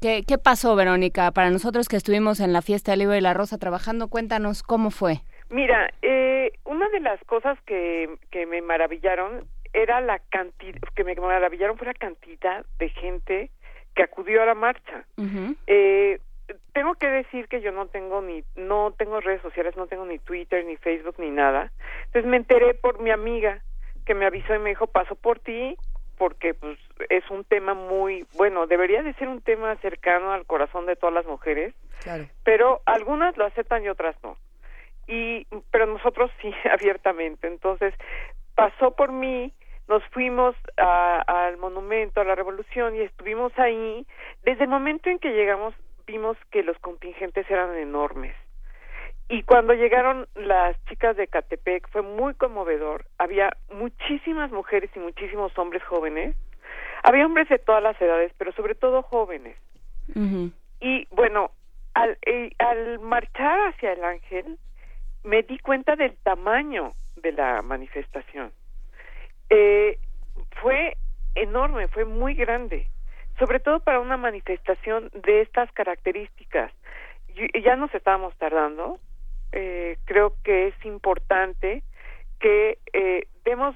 ¿Qué, 0.00 0.22
qué 0.26 0.38
pasó, 0.38 0.76
Verónica? 0.76 1.30
Para 1.32 1.50
nosotros 1.50 1.88
que 1.88 1.96
estuvimos 1.96 2.40
en 2.40 2.52
la 2.52 2.62
fiesta 2.62 2.92
del 2.92 3.00
libro 3.00 3.16
y 3.16 3.20
la 3.20 3.34
rosa 3.34 3.58
trabajando, 3.58 4.08
cuéntanos 4.08 4.62
cómo 4.62 4.90
fue. 4.90 5.22
Mira, 5.50 5.90
eh, 6.02 6.52
una 6.64 6.88
de 6.90 7.00
las 7.00 7.20
cosas 7.24 7.58
que, 7.66 8.08
que 8.30 8.46
me 8.46 8.62
maravillaron 8.62 9.44
era 9.72 10.00
la 10.00 10.20
cantidad, 10.30 10.78
que 10.94 11.04
me 11.04 11.14
maravillaron 11.14 11.76
fue 11.76 11.86
la 11.88 11.94
cantidad 11.94 12.64
de 12.78 12.88
gente 12.90 13.50
que 13.94 14.02
acudió 14.02 14.42
a 14.42 14.46
la 14.46 14.54
marcha. 14.54 15.04
eh, 15.66 16.20
tengo 16.72 16.94
que 16.94 17.08
decir 17.08 17.48
que 17.48 17.60
yo 17.60 17.72
no 17.72 17.86
tengo 17.86 18.22
ni 18.22 18.44
no 18.54 18.94
tengo 18.96 19.20
redes 19.20 19.42
sociales, 19.42 19.76
no 19.76 19.86
tengo 19.86 20.04
ni 20.04 20.18
Twitter, 20.18 20.64
ni 20.64 20.76
Facebook, 20.76 21.16
ni 21.18 21.30
nada. 21.30 21.72
Entonces 22.06 22.30
me 22.30 22.36
enteré 22.36 22.74
por 22.74 23.00
mi 23.00 23.10
amiga 23.10 23.62
que 24.04 24.14
me 24.14 24.26
avisó 24.26 24.54
y 24.54 24.58
me 24.58 24.70
dijo, 24.70 24.86
"Paso 24.86 25.14
por 25.16 25.38
ti." 25.40 25.76
porque 26.18 26.54
pues 26.54 26.78
es 27.10 27.28
un 27.30 27.44
tema 27.44 27.74
muy 27.74 28.26
bueno, 28.36 28.66
debería 28.66 29.02
de 29.02 29.14
ser 29.14 29.28
un 29.28 29.42
tema 29.42 29.76
cercano 29.76 30.32
al 30.32 30.46
corazón 30.46 30.86
de 30.86 30.96
todas 30.96 31.14
las 31.14 31.26
mujeres. 31.26 31.74
Pero 32.44 32.80
algunas 32.86 33.36
lo 33.36 33.44
aceptan 33.44 33.84
y 33.84 33.88
otras 33.88 34.16
no. 34.22 34.36
Y 35.06 35.46
pero 35.70 35.86
nosotros 35.86 36.30
sí 36.40 36.52
abiertamente. 36.72 37.46
Entonces, 37.46 37.94
pasó 38.54 38.92
por 38.92 39.12
mí 39.12 39.52
nos 39.88 40.02
fuimos 40.06 40.56
al 40.76 41.58
monumento 41.58 42.20
a 42.20 42.24
la 42.24 42.34
revolución 42.34 42.96
y 42.96 43.02
estuvimos 43.02 43.56
ahí 43.56 44.04
desde 44.42 44.64
el 44.64 44.70
momento 44.70 45.08
en 45.10 45.20
que 45.20 45.30
llegamos 45.30 45.74
vimos 46.06 46.36
que 46.50 46.62
los 46.62 46.78
contingentes 46.78 47.50
eran 47.50 47.76
enormes. 47.76 48.34
Y 49.28 49.42
cuando 49.42 49.74
llegaron 49.74 50.28
las 50.36 50.76
chicas 50.84 51.16
de 51.16 51.26
Catepec 51.26 51.88
fue 51.90 52.02
muy 52.02 52.34
conmovedor. 52.34 53.06
Había 53.18 53.56
muchísimas 53.72 54.52
mujeres 54.52 54.90
y 54.94 55.00
muchísimos 55.00 55.56
hombres 55.58 55.82
jóvenes. 55.82 56.36
Había 57.02 57.26
hombres 57.26 57.48
de 57.48 57.58
todas 57.58 57.82
las 57.82 58.00
edades, 58.00 58.32
pero 58.38 58.52
sobre 58.52 58.76
todo 58.76 59.02
jóvenes. 59.02 59.56
Y 60.80 61.08
bueno, 61.10 61.50
al, 61.94 62.16
eh, 62.24 62.52
al 62.58 63.00
marchar 63.00 63.68
hacia 63.68 63.92
el 63.92 64.04
ángel, 64.04 64.58
me 65.24 65.42
di 65.42 65.58
cuenta 65.58 65.96
del 65.96 66.16
tamaño 66.18 66.92
de 67.16 67.32
la 67.32 67.62
manifestación. 67.62 68.52
Eh, 69.50 69.98
fue 70.62 70.96
enorme, 71.34 71.88
fue 71.88 72.04
muy 72.04 72.34
grande 72.34 72.88
sobre 73.38 73.60
todo 73.60 73.80
para 73.80 74.00
una 74.00 74.16
manifestación 74.16 75.10
de 75.12 75.42
estas 75.42 75.70
características. 75.72 76.72
Ya 77.62 77.76
nos 77.76 77.94
estábamos 77.94 78.34
tardando, 78.36 78.98
eh, 79.52 79.98
creo 80.04 80.34
que 80.42 80.68
es 80.68 80.84
importante 80.84 81.82
que 82.40 82.78
eh, 82.92 83.26
demos 83.44 83.74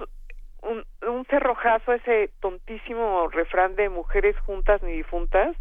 un, 0.62 0.84
un 1.06 1.24
cerrojazo 1.26 1.92
a 1.92 1.96
ese 1.96 2.30
tontísimo 2.40 3.28
refrán 3.28 3.76
de 3.76 3.88
mujeres 3.88 4.38
juntas 4.40 4.82
ni 4.82 4.92
difuntas, 4.92 5.56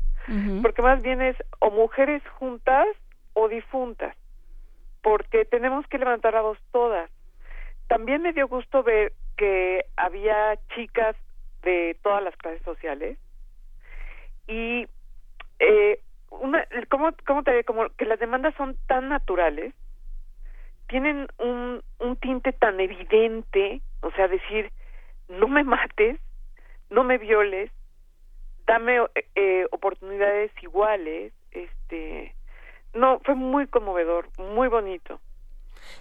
porque 0.62 0.84
más 0.84 1.02
bien 1.02 1.24
es 1.24 1.36
o 1.58 1.72
mujeres 1.72 2.22
juntas 2.38 2.86
o 3.34 3.48
difuntas, 3.48 4.16
porque 5.02 5.44
tenemos 5.46 5.88
que 5.88 5.98
levantar 5.98 6.36
la 6.36 6.42
voz 6.42 6.60
todas. 6.72 7.10
También 7.88 8.22
me 8.22 8.34
dio 8.34 8.48
gusto 8.48 8.84
ver 8.84 9.14
que 9.38 9.86
había 9.98 10.60
chicas 10.76 11.16
de 11.64 11.98
todas 12.04 12.24
las 12.24 12.36
clases 12.38 12.62
sociales, 12.62 13.18
y 14.50 14.88
eh, 15.60 16.00
una, 16.32 16.66
¿cómo, 16.90 17.12
cómo 17.26 17.44
te 17.44 17.64
como 17.64 17.90
que 17.90 18.06
las 18.06 18.20
demandas 18.20 18.56
son 18.56 18.76
tan 18.88 19.08
naturales 19.08 19.74
tienen 20.88 21.28
un, 21.38 21.84
un 22.00 22.18
tinte 22.18 22.52
tan 22.52 22.80
evidente 22.80 23.82
o 24.02 24.12
sea 24.12 24.28
decir 24.28 24.72
no 25.28 25.48
me 25.48 25.64
mates 25.64 26.20
no 26.90 27.04
me 27.04 27.20
violes 27.20 27.72
dame 28.66 28.98
eh, 29.36 29.66
oportunidades 29.72 30.52
iguales 30.64 31.32
este 31.52 32.34
no 32.96 33.20
fue 33.20 33.36
muy 33.36 33.68
conmovedor 33.68 34.30
muy 34.40 34.68
bonito 34.68 35.20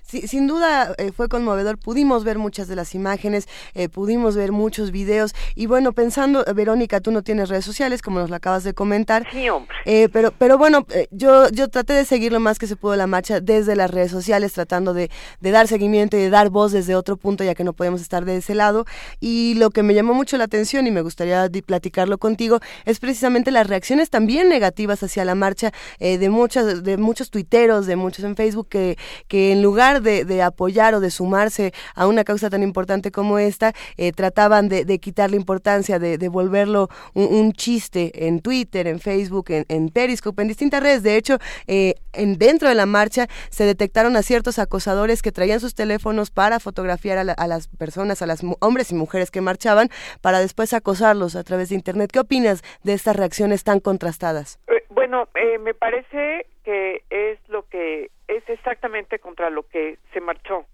sin 0.02 0.46
duda 0.46 0.94
eh, 0.98 1.12
fue 1.12 1.28
conmovedor, 1.28 1.78
pudimos 1.78 2.24
ver 2.24 2.38
muchas 2.38 2.68
de 2.68 2.76
las 2.76 2.94
imágenes, 2.94 3.46
eh, 3.74 3.88
pudimos 3.88 4.36
ver 4.36 4.52
muchos 4.52 4.90
videos 4.90 5.34
y 5.54 5.66
bueno, 5.66 5.92
pensando, 5.92 6.46
eh, 6.46 6.52
Verónica, 6.52 7.00
tú 7.00 7.10
no 7.10 7.22
tienes 7.22 7.48
redes 7.48 7.64
sociales, 7.64 8.00
como 8.02 8.20
nos 8.20 8.30
lo 8.30 8.36
acabas 8.36 8.64
de 8.64 8.74
comentar. 8.74 9.26
Sí, 9.30 9.48
hombre. 9.48 9.76
pero, 10.12 10.32
pero 10.32 10.56
bueno, 10.58 10.86
yo, 11.10 11.48
yo 11.50 11.68
traté 11.68 11.92
de 11.92 12.04
seguir 12.04 12.32
lo 12.32 12.40
más 12.40 12.58
que 12.58 12.66
se 12.66 12.76
pudo 12.76 12.96
la 12.96 13.06
marcha 13.06 13.40
desde 13.40 13.76
las 13.76 13.90
redes 13.90 14.10
sociales, 14.10 14.52
tratando 14.52 14.94
de, 14.94 15.10
de 15.40 15.50
dar 15.50 15.68
seguimiento 15.68 16.16
y 16.16 16.20
de 16.20 16.30
dar 16.30 16.50
voz 16.50 16.72
desde 16.72 16.94
otro 16.94 17.16
punto, 17.16 17.44
ya 17.44 17.54
que 17.54 17.64
no 17.64 17.72
podemos 17.72 18.00
estar 18.00 18.24
de 18.24 18.36
ese 18.38 18.54
lado. 18.54 18.86
Y 19.20 19.54
lo 19.54 19.70
que 19.70 19.82
me 19.82 19.94
llamó 19.94 20.14
mucho 20.14 20.36
la 20.36 20.44
atención 20.44 20.86
y 20.86 20.90
me 20.90 21.02
gustaría 21.02 21.48
platicarlo 21.66 22.18
contigo 22.18 22.60
es 22.84 23.00
precisamente 23.00 23.50
las 23.50 23.66
reacciones 23.66 24.10
también 24.10 24.48
negativas 24.48 25.02
hacia 25.02 25.24
la 25.24 25.34
marcha 25.34 25.72
de, 25.98 26.28
muchas, 26.28 26.82
de 26.82 26.96
muchos 26.96 27.30
tuiteros, 27.30 27.86
de 27.86 27.96
muchos 27.96 28.24
en 28.24 28.36
Facebook, 28.36 28.68
que, 28.68 28.96
que 29.26 29.52
en 29.52 29.62
lugar 29.62 29.77
lugar 29.78 30.02
de, 30.02 30.42
apoyar 30.42 30.94
o 30.94 31.00
de 31.00 31.08
sumarse 31.08 31.72
a 31.94 32.08
una 32.08 32.24
causa 32.24 32.50
tan 32.50 32.64
importante 32.64 33.12
como 33.12 33.38
esta, 33.38 33.74
eh, 33.96 34.10
trataban 34.10 34.68
de, 34.68 34.84
de, 34.84 34.98
quitar 34.98 35.30
la 35.30 35.36
importancia, 35.36 36.00
de, 36.00 36.18
de 36.18 36.28
volverlo 36.28 36.88
un, 37.14 37.52
chiste 37.52 38.26
en 38.26 38.40
Twitter, 38.40 38.88
en 38.88 38.98
Facebook, 38.98 39.46
en, 39.50 39.88
Periscope, 39.90 40.42
en 40.42 40.48
distintas 40.48 40.82
redes. 40.82 41.04
De 41.04 41.16
hecho, 41.16 41.38
eh, 41.68 41.94
en, 42.12 42.38
dentro 42.38 42.68
de 42.68 42.74
la 42.74 42.86
marcha 42.86 43.28
se 43.50 43.64
detectaron 43.64 44.16
a 44.16 44.22
ciertos 44.22 44.58
acosadores 44.58 45.22
que 45.22 45.30
traían 45.30 45.60
sus 45.60 45.76
teléfonos 45.76 46.32
para 46.32 46.58
fotografiar 46.58 47.18
a, 47.18 47.46
las 47.46 47.68
personas, 47.68 48.20
a 48.20 48.26
las 48.26 48.40
hombres 48.58 48.90
y 48.90 48.96
mujeres 48.96 49.30
que 49.30 49.40
marchaban, 49.40 49.90
para 50.20 50.40
después 50.40 50.72
acosarlos 50.72 51.36
a 51.36 51.44
través 51.44 51.68
de 51.68 51.76
Internet. 51.76 52.10
¿Qué 52.12 52.18
opinas 52.18 52.64
de 52.82 52.94
estas 52.94 53.14
reacciones 53.14 53.62
tan 53.62 53.78
contrastadas? 53.78 54.58
Eh, 54.66 54.82
bueno, 54.88 55.28
me 55.60 55.74
parece 55.74 56.46
que 56.64 57.04
es 57.10 57.38
lo 57.48 57.62
que 57.68 58.10
es 58.28 58.48
exactamente 58.48 59.18
contra 59.18 59.50
lo 59.50 59.66
que 59.66 59.98
se 60.12 60.20
marchó. 60.20 60.66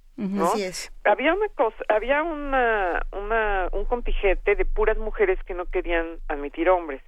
Así 0.43 0.63
es. 0.63 0.93
Había 1.05 1.35
una 1.35 1.49
cosa, 1.49 1.77
había 1.89 2.23
una, 2.23 3.05
una, 3.13 3.69
un 3.73 3.85
contingente 3.85 4.55
de 4.55 4.65
puras 4.65 4.97
mujeres 4.97 5.43
que 5.45 5.55
no 5.55 5.65
querían 5.67 6.19
admitir 6.29 6.69
hombres. 6.69 7.03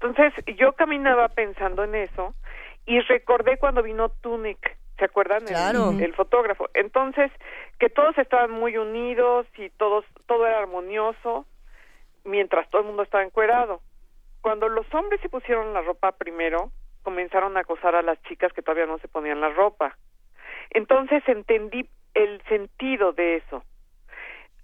Entonces 0.00 0.32
yo 0.56 0.72
caminaba 0.72 1.28
pensando 1.28 1.84
en 1.84 1.94
eso 1.94 2.34
y 2.86 2.98
recordé 3.00 3.58
cuando 3.58 3.82
vino 3.82 4.08
Tunic, 4.08 4.76
¿se 4.98 5.04
acuerdan? 5.04 5.44
Claro. 5.44 5.90
El, 5.90 6.12
fotógrafo. 6.14 6.68
Entonces, 6.74 7.30
que 7.78 7.88
todos 7.88 8.18
estaban 8.18 8.50
muy 8.50 8.76
unidos 8.76 9.46
y 9.56 9.70
todos, 9.70 10.04
todo 10.26 10.46
era 10.46 10.58
armonioso, 10.58 11.46
mientras 12.24 12.68
todo 12.70 12.80
el 12.80 12.88
mundo 12.88 13.04
estaba 13.04 13.22
encuerado. 13.22 13.80
Cuando 14.40 14.68
los 14.68 14.92
hombres 14.92 15.20
se 15.20 15.28
pusieron 15.28 15.72
la 15.72 15.82
ropa 15.82 16.10
primero, 16.12 16.72
comenzaron 17.02 17.56
a 17.56 17.60
acosar 17.60 17.94
a 17.94 18.02
las 18.02 18.20
chicas 18.22 18.52
que 18.52 18.62
todavía 18.62 18.86
no 18.86 18.98
se 18.98 19.08
ponían 19.08 19.40
la 19.40 19.50
ropa. 19.50 19.96
Entonces 20.70 21.22
entendí 21.26 21.88
el 22.14 22.42
sentido 22.44 23.12
de 23.12 23.36
eso. 23.36 23.64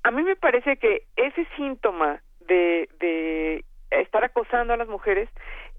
A 0.02 0.10
mí 0.10 0.22
me 0.22 0.36
parece 0.36 0.76
que 0.76 1.02
ese 1.16 1.46
síntoma 1.56 2.22
de, 2.40 2.88
de 2.98 3.64
estar 3.90 4.24
acosando 4.24 4.72
a 4.72 4.76
las 4.76 4.88
mujeres 4.88 5.28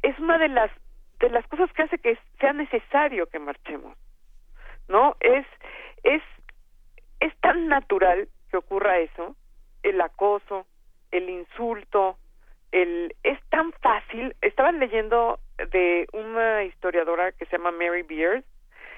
es 0.02 0.18
una 0.20 0.38
de 0.38 0.50
las 0.50 0.72
de 1.20 1.30
las 1.30 1.46
cosas 1.48 1.72
que 1.74 1.84
hace 1.84 1.98
que 1.98 2.18
sea 2.40 2.54
necesario 2.54 3.28
que 3.28 3.40
marchemos. 3.40 3.98
¿No? 4.88 5.16
Es 5.20 5.46
es 6.04 6.22
es 7.20 7.36
tan 7.42 7.68
natural 7.68 8.30
que 8.50 8.58
ocurra 8.58 9.00
eso, 9.00 9.36
el 9.84 10.00
acoso, 10.02 10.66
el 11.12 11.30
insulto, 11.30 12.18
el 12.72 13.16
es 13.24 13.40
tan 13.50 13.72
fácil. 13.74 14.36
Estaba 14.42 14.72
leyendo 14.72 15.40
de 15.72 16.08
una 16.14 16.64
historiadora 16.64 17.32
que 17.32 17.46
se 17.46 17.58
llama 17.58 17.72
Mary 17.72 18.04
Beard 18.04 18.44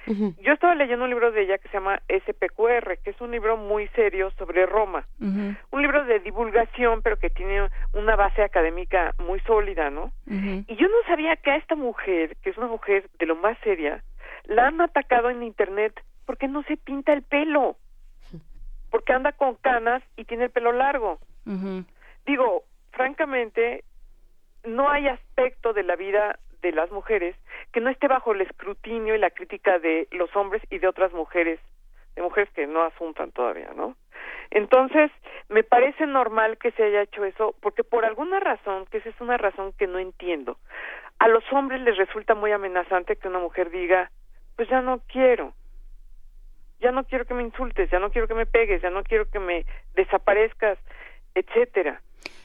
yo 0.06 0.54
estaba 0.54 0.76
leyendo 0.76 1.04
un 1.04 1.10
libro 1.10 1.32
de 1.32 1.44
ella 1.44 1.58
que 1.58 1.68
se 1.68 1.76
llama 1.76 2.02
SPQR, 2.08 2.98
que 3.04 3.12
es 3.12 3.22
un 3.22 3.32
libro 3.32 3.58
muy 3.58 3.88
serio 3.90 4.32
sobre 4.38 4.66
Roma. 4.66 5.06
Un 5.20 5.82
libro 5.82 6.04
de 6.06 6.20
divulgación, 6.20 7.02
pero 7.02 7.18
que 7.18 7.30
tiene 7.30 7.70
una 7.94 8.16
base 8.16 8.42
académica 8.42 9.14
muy 9.20 9.40
sólida, 9.42 9.90
¿no? 9.90 10.12
Y 10.26 10.76
yo 10.76 10.88
no 10.88 10.98
sabía 11.08 11.36
que 11.36 11.52
a 11.52 11.58
esta 11.58 11.76
mujer, 11.76 12.36
que 12.42 12.50
es 12.50 12.58
una 12.58 12.68
mujer 12.68 13.10
de 13.20 13.26
lo 13.26 13.36
más 13.36 13.58
seria, 13.64 14.04
la 14.46 14.68
han 14.68 14.82
atacado 14.82 15.30
en 15.30 15.44
Internet 15.44 15.94
porque 16.26 16.48
no 16.48 16.64
se 16.64 16.78
pinta 16.78 17.14
el 17.14 17.22
pelo. 17.22 17.78
Porque 18.90 19.14
anda 19.14 19.32
con 19.32 19.56
canas 19.56 20.04
y 20.18 20.26
tiene 20.26 20.46
el 20.46 20.52
pelo 20.52 20.72
largo. 20.72 21.20
Digo, 22.26 22.64
francamente, 22.92 23.84
no 24.64 24.90
hay 24.90 25.08
aspecto 25.08 25.74
de 25.74 25.84
la 25.84 25.96
vida 25.96 26.40
de 26.62 26.72
las 26.72 26.92
mujeres 26.92 27.36
que 27.72 27.82
no 27.82 27.90
esté 27.90 28.08
bajo 28.08 28.34
el 28.34 28.42
escrutinio 28.42 29.16
y 29.16 29.20
la 29.20 29.32
crítica 29.32 29.80
de 29.80 30.08
los 30.12 30.36
hombres 30.36 30.62
y 30.70 30.80
de 30.80 30.88
otras 30.88 31.14
mujeres, 31.14 31.60
de 32.16 32.22
mujeres 32.22 32.50
que 32.54 32.68
no 32.68 32.84
asuntan 32.84 33.32
todavía, 33.32 33.72
¿no? 33.76 33.96
Entonces, 34.52 35.12
me 35.50 35.64
parece 35.64 36.06
normal 36.06 36.58
que 36.58 36.72
se 36.72 36.84
haya 36.84 37.04
hecho 37.04 37.24
eso, 37.24 37.56
porque 37.62 37.84
por 37.84 38.06
alguna 38.06 38.40
razón, 38.40 38.86
que 38.88 38.98
esa 38.98 39.10
es 39.10 39.22
una 39.22 39.38
razón 39.38 39.74
que 39.78 39.88
no 39.88 39.98
entiendo, 39.98 40.58
a 41.20 41.28
los 41.28 41.44
hombres 41.54 41.82
les 41.82 41.98
resulta 41.98 42.36
muy 42.36 42.52
amenazante 42.52 43.16
que 43.16 43.28
una 43.28 43.40
mujer 43.40 43.70
diga, 43.70 44.12
pues 44.58 44.68
ya 44.70 44.82
no 44.82 45.00
quiero, 45.08 45.54
ya 46.82 46.92
no 46.92 47.06
quiero 47.06 47.26
que 47.26 47.34
me 47.34 47.44
insultes, 47.44 47.90
ya 47.90 48.00
no 48.00 48.12
quiero 48.12 48.28
que 48.28 48.34
me 48.34 48.46
pegues, 48.46 48.82
ya 48.82 48.90
no 48.90 49.04
quiero 49.04 49.30
que 49.30 49.40
me 49.40 49.66
desaparezcas, 49.96 50.78
etcétera, 51.34 52.02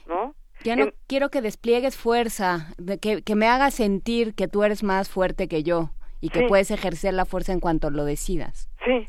¿no? 0.07 0.33
Ya 0.63 0.75
no 0.75 0.91
quiero 1.07 1.29
que 1.29 1.41
despliegues 1.41 1.95
fuerza, 1.95 2.73
que, 2.99 3.21
que, 3.21 3.35
me 3.35 3.47
hagas 3.47 3.75
sentir 3.75 4.33
que 4.33 4.47
tú 4.47 4.63
eres 4.63 4.83
más 4.83 5.07
fuerte 5.07 5.47
que 5.47 5.63
yo 5.63 5.91
y 6.19 6.29
que 6.29 6.47
puedes 6.47 6.71
ejercer 6.71 7.13
la 7.13 7.25
fuerza 7.25 7.53
en 7.53 7.59
cuanto 7.59 7.89
lo 7.89 8.05
decidas. 8.05 8.69
Sí, 8.83 9.07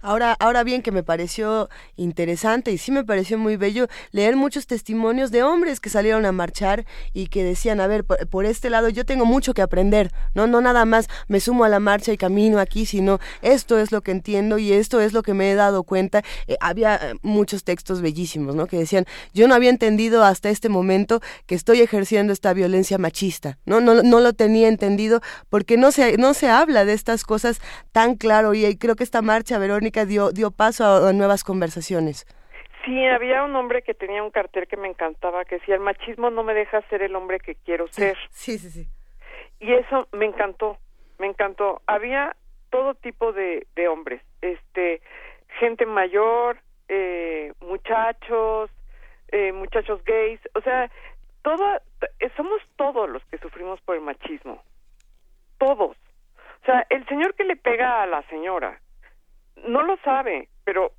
Ahora, 0.00 0.36
ahora 0.38 0.64
bien, 0.64 0.82
que 0.82 0.92
me 0.92 1.02
pareció 1.02 1.68
interesante 1.96 2.70
y 2.70 2.78
sí 2.78 2.92
me 2.92 3.04
pareció 3.04 3.38
muy 3.38 3.56
bello 3.56 3.88
leer 4.12 4.36
muchos 4.36 4.66
testimonios 4.66 5.30
de 5.30 5.42
hombres 5.42 5.80
que 5.80 5.90
salieron 5.90 6.24
a 6.26 6.32
marchar 6.32 6.86
y 7.12 7.28
que 7.28 7.44
decían, 7.44 7.80
a 7.80 7.86
ver, 7.86 8.04
por, 8.04 8.46
este 8.46 8.70
lado 8.70 8.88
yo 8.88 9.04
tengo 9.04 9.24
mucho 9.24 9.54
que 9.54 9.62
aprender, 9.62 10.12
no, 10.34 10.46
no 10.46 10.60
nada 10.60 10.84
más 10.84 11.08
me 11.26 11.40
sumo 11.40 11.64
a 11.64 11.68
la 11.68 11.80
marcha 11.80 12.12
y 12.12 12.16
camino 12.16 12.58
aquí, 12.60 12.86
sino 12.86 13.18
esto 13.42 13.78
es 13.78 13.92
lo 13.92 14.00
que 14.00 14.12
entiendo 14.12 14.58
y 14.58 14.72
esto 14.72 15.00
es 15.00 15.12
lo 15.12 15.22
que 15.22 15.34
me 15.34 15.50
he 15.50 15.54
dado 15.54 15.82
cuenta. 15.82 16.22
Eh, 16.46 16.56
había 16.60 16.96
eh, 16.96 17.14
muchos 17.22 17.64
textos 17.64 18.00
bellísimos, 18.00 18.54
¿no? 18.54 18.66
Que 18.66 18.78
decían, 18.78 19.04
yo 19.34 19.48
no 19.48 19.54
había 19.54 19.70
entendido 19.70 20.24
hasta 20.24 20.50
este 20.50 20.68
momento 20.68 21.20
que 21.46 21.54
estoy 21.54 21.80
ejerciendo 21.80 22.32
esta 22.32 22.52
violencia 22.52 22.98
machista, 22.98 23.58
¿no? 23.66 23.80
No, 23.80 24.02
no 24.02 24.20
lo 24.20 24.32
tenía 24.32 24.68
entendido 24.68 25.20
porque 25.48 25.76
no 25.76 25.92
se, 25.92 26.16
no 26.16 26.34
se 26.34 26.48
habla 26.48 26.84
de 26.84 26.92
estas 26.92 27.24
cosas 27.24 27.60
tan 27.92 28.14
claro 28.16 28.54
y 28.54 28.76
creo 28.76 28.96
que 28.96 29.04
esta 29.04 29.22
marcha, 29.22 29.58
Verónica, 29.58 29.87
dio, 30.06 30.30
dio 30.30 30.50
paso 30.50 31.06
a, 31.06 31.12
nuevas 31.12 31.44
conversaciones. 31.44 32.26
Sí, 32.84 33.06
había 33.06 33.44
un 33.44 33.54
hombre 33.56 33.82
que 33.82 33.94
tenía 33.94 34.22
un 34.22 34.30
cartel 34.30 34.66
que 34.66 34.76
me 34.76 34.88
encantaba, 34.88 35.44
que 35.44 35.56
decía, 35.56 35.74
el 35.74 35.80
machismo 35.80 36.30
no 36.30 36.42
me 36.42 36.54
deja 36.54 36.80
ser 36.88 37.02
el 37.02 37.14
hombre 37.16 37.38
que 37.38 37.54
quiero 37.54 37.86
ser. 37.88 38.16
Sí, 38.30 38.58
sí, 38.58 38.70
sí. 38.70 38.86
Y 39.60 39.72
eso 39.72 40.08
me 40.12 40.24
encantó, 40.24 40.78
me 41.18 41.26
encantó. 41.26 41.82
Había 41.86 42.36
todo 42.70 42.94
tipo 42.94 43.32
de, 43.32 43.66
de 43.74 43.88
hombres, 43.88 44.22
este, 44.40 45.02
gente 45.58 45.86
mayor, 45.86 46.58
eh, 46.88 47.52
muchachos, 47.60 48.70
eh, 49.28 49.52
muchachos 49.52 50.02
gays, 50.04 50.40
o 50.54 50.60
sea, 50.62 50.90
todo, 51.42 51.64
somos 52.36 52.60
todos 52.76 53.08
los 53.08 53.24
que 53.26 53.38
sufrimos 53.38 53.80
por 53.82 53.96
el 53.96 54.02
machismo, 54.02 54.62
todos. 55.58 55.96
O 56.62 56.64
sea, 56.64 56.86
el 56.90 57.06
señor 57.06 57.34
que 57.34 57.44
le 57.44 57.56
pega 57.56 58.02
a 58.02 58.06
la 58.06 58.22
señora, 58.24 58.80
no 59.66 59.82
lo 59.82 59.96
sabe, 59.98 60.48
pero 60.64 60.92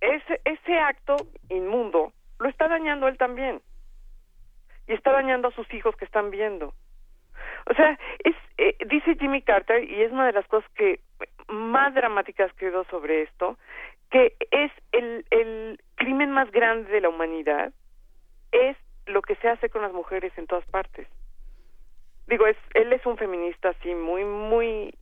ese, 0.00 0.40
ese 0.44 0.78
acto 0.78 1.16
inmundo 1.48 2.12
lo 2.38 2.48
está 2.48 2.68
dañando 2.68 3.08
él 3.08 3.16
también. 3.16 3.60
Y 4.86 4.92
está 4.92 5.12
dañando 5.12 5.48
a 5.48 5.52
sus 5.52 5.72
hijos 5.72 5.96
que 5.96 6.04
están 6.04 6.30
viendo. 6.30 6.74
O 7.70 7.74
sea, 7.74 7.98
es, 8.18 8.36
eh, 8.58 8.76
dice 8.86 9.16
Jimmy 9.18 9.42
Carter, 9.42 9.82
y 9.84 10.02
es 10.02 10.12
una 10.12 10.26
de 10.26 10.32
las 10.32 10.46
cosas 10.46 10.70
que 10.72 11.00
más 11.48 11.94
dramáticas 11.94 12.52
quedó 12.54 12.84
sobre 12.84 13.22
esto, 13.22 13.58
que 14.10 14.36
es 14.50 14.70
el, 14.92 15.24
el 15.30 15.80
crimen 15.94 16.30
más 16.30 16.50
grande 16.50 16.90
de 16.90 17.00
la 17.00 17.08
humanidad, 17.08 17.72
es 18.52 18.76
lo 19.06 19.22
que 19.22 19.36
se 19.36 19.48
hace 19.48 19.68
con 19.70 19.82
las 19.82 19.92
mujeres 19.92 20.32
en 20.36 20.46
todas 20.46 20.64
partes. 20.66 21.08
Digo, 22.26 22.46
es, 22.46 22.56
él 22.74 22.92
es 22.92 23.04
un 23.06 23.16
feminista 23.16 23.70
así, 23.70 23.94
muy, 23.94 24.24
muy, 24.24 24.94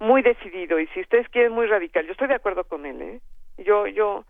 muy 0.00 0.22
decidido 0.22 0.78
y 0.78 0.86
si 0.88 1.00
ustedes 1.00 1.28
quieren 1.28 1.52
muy 1.52 1.66
radical, 1.66 2.06
yo 2.06 2.12
estoy 2.12 2.28
de 2.28 2.34
acuerdo 2.34 2.64
con 2.64 2.86
él, 2.86 3.02
¿eh? 3.02 3.20
Yo 3.58 3.86
yo 3.86 4.24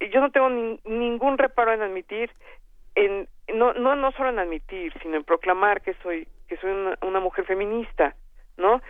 yo 0.00 0.20
no 0.20 0.30
tengo 0.30 0.48
ningún 0.84 1.38
reparo 1.38 1.72
en 1.72 1.82
admitir 1.82 2.30
en 2.94 3.28
no 3.54 3.74
no 3.74 3.94
no 3.94 4.12
solo 4.12 4.30
en 4.30 4.38
admitir, 4.38 4.92
sino 5.02 5.16
en 5.16 5.24
proclamar 5.24 5.82
que 5.82 5.94
soy 6.02 6.26
que 6.48 6.56
soy 6.56 6.70
una, 7.02 7.20
mujer 7.20 7.44
feminista, 7.44 8.14
¿no? 8.56 8.82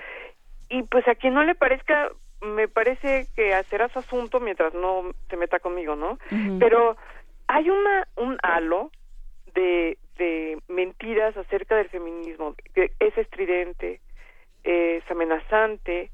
Y 0.68 0.82
pues 0.84 1.06
a 1.06 1.14
quien 1.14 1.34
no 1.34 1.44
le 1.44 1.54
parezca 1.54 2.10
me 2.40 2.66
parece 2.66 3.26
que 3.36 3.54
hacerá 3.54 3.88
su 3.88 4.00
asunto 4.00 4.40
mientras 4.40 4.74
no 4.74 5.12
se 5.28 5.36
meta 5.36 5.60
conmigo, 5.60 5.94
¿no? 5.94 6.18
Pero 6.58 6.96
hay 7.48 7.68
una 7.70 8.08
un 8.16 8.38
halo 8.42 8.90
de 9.54 9.98
de 10.18 10.58
mentiras 10.68 11.36
acerca 11.36 11.76
del 11.76 11.88
feminismo 11.88 12.54
que 12.74 12.92
es 13.00 13.16
estridente, 13.16 14.00
es 14.64 15.02
amenazante, 15.10 16.10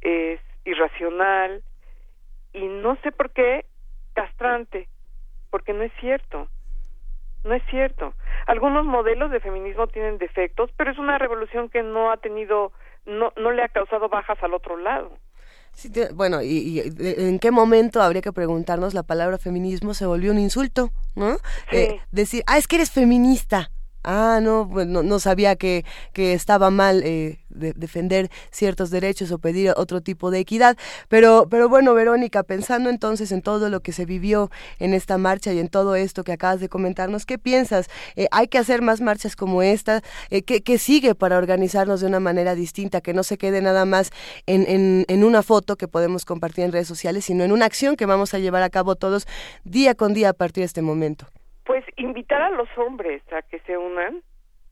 es 0.00 0.40
irracional 0.64 1.62
y 2.52 2.66
no 2.66 2.96
sé 3.02 3.12
por 3.12 3.30
qué 3.30 3.66
castrante, 4.14 4.88
porque 5.50 5.72
no 5.72 5.82
es 5.82 5.92
cierto. 6.00 6.48
No 7.44 7.54
es 7.54 7.62
cierto. 7.70 8.12
Algunos 8.46 8.84
modelos 8.84 9.30
de 9.30 9.40
feminismo 9.40 9.86
tienen 9.86 10.18
defectos, 10.18 10.70
pero 10.76 10.90
es 10.90 10.98
una 10.98 11.18
revolución 11.18 11.68
que 11.68 11.82
no 11.82 12.10
ha 12.10 12.16
tenido, 12.16 12.72
no, 13.04 13.32
no 13.36 13.52
le 13.52 13.62
ha 13.62 13.68
causado 13.68 14.08
bajas 14.08 14.42
al 14.42 14.54
otro 14.54 14.76
lado. 14.76 15.12
bueno, 16.14 16.42
y, 16.42 16.82
en 16.98 17.38
qué 17.38 17.52
momento 17.52 18.02
habría 18.02 18.22
que 18.22 18.32
preguntarnos 18.32 18.94
la 18.94 19.04
palabra 19.04 19.38
feminismo 19.38 19.94
se 19.94 20.06
volvió 20.06 20.32
un 20.32 20.38
insulto, 20.38 20.90
¿no? 21.14 21.36
Eh, 21.70 22.00
decir, 22.10 22.42
ah, 22.48 22.58
es 22.58 22.66
que 22.66 22.76
eres 22.76 22.90
feminista 22.90 23.70
ah, 24.06 24.40
no, 24.40 24.68
pues 24.72 24.86
no, 24.86 25.18
sabía 25.18 25.56
que, 25.56 25.84
que 26.12 26.32
estaba 26.32 26.70
mal 26.70 27.02
eh, 27.04 27.38
defender 27.50 28.30
ciertos 28.50 28.90
derechos 28.90 29.32
o 29.32 29.38
pedir 29.38 29.74
otro 29.76 30.00
tipo 30.00 30.30
de 30.30 30.38
equidad. 30.38 30.76
Pero, 31.08 31.48
pero 31.50 31.68
bueno, 31.68 31.92
Verónica, 31.92 32.42
pensando 32.42 32.88
entonces 32.88 33.32
en 33.32 33.42
todo 33.42 33.68
lo 33.68 33.80
que 33.80 33.92
se 33.92 34.06
vivió 34.06 34.50
en 34.78 34.94
esta 34.94 35.18
marcha 35.18 35.52
y 35.52 35.58
en 35.58 35.68
todo 35.68 35.96
esto 35.96 36.24
que 36.24 36.32
acabas 36.32 36.60
de 36.60 36.68
comentarnos, 36.68 37.26
¿qué 37.26 37.38
piensas? 37.38 37.88
Eh, 38.14 38.28
¿Hay 38.30 38.48
que 38.48 38.58
hacer 38.58 38.80
más 38.80 39.00
marchas 39.00 39.36
como 39.36 39.62
esta? 39.62 40.02
Eh, 40.30 40.42
¿qué, 40.42 40.62
¿qué, 40.62 40.78
sigue 40.78 41.14
para 41.14 41.38
organizarnos 41.38 42.00
de 42.00 42.06
una 42.06 42.20
manera 42.20 42.54
distinta, 42.54 43.00
que 43.00 43.12
no 43.12 43.24
se 43.24 43.38
quede 43.38 43.60
nada 43.60 43.84
más 43.84 44.10
en, 44.46 44.64
en, 44.68 45.04
en 45.08 45.24
una 45.24 45.42
foto 45.42 45.76
que 45.76 45.88
podemos 45.88 46.24
compartir 46.24 46.64
en 46.64 46.72
redes 46.72 46.86
sociales, 46.86 47.24
sino 47.24 47.42
en 47.42 47.50
una 47.50 47.64
acción 47.64 47.96
que 47.96 48.06
vamos 48.06 48.34
a 48.34 48.38
llevar 48.38 48.62
a 48.62 48.70
cabo 48.70 48.94
todos 48.94 49.26
día 49.64 49.94
con 49.94 50.14
día 50.14 50.28
a 50.28 50.32
partir 50.32 50.62
de 50.62 50.66
este 50.66 50.82
momento? 50.82 51.26
Pues 51.66 51.84
invitar 51.96 52.40
a 52.40 52.50
los 52.50 52.68
hombres 52.78 53.22
a 53.32 53.42
que 53.42 53.58
se 53.60 53.76
unan 53.76 54.22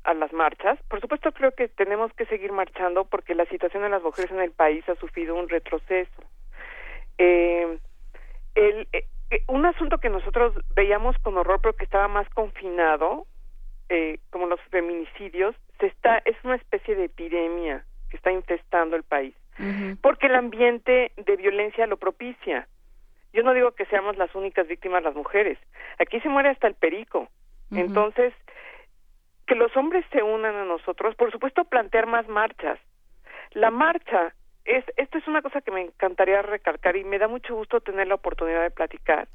a 0.05 0.15
las 0.15 0.33
marchas. 0.33 0.79
Por 0.89 1.01
supuesto 1.01 1.33
creo 1.33 1.53
que 1.53 1.69
tenemos 1.69 2.13
que 2.15 2.27
seguir 2.27 2.53
marchando 2.53 3.05
porque 3.05 3.35
la 3.35 3.47
situación 3.47 3.83
de 3.83 3.89
las 3.91 4.03
mujeres 4.03 4.31
en 4.31 4.41
el 4.41 4.53
país 4.53 4.89
ha 4.89 4.95
sufrido 4.95 5.35
un 5.35 5.49
retroceso. 5.49 6.23
Eh, 7.19 7.79
el, 8.55 8.89
eh, 8.93 9.07
eh, 9.31 9.43
un 9.49 9.67
asunto 9.67 9.99
que 9.99 10.11
nosotros 10.11 10.55
veíamos 10.75 11.17
con 11.19 11.37
horror 11.37 11.61
pero 11.61 11.75
que 11.75 11.85
estaba 11.85 12.09
más 12.09 12.29
confinado, 12.31 13.27
eh, 13.89 14.19
como 14.31 14.47
los 14.47 14.61
feminicidios, 14.71 15.57
se 15.81 15.87
está, 15.87 16.19
es 16.25 16.37
una 16.45 16.57
especie 16.57 16.95
de 16.95 17.05
epidemia 17.05 17.85
que 18.11 18.17
está 18.17 18.31
infestando 18.31 18.97
el 18.97 19.03
país, 19.03 19.35
porque 20.01 20.27
el 20.27 20.37
ambiente 20.37 21.13
de 21.17 21.37
violencia 21.37 21.87
lo 21.87 21.97
propicia. 21.97 22.69
Yo 23.35 23.43
no 23.43 23.53
digo 23.53 23.73
que 23.73 23.85
seamos 23.87 24.17
las 24.17 24.33
únicas 24.35 24.69
víctimas 24.69 25.03
las 25.03 25.17
mujeres, 25.17 25.59
aquí 25.99 26.21
se 26.21 26.29
muere 26.29 26.51
hasta 26.51 26.69
el 26.69 26.75
perico. 26.75 27.29
Entonces, 27.73 28.33
que 29.49 29.57
los 29.57 29.77
hombres 29.77 30.05
se 30.13 30.23
unan 30.23 30.55
a 30.55 30.65
nosotros, 30.65 31.17
por 31.17 31.33
supuesto 31.33 31.65
plantear 31.65 32.07
más 32.07 32.29
marchas. 32.29 32.79
La 33.51 33.73
marcha 33.73 34.33
es 34.65 34.85
esto 34.97 35.19
es 35.19 35.27
una 35.27 35.43
cosa 35.43 35.61
que 35.61 35.73
me 35.73 35.81
encantaría 35.81 36.43
recalcar 36.43 36.97
y 36.97 37.03
me 37.03 37.19
da 37.19 37.27
mucho 37.27 37.57
gusto 37.57 37.81
tener 37.81 38.07
la 38.07 38.15
oportunidad 38.15 38.63
de 38.63 38.71
platicar. 38.71 39.27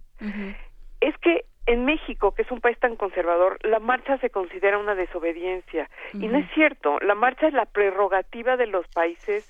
Es 1.01 1.17
que 1.17 1.43
en 1.65 1.83
México, 1.83 2.33
que 2.33 2.43
es 2.43 2.51
un 2.51 2.61
país 2.61 2.79
tan 2.79 2.95
conservador, 2.95 3.59
la 3.63 3.79
marcha 3.79 4.17
se 4.19 4.29
considera 4.29 4.77
una 4.77 4.95
desobediencia. 4.95 5.89
Y 6.13 6.27
no 6.29 6.37
es 6.37 6.49
cierto, 6.53 6.99
la 7.01 7.15
marcha 7.15 7.47
es 7.47 7.53
la 7.53 7.65
prerrogativa 7.65 8.55
de 8.55 8.67
los 8.67 8.87
países 8.87 9.45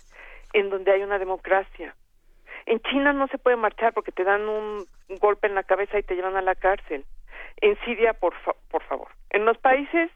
en 0.53 0.71
donde 0.71 0.91
hay 0.91 1.03
una 1.03 1.19
democracia. 1.19 1.95
En 2.65 2.79
China 2.81 3.13
no 3.13 3.27
se 3.27 3.37
puede 3.37 3.55
marchar 3.55 3.93
porque 3.93 4.11
te 4.11 4.23
dan 4.23 4.47
un 4.47 4.85
golpe 5.19 5.47
en 5.47 5.55
la 5.55 5.63
cabeza 5.63 5.97
y 5.97 6.03
te 6.03 6.15
llevan 6.15 6.37
a 6.37 6.41
la 6.41 6.55
cárcel. 6.55 7.05
En 7.61 7.77
Siria, 7.85 8.13
por, 8.13 8.33
por 8.69 8.83
favor. 8.83 9.09
En 9.31 9.45
los 9.45 9.57
países 9.57 10.11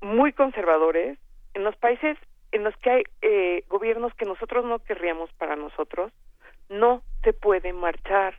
muy 0.00 0.32
conservadores, 0.32 1.18
en 1.54 1.64
los 1.64 1.76
países 1.76 2.16
en 2.52 2.64
los 2.64 2.76
que 2.78 2.90
hay 2.90 3.02
eh, 3.22 3.64
gobiernos 3.68 4.14
que 4.14 4.24
nosotros 4.24 4.64
no 4.64 4.78
querríamos 4.78 5.30
para 5.34 5.56
nosotros, 5.56 6.12
no 6.68 7.02
se 7.22 7.32
puede 7.32 7.72
marchar. 7.72 8.34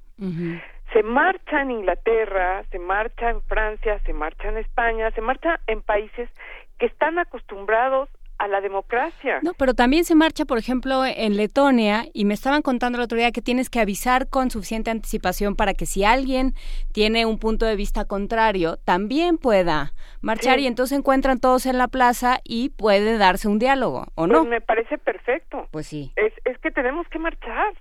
Se 0.93 1.03
marcha 1.03 1.61
en 1.61 1.71
Inglaterra, 1.71 2.63
se 2.71 2.79
marcha 2.79 3.29
en 3.29 3.41
Francia, 3.43 3.99
se 4.05 4.13
marcha 4.13 4.49
en 4.49 4.57
España, 4.57 5.11
se 5.11 5.21
marcha 5.21 5.59
en 5.67 5.81
países 5.81 6.29
que 6.77 6.87
están 6.87 7.19
acostumbrados 7.19 8.09
a 8.39 8.47
la 8.47 8.61
democracia. 8.61 9.39
No, 9.43 9.53
pero 9.53 9.73
también 9.73 10.05
se 10.05 10.15
marcha, 10.15 10.45
por 10.45 10.57
ejemplo, 10.57 11.05
en 11.05 11.35
Letonia, 11.35 12.05
y 12.13 12.23
me 12.23 12.33
estaban 12.33 12.61
contando 12.61 12.97
la 12.97 13.03
otro 13.03 13.17
día 13.17 13.31
que 13.31 13.41
tienes 13.41 13.69
que 13.69 13.81
avisar 13.81 14.29
con 14.29 14.49
suficiente 14.49 14.89
anticipación 14.89 15.55
para 15.55 15.73
que 15.73 15.85
si 15.85 16.05
alguien 16.05 16.53
tiene 16.93 17.25
un 17.25 17.37
punto 17.37 17.65
de 17.65 17.75
vista 17.75 18.05
contrario, 18.05 18.77
también 18.77 19.37
pueda 19.37 19.91
marchar 20.21 20.59
y 20.59 20.67
entonces 20.67 20.97
encuentran 20.97 21.39
todos 21.39 21.65
en 21.65 21.77
la 21.77 21.89
plaza 21.89 22.39
y 22.45 22.69
puede 22.69 23.17
darse 23.17 23.49
un 23.49 23.59
diálogo, 23.59 24.05
¿o 24.15 24.25
no? 24.25 24.39
Pues 24.39 24.49
me 24.49 24.61
parece 24.61 24.97
perfecto. 24.97 25.67
Pues 25.71 25.87
sí. 25.87 26.13
Es, 26.15 26.33
es 26.45 26.57
que 26.59 26.71
tenemos 26.71 27.07
que 27.09 27.19
marchar. 27.19 27.73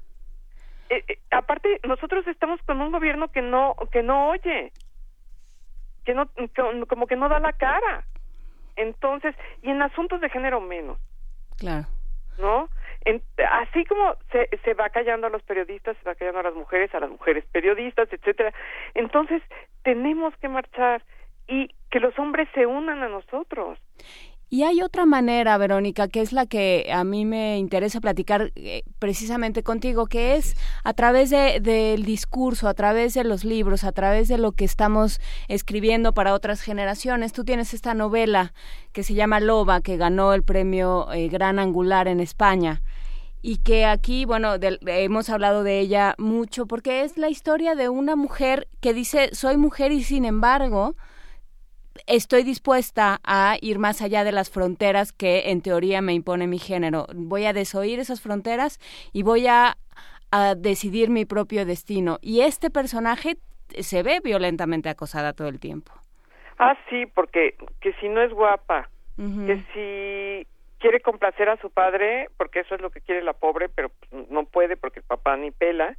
Eh, 0.91 1.05
eh, 1.07 1.19
aparte, 1.31 1.81
nosotros 1.87 2.27
estamos 2.27 2.61
con 2.63 2.81
un 2.81 2.91
gobierno 2.91 3.29
que 3.29 3.43
no 3.43 3.77
que 3.93 4.03
no 4.03 4.31
oye, 4.31 4.73
que 6.05 6.15
no 6.15 6.29
como 6.89 7.07
que 7.07 7.17
no 7.17 7.29
da 7.29 7.39
la 7.39 7.53
cara. 7.53 8.05
Entonces, 8.79 9.35
y 9.63 9.71
en 9.71 9.83
asuntos 9.83 10.21
de 10.21 10.31
género 10.31 10.61
menos. 10.61 10.99
Claro. 11.59 11.87
¿No? 12.39 12.69
así 13.51 13.85
como 13.87 14.17
se, 14.33 14.49
se 14.65 14.75
va 14.75 14.91
callando 14.91 15.27
a 15.27 15.31
los 15.31 15.43
periodistas, 15.43 15.97
se 15.97 16.05
va 16.05 16.15
callando 16.15 16.41
a 16.41 16.43
las 16.43 16.55
mujeres, 16.55 16.95
a 16.95 17.01
las 17.01 17.11
mujeres 17.11 17.45
periodistas, 17.53 18.13
etcétera. 18.13 18.53
Entonces, 18.95 19.43
tenemos 19.83 20.37
que 20.37 20.49
marchar 20.49 21.03
y 21.47 21.71
que 21.91 22.01
los 22.01 22.19
hombres 22.19 22.49
se 22.55 22.67
unan 22.67 23.03
a 23.03 23.09
nosotros. 23.09 23.79
Y 24.51 24.63
hay 24.63 24.81
otra 24.81 25.05
manera, 25.05 25.59
Verónica, 25.59 26.09
que 26.09 26.23
es 26.23 26.33
la 26.33 26.47
que 26.47 26.89
a 26.91 27.05
mí 27.05 27.27
me 27.27 27.59
interesa 27.59 28.01
platicar 28.01 28.51
eh, 28.57 28.83
precisamente 28.99 29.63
contigo, 29.63 30.07
que 30.07 30.37
es 30.37 30.57
a 30.85 30.95
través 30.95 31.29
de, 31.29 31.61
del 31.61 32.05
discurso, 32.07 32.67
a 32.67 32.73
través 32.73 33.13
de 33.13 33.25
los 33.25 33.45
libros, 33.45 33.85
a 33.85 33.93
través 33.93 34.27
de 34.27 34.39
lo 34.39 34.53
que 34.53 34.65
estamos 34.65 35.21
escribiendo 35.49 36.15
para 36.15 36.33
otras 36.33 36.63
generaciones. 36.63 37.35
Tú 37.35 37.45
tienes 37.45 37.75
esta 37.75 37.93
novela 37.93 38.55
que 38.93 39.03
se 39.03 39.13
llama 39.13 39.39
Loba, 39.39 39.83
que 39.83 39.99
ganó 39.99 40.33
el 40.33 40.43
premio 40.43 41.13
eh, 41.13 41.29
Gran 41.29 41.59
Angular 41.59 42.09
en 42.09 42.21
España 42.21 42.81
y 43.43 43.59
que 43.59 43.85
aquí, 43.85 44.25
bueno, 44.25 44.55
hemos 44.87 45.29
hablado 45.29 45.63
de 45.63 45.79
ella 45.79 46.15
mucho 46.19 46.67
porque 46.67 47.03
es 47.03 47.19
la 47.19 47.29
historia 47.29 47.75
de 47.75 47.89
una 47.89 48.17
mujer 48.17 48.67
que 48.81 48.95
dice, 48.95 49.31
soy 49.33 49.57
mujer 49.57 49.93
y 49.93 50.03
sin 50.03 50.25
embargo 50.25 50.97
estoy 52.07 52.43
dispuesta 52.43 53.21
a 53.25 53.57
ir 53.61 53.79
más 53.79 54.03
allá 54.03 54.25
de 54.25 54.33
las 54.33 54.51
fronteras 54.51 55.13
que 55.13 55.51
en 55.51 55.63
teoría 55.63 56.01
me 56.03 56.15
impone 56.15 56.47
mi 56.47 56.59
género. 56.59 57.07
Voy 57.15 57.47
a 57.47 57.53
desoír 57.53 57.99
esas 57.99 58.21
fronteras 58.21 58.79
y 59.13 59.23
voy 59.23 59.47
a, 59.47 59.77
decidir 60.59 61.09
mi 61.09 61.25
propio 61.25 61.65
destino. 61.65 62.19
Y 62.21 62.43
este 62.43 62.69
personaje 62.69 63.39
se 63.81 64.03
ve 64.03 64.21
violentamente 64.23 64.91
acosada 64.91 65.33
todo 65.33 65.49
el 65.49 65.59
tiempo. 65.59 65.91
Ah, 66.59 66.77
sí, 66.91 67.07
porque 67.07 67.55
que 67.81 67.95
si 67.95 68.11
no 68.11 68.21
es 68.21 68.31
guapa, 68.31 68.91
que 69.17 69.65
si 69.73 70.47
quiere 70.81 71.01
complacer 71.01 71.49
a 71.49 71.57
su 71.63 71.71
padre, 71.71 72.29
porque 72.37 72.61
eso 72.61 72.75
es 72.75 72.83
lo 72.83 72.91
que 72.91 73.01
quiere 73.01 73.23
la 73.23 73.33
pobre, 73.33 73.71
pero 73.71 73.91
no 74.29 74.45
puede 74.45 74.77
porque 74.77 75.01
el 75.01 75.07
papá 75.07 75.35
ni 75.39 75.51
pela, 75.51 75.97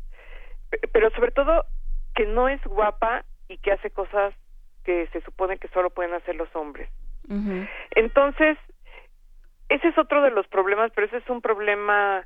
pero 0.94 1.10
sobre 1.12 1.32
todo 1.32 1.66
que 2.14 2.28
no 2.28 2.50
es 2.50 2.64
guapa 2.64 3.26
y 3.48 3.58
que 3.58 3.72
hace 3.72 3.90
cosas 3.90 4.36
que 4.90 5.07
se 5.14 5.22
supone 5.22 5.60
que 5.60 5.68
solo 5.68 5.91
pueden 5.91 6.16
hacer 6.16 6.36
los 6.36 6.49
hombres. 6.56 6.90
Entonces, 7.91 8.57
ese 9.70 9.88
es 9.88 9.98
otro 9.99 10.24
de 10.24 10.32
los 10.32 10.48
problemas, 10.48 10.91
pero 10.95 11.06
ese 11.06 11.18
es 11.18 11.30
un 11.30 11.41
problema... 11.41 12.26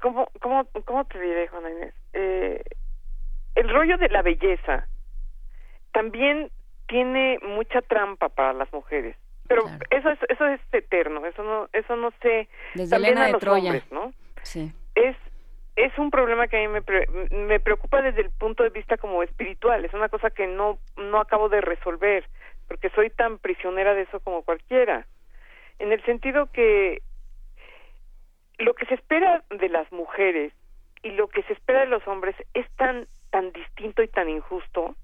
¿Cómo, 0.00 0.26
cómo, 0.40 0.64
cómo 0.86 1.04
te 1.04 1.20
diré, 1.20 1.48
Juana 1.48 1.70
Inés? 1.70 1.94
Eh, 2.14 2.64
el 3.56 3.68
rollo 3.68 3.98
de 3.98 4.08
la 4.08 4.22
belleza 4.22 4.88
también 5.92 6.50
tiene 6.88 7.38
mucha 7.42 7.82
trampa 7.82 8.30
para 8.30 8.54
las 8.54 8.72
mujeres 8.72 9.14
pero 9.48 9.64
eso 9.90 10.08
es 10.08 10.18
eso 10.30 10.46
es 10.46 10.60
eterno 10.72 11.24
eso 11.26 11.42
no 11.42 11.68
eso 11.72 11.94
no 11.96 12.10
sé 12.22 12.48
Desde 12.74 12.90
también 12.90 13.18
a 13.18 13.28
los 13.28 13.44
hombres 13.44 13.84
no 13.92 14.12
sí. 14.42 14.72
Es 14.94 15.16
es 15.76 15.96
un 15.98 16.10
problema 16.10 16.48
que 16.48 16.56
a 16.62 16.68
mí 16.68 16.68
me, 16.68 17.36
me 17.36 17.60
preocupa 17.60 18.02
desde 18.02 18.22
el 18.22 18.30
punto 18.30 18.62
de 18.62 18.70
vista 18.70 18.96
como 18.98 19.22
espiritual, 19.22 19.84
es 19.84 19.94
una 19.94 20.08
cosa 20.08 20.30
que 20.30 20.46
no, 20.46 20.78
no 20.96 21.18
acabo 21.18 21.48
de 21.48 21.60
resolver, 21.60 22.28
porque 22.68 22.90
soy 22.90 23.10
tan 23.10 23.38
prisionera 23.38 23.94
de 23.94 24.02
eso 24.02 24.20
como 24.20 24.42
cualquiera, 24.42 25.06
en 25.78 25.92
el 25.92 26.02
sentido 26.04 26.50
que 26.52 27.02
lo 28.58 28.74
que 28.74 28.86
se 28.86 28.94
espera 28.94 29.42
de 29.50 29.68
las 29.68 29.90
mujeres 29.92 30.52
y 31.02 31.10
lo 31.10 31.28
que 31.28 31.42
se 31.44 31.54
espera 31.54 31.80
de 31.80 31.86
los 31.86 32.06
hombres 32.06 32.36
es 32.54 32.68
tan, 32.76 33.06
tan 33.30 33.50
distinto 33.52 34.02
y 34.02 34.08
tan 34.08 34.28
injusto 34.28 34.94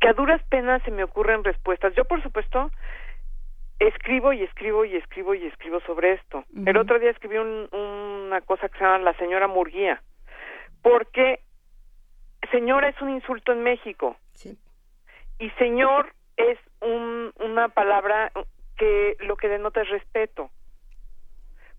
que 0.00 0.08
a 0.08 0.12
duras 0.12 0.42
penas 0.48 0.82
se 0.84 0.90
me 0.90 1.04
ocurren 1.04 1.44
respuestas. 1.44 1.94
Yo, 1.94 2.04
por 2.04 2.22
supuesto, 2.22 2.70
escribo 3.80 4.32
y 4.32 4.42
escribo 4.42 4.84
y 4.84 4.94
escribo 4.96 5.34
y 5.34 5.46
escribo 5.46 5.80
sobre 5.80 6.12
esto. 6.12 6.44
El 6.66 6.76
otro 6.76 6.98
día 6.98 7.10
escribí 7.10 7.38
una 7.38 8.40
cosa 8.42 8.68
que 8.68 8.78
se 8.78 8.84
llama 8.84 8.98
la 8.98 9.14
señora 9.14 9.48
Murguía, 9.48 10.02
porque 10.82 11.40
señora 12.50 12.88
es 12.88 13.00
un 13.00 13.10
insulto 13.10 13.52
en 13.52 13.62
México. 13.62 14.16
Y 15.38 15.48
señor 15.52 16.12
es 16.36 16.58
un, 16.82 17.32
una 17.40 17.68
palabra 17.70 18.30
que 18.76 19.16
lo 19.20 19.36
que 19.36 19.48
denota 19.48 19.80
es 19.80 19.88
respeto. 19.88 20.50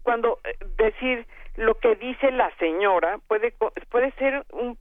Cuando 0.02 0.40
eh, 0.44 0.58
decir 0.78 1.28
lo 1.56 1.76
que 1.76 1.96
dice 1.96 2.32
la 2.32 2.50
señora 2.58 3.20
puede 3.28 3.54
puede 3.90 4.12
ser 4.14 4.44
un 4.52 4.76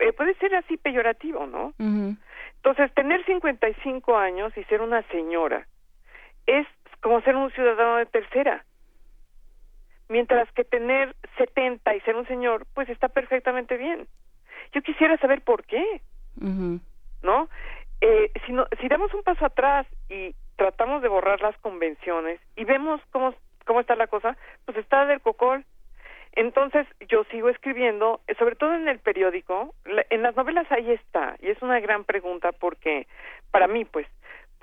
eh, 0.00 0.12
puede 0.12 0.34
ser 0.34 0.56
así 0.56 0.76
peyorativo, 0.76 1.46
¿no? 1.46 1.74
Entonces, 1.78 2.92
tener 2.94 3.24
55 3.26 4.16
años 4.16 4.56
y 4.56 4.64
ser 4.64 4.80
una 4.80 5.02
señora 5.08 5.66
es 6.46 6.66
como 7.00 7.20
ser 7.22 7.36
un 7.36 7.50
ciudadano 7.50 7.96
de 7.96 8.06
tercera. 8.06 8.64
Mientras 10.08 10.50
que 10.52 10.64
tener 10.64 11.14
70 11.38 11.94
y 11.94 12.00
ser 12.00 12.16
un 12.16 12.26
señor, 12.26 12.66
pues 12.74 12.88
está 12.88 13.08
perfectamente 13.08 13.76
bien. 13.76 14.06
Yo 14.72 14.82
quisiera 14.82 15.16
saber 15.18 15.42
por 15.42 15.64
qué, 15.64 16.00
¿no? 17.22 17.48
Eh, 18.00 18.30
si, 18.44 18.52
no, 18.52 18.66
si 18.80 18.88
damos 18.88 19.14
un 19.14 19.22
paso 19.22 19.46
atrás 19.46 19.86
y 20.10 20.34
tratamos 20.56 21.02
de 21.02 21.08
borrar 21.08 21.40
las 21.40 21.56
convenciones 21.58 22.40
y 22.56 22.64
vemos 22.64 23.00
cómo, 23.10 23.34
cómo 23.64 23.80
está 23.80 23.96
la 23.96 24.06
cosa, 24.06 24.36
pues 24.64 24.76
está 24.78 25.06
del 25.06 25.20
cocol. 25.20 25.64
Entonces 26.32 26.86
yo 27.08 27.24
sigo 27.30 27.48
escribiendo, 27.48 28.20
sobre 28.38 28.56
todo 28.56 28.74
en 28.74 28.88
el 28.88 28.98
periódico, 28.98 29.74
en 30.10 30.22
las 30.22 30.34
novelas 30.34 30.70
ahí 30.70 30.90
está, 30.90 31.36
y 31.40 31.48
es 31.48 31.62
una 31.62 31.78
gran 31.78 32.04
pregunta 32.04 32.50
porque, 32.50 33.06
para 33.52 33.68
mí 33.68 33.84
pues, 33.84 34.06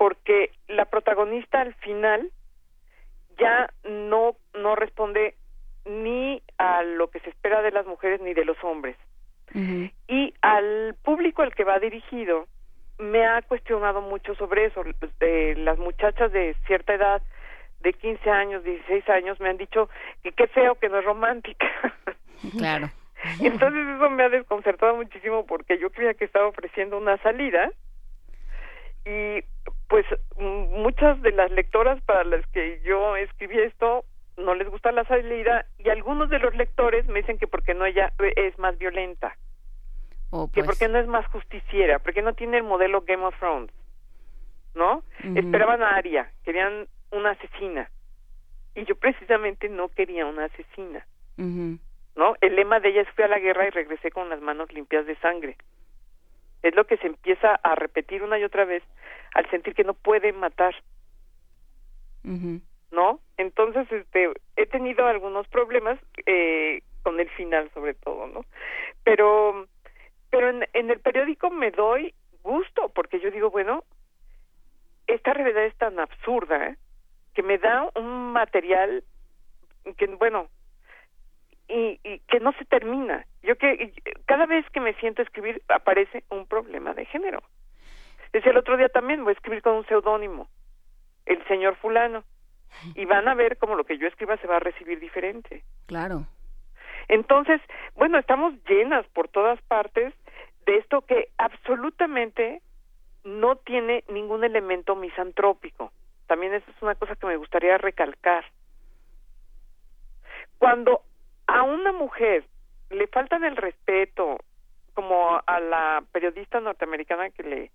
porque 0.02 0.50
la 0.66 0.86
protagonista 0.86 1.60
al 1.60 1.74
final 1.74 2.32
ya 3.38 3.70
no 3.84 4.34
no 4.52 4.74
responde 4.74 5.36
ni 5.84 6.42
a 6.58 6.82
lo 6.82 7.08
que 7.08 7.20
se 7.20 7.30
espera 7.30 7.62
de 7.62 7.70
las 7.70 7.86
mujeres 7.86 8.20
ni 8.20 8.34
de 8.34 8.44
los 8.44 8.56
hombres. 8.64 8.96
Y 10.08 10.34
al 10.42 10.96
público 11.04 11.42
al 11.42 11.54
que 11.54 11.62
va 11.62 11.78
dirigido 11.78 12.48
me 12.98 13.24
ha 13.24 13.42
cuestionado 13.42 14.00
mucho 14.00 14.34
sobre 14.34 14.64
eso. 14.64 14.82
De 15.20 15.54
las 15.54 15.78
muchachas 15.78 16.32
de 16.32 16.56
cierta 16.66 16.94
edad, 16.94 17.22
de 17.78 17.92
15 17.92 18.28
años, 18.28 18.64
16 18.64 19.08
años, 19.08 19.38
me 19.38 19.50
han 19.50 19.56
dicho 19.56 19.88
que 20.24 20.32
qué 20.32 20.48
feo 20.48 20.74
que 20.74 20.88
no 20.88 20.98
es 20.98 21.04
romántica. 21.04 21.66
Claro. 22.58 22.90
Entonces 23.40 23.86
eso 23.86 24.10
me 24.10 24.24
ha 24.24 24.28
desconcertado 24.28 24.96
muchísimo 24.96 25.46
porque 25.46 25.78
yo 25.78 25.90
creía 25.90 26.14
que 26.14 26.24
estaba 26.24 26.48
ofreciendo 26.48 26.98
una 26.98 27.18
salida 27.18 27.70
y 29.04 29.44
pues 29.92 30.06
muchas 30.38 31.20
de 31.20 31.32
las 31.32 31.50
lectoras 31.50 32.00
para 32.04 32.24
las 32.24 32.46
que 32.46 32.80
yo 32.82 33.14
escribí 33.14 33.58
esto 33.58 34.06
no 34.38 34.54
les 34.54 34.66
gusta 34.70 34.90
la 34.90 35.04
salida 35.04 35.66
y 35.78 35.90
algunos 35.90 36.30
de 36.30 36.38
los 36.38 36.54
lectores 36.54 37.06
me 37.08 37.20
dicen 37.20 37.36
que 37.36 37.46
porque 37.46 37.74
no 37.74 37.84
ella 37.84 38.10
es 38.36 38.58
más 38.58 38.78
violenta. 38.78 39.36
Oh, 40.30 40.50
que 40.50 40.64
pues. 40.64 40.66
porque 40.66 40.88
no 40.90 40.98
es 40.98 41.06
más 41.06 41.26
justiciera, 41.26 41.98
porque 41.98 42.22
no 42.22 42.32
tiene 42.32 42.56
el 42.56 42.62
modelo 42.62 43.02
Game 43.02 43.22
of 43.22 43.38
Thrones. 43.38 43.70
¿No? 44.74 45.02
Esperaban 45.36 45.82
a 45.82 45.94
Aria, 45.96 46.32
querían 46.42 46.88
una 47.10 47.32
asesina. 47.32 47.90
Y 48.74 48.86
yo 48.86 48.96
precisamente 48.96 49.68
no 49.68 49.90
quería 49.90 50.24
una 50.24 50.46
asesina. 50.46 51.06
¿No? 51.36 52.34
El 52.40 52.56
lema 52.56 52.80
de 52.80 52.88
ella 52.88 53.02
es 53.02 53.10
fui 53.10 53.24
a 53.24 53.28
la 53.28 53.40
guerra 53.40 53.66
y 53.66 53.70
regresé 53.70 54.10
con 54.10 54.30
las 54.30 54.40
manos 54.40 54.72
limpias 54.72 55.04
de 55.04 55.16
sangre. 55.16 55.58
Es 56.62 56.74
lo 56.74 56.86
que 56.86 56.96
se 56.98 57.06
empieza 57.06 57.54
a 57.54 57.74
repetir 57.74 58.22
una 58.22 58.38
y 58.38 58.44
otra 58.44 58.64
vez 58.64 58.82
al 59.34 59.48
sentir 59.50 59.74
que 59.74 59.84
no 59.84 59.94
puede 59.94 60.32
matar. 60.32 60.74
¿no? 62.92 63.20
Entonces, 63.36 63.90
este, 63.90 64.30
he 64.56 64.66
tenido 64.66 65.06
algunos 65.06 65.48
problemas 65.48 65.98
eh, 66.26 66.82
con 67.02 67.18
el 67.18 67.28
final, 67.30 67.70
sobre 67.74 67.94
todo, 67.94 68.28
¿no? 68.28 68.44
Pero, 69.02 69.66
pero 70.30 70.50
en, 70.50 70.68
en 70.72 70.90
el 70.90 71.00
periódico 71.00 71.50
me 71.50 71.70
doy 71.70 72.14
gusto 72.42 72.90
porque 72.94 73.18
yo 73.18 73.30
digo, 73.30 73.50
bueno, 73.50 73.84
esta 75.06 75.32
realidad 75.32 75.64
es 75.64 75.76
tan 75.76 75.98
absurda 75.98 76.68
¿eh? 76.68 76.76
que 77.34 77.42
me 77.42 77.58
da 77.58 77.88
un 77.96 78.32
material 78.32 79.02
que, 79.96 80.06
bueno, 80.06 80.48
y, 81.72 82.00
y 82.04 82.18
que 82.28 82.40
no 82.40 82.52
se 82.52 82.64
termina. 82.64 83.24
Yo 83.42 83.56
que 83.56 83.92
cada 84.26 84.46
vez 84.46 84.68
que 84.70 84.80
me 84.80 84.94
siento 84.94 85.22
a 85.22 85.24
escribir 85.24 85.62
aparece 85.68 86.24
un 86.30 86.46
problema 86.46 86.94
de 86.94 87.06
género. 87.06 87.42
Desde 88.32 88.50
el 88.50 88.56
otro 88.56 88.76
día 88.76 88.88
también 88.88 89.24
voy 89.24 89.30
a 89.30 89.36
escribir 89.36 89.62
con 89.62 89.76
un 89.76 89.86
seudónimo, 89.86 90.48
el 91.26 91.44
señor 91.46 91.76
fulano 91.76 92.24
y 92.94 93.04
van 93.04 93.28
a 93.28 93.34
ver 93.34 93.58
cómo 93.58 93.74
lo 93.74 93.84
que 93.84 93.98
yo 93.98 94.06
escriba 94.06 94.36
se 94.38 94.46
va 94.46 94.56
a 94.56 94.60
recibir 94.60 94.98
diferente. 94.98 95.62
Claro. 95.86 96.26
Entonces, 97.08 97.60
bueno, 97.94 98.18
estamos 98.18 98.54
llenas 98.68 99.06
por 99.08 99.28
todas 99.28 99.60
partes 99.62 100.14
de 100.66 100.76
esto 100.78 101.02
que 101.02 101.28
absolutamente 101.38 102.62
no 103.24 103.56
tiene 103.56 104.04
ningún 104.08 104.44
elemento 104.44 104.96
misantrópico. 104.96 105.92
También 106.26 106.54
eso 106.54 106.70
es 106.70 106.82
una 106.82 106.94
cosa 106.94 107.16
que 107.16 107.26
me 107.26 107.36
gustaría 107.36 107.76
recalcar. 107.78 108.44
Cuando 110.58 111.02
a 111.46 111.62
una 111.62 111.92
mujer 111.92 112.44
le 112.90 113.06
faltan 113.06 113.44
el 113.44 113.56
respeto, 113.56 114.38
como 114.94 115.40
a 115.46 115.60
la 115.60 116.04
periodista 116.12 116.60
norteamericana 116.60 117.30
que 117.30 117.42
le 117.42 117.70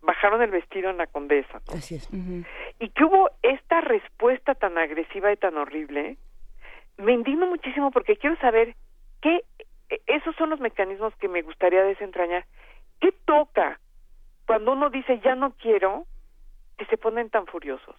bajaron 0.00 0.42
el 0.42 0.50
vestido 0.50 0.90
en 0.90 0.96
la 0.96 1.06
condesa. 1.06 1.60
Así 1.68 1.96
es. 1.96 2.08
Y 2.80 2.88
que 2.90 3.04
hubo 3.04 3.30
esta 3.42 3.80
respuesta 3.80 4.54
tan 4.54 4.78
agresiva 4.78 5.32
y 5.32 5.36
tan 5.36 5.56
horrible, 5.56 6.16
me 6.98 7.12
indigno 7.12 7.46
muchísimo 7.46 7.90
porque 7.90 8.16
quiero 8.16 8.36
saber 8.36 8.74
qué, 9.20 9.44
esos 10.06 10.34
son 10.36 10.50
los 10.50 10.60
mecanismos 10.60 11.14
que 11.16 11.28
me 11.28 11.42
gustaría 11.42 11.82
desentrañar. 11.82 12.46
¿Qué 13.00 13.12
toca 13.24 13.78
cuando 14.46 14.72
uno 14.72 14.90
dice 14.90 15.20
ya 15.20 15.34
no 15.34 15.52
quiero 15.52 16.06
que 16.78 16.86
se 16.86 16.96
ponen 16.96 17.30
tan 17.30 17.46
furiosos? 17.46 17.94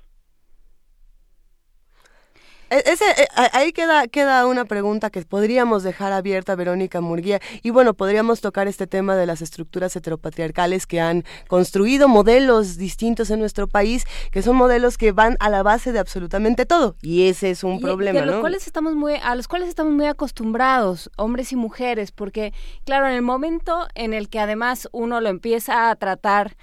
E, 2.74 2.84
ese, 2.88 3.06
eh, 3.06 3.28
ahí 3.52 3.72
queda, 3.72 4.08
queda 4.08 4.48
una 4.48 4.66
pregunta 4.66 5.12
que 5.12 5.22
podríamos 5.22 5.84
dejar 5.84 6.12
abierta, 6.12 6.56
Verónica 6.56 7.02
Murguía. 7.02 7.40
Y 7.62 7.70
bueno, 7.70 7.94
podríamos 7.94 8.41
tocar 8.41 8.68
este 8.68 8.88
tema 8.88 9.16
de 9.16 9.28
las 9.28 9.44
estructuras 9.44 9.95
heteropatriarcales 9.95 10.88
que 10.88 11.00
han 11.00 11.24
construido 11.48 12.08
modelos 12.08 12.78
distintos 12.78 13.30
en 13.30 13.40
nuestro 13.40 13.68
país, 13.68 14.06
que 14.32 14.41
son 14.41 14.56
modelos 14.56 14.98
que 14.98 15.12
van 15.12 15.38
a 15.40 15.52
la 15.52 15.62
base 15.62 15.91
de 15.91 16.00
absolutamente 16.00 16.66
todo. 16.66 16.95
Y 17.04 17.28
ese 17.28 17.52
es 17.52 17.64
un 17.64 17.76
Y 17.76 17.80
problema, 17.80 18.20
de 18.22 18.26
los 18.26 18.36
¿no? 18.36 18.41
cuales 18.41 18.66
estamos 18.66 18.95
muy, 18.95 19.18
a 19.22 19.36
los 19.36 19.48
cuales 19.48 19.70
estamos 19.70 19.94
muy 19.94 20.08
acostumbrados, 20.08 21.12
hombres 21.16 21.52
y 21.52 21.56
mujeres, 21.56 22.12
porque, 22.12 22.54
claro, 22.86 23.06
en 23.06 23.14
el 23.14 23.22
momento 23.22 23.88
en 23.94 24.16
el 24.16 24.30
que 24.30 24.40
además 24.40 24.90
uno 24.91 25.22
lo 25.22 25.30
empieza 25.30 25.91
a 25.91 25.95
tratar 25.95 26.58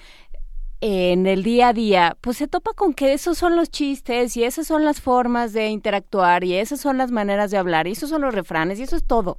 en 0.81 1.27
el 1.27 1.43
día 1.43 1.69
a 1.69 1.73
día, 1.73 2.17
pues 2.21 2.39
se 2.39 2.49
topa 2.49 2.73
con 2.73 2.95
que 2.95 3.13
esos 3.13 3.37
son 3.37 3.57
los 3.57 3.71
chistes 3.71 4.37
y 4.37 4.45
esas 4.45 4.67
son 4.67 4.85
las 4.85 5.01
formas 5.01 5.53
de 5.53 5.69
interactuar 5.69 6.45
y 6.45 6.55
esas 6.55 6.81
son 6.81 6.97
las 6.97 7.11
maneras 7.11 7.51
de 7.51 7.59
hablar 7.59 7.87
y 7.87 7.93
esos 7.93 8.09
son 8.09 8.23
los 8.23 8.35
refranes 8.35 8.79
y 8.79 8.85
eso 8.85 8.97
es 8.97 9.05
todo. 9.05 9.39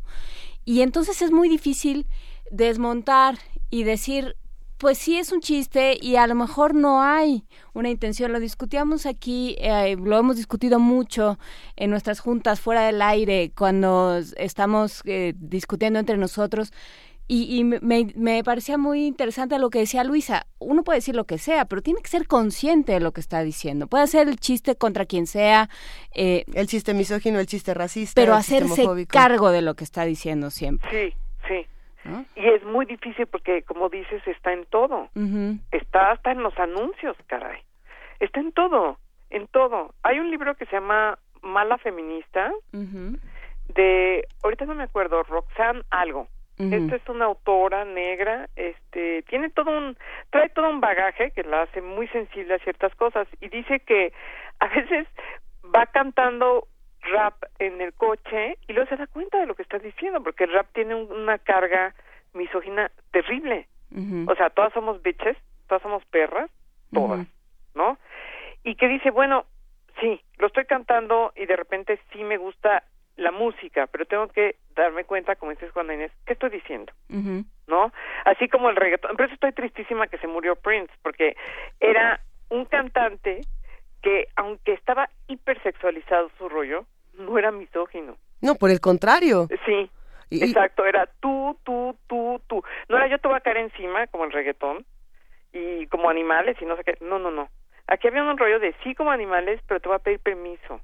Y 0.65 0.81
entonces 0.81 1.21
es 1.21 1.31
muy 1.31 1.49
difícil 1.49 2.05
desmontar 2.51 3.39
y 3.71 3.83
decir, 3.83 4.35
pues 4.81 4.97
sí 4.97 5.17
es 5.17 5.31
un 5.31 5.41
chiste 5.41 5.95
y 6.01 6.15
a 6.15 6.25
lo 6.25 6.33
mejor 6.33 6.73
no 6.73 7.03
hay 7.03 7.45
una 7.73 7.89
intención. 7.89 8.31
Lo 8.31 8.39
discutíamos 8.39 9.05
aquí, 9.05 9.55
eh, 9.59 9.95
lo 9.95 10.17
hemos 10.17 10.37
discutido 10.37 10.79
mucho 10.79 11.37
en 11.75 11.91
nuestras 11.91 12.19
juntas 12.19 12.59
fuera 12.59 12.81
del 12.87 13.01
aire 13.01 13.51
cuando 13.55 14.19
estamos 14.37 15.01
eh, 15.05 15.33
discutiendo 15.37 15.99
entre 15.99 16.17
nosotros. 16.17 16.71
Y, 17.33 17.57
y 17.57 17.63
me, 17.63 17.79
me 18.13 18.43
parecía 18.43 18.77
muy 18.77 19.05
interesante 19.05 19.57
lo 19.57 19.69
que 19.69 19.79
decía 19.79 20.03
Luisa. 20.03 20.47
Uno 20.59 20.83
puede 20.83 20.97
decir 20.97 21.15
lo 21.15 21.23
que 21.23 21.37
sea, 21.37 21.63
pero 21.63 21.81
tiene 21.81 22.01
que 22.01 22.09
ser 22.09 22.27
consciente 22.27 22.91
de 22.91 22.99
lo 22.99 23.13
que 23.13 23.21
está 23.21 23.41
diciendo. 23.41 23.87
Puede 23.87 24.03
hacer 24.03 24.27
el 24.27 24.35
chiste 24.37 24.75
contra 24.75 25.05
quien 25.05 25.27
sea. 25.27 25.69
Eh, 26.13 26.43
el 26.53 26.67
chiste 26.67 26.93
misógino, 26.93 27.39
el 27.39 27.45
chiste 27.45 27.73
racista. 27.73 28.19
Pero 28.19 28.33
el 28.35 28.39
chiste 28.41 28.57
hacerse 28.57 29.07
cargo 29.07 29.49
de 29.51 29.61
lo 29.61 29.75
que 29.75 29.85
está 29.85 30.03
diciendo 30.03 30.49
siempre. 30.49 30.89
Sí, 30.91 31.15
sí. 31.47 31.65
Y 32.35 32.47
es 32.49 32.65
muy 32.65 32.85
difícil 32.85 33.25
porque, 33.27 33.63
como 33.63 33.87
dices, 33.87 34.21
está 34.27 34.51
en 34.51 34.65
todo. 34.65 35.07
Está 35.71 36.11
hasta 36.11 36.33
en 36.33 36.43
los 36.43 36.59
anuncios, 36.59 37.15
caray. 37.27 37.61
Está 38.19 38.41
en 38.41 38.51
todo, 38.51 38.97
en 39.29 39.47
todo. 39.47 39.93
Hay 40.03 40.19
un 40.19 40.31
libro 40.31 40.55
que 40.55 40.65
se 40.65 40.73
llama 40.73 41.17
Mala 41.41 41.77
Feminista, 41.77 42.51
de, 42.73 44.27
ahorita 44.43 44.65
no 44.65 44.75
me 44.75 44.83
acuerdo, 44.83 45.23
Roxanne 45.23 45.83
algo. 45.91 46.27
Esta 46.73 46.95
es 46.95 47.09
una 47.09 47.25
autora 47.25 47.85
negra, 47.85 48.47
este, 48.55 49.23
tiene 49.23 49.49
todo 49.49 49.71
un, 49.71 49.97
trae 50.29 50.49
todo 50.49 50.69
un 50.69 50.79
bagaje 50.81 51.31
que 51.31 51.43
la 51.43 51.63
hace 51.63 51.81
muy 51.81 52.07
sensible 52.09 52.53
a 52.55 52.59
ciertas 52.59 52.93
cosas 52.95 53.27
y 53.39 53.49
dice 53.49 53.79
que 53.79 54.13
a 54.59 54.67
veces 54.67 55.07
va 55.75 55.85
cantando 55.87 56.67
rap 57.01 57.35
en 57.59 57.81
el 57.81 57.93
coche 57.93 58.57
y 58.67 58.73
luego 58.73 58.89
se 58.89 58.97
da 58.97 59.07
cuenta 59.07 59.39
de 59.39 59.47
lo 59.47 59.55
que 59.55 59.63
está 59.63 59.79
diciendo 59.79 60.21
porque 60.21 60.43
el 60.43 60.53
rap 60.53 60.67
tiene 60.73 60.93
un- 60.95 61.11
una 61.11 61.37
carga 61.39 61.95
misógina 62.33 62.91
terrible. 63.11 63.67
O 64.29 64.35
sea, 64.35 64.49
todas 64.51 64.71
somos 64.73 65.01
bitches, 65.01 65.35
todas 65.67 65.81
somos 65.81 66.05
perras, 66.05 66.49
todas, 66.93 67.27
¿no? 67.75 67.97
Y 68.63 68.75
que 68.75 68.87
dice, 68.87 69.09
bueno, 69.09 69.45
sí, 69.99 70.21
lo 70.37 70.47
estoy 70.47 70.65
cantando 70.65 71.33
y 71.35 71.45
de 71.45 71.55
repente 71.55 71.99
sí 72.13 72.23
me 72.23 72.37
gusta 72.37 72.83
la 73.17 73.31
música, 73.31 73.87
pero 73.87 74.05
tengo 74.05 74.27
que 74.27 74.55
darme 74.75 75.03
cuenta, 75.05 75.35
como 75.35 75.51
dices 75.51 75.71
Juana 75.71 75.93
Inés, 75.93 76.11
¿qué 76.25 76.33
estoy 76.33 76.49
diciendo? 76.49 76.91
¿no? 77.67 77.91
Así 78.25 78.49
como 78.49 78.69
el 78.69 78.75
reggaetón. 78.75 79.15
Por 79.15 79.25
eso 79.25 79.33
estoy 79.35 79.53
tristísima 79.53 80.07
que 80.07 80.17
se 80.17 80.27
murió 80.27 80.55
Prince, 80.55 80.91
porque 81.01 81.37
era 81.79 82.19
un 82.49 82.65
cantante 82.65 83.41
que, 84.01 84.27
aunque 84.35 84.73
estaba 84.73 85.09
hipersexualizado 85.27 86.29
su 86.37 86.49
rollo, 86.49 86.85
no 87.13 87.37
era 87.37 87.51
misógino. 87.51 88.17
No, 88.41 88.55
por 88.55 88.71
el 88.71 88.79
contrario. 88.81 89.47
Sí, 89.65 89.89
Y- 90.29 90.43
exacto, 90.43 90.85
era 90.85 91.07
tú, 91.19 91.57
tú, 91.63 91.95
tú, 92.07 92.41
tú. 92.47 92.63
No 92.89 92.97
era 92.97 93.07
yo 93.07 93.19
te 93.19 93.27
voy 93.27 93.37
a 93.37 93.41
caer 93.41 93.57
encima, 93.57 94.07
como 94.07 94.25
el 94.25 94.31
reggaetón, 94.31 94.85
y 95.53 95.85
como 95.87 96.09
animales 96.09 96.57
y 96.61 96.65
no 96.65 96.75
sé 96.77 96.83
qué. 96.83 96.97
No, 97.01 97.19
no, 97.19 97.31
no. 97.31 97.49
Aquí 97.87 98.07
había 98.07 98.23
un 98.23 98.37
rollo 98.37 98.59
de 98.59 98.73
sí 98.83 98.95
como 98.95 99.11
animales, 99.11 99.61
pero 99.67 99.79
te 99.79 99.87
voy 99.89 99.95
a 99.97 99.99
pedir 99.99 100.19
permiso. 100.19 100.81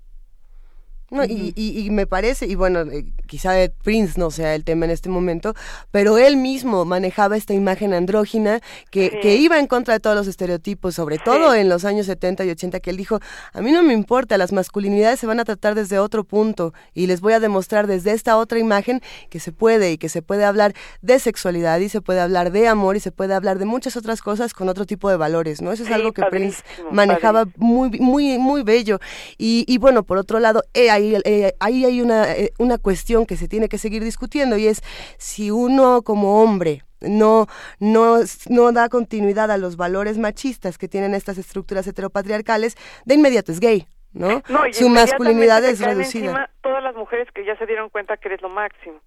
No, 1.10 1.24
y, 1.24 1.54
y, 1.56 1.86
y 1.86 1.90
me 1.90 2.06
parece, 2.06 2.48
y 2.48 2.56
bueno, 2.56 2.82
eh, 2.82 3.06
quizá 3.28 3.54
Prince 3.82 4.20
no 4.20 4.30
sea 4.30 4.56
el 4.56 4.66
tema 4.66 4.84
en 4.84 4.92
este 4.92 5.08
momento, 5.08 5.54
pero 5.90 6.18
él 6.18 6.36
mismo 6.36 6.84
manejaba 6.84 7.38
esta 7.38 7.54
imagen 7.54 7.94
andrógina 7.94 8.60
que, 8.92 9.10
Sí. 9.12 9.20
que 9.22 9.36
iba 9.38 9.58
en 9.58 9.68
contra 9.68 9.94
de 9.94 10.00
todos 10.02 10.18
los 10.18 10.28
estereotipos, 10.28 10.96
sobre 10.96 11.18
todo 11.18 11.54
en 11.56 11.70
los 11.70 11.86
años 11.86 12.08
70 12.08 12.44
y 12.44 12.50
80, 12.50 12.82
que 12.82 12.90
él 12.90 12.98
dijo, 12.98 13.20
a 13.54 13.62
mí 13.62 13.72
no 13.72 13.84
me 13.84 13.94
importa, 13.94 14.38
las 14.38 14.52
masculinidades 14.52 15.20
se 15.22 15.28
van 15.28 15.40
a 15.40 15.46
tratar 15.46 15.76
desde 15.76 15.98
otro 15.98 16.26
punto 16.26 16.74
y 16.94 17.08
les 17.08 17.22
voy 17.22 17.32
a 17.32 17.40
demostrar 17.40 17.88
desde 17.88 18.12
esta 18.12 18.36
otra 18.38 18.60
imagen 18.60 19.02
que 19.30 19.40
se 19.40 19.54
puede 19.54 19.94
y 19.94 19.98
que 19.98 20.10
se 20.10 20.22
puede 20.22 20.44
hablar 20.44 20.74
de 21.02 21.20
sexualidad 21.20 21.80
y 21.80 21.88
se 21.88 22.02
puede 22.02 22.20
hablar 22.20 22.52
de 22.52 22.68
amor 22.68 22.98
y 22.98 23.00
se 23.00 23.14
puede 23.14 23.34
hablar 23.34 23.60
de 23.60 23.66
muchas 23.66 23.96
otras 23.96 24.22
cosas 24.22 24.54
con 24.54 24.68
otro 24.68 24.86
tipo 24.86 25.10
de 25.10 25.16
valores, 25.16 25.62
¿no? 25.62 25.72
Eso 25.72 25.84
es 25.84 25.88
Sí, 25.88 25.94
algo 25.94 26.12
que 26.12 26.24
Prince 26.24 26.62
padrísimo, 26.64 26.92
manejaba 26.92 27.46
muy, 27.56 27.92
muy, 27.92 28.38
muy 28.38 28.64
bello. 28.64 29.00
Y, 29.38 29.64
y 29.70 29.78
bueno, 29.78 30.04
por 30.04 30.18
otro 30.18 30.40
lado, 30.42 30.64
eh, 30.74 30.97
ahí, 30.98 31.16
eh, 31.26 31.54
ahí 31.60 31.86
hay 31.86 32.02
una, 32.02 32.32
eh, 32.34 32.52
una 32.60 32.78
cuestión 32.78 33.26
que 33.26 33.38
se 33.38 33.48
tiene 33.48 33.70
que 33.70 33.78
seguir 33.78 34.04
discutiendo 34.04 34.58
y 34.58 34.68
es 34.68 34.82
si 35.18 35.52
uno 35.52 36.02
como 36.02 36.42
hombre 36.42 36.84
no, 37.02 37.48
no, 37.80 38.18
no 38.50 38.72
da 38.72 38.90
continuidad 38.90 39.52
a 39.52 39.58
los 39.58 39.78
valores 39.78 40.18
machistas 40.18 40.78
que 40.78 40.88
tienen 40.88 41.14
estas 41.14 41.38
estructuras 41.38 41.88
heteropatriarcales, 41.88 42.76
de 43.06 43.16
inmediato 43.16 43.52
es 43.52 43.60
gay. 43.60 43.88
¿no? 44.14 44.42
Su 44.72 44.90
masculinidad 44.90 45.64
es 45.64 45.80
reducida. 45.80 46.50
todas 46.62 46.84
las 46.84 46.96
mujeres 46.96 47.28
que 47.34 47.46
ya 47.46 47.56
se 47.58 47.66
dieron 47.66 47.90
cuenta 47.90 48.18
que 48.18 48.30
eres 48.30 48.42
lo 48.42 48.50
máximo. 48.50 49.00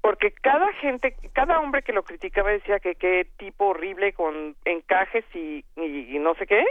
Porque 0.00 0.32
cada 0.32 0.72
gente, 0.74 1.16
cada 1.32 1.60
hombre 1.60 1.82
que 1.82 1.92
lo 1.92 2.02
criticaba 2.02 2.50
decía 2.50 2.78
que 2.78 2.94
qué 2.96 3.26
tipo 3.38 3.66
horrible 3.66 4.12
con 4.12 4.56
encajes 4.64 5.24
y, 5.34 5.64
y, 5.76 6.18
no 6.18 6.34
sé 6.34 6.46
qué. 6.46 6.64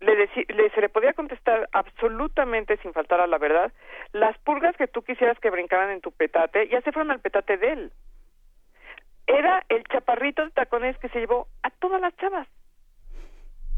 Le, 0.00 0.28
se 0.70 0.80
le 0.80 0.88
podía 0.88 1.12
contestar 1.12 1.68
absolutamente 1.72 2.76
sin 2.78 2.92
faltar 2.92 3.20
a 3.20 3.26
la 3.26 3.38
verdad. 3.38 3.72
Las 4.12 4.36
pulgas 4.38 4.76
que 4.76 4.88
tú 4.88 5.02
quisieras 5.02 5.38
que 5.38 5.50
brincaran 5.50 5.90
en 5.90 6.00
tu 6.00 6.12
petate 6.12 6.68
ya 6.68 6.80
se 6.82 6.92
fueron 6.92 7.10
al 7.10 7.20
petate 7.20 7.56
de 7.56 7.72
él. 7.72 7.92
Era 9.26 9.64
el 9.68 9.84
chaparrito 9.84 10.44
de 10.44 10.50
tacones 10.50 10.98
que 10.98 11.08
se 11.10 11.20
llevó 11.20 11.46
a 11.62 11.70
todas 11.70 12.00
las 12.00 12.16
chavas. 12.16 12.48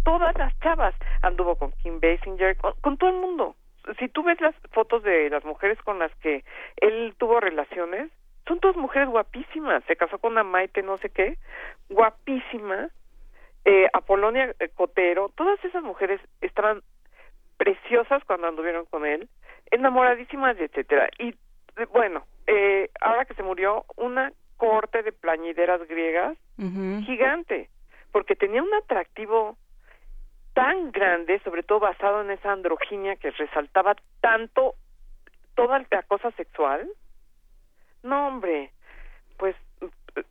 Todas 0.05 0.36
las 0.39 0.59
chavas. 0.61 0.94
Anduvo 1.23 1.57
con 1.57 1.73
Kim 1.82 2.01
Basinger, 2.01 2.57
con 2.57 2.97
todo 2.97 3.11
el 3.11 3.16
mundo 3.16 3.57
si 3.99 4.09
tú 4.09 4.23
ves 4.23 4.40
las 4.40 4.55
fotos 4.73 5.03
de 5.03 5.28
las 5.31 5.44
mujeres 5.44 5.78
con 5.82 5.99
las 5.99 6.15
que 6.16 6.44
él 6.77 7.15
tuvo 7.19 7.40
relaciones, 7.40 8.11
son 8.47 8.61
todas 8.61 8.77
mujeres 8.77 9.09
guapísimas. 9.09 9.82
Se 9.85 9.97
casó 9.97 10.19
con 10.19 10.32
una 10.32 10.44
Maite 10.44 10.82
no 10.82 10.99
sé 10.99 11.11
qué, 11.11 11.39
guapísima. 11.89 12.89
Eh, 13.65 13.89
Apolonia 13.93 14.55
eh, 14.59 14.69
Cotero, 14.75 15.31
todas 15.37 15.63
esas 15.65 15.83
mujeres 15.83 16.21
estaban 16.41 16.83
preciosas 17.57 18.25
cuando 18.25 18.49
anduvieron 18.49 18.87
con 18.87 19.07
él, 19.07 19.29
enamoradísimas, 19.71 20.59
etcétera. 20.59 21.09
Y 21.19 21.29
eh, 21.29 21.87
bueno, 21.93 22.25
eh, 22.47 22.91
ahora 23.01 23.25
que 23.25 23.35
se 23.35 23.43
murió, 23.43 23.85
una 23.97 24.33
corte 24.57 25.03
de 25.03 25.13
plañideras 25.13 25.87
griegas 25.89 26.37
gigante, 27.05 27.69
porque 28.13 28.37
tenía 28.37 28.63
un 28.63 28.73
atractivo 28.75 29.57
tan 30.55 30.93
grande, 30.93 31.41
sobre 31.43 31.63
todo 31.63 31.81
basado 31.81 32.21
en 32.21 32.31
esa 32.31 32.53
androginia 32.53 33.17
que 33.17 33.31
resaltaba 33.33 33.97
tanto 34.21 34.75
toda 35.57 35.85
la 35.91 36.03
cosa 36.05 36.31
sexual. 36.33 36.89
No, 38.03 38.29
hombre, 38.29 38.71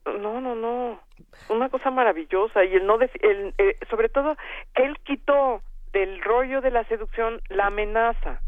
no, 0.06 0.40
no, 0.40 0.54
no, 0.54 1.00
una 1.48 1.68
cosa 1.68 1.90
maravillosa 1.90 2.64
y 2.64 2.74
el 2.74 2.86
no, 2.86 2.98
eh, 3.00 3.78
sobre 3.90 4.08
todo 4.08 4.36
que 4.74 4.84
él 4.84 4.98
quitó 5.04 5.62
del 5.92 6.22
rollo 6.22 6.60
de 6.60 6.70
la 6.70 6.84
seducción 6.84 7.40
la 7.48 7.66
amenaza. 7.66 8.40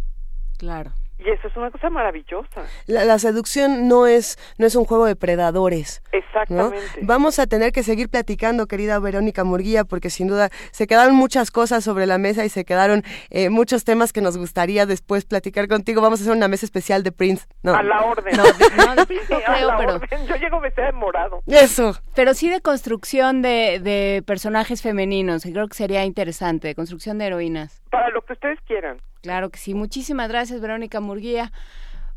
Claro. 0.58 0.92
Y 1.18 1.30
eso 1.30 1.46
es 1.46 1.56
una 1.56 1.70
cosa 1.70 1.90
maravillosa. 1.90 2.64
La, 2.86 3.18
seducción 3.18 3.86
no 3.88 4.06
es, 4.06 4.36
no 4.58 4.66
es 4.66 4.74
un 4.74 4.84
juego 4.84 5.06
de 5.06 5.14
predadores. 5.14 6.02
Exactamente. 6.12 7.00
Vamos 7.02 7.38
a 7.38 7.46
tener 7.46 7.70
que 7.72 7.82
seguir 7.84 8.08
platicando, 8.08 8.66
querida 8.66 8.98
Verónica 8.98 9.44
Murguía, 9.44 9.84
porque 9.84 10.10
sin 10.10 10.26
duda 10.26 10.50
se 10.72 10.86
quedaron 10.86 11.14
muchas 11.14 11.50
cosas 11.52 11.84
sobre 11.84 12.06
la 12.06 12.18
mesa 12.18 12.44
y 12.44 12.48
se 12.48 12.64
quedaron 12.64 13.04
eh, 13.30 13.48
muchos 13.48 13.84
temas 13.84 14.12
que 14.12 14.20
nos 14.20 14.36
gustaría 14.36 14.86
después 14.86 15.24
platicar 15.24 15.68
contigo. 15.68 16.02
Vamos 16.02 16.20
a 16.20 16.24
hacer 16.24 16.36
una 16.36 16.48
mesa 16.48 16.66
especial 16.66 17.04
de 17.04 17.12
Prince. 17.12 17.46
No. 17.62 17.74
A 17.74 17.82
la 17.82 18.04
orden. 18.04 18.36
No, 18.36 18.94
no, 18.94 19.06
creo, 19.06 19.70
pero... 19.78 20.00
Yo 20.26 20.36
llego 20.36 20.60
vestida 20.60 20.86
de 20.86 20.92
morado. 20.92 21.42
Eso. 21.46 21.94
Pero 22.16 22.34
sí 22.34 22.50
de 22.50 22.60
construcción 22.60 23.40
de, 23.40 23.78
de 23.80 24.22
personajes 24.26 24.82
femeninos. 24.82 25.44
Creo 25.44 25.68
que 25.68 25.74
sería 25.74 26.04
interesante, 26.04 26.68
de 26.68 26.74
construcción 26.74 27.18
de 27.18 27.26
heroínas. 27.26 27.82
Para 27.90 28.10
lo 28.10 28.22
que 28.22 28.32
ustedes 28.32 28.58
quieran. 28.66 28.98
Claro 29.24 29.48
que 29.48 29.58
sí. 29.58 29.72
Muchísimas 29.72 30.28
gracias, 30.28 30.60
Verónica 30.60 31.00
Murguía. 31.00 31.50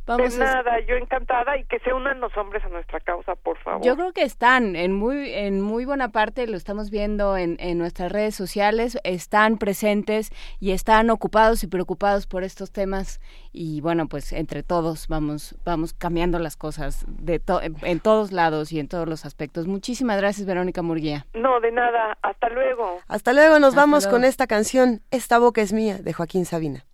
Vamos 0.06 0.38
de 0.38 0.44
nada, 0.44 0.78
yo 0.82 0.96
encantada 0.96 1.58
y 1.58 1.64
que 1.64 1.80
se 1.80 1.94
unan 1.94 2.20
los 2.20 2.36
hombres 2.38 2.66
a 2.66 2.70
nuestra 2.70 3.00
causa, 3.00 3.36
por 3.36 3.58
favor. 3.58 3.82
Yo 3.82 3.96
creo 3.96 4.12
que 4.12 4.24
están 4.24 4.76
en 4.76 4.94
muy 4.94 5.34
en 5.34 5.62
muy 5.62 5.86
buena 5.86 6.10
parte, 6.10 6.48
lo 6.48 6.58
estamos 6.58 6.90
viendo 6.90 7.38
en, 7.38 7.56
en 7.62 7.78
nuestras 7.78 8.12
redes 8.12 8.36
sociales, 8.36 8.98
están 9.06 9.58
presentes 9.58 10.32
y 10.60 10.72
están 10.72 11.10
ocupados 11.10 11.64
y 11.64 11.68
preocupados 11.68 12.28
por 12.28 12.44
estos 12.44 12.72
temas 12.72 13.22
y 13.54 13.80
bueno, 13.80 14.08
pues 14.08 14.34
entre 14.34 14.64
todos 14.64 15.08
vamos 15.08 15.56
vamos 15.64 15.94
cambiando 15.94 16.40
las 16.40 16.58
cosas 16.58 17.06
de 17.08 17.42
en, 17.84 18.00
todos 18.02 18.34
lados 18.34 18.74
y 18.74 18.80
en 18.80 18.90
todos 18.90 19.08
los 19.08 19.26
aspectos. 19.26 19.66
Muchísimas 19.68 20.18
gracias, 20.18 20.46
Verónica 20.46 20.82
Murguía. 20.82 21.26
No, 21.34 21.62
de 21.62 21.72
nada, 21.72 22.18
hasta 22.22 22.50
luego. 22.50 23.00
Hasta 23.08 23.32
luego, 23.32 23.60
nos 23.60 23.76
vamos 23.76 24.08
con 24.08 24.26
esta 24.26 24.48
canción 24.48 25.02
Esta 25.12 25.38
boca 25.38 25.62
es 25.62 25.74
mía 25.74 25.98
de 25.98 26.14
Joaquín 26.14 26.46
Sabina. 26.46 26.87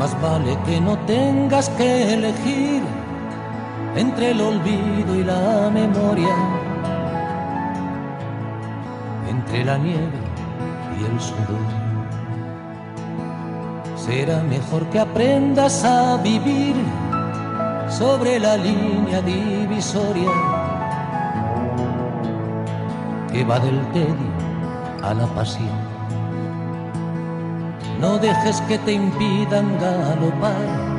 Más 0.00 0.18
vale 0.22 0.56
que 0.64 0.80
no 0.80 0.96
tengas 1.00 1.68
que 1.68 2.14
elegir 2.14 2.82
entre 3.94 4.30
el 4.30 4.40
olvido 4.40 5.14
y 5.14 5.24
la 5.24 5.68
memoria, 5.70 6.34
entre 9.28 9.62
la 9.62 9.76
nieve 9.76 10.20
y 10.98 11.04
el 11.04 11.20
sudor. 11.20 11.68
Será 13.94 14.42
mejor 14.42 14.86
que 14.86 15.00
aprendas 15.00 15.84
a 15.84 16.16
vivir 16.16 16.76
sobre 17.90 18.40
la 18.40 18.56
línea 18.56 19.20
divisoria 19.20 20.30
que 23.30 23.44
va 23.44 23.60
del 23.60 23.82
tedio 23.92 24.32
a 25.02 25.12
la 25.12 25.26
pasión. 25.26 25.79
No 28.00 28.18
dejes 28.18 28.60
que 28.62 28.78
te 28.78 28.92
impidan 28.92 29.78
galopar, 29.78 30.90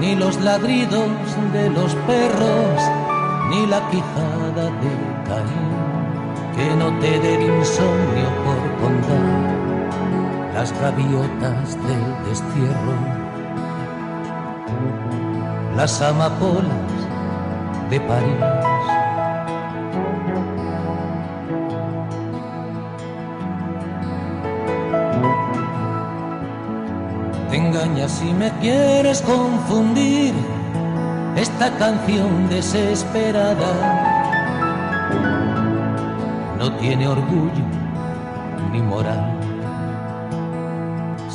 ni 0.00 0.14
los 0.14 0.40
ladridos 0.40 1.10
de 1.52 1.70
los 1.70 1.94
perros, 2.06 2.80
ni 3.50 3.66
la 3.66 3.80
quijada 3.90 4.64
de 4.82 4.90
Caín, 5.26 6.56
que 6.56 6.76
no 6.76 6.96
te 7.00 7.18
dé 7.18 7.34
insomnio 7.34 8.28
por 8.44 8.88
contar 8.88 9.56
las 10.54 10.72
gaviotas 10.80 11.76
del 11.86 12.28
destierro, 12.28 12.96
las 15.76 16.00
amapolas 16.02 16.96
de 17.90 18.00
París. 18.00 18.65
Si 28.08 28.32
me 28.32 28.50
quieres 28.60 29.22
confundir 29.22 30.34
esta 31.36 31.70
canción 31.78 32.48
desesperada. 32.48 33.72
No 36.58 36.72
tiene 36.76 37.08
orgullo 37.08 37.64
ni 38.72 38.80
moral 38.82 39.36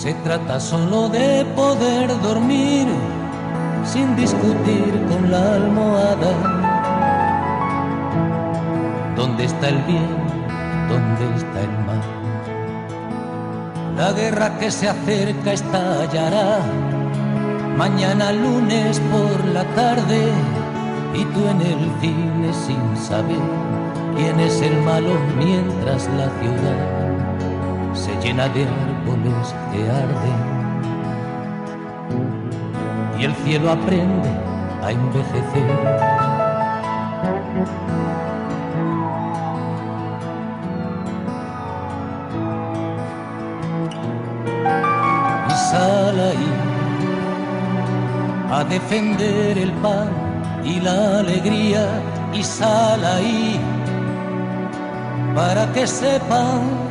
se 0.02 0.15
trata 0.23 0.60
solo 0.60 1.10
de 1.10 1.45
poder 1.56 2.10
dormir 2.22 2.88
sin 3.86 4.15
discutir 4.15 4.91
con 5.07 5.30
la 5.30 5.53
almohada. 5.57 6.32
¿Dónde 9.15 9.45
está 9.45 9.69
el 9.69 9.78
bien? 9.84 10.10
¿Dónde 10.90 11.36
está 11.38 11.61
el? 11.61 11.70
La 14.02 14.14
guerra 14.14 14.57
que 14.57 14.72
se 14.72 14.90
acerca 14.90 15.53
estallará 15.53 16.57
mañana 17.78 18.32
lunes 18.32 18.99
por 19.11 19.45
la 19.53 19.64
tarde 19.76 20.23
y 21.14 21.23
tú 21.26 21.48
en 21.48 21.61
el 21.61 21.91
cine 22.02 22.52
sin 22.52 22.98
saber 22.98 23.45
quién 24.18 24.40
es 24.40 24.60
el 24.60 24.76
malo 24.82 25.14
mientras 25.38 26.10
la 26.18 26.32
ciudad 26.40 26.82
se 27.94 28.11
llena 28.26 28.49
de 28.49 28.64
árboles 28.64 29.53
que 29.72 29.88
arden 29.88 30.41
y 33.19 33.26
el 33.26 33.36
cielo 33.44 33.69
aprende 33.69 34.30
a 34.82 34.91
envejecer. 34.94 36.20
A 48.62 48.64
defender 48.64 49.58
el 49.58 49.72
pan 49.86 50.10
y 50.64 50.80
la 50.80 51.20
alegría 51.20 51.84
y 52.32 52.44
sal 52.44 53.04
ahí 53.04 53.60
para 55.34 55.72
que 55.74 55.88
sepan 55.88 56.90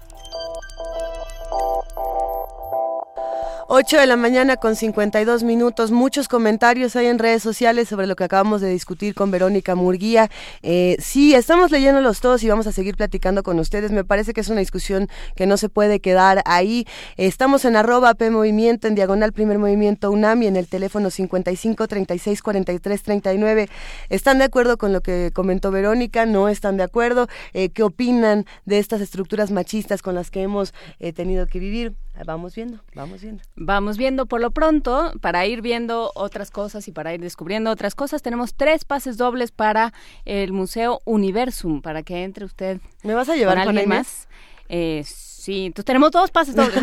8 3.81 3.97
de 3.97 4.05
la 4.05 4.15
mañana 4.15 4.57
con 4.57 4.75
52 4.75 5.41
minutos. 5.41 5.89
Muchos 5.89 6.27
comentarios 6.27 6.95
hay 6.95 7.07
en 7.07 7.17
redes 7.17 7.41
sociales 7.41 7.89
sobre 7.89 8.05
lo 8.05 8.15
que 8.15 8.23
acabamos 8.23 8.61
de 8.61 8.69
discutir 8.69 9.15
con 9.15 9.31
Verónica 9.31 9.73
Murguía. 9.73 10.29
Eh, 10.61 10.97
sí, 10.99 11.33
estamos 11.33 11.71
leyéndolos 11.71 12.21
todos 12.21 12.43
y 12.43 12.47
vamos 12.47 12.67
a 12.67 12.73
seguir 12.73 12.95
platicando 12.95 13.41
con 13.41 13.57
ustedes. 13.57 13.91
Me 13.91 14.03
parece 14.03 14.33
que 14.33 14.41
es 14.41 14.49
una 14.49 14.59
discusión 14.59 15.09
que 15.35 15.47
no 15.47 15.57
se 15.57 15.67
puede 15.67 15.99
quedar 15.99 16.43
ahí. 16.45 16.85
Estamos 17.17 17.65
en 17.65 17.75
arroba 17.75 18.13
P 18.13 18.27
en 18.27 18.93
diagonal 18.93 19.33
Primer 19.33 19.57
Movimiento 19.57 20.11
UNAM 20.11 20.43
y 20.43 20.47
en 20.47 20.57
el 20.57 20.67
teléfono 20.67 21.09
55 21.09 21.87
36 21.87 22.43
43 22.43 23.01
39. 23.01 23.67
¿Están 24.09 24.37
de 24.37 24.43
acuerdo 24.43 24.77
con 24.77 24.93
lo 24.93 25.01
que 25.01 25.31
comentó 25.33 25.71
Verónica? 25.71 26.27
¿No 26.27 26.49
están 26.49 26.77
de 26.77 26.83
acuerdo? 26.83 27.27
Eh, 27.53 27.69
¿Qué 27.69 27.81
opinan 27.81 28.45
de 28.65 28.77
estas 28.77 29.01
estructuras 29.01 29.49
machistas 29.49 30.03
con 30.03 30.13
las 30.13 30.29
que 30.29 30.43
hemos 30.43 30.71
eh, 30.99 31.13
tenido 31.13 31.47
que 31.47 31.57
vivir? 31.57 31.95
Vamos 32.25 32.55
viendo, 32.55 32.79
vamos 32.93 33.21
viendo. 33.21 33.43
Vamos 33.55 33.97
viendo 33.97 34.25
por 34.25 34.41
lo 34.41 34.51
pronto, 34.51 35.11
para 35.21 35.45
ir 35.45 35.61
viendo 35.61 36.11
otras 36.15 36.51
cosas 36.51 36.87
y 36.87 36.91
para 36.91 37.13
ir 37.13 37.21
descubriendo 37.21 37.71
otras 37.71 37.95
cosas, 37.95 38.21
tenemos 38.21 38.53
tres 38.55 38.85
pases 38.85 39.17
dobles 39.17 39.51
para 39.51 39.93
el 40.25 40.53
Museo 40.53 41.01
Universum, 41.05 41.81
para 41.81 42.03
que 42.03 42.23
entre 42.23 42.45
usted. 42.45 42.79
¿Me 43.03 43.13
vas 43.13 43.29
a 43.29 43.35
llevar 43.35 43.57
con 43.57 43.69
alguien 43.69 43.89
más? 43.89 44.27
Eh, 44.73 45.03
sí, 45.05 45.65
entonces 45.65 45.85
tenemos 45.85 46.11
dos 46.11 46.31
pases 46.31 46.55
dobles. 46.55 46.81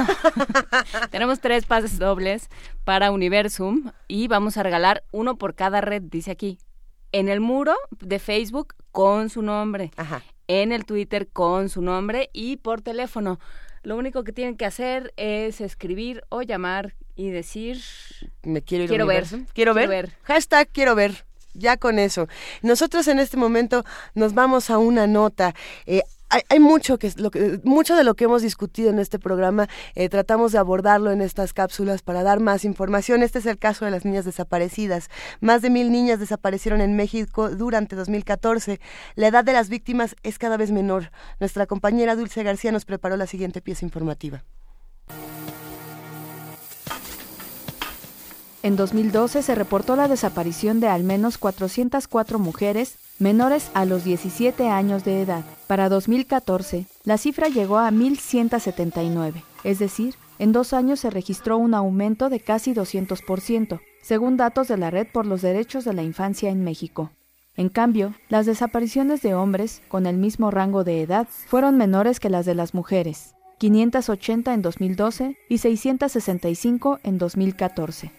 tenemos 1.10 1.40
tres 1.40 1.64
pases 1.64 1.98
dobles 1.98 2.50
para 2.84 3.10
Universum 3.10 3.92
y 4.08 4.28
vamos 4.28 4.58
a 4.58 4.62
regalar 4.62 5.04
uno 5.10 5.36
por 5.36 5.54
cada 5.54 5.80
red, 5.80 6.02
dice 6.02 6.30
aquí. 6.30 6.58
En 7.12 7.30
el 7.30 7.40
muro 7.40 7.74
de 8.00 8.18
Facebook 8.18 8.74
con 8.92 9.30
su 9.30 9.40
nombre. 9.40 9.90
Ajá. 9.96 10.22
En 10.48 10.72
el 10.72 10.84
Twitter 10.84 11.28
con 11.28 11.70
su 11.70 11.80
nombre 11.80 12.28
y 12.34 12.58
por 12.58 12.82
teléfono. 12.82 13.38
Lo 13.82 13.96
único 13.96 14.24
que 14.24 14.32
tienen 14.32 14.56
que 14.56 14.66
hacer 14.66 15.12
es 15.16 15.60
escribir 15.60 16.24
o 16.28 16.42
llamar 16.42 16.94
y 17.16 17.30
decir... 17.30 17.80
Me 18.42 18.62
quiero 18.62 18.84
ir 18.84 18.90
quiero 18.90 19.06
ver. 19.06 19.24
¿Quiero 19.52 19.74
ver? 19.74 20.12
Hashtag 20.22 20.68
quiero 20.68 20.94
ver. 20.94 21.24
Ya 21.54 21.76
con 21.76 21.98
eso. 21.98 22.28
Nosotros 22.62 23.08
en 23.08 23.18
este 23.18 23.36
momento 23.36 23.84
nos 24.14 24.34
vamos 24.34 24.70
a 24.70 24.78
una 24.78 25.06
nota. 25.06 25.54
Eh, 25.86 26.02
hay, 26.28 26.60
mucho 26.60 26.98
que, 26.98 27.12
lo 27.16 27.30
que 27.30 27.60
mucho 27.64 27.96
de 27.96 28.04
lo 28.04 28.14
que 28.14 28.24
hemos 28.24 28.42
discutido 28.42 28.90
en 28.90 28.98
este 28.98 29.18
programa 29.18 29.68
eh, 29.94 30.08
tratamos 30.08 30.52
de 30.52 30.58
abordarlo 30.58 31.10
en 31.10 31.22
estas 31.22 31.52
cápsulas 31.52 32.02
para 32.02 32.22
dar 32.22 32.40
más 32.40 32.64
información. 32.64 33.22
Este 33.22 33.38
es 33.38 33.46
el 33.46 33.58
caso 33.58 33.84
de 33.84 33.90
las 33.90 34.04
niñas 34.04 34.24
desaparecidas. 34.24 35.08
Más 35.40 35.62
de 35.62 35.70
mil 35.70 35.90
niñas 35.90 36.20
desaparecieron 36.20 36.80
en 36.80 36.96
México 36.96 37.48
durante 37.50 37.96
2014. 37.96 38.80
La 39.14 39.28
edad 39.28 39.44
de 39.44 39.52
las 39.52 39.68
víctimas 39.68 40.16
es 40.22 40.38
cada 40.38 40.56
vez 40.56 40.70
menor. 40.70 41.10
Nuestra 41.40 41.66
compañera 41.66 42.14
Dulce 42.14 42.42
García 42.42 42.72
nos 42.72 42.84
preparó 42.84 43.16
la 43.16 43.26
siguiente 43.26 43.62
pieza 43.62 43.86
informativa. 43.86 44.44
En 48.62 48.76
2012 48.76 49.42
se 49.42 49.54
reportó 49.54 49.96
la 49.96 50.08
desaparición 50.08 50.80
de 50.80 50.88
al 50.88 51.04
menos 51.04 51.38
404 51.38 52.38
mujeres 52.38 52.96
menores 53.18 53.70
a 53.74 53.84
los 53.84 54.04
17 54.04 54.68
años 54.68 55.04
de 55.04 55.22
edad. 55.22 55.44
Para 55.66 55.88
2014, 55.88 56.86
la 57.04 57.18
cifra 57.18 57.48
llegó 57.48 57.78
a 57.78 57.90
1.179, 57.90 59.42
es 59.64 59.78
decir, 59.78 60.14
en 60.38 60.52
dos 60.52 60.72
años 60.72 61.00
se 61.00 61.10
registró 61.10 61.58
un 61.58 61.74
aumento 61.74 62.28
de 62.28 62.40
casi 62.40 62.72
200%, 62.74 63.80
según 64.02 64.36
datos 64.36 64.68
de 64.68 64.76
la 64.76 64.90
Red 64.90 65.08
por 65.12 65.26
los 65.26 65.42
Derechos 65.42 65.84
de 65.84 65.92
la 65.92 66.02
Infancia 66.02 66.50
en 66.50 66.62
México. 66.62 67.10
En 67.56 67.68
cambio, 67.68 68.14
las 68.28 68.46
desapariciones 68.46 69.20
de 69.20 69.34
hombres 69.34 69.82
con 69.88 70.06
el 70.06 70.16
mismo 70.16 70.52
rango 70.52 70.84
de 70.84 71.02
edad 71.02 71.26
fueron 71.46 71.76
menores 71.76 72.20
que 72.20 72.30
las 72.30 72.46
de 72.46 72.54
las 72.54 72.72
mujeres, 72.72 73.34
580 73.58 74.54
en 74.54 74.62
2012 74.62 75.36
y 75.48 75.58
665 75.58 77.00
en 77.02 77.18
2014. 77.18 78.12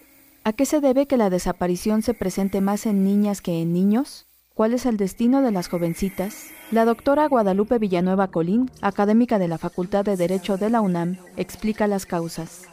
¿A 0.44 0.52
qué 0.52 0.66
se 0.66 0.80
debe 0.80 1.06
que 1.06 1.16
la 1.16 1.30
desaparición 1.30 2.02
se 2.02 2.12
presente 2.12 2.60
más 2.60 2.84
en 2.84 3.02
niñas 3.02 3.40
que 3.40 3.62
en 3.62 3.72
niños? 3.72 4.26
¿Cuál 4.60 4.74
es 4.74 4.84
el 4.84 4.98
destino 4.98 5.40
de 5.40 5.52
las 5.52 5.70
jovencitas? 5.70 6.52
La 6.70 6.84
doctora 6.84 7.28
Guadalupe 7.28 7.78
Villanueva 7.78 8.28
Colín, 8.28 8.66
académica 8.82 9.38
de 9.38 9.48
la 9.48 9.56
Facultad 9.56 10.04
de 10.04 10.18
Derecho 10.18 10.58
de 10.58 10.68
la 10.68 10.82
UNAM, 10.82 11.16
explica 11.38 11.86
las 11.86 12.04
causas 12.04 12.70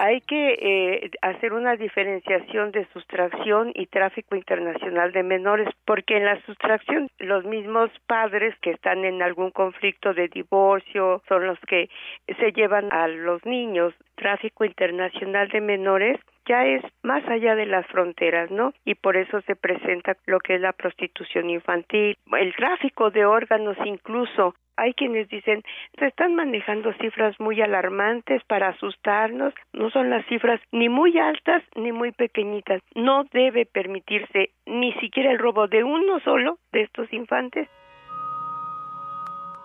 hay 0.00 0.20
que 0.20 0.54
eh, 0.60 1.10
hacer 1.22 1.52
una 1.52 1.74
diferenciación 1.74 2.70
de 2.70 2.86
sustracción 2.92 3.72
y 3.74 3.86
tráfico 3.86 4.36
internacional 4.36 5.10
de 5.10 5.24
menores, 5.24 5.68
porque 5.84 6.18
en 6.18 6.24
la 6.24 6.40
sustracción 6.42 7.10
los 7.18 7.44
mismos 7.44 7.90
padres 8.06 8.54
que 8.62 8.70
están 8.70 9.04
en 9.04 9.22
algún 9.22 9.50
conflicto 9.50 10.14
de 10.14 10.28
divorcio 10.28 11.20
son 11.26 11.48
los 11.48 11.58
que 11.66 11.90
se 12.38 12.52
llevan 12.52 12.92
a 12.92 13.08
los 13.08 13.44
niños. 13.44 13.92
Tráfico 14.18 14.64
internacional 14.64 15.48
de 15.48 15.60
menores 15.60 16.20
ya 16.48 16.66
es 16.66 16.82
más 17.02 17.22
allá 17.28 17.54
de 17.54 17.66
las 17.66 17.86
fronteras, 17.86 18.50
¿no? 18.50 18.72
Y 18.84 18.94
por 18.94 19.16
eso 19.16 19.40
se 19.42 19.54
presenta 19.54 20.16
lo 20.26 20.40
que 20.40 20.56
es 20.56 20.60
la 20.60 20.72
prostitución 20.72 21.50
infantil, 21.50 22.16
el 22.38 22.54
tráfico 22.56 23.10
de 23.10 23.24
órganos 23.26 23.76
incluso. 23.84 24.54
Hay 24.76 24.94
quienes 24.94 25.28
dicen, 25.28 25.62
se 25.98 26.06
están 26.06 26.34
manejando 26.34 26.92
cifras 26.94 27.38
muy 27.38 27.60
alarmantes 27.60 28.42
para 28.44 28.68
asustarnos, 28.68 29.52
no 29.72 29.90
son 29.90 30.08
las 30.10 30.24
cifras 30.26 30.60
ni 30.72 30.88
muy 30.88 31.18
altas 31.18 31.62
ni 31.76 31.92
muy 31.92 32.12
pequeñitas. 32.12 32.82
No 32.94 33.24
debe 33.32 33.66
permitirse 33.66 34.50
ni 34.66 34.92
siquiera 34.94 35.30
el 35.30 35.38
robo 35.38 35.68
de 35.68 35.84
uno 35.84 36.20
solo 36.20 36.58
de 36.72 36.82
estos 36.82 37.12
infantes. 37.12 37.68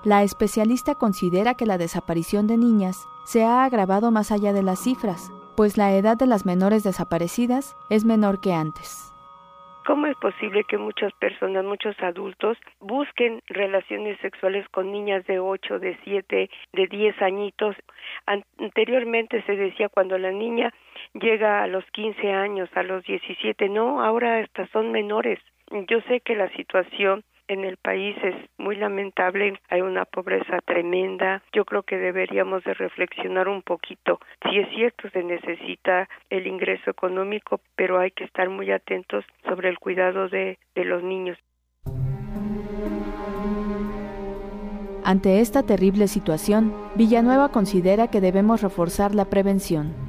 La 0.03 0.23
especialista 0.23 0.95
considera 0.95 1.53
que 1.53 1.65
la 1.65 1.77
desaparición 1.77 2.45
de 2.47 2.57
niñas 2.57 3.07
se 3.25 3.43
ha 3.43 3.63
agravado 3.63 4.11
más 4.11 4.31
allá 4.31 4.53
de 4.53 4.63
las 4.63 4.83
cifras, 4.83 5.31
pues 5.55 5.77
la 5.77 5.93
edad 5.93 6.17
de 6.17 6.27
las 6.27 6.45
menores 6.45 6.83
desaparecidas 6.83 7.75
es 7.89 8.05
menor 8.05 8.41
que 8.41 8.53
antes. 8.53 9.13
¿Cómo 9.85 10.07
es 10.07 10.15
posible 10.15 10.63
que 10.63 10.77
muchas 10.77 11.11
personas, 11.13 11.65
muchos 11.65 11.99
adultos, 12.01 12.57
busquen 12.79 13.41
relaciones 13.47 14.17
sexuales 14.21 14.65
con 14.69 14.93
niñas 14.93 15.25
de 15.25 15.39
8, 15.39 15.79
de 15.79 15.97
7, 16.05 16.49
de 16.71 16.87
10 16.87 17.21
añitos? 17.21 17.75
Anteriormente 18.25 19.43
se 19.43 19.57
decía 19.57 19.89
cuando 19.89 20.17
la 20.17 20.31
niña 20.31 20.73
llega 21.13 21.63
a 21.63 21.67
los 21.67 21.83
15 21.91 22.31
años, 22.31 22.69
a 22.75 22.83
los 22.83 23.03
17, 23.03 23.67
no, 23.67 24.01
ahora 24.01 24.39
estas 24.39 24.69
son 24.69 24.91
menores. 24.93 25.39
Yo 25.89 25.99
sé 26.07 26.21
que 26.21 26.35
la 26.35 26.49
situación 26.55 27.25
en 27.47 27.63
el 27.63 27.77
país 27.77 28.15
es 28.23 28.35
muy 28.57 28.75
lamentable, 28.75 29.59
hay 29.69 29.81
una 29.81 30.05
pobreza 30.05 30.59
tremenda. 30.65 31.41
Yo 31.53 31.65
creo 31.65 31.83
que 31.83 31.97
deberíamos 31.97 32.63
de 32.63 32.73
reflexionar 32.73 33.47
un 33.47 33.61
poquito. 33.61 34.19
Si 34.43 34.57
es 34.57 34.69
cierto 34.69 35.09
se 35.09 35.23
necesita 35.23 36.07
el 36.29 36.47
ingreso 36.47 36.89
económico, 36.89 37.59
pero 37.75 37.99
hay 37.99 38.11
que 38.11 38.23
estar 38.23 38.49
muy 38.49 38.71
atentos 38.71 39.25
sobre 39.47 39.69
el 39.69 39.79
cuidado 39.79 40.29
de, 40.29 40.57
de 40.75 40.85
los 40.85 41.03
niños. 41.03 41.37
Ante 45.05 45.41
esta 45.41 45.63
terrible 45.63 46.07
situación, 46.07 46.73
Villanueva 46.95 47.49
considera 47.49 48.07
que 48.07 48.21
debemos 48.21 48.61
reforzar 48.61 49.13
la 49.13 49.25
prevención. 49.25 50.02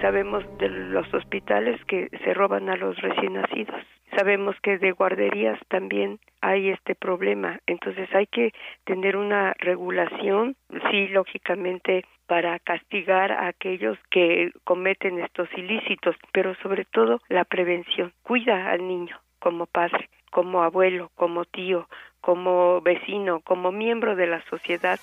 Sabemos 0.00 0.44
de 0.58 0.68
los 0.68 1.12
hospitales 1.12 1.80
que 1.86 2.08
se 2.24 2.34
roban 2.34 2.68
a 2.68 2.76
los 2.76 2.96
recién 2.96 3.34
nacidos 3.34 3.84
sabemos 4.16 4.56
que 4.62 4.78
de 4.78 4.92
guarderías 4.92 5.58
también 5.68 6.18
hay 6.40 6.70
este 6.70 6.94
problema. 6.94 7.60
Entonces 7.66 8.08
hay 8.14 8.26
que 8.26 8.52
tener 8.84 9.16
una 9.16 9.54
regulación, 9.58 10.56
sí, 10.90 11.08
lógicamente, 11.08 12.04
para 12.26 12.58
castigar 12.60 13.32
a 13.32 13.48
aquellos 13.48 13.98
que 14.10 14.52
cometen 14.64 15.20
estos 15.20 15.48
ilícitos, 15.56 16.16
pero 16.32 16.54
sobre 16.62 16.84
todo 16.84 17.20
la 17.28 17.44
prevención. 17.44 18.12
Cuida 18.22 18.70
al 18.70 18.86
niño 18.86 19.18
como 19.38 19.66
padre, 19.66 20.10
como 20.30 20.62
abuelo, 20.62 21.10
como 21.14 21.44
tío, 21.44 21.88
como 22.20 22.80
vecino, 22.82 23.40
como 23.40 23.72
miembro 23.72 24.16
de 24.16 24.26
la 24.26 24.42
sociedad. 24.48 24.98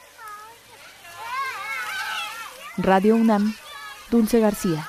Radio 2.78 3.16
UNAM, 3.16 3.54
Dulce 4.10 4.40
García. 4.40 4.88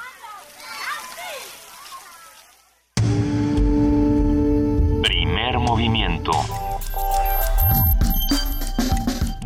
movimiento. 5.59 6.33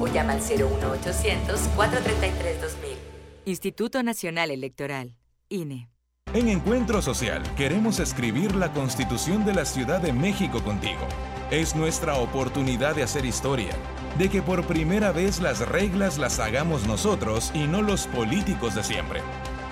o 0.00 0.06
llama 0.08 0.32
al 0.32 0.40
01800 0.40 1.60
433 1.76 2.60
2000. 2.60 2.96
Instituto 3.44 4.02
Nacional 4.02 4.50
Electoral, 4.50 5.16
INE. 5.48 5.91
En 6.34 6.48
Encuentro 6.48 7.02
Social 7.02 7.42
queremos 7.58 8.00
escribir 8.00 8.54
la 8.54 8.72
Constitución 8.72 9.44
de 9.44 9.52
la 9.52 9.66
Ciudad 9.66 10.00
de 10.00 10.14
México 10.14 10.62
contigo. 10.64 11.06
Es 11.50 11.76
nuestra 11.76 12.14
oportunidad 12.14 12.94
de 12.94 13.02
hacer 13.02 13.26
historia, 13.26 13.74
de 14.16 14.30
que 14.30 14.40
por 14.40 14.66
primera 14.66 15.12
vez 15.12 15.40
las 15.40 15.58
reglas 15.60 16.16
las 16.16 16.38
hagamos 16.38 16.86
nosotros 16.86 17.50
y 17.52 17.66
no 17.66 17.82
los 17.82 18.06
políticos 18.06 18.74
de 18.74 18.82
siempre. 18.82 19.20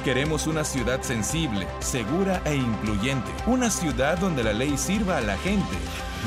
Queremos 0.04 0.46
una 0.46 0.64
ciudad 0.64 1.00
sensible, 1.00 1.66
segura 1.78 2.42
e 2.44 2.56
incluyente. 2.56 3.30
Una 3.46 3.70
ciudad 3.70 4.18
donde 4.18 4.44
la 4.44 4.52
ley 4.52 4.76
sirva 4.76 5.16
a 5.16 5.22
la 5.22 5.38
gente, 5.38 5.78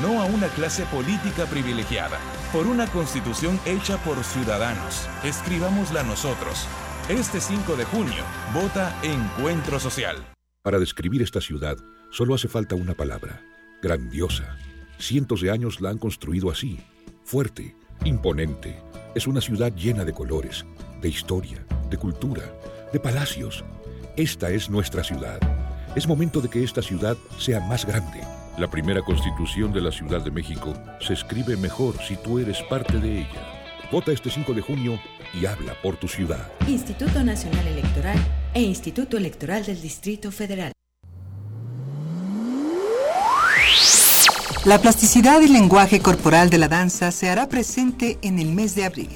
no 0.02 0.20
a 0.20 0.24
una 0.24 0.48
clase 0.48 0.84
política 0.86 1.44
privilegiada. 1.44 2.18
Por 2.52 2.66
una 2.66 2.88
constitución 2.88 3.60
hecha 3.66 3.98
por 3.98 4.24
ciudadanos. 4.24 5.08
Escribámosla 5.22 6.02
nosotros. 6.02 6.66
Este 7.08 7.38
5 7.38 7.76
de 7.76 7.84
junio, 7.84 8.24
vota 8.54 8.98
Encuentro 9.02 9.78
Social. 9.78 10.16
Para 10.62 10.78
describir 10.78 11.20
esta 11.20 11.38
ciudad, 11.38 11.76
solo 12.10 12.34
hace 12.34 12.48
falta 12.48 12.76
una 12.76 12.94
palabra. 12.94 13.42
Grandiosa. 13.82 14.56
Cientos 14.98 15.42
de 15.42 15.50
años 15.50 15.82
la 15.82 15.90
han 15.90 15.98
construido 15.98 16.50
así. 16.50 16.80
Fuerte, 17.22 17.76
imponente. 18.06 18.80
Es 19.14 19.26
una 19.26 19.42
ciudad 19.42 19.70
llena 19.74 20.06
de 20.06 20.14
colores, 20.14 20.64
de 21.02 21.10
historia, 21.10 21.66
de 21.90 21.98
cultura, 21.98 22.58
de 22.90 22.98
palacios. 22.98 23.66
Esta 24.16 24.48
es 24.48 24.70
nuestra 24.70 25.04
ciudad. 25.04 25.40
Es 25.94 26.08
momento 26.08 26.40
de 26.40 26.48
que 26.48 26.64
esta 26.64 26.80
ciudad 26.80 27.18
sea 27.38 27.60
más 27.60 27.84
grande. 27.84 28.22
La 28.56 28.70
primera 28.70 29.02
constitución 29.02 29.74
de 29.74 29.82
la 29.82 29.92
Ciudad 29.92 30.22
de 30.22 30.30
México 30.30 30.72
se 31.00 31.12
escribe 31.12 31.58
mejor 31.58 31.98
si 31.98 32.16
tú 32.16 32.38
eres 32.38 32.62
parte 32.62 32.98
de 32.98 33.18
ella. 33.18 33.54
Vota 33.92 34.10
este 34.10 34.30
5 34.30 34.54
de 34.54 34.62
junio 34.62 34.98
y 35.40 35.46
habla 35.46 35.74
por 35.82 35.96
tu 35.96 36.08
ciudad. 36.08 36.50
Instituto 36.66 37.22
Nacional 37.24 37.66
Electoral 37.66 38.18
e 38.54 38.62
Instituto 38.62 39.16
Electoral 39.16 39.64
del 39.64 39.80
Distrito 39.80 40.30
Federal. 40.30 40.72
La 44.64 44.80
plasticidad 44.80 45.42
y 45.42 45.48
lenguaje 45.48 46.00
corporal 46.00 46.48
de 46.48 46.56
la 46.56 46.68
danza 46.68 47.10
se 47.10 47.28
hará 47.28 47.48
presente 47.48 48.18
en 48.22 48.38
el 48.38 48.52
mes 48.52 48.74
de 48.74 48.84
abril. 48.86 49.10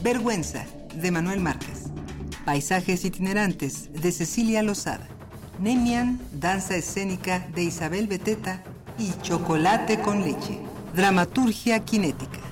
Vergüenza, 0.00 0.64
de 0.94 1.10
Manuel 1.10 1.40
Márquez. 1.40 1.86
Paisajes 2.44 3.04
itinerantes, 3.04 3.92
de 3.92 4.12
Cecilia 4.12 4.62
Lozada. 4.62 5.08
Nemian, 5.58 6.20
danza 6.32 6.76
escénica, 6.76 7.48
de 7.52 7.64
Isabel 7.64 8.06
Beteta. 8.06 8.62
Y 8.96 9.12
Chocolate 9.22 9.98
con 10.00 10.22
leche, 10.22 10.60
dramaturgia 10.94 11.82
cinética. 11.84 12.47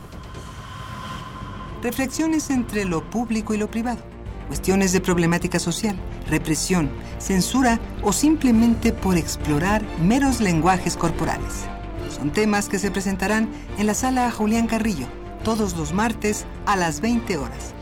Reflexiones 1.82 2.50
entre 2.50 2.84
lo 2.84 3.08
público 3.10 3.54
y 3.54 3.58
lo 3.58 3.70
privado. 3.70 4.02
Cuestiones 4.48 4.92
de 4.92 5.00
problemática 5.00 5.58
social, 5.58 5.96
represión, 6.28 6.90
censura 7.18 7.80
o 8.02 8.12
simplemente 8.12 8.92
por 8.92 9.16
explorar 9.16 9.84
meros 10.00 10.40
lenguajes 10.40 10.96
corporales. 10.96 11.66
Son 12.08 12.32
temas 12.32 12.68
que 12.68 12.78
se 12.78 12.90
presentarán 12.90 13.50
en 13.78 13.86
la 13.86 13.94
sala 13.94 14.30
Julián 14.30 14.66
Carrillo 14.66 15.06
todos 15.44 15.76
los 15.76 15.92
martes 15.92 16.44
a 16.66 16.74
las 16.76 17.00
20 17.00 17.36
horas. 17.36 17.72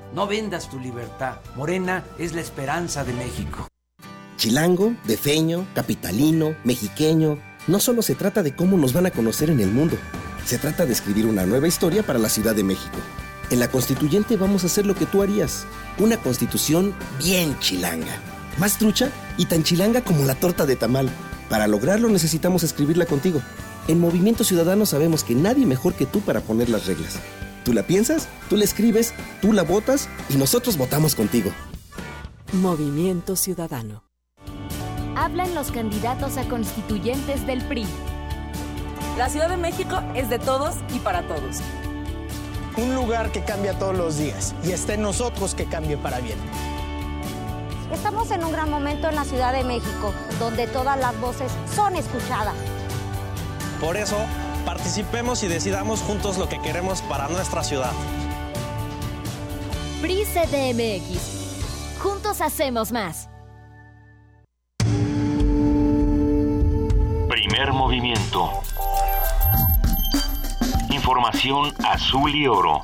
No 0.13 0.27
vendas 0.27 0.69
tu 0.69 0.79
libertad. 0.79 1.35
Morena 1.55 2.03
es 2.17 2.33
la 2.33 2.41
esperanza 2.41 3.05
de 3.05 3.13
México. 3.13 3.67
Chilango, 4.35 4.93
defeño, 5.05 5.65
capitalino, 5.73 6.55
mexiqueño. 6.65 7.37
No 7.67 7.79
solo 7.79 8.01
se 8.01 8.15
trata 8.15 8.43
de 8.43 8.53
cómo 8.53 8.77
nos 8.77 8.91
van 8.91 9.05
a 9.05 9.11
conocer 9.11 9.49
en 9.49 9.61
el 9.61 9.71
mundo, 9.71 9.95
se 10.45 10.57
trata 10.57 10.85
de 10.85 10.93
escribir 10.93 11.27
una 11.27 11.45
nueva 11.45 11.67
historia 11.67 12.03
para 12.03 12.19
la 12.19 12.27
Ciudad 12.27 12.55
de 12.55 12.63
México. 12.63 12.97
En 13.51 13.59
la 13.59 13.69
constituyente 13.69 14.35
vamos 14.35 14.63
a 14.63 14.67
hacer 14.67 14.85
lo 14.85 14.95
que 14.95 15.05
tú 15.05 15.21
harías, 15.21 15.65
una 15.99 16.17
constitución 16.17 16.93
bien 17.19 17.57
chilanga, 17.59 18.19
más 18.57 18.77
trucha 18.77 19.11
y 19.37 19.45
tan 19.45 19.63
chilanga 19.63 20.01
como 20.01 20.25
la 20.25 20.35
torta 20.35 20.65
de 20.65 20.75
tamal. 20.75 21.09
Para 21.49 21.67
lograrlo 21.67 22.09
necesitamos 22.09 22.63
escribirla 22.63 23.05
contigo. 23.05 23.41
En 23.87 23.99
Movimiento 23.99 24.43
Ciudadano 24.43 24.85
sabemos 24.85 25.23
que 25.23 25.35
nadie 25.35 25.65
mejor 25.65 25.93
que 25.93 26.05
tú 26.05 26.19
para 26.21 26.41
poner 26.41 26.69
las 26.69 26.87
reglas. 26.87 27.19
Tú 27.63 27.73
la 27.73 27.83
piensas, 27.83 28.27
tú 28.49 28.57
la 28.57 28.63
escribes, 28.63 29.13
tú 29.41 29.53
la 29.53 29.63
votas 29.63 30.09
y 30.29 30.35
nosotros 30.35 30.77
votamos 30.77 31.13
contigo. 31.13 31.51
Movimiento 32.53 33.35
Ciudadano. 33.35 34.03
Hablan 35.15 35.53
los 35.53 35.71
candidatos 35.71 36.37
a 36.37 36.43
constituyentes 36.49 37.45
del 37.45 37.63
PRI. 37.65 37.85
La 39.17 39.29
Ciudad 39.29 39.49
de 39.49 39.57
México 39.57 40.01
es 40.15 40.29
de 40.29 40.39
todos 40.39 40.75
y 40.93 40.99
para 40.99 41.27
todos. 41.27 41.57
Un 42.77 42.95
lugar 42.95 43.31
que 43.31 43.43
cambia 43.43 43.77
todos 43.77 43.95
los 43.95 44.17
días 44.17 44.55
y 44.63 44.71
está 44.71 44.95
en 44.95 45.03
nosotros 45.03 45.53
que 45.53 45.65
cambie 45.65 45.97
para 45.97 46.19
bien. 46.19 46.39
Estamos 47.93 48.31
en 48.31 48.43
un 48.43 48.53
gran 48.53 48.69
momento 48.71 49.09
en 49.09 49.15
la 49.15 49.25
Ciudad 49.25 49.53
de 49.53 49.63
México, 49.63 50.13
donde 50.39 50.65
todas 50.67 50.97
las 50.97 51.19
voces 51.19 51.51
son 51.75 51.95
escuchadas. 51.95 52.55
Por 53.81 53.97
eso, 53.97 54.15
participemos 54.81 55.43
y 55.43 55.47
decidamos 55.47 56.01
juntos 56.01 56.39
lo 56.39 56.49
que 56.49 56.59
queremos 56.59 57.03
para 57.03 57.27
nuestra 57.27 57.63
ciudad. 57.63 57.91
PRI 60.01 60.25
CDMX. 60.25 61.99
Juntos 61.99 62.41
hacemos 62.41 62.91
más. 62.91 63.29
Primer 67.29 67.73
movimiento. 67.73 68.49
Información 70.89 71.71
azul 71.85 72.33
y 72.33 72.47
oro. 72.47 72.81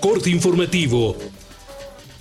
Corte 0.00 0.30
informativo. 0.30 1.14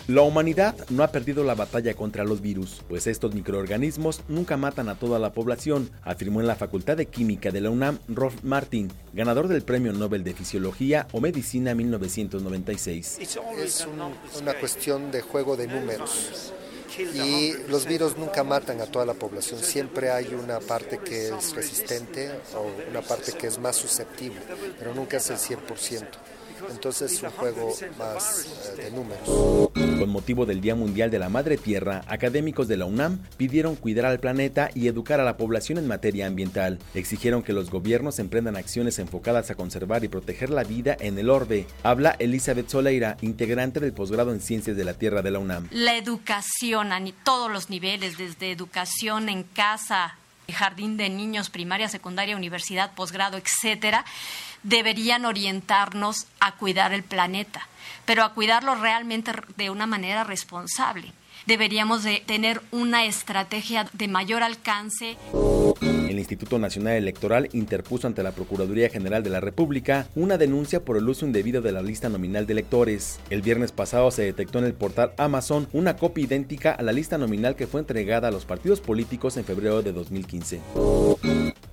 La 0.10 0.24
humanidad 0.24 0.74
no 0.90 1.04
ha 1.04 1.12
perdido 1.12 1.44
la 1.44 1.54
batalla 1.54 1.94
contra 1.94 2.24
los 2.24 2.42
virus, 2.42 2.82
pues 2.90 3.06
estos 3.06 3.36
microorganismos 3.36 4.24
nunca 4.28 4.58
matan 4.58 4.90
a 4.90 4.96
toda 4.96 5.20
la 5.20 5.34
población, 5.34 5.92
afirmó 6.02 6.42
en 6.42 6.48
la 6.48 6.56
Facultad 6.56 6.98
de 6.98 7.06
Química 7.06 7.52
de 7.52 7.62
la 7.62 7.70
UNAM 7.70 8.00
Rolf 8.08 8.44
Martin, 8.44 8.92
ganador 9.14 9.48
del 9.48 9.62
Premio 9.62 9.94
Nobel 9.94 10.24
de 10.24 10.34
Fisiología 10.34 11.08
o 11.12 11.22
Medicina 11.22 11.76
1996. 11.76 13.20
Es 13.20 13.88
una 14.42 14.56
cuestión 14.56 15.12
de 15.12 15.22
juego 15.22 15.56
de 15.56 15.68
números. 15.68 16.54
Y 16.98 17.54
los 17.70 17.86
virus 17.86 18.18
nunca 18.18 18.44
matan 18.44 18.82
a 18.82 18.88
toda 18.88 19.06
la 19.06 19.14
población, 19.14 19.60
siempre 19.60 20.10
hay 20.10 20.34
una 20.34 20.60
parte 20.60 20.98
que 20.98 21.28
es 21.28 21.54
resistente 21.54 22.32
o 22.56 22.90
una 22.90 23.04
parte 23.04 23.34
que 23.34 23.46
es 23.46 23.60
más 23.60 23.76
susceptible, 23.76 24.40
pero 24.80 24.96
nunca 24.96 25.18
es 25.18 25.30
el 25.30 25.38
100% 25.38 26.08
entonces 26.72 27.12
es 27.12 27.24
un 27.24 27.30
juego 27.32 27.74
más 27.98 28.48
eh, 28.78 28.84
de 28.84 28.92
números. 28.92 29.72
Con 29.74 30.10
motivo 30.10 30.46
del 30.46 30.62
Día 30.62 30.76
Mundial 30.76 31.12
de 31.12 31.20
la 31.20 31.30
Madre 31.30 31.58
Tierra, 31.58 32.04
académicos 32.08 32.68
de 32.68 32.78
la 32.78 32.86
UNAM 32.86 33.20
pidieron 33.38 33.76
cuidar 33.76 34.06
al 34.06 34.20
planeta 34.20 34.70
y 34.74 34.88
educar 34.88 35.20
a 35.20 35.26
la 35.26 35.38
población 35.38 35.78
en 35.78 35.88
materia 35.88 36.28
ambiental. 36.28 36.80
Exigieron 36.94 37.44
que 37.44 37.54
los 37.54 37.70
gobiernos 37.70 38.20
emprendan 38.20 38.56
acciones 38.56 39.00
enfocadas 39.00 39.52
a 39.52 39.56
conservar 39.56 40.04
y 40.04 40.08
proteger 40.08 40.50
la 40.50 40.64
vida 40.64 40.96
en 41.00 41.18
el 41.18 41.30
orbe. 41.30 41.66
Habla 41.84 42.16
Elizabeth 42.20 42.70
Soleira, 42.70 43.18
integrante 43.22 43.80
del 43.80 43.94
posgrado 43.94 44.32
en 44.32 44.42
Ciencias 44.42 44.78
de 44.78 44.86
la 44.86 44.94
Tierra 44.94 45.22
de 45.22 45.32
la 45.32 45.40
UNAM. 45.40 45.68
La 45.72 45.98
educación 45.98 46.94
a 46.94 47.00
todos 47.24 47.52
los 47.52 47.70
niveles, 47.70 48.18
desde 48.18 48.52
educación 48.52 49.30
en 49.30 49.44
casa, 49.44 50.16
jardín 50.52 50.98
de 50.98 51.10
niños, 51.10 51.50
primaria, 51.50 51.88
secundaria, 51.88 52.36
universidad, 52.36 52.94
posgrado, 52.94 53.38
etcétera, 53.38 54.06
deberían 54.64 55.26
orientarnos 55.26 56.28
a 56.40 56.56
cuidar 56.56 56.94
el 56.94 57.04
planeta, 57.04 57.68
pero 58.06 58.24
a 58.24 58.34
cuidarlo 58.34 58.76
realmente 58.76 59.32
de 59.58 59.70
una 59.70 59.86
manera 59.86 60.24
responsable. 60.24 61.14
Deberíamos 61.46 62.04
de 62.04 62.22
tener 62.26 62.62
una 62.72 63.06
estrategia 63.06 63.90
de 63.94 64.08
mayor 64.08 64.44
alcance. 64.44 65.18
El 65.82 66.20
Instituto 66.20 66.60
Nacional 66.60 66.94
Electoral 66.94 67.50
interpuso 67.54 68.08
ante 68.08 68.24
la 68.24 68.34
Procuraduría 68.34 68.90
General 68.90 69.24
de 69.24 69.30
la 69.30 69.40
República 69.40 70.08
una 70.16 70.38
denuncia 70.38 70.84
por 70.84 70.98
el 70.98 71.08
uso 71.08 71.26
indebido 71.26 71.62
de 71.62 71.72
la 71.72 71.82
lista 71.82 72.10
nominal 72.10 72.46
de 72.46 72.54
electores. 72.54 73.20
El 73.30 73.42
viernes 73.42 73.72
pasado 73.72 74.12
se 74.12 74.24
detectó 74.24 74.60
en 74.60 74.66
el 74.66 74.74
portal 74.74 75.14
Amazon 75.18 75.68
una 75.72 75.96
copia 75.96 76.26
idéntica 76.26 76.72
a 76.72 76.84
la 76.84 76.92
lista 76.92 77.18
nominal 77.18 77.56
que 77.56 77.68
fue 77.68 77.80
entregada 77.80 78.28
a 78.28 78.32
los 78.32 78.46
partidos 78.46 78.82
políticos 78.82 79.38
en 79.38 79.46
febrero 79.46 79.82
de 79.82 79.94
2015. 79.94 80.60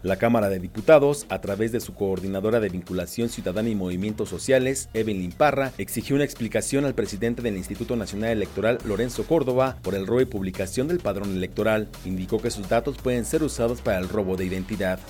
La 0.06 0.18
Cámara 0.18 0.48
de 0.48 0.60
Diputados, 0.60 1.26
a 1.30 1.40
través 1.40 1.72
de 1.72 1.80
su 1.80 1.92
coordinadora 1.92 2.60
de 2.60 2.68
vinculación 2.68 3.28
ciudadana 3.28 3.70
y 3.70 3.74
movimientos 3.74 4.28
sociales, 4.28 4.88
Evelyn 4.94 5.32
Parra, 5.32 5.72
exigió 5.78 6.14
una 6.14 6.24
explicación 6.24 6.84
al 6.84 6.94
presidente 6.94 7.42
del 7.42 7.56
Instituto 7.56 7.96
Nacional 7.96 8.30
Electoral, 8.30 8.78
Lorenzo 8.84 9.24
Córdoba, 9.24 9.78
por 9.82 9.96
el 9.96 10.06
robo 10.06 10.20
y 10.20 10.26
publicación 10.26 10.86
del 10.86 11.00
padrón 11.00 11.32
electoral. 11.32 11.88
Indicó 12.04 12.40
que 12.40 12.52
sus 12.52 12.68
datos 12.68 12.98
pueden 12.98 13.24
ser 13.24 13.42
usados 13.42 13.80
para 13.80 13.98
el 13.98 14.08
robo 14.08 14.36
de 14.36 14.44
identidad. 14.44 15.00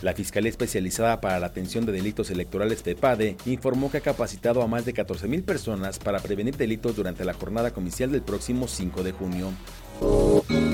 La 0.00 0.14
Fiscalía 0.14 0.50
Especializada 0.50 1.20
para 1.20 1.38
la 1.38 1.46
Atención 1.48 1.84
de 1.84 1.92
Delitos 1.92 2.30
Electorales 2.30 2.82
FEPADE 2.82 3.36
informó 3.44 3.90
que 3.90 3.98
ha 3.98 4.00
capacitado 4.00 4.62
a 4.62 4.66
más 4.66 4.86
de 4.86 4.94
14.000 4.94 5.44
personas 5.44 5.98
para 5.98 6.20
prevenir 6.20 6.56
delitos 6.56 6.96
durante 6.96 7.26
la 7.26 7.34
jornada 7.34 7.72
comicial 7.72 8.10
del 8.10 8.22
próximo 8.22 8.66
5 8.66 9.02
de 9.02 9.12
junio. 9.12 9.50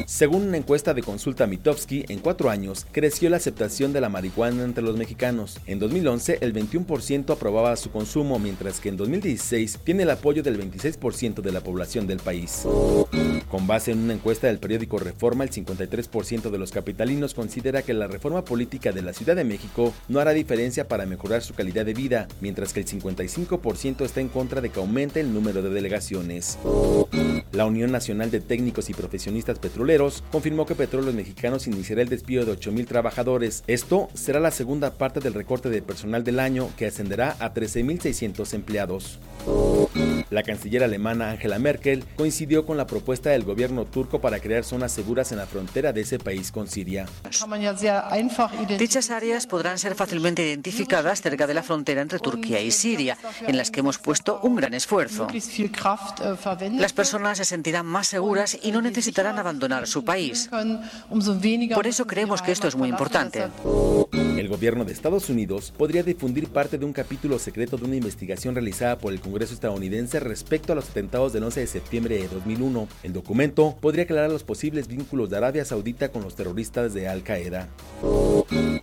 Según 0.06 0.48
una 0.48 0.56
encuesta 0.56 0.92
de 0.92 1.02
consulta 1.02 1.46
Mitofsky, 1.46 2.04
en 2.08 2.18
cuatro 2.18 2.50
años 2.50 2.86
creció 2.92 3.30
la 3.30 3.36
aceptación 3.36 3.92
de 3.92 4.00
la 4.00 4.08
marihuana 4.08 4.64
entre 4.64 4.82
los 4.82 4.96
mexicanos. 4.96 5.58
En 5.66 5.78
2011, 5.78 6.38
el 6.40 6.52
21% 6.52 7.32
aprobaba 7.32 7.76
su 7.76 7.90
consumo, 7.90 8.38
mientras 8.38 8.80
que 8.80 8.88
en 8.88 8.96
2016 8.96 9.78
tiene 9.84 10.02
el 10.02 10.10
apoyo 10.10 10.42
del 10.42 10.60
26% 10.60 11.40
de 11.40 11.52
la 11.52 11.60
población 11.60 12.06
del 12.06 12.18
país. 12.18 12.66
Con 13.48 13.66
base 13.66 13.92
en 13.92 14.00
una 14.00 14.12
encuesta 14.12 14.46
del 14.48 14.58
periódico 14.58 14.98
Reforma, 14.98 15.44
el 15.44 15.50
53% 15.50 16.50
de 16.50 16.58
los 16.58 16.70
capitalinos 16.70 17.34
considera 17.34 17.82
que 17.82 17.94
la 17.94 18.06
reforma 18.06 18.44
política 18.44 18.92
de 18.92 19.02
la 19.02 19.12
Ciudad 19.12 19.36
de 19.36 19.44
México 19.44 19.94
no 20.08 20.20
hará 20.20 20.32
diferencia 20.32 20.86
para 20.86 21.06
mejorar 21.06 21.42
su 21.42 21.54
calidad 21.54 21.86
de 21.86 21.94
vida, 21.94 22.28
mientras 22.40 22.72
que 22.72 22.80
el 22.80 22.86
55% 22.86 24.04
está 24.04 24.20
en 24.20 24.28
contra 24.28 24.60
de 24.60 24.70
que 24.70 24.80
aumente 24.80 25.20
el 25.20 25.32
número 25.32 25.62
de 25.62 25.70
delegaciones. 25.70 26.58
La 27.52 27.66
Unión 27.66 27.90
Nacional 27.90 28.30
de 28.30 28.40
Técnicos 28.40 28.90
y 28.90 28.94
Profesionistas 28.94 29.58
Petroleros 29.58 30.22
confirmó 30.30 30.66
que 30.66 30.76
Petróleos 30.76 31.14
Mexicanos 31.14 31.66
iniciará 31.66 32.02
el 32.02 32.08
despido 32.08 32.44
de 32.44 32.52
8.000 32.52 32.86
trabajadores. 32.86 33.64
Esto 33.66 34.08
será 34.14 34.38
la 34.38 34.52
segunda 34.52 34.94
parte 34.94 35.18
del 35.18 35.34
recorte 35.34 35.68
de 35.68 35.82
personal 35.82 36.22
del 36.22 36.38
año 36.38 36.70
que 36.76 36.86
ascenderá 36.86 37.36
a 37.40 37.52
13.600 37.52 38.54
empleados. 38.54 39.18
La 40.30 40.44
canciller 40.44 40.84
alemana 40.84 41.30
Angela 41.30 41.58
Merkel 41.58 42.04
coincidió 42.16 42.64
con 42.64 42.76
la 42.76 42.86
propuesta 42.86 43.30
del 43.30 43.42
gobierno 43.42 43.84
turco 43.84 44.20
para 44.20 44.38
crear 44.38 44.62
zonas 44.62 44.92
seguras 44.92 45.32
en 45.32 45.38
la 45.38 45.46
frontera 45.46 45.92
de 45.92 46.02
ese 46.02 46.20
país 46.20 46.52
con 46.52 46.68
Siria. 46.68 47.06
Dichas 48.78 49.10
áreas 49.10 49.46
podrán 49.48 49.78
ser 49.78 49.96
fácilmente 49.96 50.46
identificadas 50.46 51.20
cerca 51.20 51.48
de 51.48 51.54
la 51.54 51.64
frontera 51.64 52.00
entre 52.00 52.20
Turquía 52.20 52.60
y 52.60 52.70
Siria, 52.70 53.18
en 53.44 53.56
las 53.56 53.72
que 53.72 53.80
hemos 53.80 53.98
puesto 53.98 54.38
un 54.42 54.54
gran 54.54 54.74
esfuerzo. 54.74 55.26
Las 56.78 56.92
personas 56.92 57.39
se 57.40 57.46
sentirán 57.46 57.86
más 57.86 58.06
seguras 58.06 58.58
y 58.62 58.70
no 58.70 58.82
necesitarán 58.82 59.38
abandonar 59.38 59.86
su 59.86 60.04
país. 60.04 60.50
Por 61.74 61.86
eso 61.86 62.06
creemos 62.06 62.42
que 62.42 62.52
esto 62.52 62.68
es 62.68 62.76
muy 62.76 62.90
importante. 62.90 63.48
El 64.12 64.48
gobierno 64.48 64.84
de 64.84 64.92
Estados 64.92 65.30
Unidos 65.30 65.72
podría 65.76 66.02
difundir 66.02 66.48
parte 66.48 66.76
de 66.76 66.84
un 66.84 66.92
capítulo 66.92 67.38
secreto 67.38 67.78
de 67.78 67.84
una 67.86 67.96
investigación 67.96 68.54
realizada 68.54 68.98
por 68.98 69.14
el 69.14 69.20
Congreso 69.20 69.54
estadounidense 69.54 70.20
respecto 70.20 70.72
a 70.72 70.76
los 70.76 70.90
atentados 70.90 71.32
del 71.32 71.44
11 71.44 71.60
de 71.60 71.66
septiembre 71.66 72.18
de 72.18 72.28
2001. 72.28 72.88
El 73.04 73.14
documento 73.14 73.74
podría 73.80 74.04
aclarar 74.04 74.30
los 74.30 74.44
posibles 74.44 74.86
vínculos 74.86 75.30
de 75.30 75.38
Arabia 75.38 75.64
Saudita 75.64 76.10
con 76.10 76.22
los 76.22 76.34
terroristas 76.34 76.92
de 76.92 77.08
Al 77.08 77.22
Qaeda. 77.22 77.68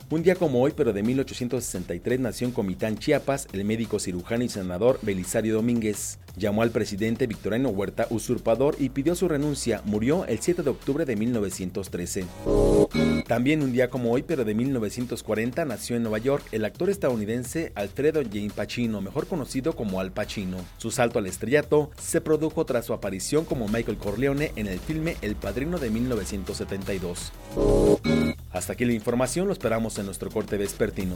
Un 0.09 0.23
día 0.23 0.35
como 0.35 0.61
hoy, 0.61 0.73
pero 0.75 0.93
de 0.93 1.03
1863, 1.03 2.19
nació 2.19 2.47
en 2.47 2.53
Comitán, 2.53 2.97
Chiapas, 2.97 3.47
el 3.53 3.65
médico 3.65 3.99
cirujano 3.99 4.43
y 4.43 4.49
senador 4.49 4.99
Belisario 5.03 5.53
Domínguez. 5.53 6.17
Llamó 6.37 6.61
al 6.61 6.69
presidente 6.69 7.25
Victoriano 7.25 7.69
Huerta 7.69 8.05
usurpador 8.11 8.75
y 8.77 8.89
pidió 8.89 9.15
su 9.15 9.27
renuncia. 9.27 9.81
Murió 9.85 10.25
el 10.25 10.37
7 10.39 10.61
de 10.61 10.69
octubre 10.69 11.03
de 11.03 11.15
1913. 11.15 12.25
También 13.27 13.63
un 13.63 13.73
día 13.73 13.89
como 13.89 14.11
hoy, 14.11 14.21
pero 14.21 14.45
de 14.45 14.53
1940, 14.53 15.65
nació 15.65 15.95
en 15.95 16.03
Nueva 16.03 16.19
York 16.19 16.45
el 16.51 16.63
actor 16.63 16.91
estadounidense 16.91 17.71
Alfredo 17.73 18.21
Jane 18.21 18.51
Pacino, 18.55 19.01
mejor 19.01 19.25
conocido 19.25 19.73
como 19.73 19.99
Al 19.99 20.11
Pacino. 20.11 20.57
Su 20.77 20.91
salto 20.91 21.17
al 21.17 21.25
estrellato 21.25 21.89
se 21.99 22.21
produjo 22.21 22.65
tras 22.65 22.85
su 22.85 22.93
aparición 22.93 23.43
como 23.43 23.67
Michael 23.67 23.97
Corleone 23.97 24.51
en 24.55 24.67
el 24.67 24.79
filme 24.79 25.17
El 25.23 25.35
Padrino 25.35 25.79
de 25.79 25.89
1972. 25.89 27.31
Hasta 28.51 28.73
aquí 28.73 28.85
la 28.85 28.93
información, 28.93 29.47
lo 29.47 29.53
esperamos 29.53 29.97
en 29.97 30.05
nuestro 30.05 30.29
corte 30.29 30.57
vespertino. 30.57 31.15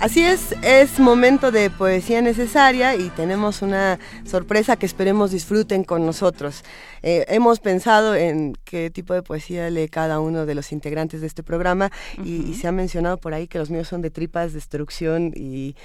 Así 0.00 0.22
es, 0.22 0.54
es 0.62 1.00
momento 1.00 1.50
de 1.50 1.70
poesía 1.70 2.22
necesaria 2.22 2.94
y 2.94 3.10
tenemos 3.10 3.62
una 3.62 3.98
sorpresa 4.24 4.76
que 4.76 4.86
esperemos 4.86 5.32
disfruten 5.32 5.82
con 5.82 6.06
nosotros. 6.06 6.62
Eh, 7.02 7.24
hemos 7.28 7.60
pensado 7.60 8.14
en 8.14 8.54
qué 8.64 8.90
tipo 8.90 9.14
de 9.14 9.22
poesía 9.22 9.70
lee 9.70 9.88
cada 9.88 10.20
uno 10.20 10.46
de 10.46 10.54
los 10.54 10.72
integrantes 10.72 11.20
de 11.20 11.26
este 11.26 11.42
programa 11.42 11.90
y, 12.24 12.54
se 12.54 12.66
ha 12.66 12.72
mencionado 12.72 13.18
por 13.18 13.34
ahí 13.34 13.46
que 13.46 13.58
los 13.58 13.70
míos 13.70 13.86
son 13.86 14.02
de 14.02 14.10
tripas, 14.10 14.52
destrucción 14.52 15.32
y, 15.34 15.76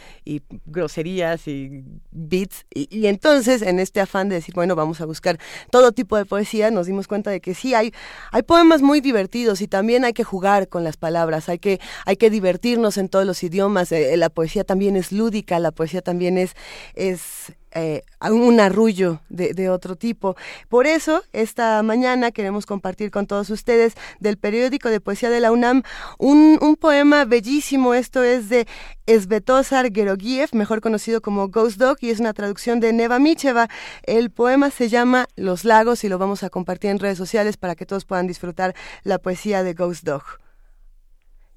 groserías 0.66 1.48
y 1.48 1.84
beats. 2.12 2.66
Y, 2.74 3.08
entonces, 3.08 3.62
en 3.62 3.80
este 3.80 4.00
afán 4.00 4.30
de 4.30 4.36
decir, 4.36 4.56
bueno, 4.56 4.76
vamos 4.76 5.02
a 5.02 5.06
buscar 5.06 5.38
todo 5.72 5.92
tipo 5.92 6.18
de 6.18 6.26
poesía, 6.26 6.72
nos 6.72 6.88
dimos 6.88 7.08
cuenta 7.08 7.32
de 7.32 7.42
que 7.42 7.54
sí, 7.54 7.74
hay, 7.74 7.94
hay 8.32 8.44
poemas 8.44 8.82
muy 8.82 9.02
divertidos 9.02 9.62
y 9.62 9.68
también 9.68 10.06
hay 10.06 10.14
que 10.14 10.24
jugar 10.24 10.68
con 10.68 10.84
las 10.84 10.98
palabras, 10.98 11.50
hay 11.50 11.60
que, 11.60 11.80
hay 12.06 12.16
que 12.16 12.30
divertirnos 12.30 12.98
en 12.98 13.10
todos 13.10 13.26
los 13.26 13.44
idiomas. 13.44 13.92
Eh, 13.92 14.13
la 14.18 14.30
poesía 14.30 14.64
también 14.64 14.96
es 14.96 15.12
lúdica, 15.12 15.60
la 15.60 15.72
poesía 15.72 16.02
también 16.02 16.38
es, 16.38 16.56
es 16.96 17.54
eh, 17.76 18.04
un 18.22 18.60
arrullo 18.60 19.22
de, 19.30 19.70
otro 19.70 19.96
tipo. 19.96 20.36
Por 20.70 20.86
eso, 20.86 21.24
esta 21.34 21.82
mañana 21.82 22.32
queremos 22.32 22.66
compartir 22.66 23.10
con 23.10 23.26
todos 23.26 23.50
ustedes 23.50 23.96
del 24.20 24.38
periódico 24.38 24.90
de 24.90 25.00
poesía 25.00 25.32
de 25.32 25.40
la 25.40 25.52
UNAM 25.52 25.82
un, 26.20 26.78
poema 26.80 27.26
bellísimo. 27.26 27.94
Esto 27.94 28.24
es 28.24 28.50
de 28.50 28.68
Svetozar 29.08 29.92
Gerogiev, 29.92 30.50
mejor 30.54 30.82
conocido 30.82 31.22
como 31.22 31.48
Ghost 31.48 31.78
Dog, 31.78 31.98
y 32.02 32.12
es 32.12 32.20
una 32.20 32.34
traducción 32.34 32.80
de 32.80 32.94
Neva 32.94 33.18
Micheva. 33.20 33.70
El 34.04 34.30
poema 34.30 34.70
se 34.70 34.90
llama 34.90 35.28
Los 35.36 35.66
lagos 35.66 36.04
y 36.04 36.10
lo 36.10 36.20
vamos 36.20 36.44
a 36.44 36.50
compartir 36.50 36.92
en 36.92 37.00
redes 37.00 37.18
sociales 37.18 37.58
para 37.58 37.76
que 37.76 37.86
todos 37.86 38.06
puedan 38.06 38.28
disfrutar 38.28 38.76
la 39.04 39.18
poesía 39.18 39.64
de 39.64 39.74
Ghost 39.74 40.04
Dog. 40.04 40.43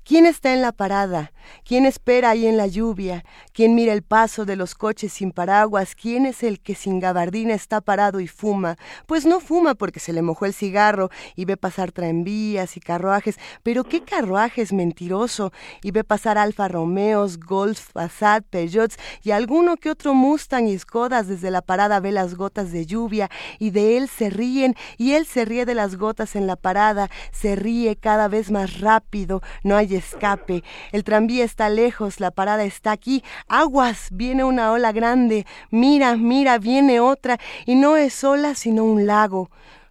¿Quién 0.06 0.24
está 0.24 0.54
en 0.54 0.62
la 0.62 0.70
parada? 0.70 1.32
¿Quién 1.64 1.84
espera 1.84 2.30
ahí 2.30 2.46
en 2.46 2.56
la 2.56 2.68
lluvia? 2.68 3.24
¿Quién 3.52 3.74
mira 3.74 3.92
el 3.92 4.02
paso 4.02 4.44
de 4.44 4.54
los 4.54 4.76
coches 4.76 5.12
sin 5.12 5.32
paraguas? 5.32 5.96
¿Quién 5.96 6.26
es 6.26 6.44
el 6.44 6.60
que 6.60 6.76
sin 6.76 7.00
gabardina 7.00 7.54
está 7.54 7.80
parado 7.80 8.20
y 8.20 8.28
fuma? 8.28 8.76
Pues 9.06 9.26
no 9.26 9.40
fuma 9.40 9.74
porque 9.74 9.98
se 9.98 10.12
le 10.12 10.22
mojó 10.22 10.46
el 10.46 10.54
cigarro 10.54 11.10
y 11.34 11.44
ve 11.44 11.56
pasar 11.56 11.90
tranvías 11.90 12.76
y 12.76 12.80
carruajes, 12.80 13.36
pero 13.64 13.82
qué 13.82 14.02
carruajes 14.02 14.72
mentiroso, 14.72 15.52
y 15.82 15.90
ve 15.90 16.04
pasar 16.04 16.38
Alfa 16.38 16.68
Romeos, 16.68 17.38
Golf, 17.40 17.90
Passat, 17.92 18.44
Peugeots 18.44 18.96
y 19.24 19.32
alguno 19.32 19.76
que 19.76 19.90
otro 19.90 20.14
Mustang 20.14 20.68
y 20.68 20.78
Skodas 20.78 21.26
desde 21.26 21.50
la 21.50 21.62
parada 21.62 21.98
ve 21.98 22.12
las 22.12 22.36
gotas 22.36 22.70
de 22.70 22.86
lluvia 22.86 23.28
y 23.58 23.70
de 23.70 23.96
él 23.96 24.08
se 24.08 24.30
ríen 24.30 24.76
y 24.98 25.14
él 25.14 25.26
se 25.26 25.44
ríe 25.44 25.66
de 25.66 25.74
las 25.74 25.96
gotas 25.96 26.36
en 26.36 26.46
la 26.46 26.54
parada, 26.54 27.10
se 27.32 27.56
ríe 27.56 27.96
cada 27.96 28.28
vez 28.28 28.52
más 28.52 28.78
rápido, 28.78 29.42
no 29.64 29.76
hay 29.76 29.95
escape. 29.96 30.62
El 30.92 31.04
tranvía 31.04 31.44
está 31.44 31.68
lejos, 31.68 32.20
la 32.20 32.30
parada 32.30 32.64
está 32.64 32.92
aquí. 32.92 33.22
Aguas, 33.48 34.08
viene 34.10 34.44
una 34.44 34.72
ola 34.72 34.92
grande. 34.92 35.46
Mira, 35.70 36.16
mira, 36.16 36.58
viene 36.58 37.00
otra. 37.00 37.38
Y 37.64 37.74
no 37.74 37.96
es 37.96 38.22
ola, 38.24 38.54
sino 38.54 38.84
un 38.84 39.06
lago. 39.06 39.50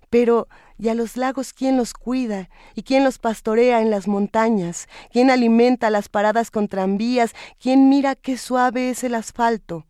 Pero 0.10 0.48
¿Y 0.78 0.90
a 0.90 0.94
los 0.94 1.16
lagos 1.16 1.54
quién 1.54 1.78
los 1.78 1.94
cuida? 1.94 2.50
¿Y 2.76 2.84
quién 2.84 3.06
los 3.06 3.18
pastorea 3.18 3.82
en 3.82 3.90
las 3.90 4.10
montañas? 4.10 4.90
¿Quién 5.12 5.32
alimenta 5.32 5.90
las 5.90 6.10
paradas 6.10 6.52
con 6.52 6.68
tranvías? 6.68 7.34
¿Quién 7.62 7.88
mira 7.88 8.16
qué 8.16 8.38
suave 8.38 8.90
es 8.90 9.06
el 9.06 9.16
asfalto? 9.16 9.86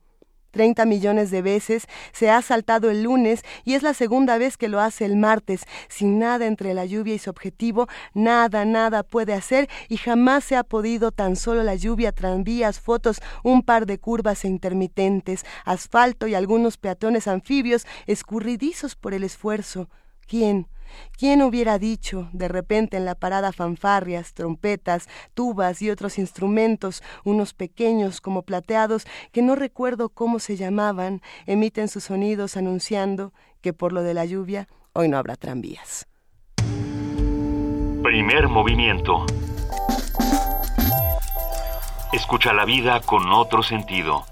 30 0.56 0.86
millones 0.86 1.32
de 1.32 1.41
veces, 1.41 1.86
se 2.14 2.30
ha 2.30 2.41
saltado 2.41 2.90
el 2.90 3.03
lunes 3.03 3.41
y 3.65 3.73
es 3.73 3.84
la 3.84 3.94
segunda 3.94 4.38
vez 4.38 4.56
que 4.56 4.69
lo 4.69 4.80
hace 4.80 5.03
el 5.03 5.18
martes, 5.18 5.65
sin 5.90 6.18
nada 6.18 6.45
entre 6.45 6.73
la 6.73 6.86
lluvia 6.86 7.14
y 7.14 7.19
su 7.19 7.30
objetivo, 7.30 7.90
nada, 8.14 8.64
nada 8.64 9.03
puede 9.03 9.34
hacer 9.34 9.68
y 9.90 9.98
jamás 9.98 10.45
se 10.45 10.56
ha 10.56 10.64
podido 10.64 11.11
tan 11.11 11.36
solo 11.36 11.61
la 11.61 11.76
lluvia, 11.76 12.14
tranvías, 12.14 12.80
fotos, 12.80 13.19
un 13.44 13.64
par 13.64 13.86
de 13.86 13.99
curvas 13.99 14.45
e 14.45 14.48
intermitentes, 14.48 15.45
asfalto 15.65 16.26
y 16.26 16.36
algunos 16.36 16.77
peatones 16.77 17.27
anfibios 17.27 17.86
escurridizos 18.07 18.95
por 18.95 19.14
el 19.14 19.26
esfuerzo. 19.26 19.90
¿Quién? 20.26 20.69
¿Quién 21.18 21.41
hubiera 21.41 21.80
dicho, 21.80 22.30
de 22.34 22.48
repente 22.48 22.98
en 22.98 23.06
la 23.06 23.16
parada 23.16 23.52
fanfarrias, 23.52 24.34
trompetas, 24.34 25.07
tubas 25.34 25.82
y 25.82 25.90
otros 25.90 26.18
instrumentos, 26.18 27.03
unos 27.24 27.53
pequeños 27.53 28.22
como 28.22 28.44
plateados, 28.44 29.06
que 29.32 29.41
no 29.41 29.56
recuerdo 29.56 30.10
cómo 30.10 30.40
se 30.40 30.56
llamaban, 30.56 31.22
emiten 31.45 31.88
sus 31.88 32.06
sonidos 32.06 32.57
anunciando 32.57 33.34
que 33.62 33.74
por 33.74 33.94
lo 33.94 34.03
de 34.03 34.14
la 34.14 34.26
lluvia 34.26 34.68
hoy 34.94 35.10
no 35.10 35.18
habrá 35.18 35.36
tranvías? 35.36 36.07
Primer 38.03 38.48
movimiento. 38.48 39.26
Escucha 42.14 42.53
la 42.53 42.66
vida 42.66 43.02
con 43.02 43.32
otro 43.32 43.64
sentido. 43.64 44.26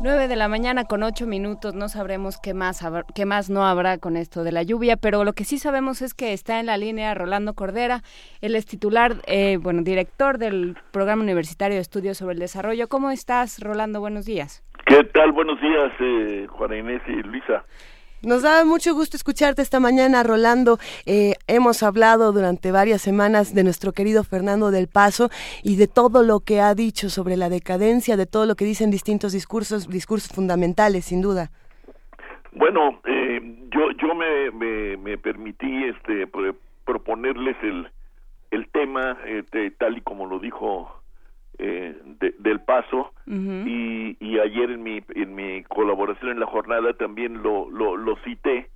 9 0.00 0.26
de 0.26 0.36
la 0.36 0.48
mañana 0.48 0.84
con 0.84 1.04
8 1.04 1.24
minutos, 1.26 1.74
no 1.74 1.88
sabremos 1.88 2.38
qué 2.38 2.52
más, 2.52 2.84
qué 3.14 3.26
más 3.26 3.48
no 3.48 3.64
habrá 3.64 3.98
con 3.98 4.16
esto 4.16 4.42
de 4.42 4.50
la 4.50 4.64
lluvia, 4.64 4.96
pero 4.96 5.24
lo 5.24 5.32
que 5.34 5.44
sí 5.44 5.56
sabemos 5.58 6.02
es 6.02 6.14
que 6.14 6.32
está 6.32 6.58
en 6.58 6.66
la 6.66 6.76
línea 6.76 7.14
Rolando 7.14 7.54
Cordera, 7.54 8.02
él 8.40 8.56
es 8.56 8.66
titular, 8.66 9.16
eh, 9.26 9.56
bueno, 9.60 9.82
director 9.82 10.38
del 10.38 10.76
Programa 10.90 11.22
Universitario 11.22 11.76
de 11.76 11.82
Estudios 11.82 12.18
sobre 12.18 12.34
el 12.34 12.40
Desarrollo. 12.40 12.88
¿Cómo 12.88 13.10
estás, 13.10 13.60
Rolando? 13.62 14.00
Buenos 14.00 14.26
días. 14.26 14.64
¿Qué 14.84 15.04
tal? 15.04 15.32
Buenos 15.32 15.60
días, 15.60 15.92
eh, 16.00 16.46
Juana 16.50 16.76
Inés 16.76 17.02
y 17.06 17.22
Luisa. 17.22 17.64
Nos 18.26 18.42
da 18.42 18.64
mucho 18.64 18.94
gusto 18.94 19.18
escucharte 19.18 19.60
esta 19.60 19.80
mañana, 19.80 20.22
Rolando. 20.22 20.78
Eh, 21.04 21.34
hemos 21.46 21.82
hablado 21.82 22.32
durante 22.32 22.72
varias 22.72 23.02
semanas 23.02 23.54
de 23.54 23.64
nuestro 23.64 23.92
querido 23.92 24.24
Fernando 24.24 24.70
del 24.70 24.88
Paso 24.88 25.28
y 25.62 25.76
de 25.76 25.88
todo 25.88 26.22
lo 26.22 26.40
que 26.40 26.60
ha 26.60 26.74
dicho 26.74 27.10
sobre 27.10 27.36
la 27.36 27.50
decadencia, 27.50 28.16
de 28.16 28.24
todo 28.24 28.46
lo 28.46 28.54
que 28.54 28.64
dicen 28.64 28.90
distintos 28.90 29.32
discursos, 29.32 29.88
discursos 29.88 30.34
fundamentales, 30.34 31.04
sin 31.04 31.20
duda. 31.20 31.50
Bueno, 32.52 33.00
eh, 33.04 33.40
yo 33.70 33.90
yo 34.00 34.14
me, 34.14 34.96
me, 34.96 35.18
permití 35.18 35.84
este 35.84 36.26
proponerles 36.86 37.56
el 37.62 37.88
el 38.52 38.68
tema 38.68 39.18
este, 39.26 39.70
tal 39.72 39.98
y 39.98 40.00
como 40.00 40.26
lo 40.26 40.38
dijo 40.38 41.03
eh, 41.66 41.94
del 42.38 42.60
paso. 42.60 43.12
Y, 43.26 44.16
y, 44.20 44.38
ayer 44.38 44.70
en 44.70 44.82
mi 44.82 45.02
en 45.14 45.34
mi 45.34 45.62
colaboración 45.64 46.32
en 46.32 46.40
la 46.40 46.46
jornada 46.46 46.92
también 46.92 47.42
lo, 47.42 47.70
lo, 47.70 47.96
lo 47.96 48.16
cité 48.18 48.68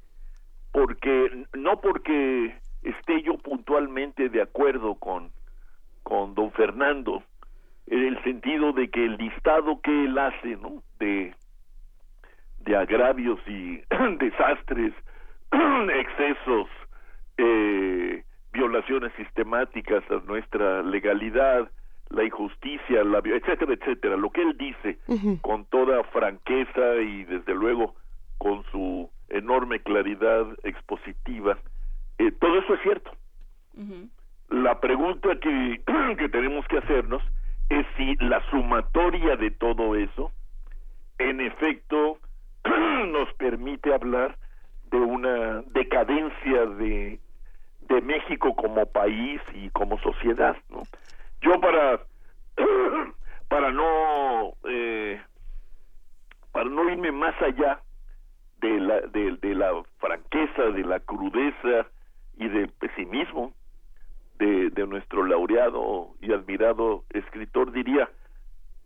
porque 0.73 1.45
no 1.53 1.83
porque 1.83 2.57
esté 2.83 3.23
yo 3.23 3.37
puntualmente 3.37 4.31
de 4.31 4.41
acuerdo 4.41 4.95
con 4.95 5.31
con 6.03 6.35
don 6.35 6.51
Fernando 6.53 7.23
en 7.89 8.05
el 8.05 8.23
sentido 8.23 8.73
de 8.73 8.89
que 8.89 9.05
el 9.05 9.19
listado 9.19 9.81
que 9.83 10.05
él 10.07 10.17
hace 10.17 10.57
no 10.57 10.83
de 10.99 11.35
de 12.61 12.77
agravios 12.77 13.39
y 13.47 13.83
desastres 14.19 14.95
excesos 15.53 16.69
eh, 17.37 18.25
violaciones 18.53 19.13
sistemáticas 19.17 20.03
a 20.11 20.25
nuestra 20.27 20.83
legalidad 20.83 21.71
la 22.11 22.25
injusticia, 22.25 23.05
la 23.05 23.19
etcétera, 23.19 23.75
etcétera. 23.75 24.17
Lo 24.17 24.31
que 24.31 24.43
él 24.43 24.57
dice 24.57 24.99
con 25.43 25.65
toda 25.67 26.03
franqueza 26.05 26.97
y 26.97 27.25
desde 27.25 27.55
luego 27.55 27.95
con 28.39 28.65
su 28.71 29.11
enorme 29.29 29.81
claridad 29.81 30.47
expositiva, 30.63 31.59
eh, 32.19 32.33
todo 32.33 32.59
eso 32.59 32.75
es 32.75 32.83
cierto. 32.83 33.11
La 34.49 34.81
pregunta 34.81 35.39
que, 35.41 35.81
que 36.19 36.29
tenemos 36.29 36.67
que 36.69 36.79
hacernos 36.79 37.23
es 37.69 37.87
si 37.97 38.17
la 38.17 38.43
sumatoria 38.51 39.37
de 39.37 39.51
todo 39.51 39.95
eso, 39.95 40.33
en 41.19 41.41
efecto, 41.41 42.19
nos 42.65 43.33
permite 43.35 43.93
hablar 43.93 44.37
de 44.91 44.97
una 44.97 45.63
decadencia 45.73 46.67
de, 46.79 47.21
de 47.89 48.01
México 48.01 48.55
como 48.57 48.87
país 48.87 49.41
y 49.55 49.69
como 49.71 49.99
sociedad, 49.99 50.57
¿no? 50.71 50.83
Yo 51.41 51.61
para 51.61 52.01
para 53.49 53.71
no 53.71 54.55
eh, 54.69 55.21
para 56.53 56.69
no 56.69 56.89
irme 56.91 57.13
más 57.13 57.41
allá 57.41 57.81
de 58.61 58.81
la 58.81 59.01
de, 59.01 59.55
la 59.55 59.83
franqueza, 59.99 60.63
de 60.65 60.85
la 60.85 61.01
crudeza 61.01 61.89
y 62.37 62.49
del 62.49 62.69
pesimismo 62.73 63.53
de, 64.39 64.71
de 64.71 64.87
nuestro 64.87 65.25
laureado 65.25 66.15
y 66.21 66.33
admirado 66.33 67.05
escritor 67.11 67.73
diría 67.73 68.09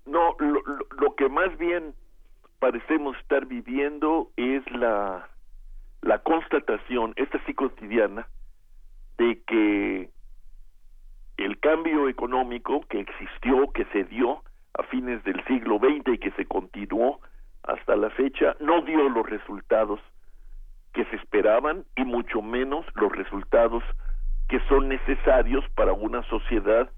no 0.04 0.36
lo, 0.38 0.62
lo 0.98 1.14
que 1.14 1.28
más 1.28 1.56
bien 1.58 1.94
parecemos 2.58 3.16
estar 3.18 3.46
viviendo 3.46 4.30
es 4.36 4.62
la 4.72 5.28
la 6.02 6.18
constatación 6.18 7.12
esta 7.16 7.42
sí 7.46 7.54
cotidiana 7.54 8.28
de 9.18 9.40
que 9.46 10.10
el 11.36 11.58
cambio 11.58 12.08
económico 12.08 12.82
que 12.88 13.00
existió, 13.00 13.70
que 13.72 13.84
se 13.86 14.04
dio 14.04 14.42
a 14.74 14.82
fines 14.84 15.22
del 15.24 15.42
siglo 15.44 15.78
XX 15.78 16.14
y 16.14 16.18
que 16.18 16.30
se 16.32 16.46
continuó 16.46 17.20
hasta 17.62 17.96
la 17.96 18.10
fecha, 18.10 18.56
no 18.60 18.82
dio 18.82 19.08
los 19.08 19.28
resultados 19.28 20.00
que 20.92 21.04
se 21.06 21.16
esperaban 21.16 21.84
y 21.96 22.04
mucho 22.04 22.42
menos 22.42 22.84
los 22.94 23.12
resultados 23.12 23.82
que 24.48 24.60
son 24.68 24.88
necesarios 24.88 25.64
para 25.74 25.92
una 25.92 26.22
sociedad 26.24 26.90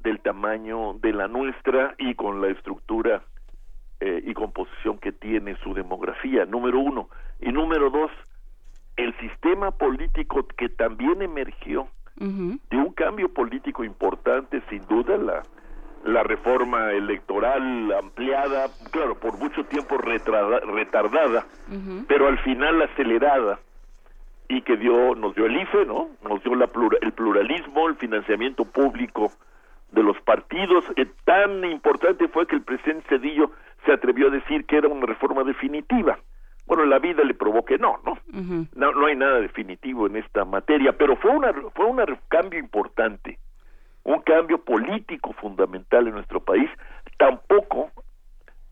del 0.00 0.20
tamaño 0.20 0.94
de 1.00 1.12
la 1.12 1.28
nuestra 1.28 1.94
y 1.98 2.14
con 2.14 2.40
la 2.40 2.48
estructura 2.48 3.22
eh, 4.00 4.22
y 4.24 4.34
composición 4.34 4.98
que 4.98 5.12
tiene 5.12 5.56
su 5.62 5.72
demografía, 5.72 6.44
número 6.44 6.78
uno. 6.78 7.08
Y 7.40 7.50
número 7.50 7.90
dos, 7.90 8.10
el 8.96 9.16
sistema 9.18 9.70
político 9.70 10.46
que 10.56 10.68
también 10.68 11.22
emergió 11.22 11.88
de 12.16 12.76
un 12.76 12.92
cambio 12.92 13.28
político 13.28 13.84
importante, 13.84 14.62
sin 14.70 14.86
duda, 14.86 15.16
la, 15.16 15.42
la 16.04 16.22
reforma 16.22 16.92
electoral 16.92 17.92
ampliada, 17.92 18.68
claro, 18.90 19.16
por 19.16 19.38
mucho 19.38 19.64
tiempo 19.64 19.98
retardada, 19.98 21.46
pero 22.08 22.28
al 22.28 22.38
final 22.38 22.80
acelerada, 22.82 23.58
y 24.48 24.62
que 24.62 24.76
dio 24.76 25.14
nos 25.14 25.34
dio 25.34 25.46
el 25.46 25.56
IFE, 25.60 25.86
¿no? 25.86 26.08
Nos 26.22 26.42
dio 26.42 26.54
la 26.54 26.70
el 27.00 27.12
pluralismo, 27.12 27.88
el 27.88 27.96
financiamiento 27.96 28.64
público 28.64 29.32
de 29.92 30.02
los 30.02 30.20
partidos. 30.20 30.84
Eh, 30.96 31.06
tan 31.24 31.64
importante 31.64 32.28
fue 32.28 32.46
que 32.46 32.56
el 32.56 32.62
presidente 32.62 33.08
Cedillo 33.08 33.50
se 33.84 33.92
atrevió 33.92 34.28
a 34.28 34.30
decir 34.30 34.64
que 34.64 34.76
era 34.76 34.88
una 34.88 35.06
reforma 35.06 35.42
definitiva. 35.42 36.18
Bueno, 36.66 36.84
la 36.84 36.98
vida 36.98 37.22
le 37.22 37.34
provoque 37.34 37.78
no, 37.78 38.00
¿no? 38.04 38.18
No, 38.74 38.92
no 38.92 39.06
hay 39.06 39.16
nada 39.16 39.40
definitivo 39.40 40.06
en 40.06 40.16
esta 40.16 40.44
materia, 40.44 40.92
pero 40.92 41.16
fue 41.16 41.30
una 41.30 41.52
fue 41.74 41.86
un 41.86 42.00
cambio 42.28 42.58
importante, 42.58 43.38
un 44.02 44.20
cambio 44.20 44.58
político 44.58 45.32
fundamental 45.34 46.08
en 46.08 46.14
nuestro 46.14 46.40
país. 46.40 46.68
Tampoco 47.18 47.90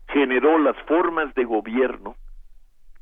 generó 0.09 0.59
las 0.59 0.77
formas 0.83 1.33
de 1.35 1.45
gobierno 1.45 2.15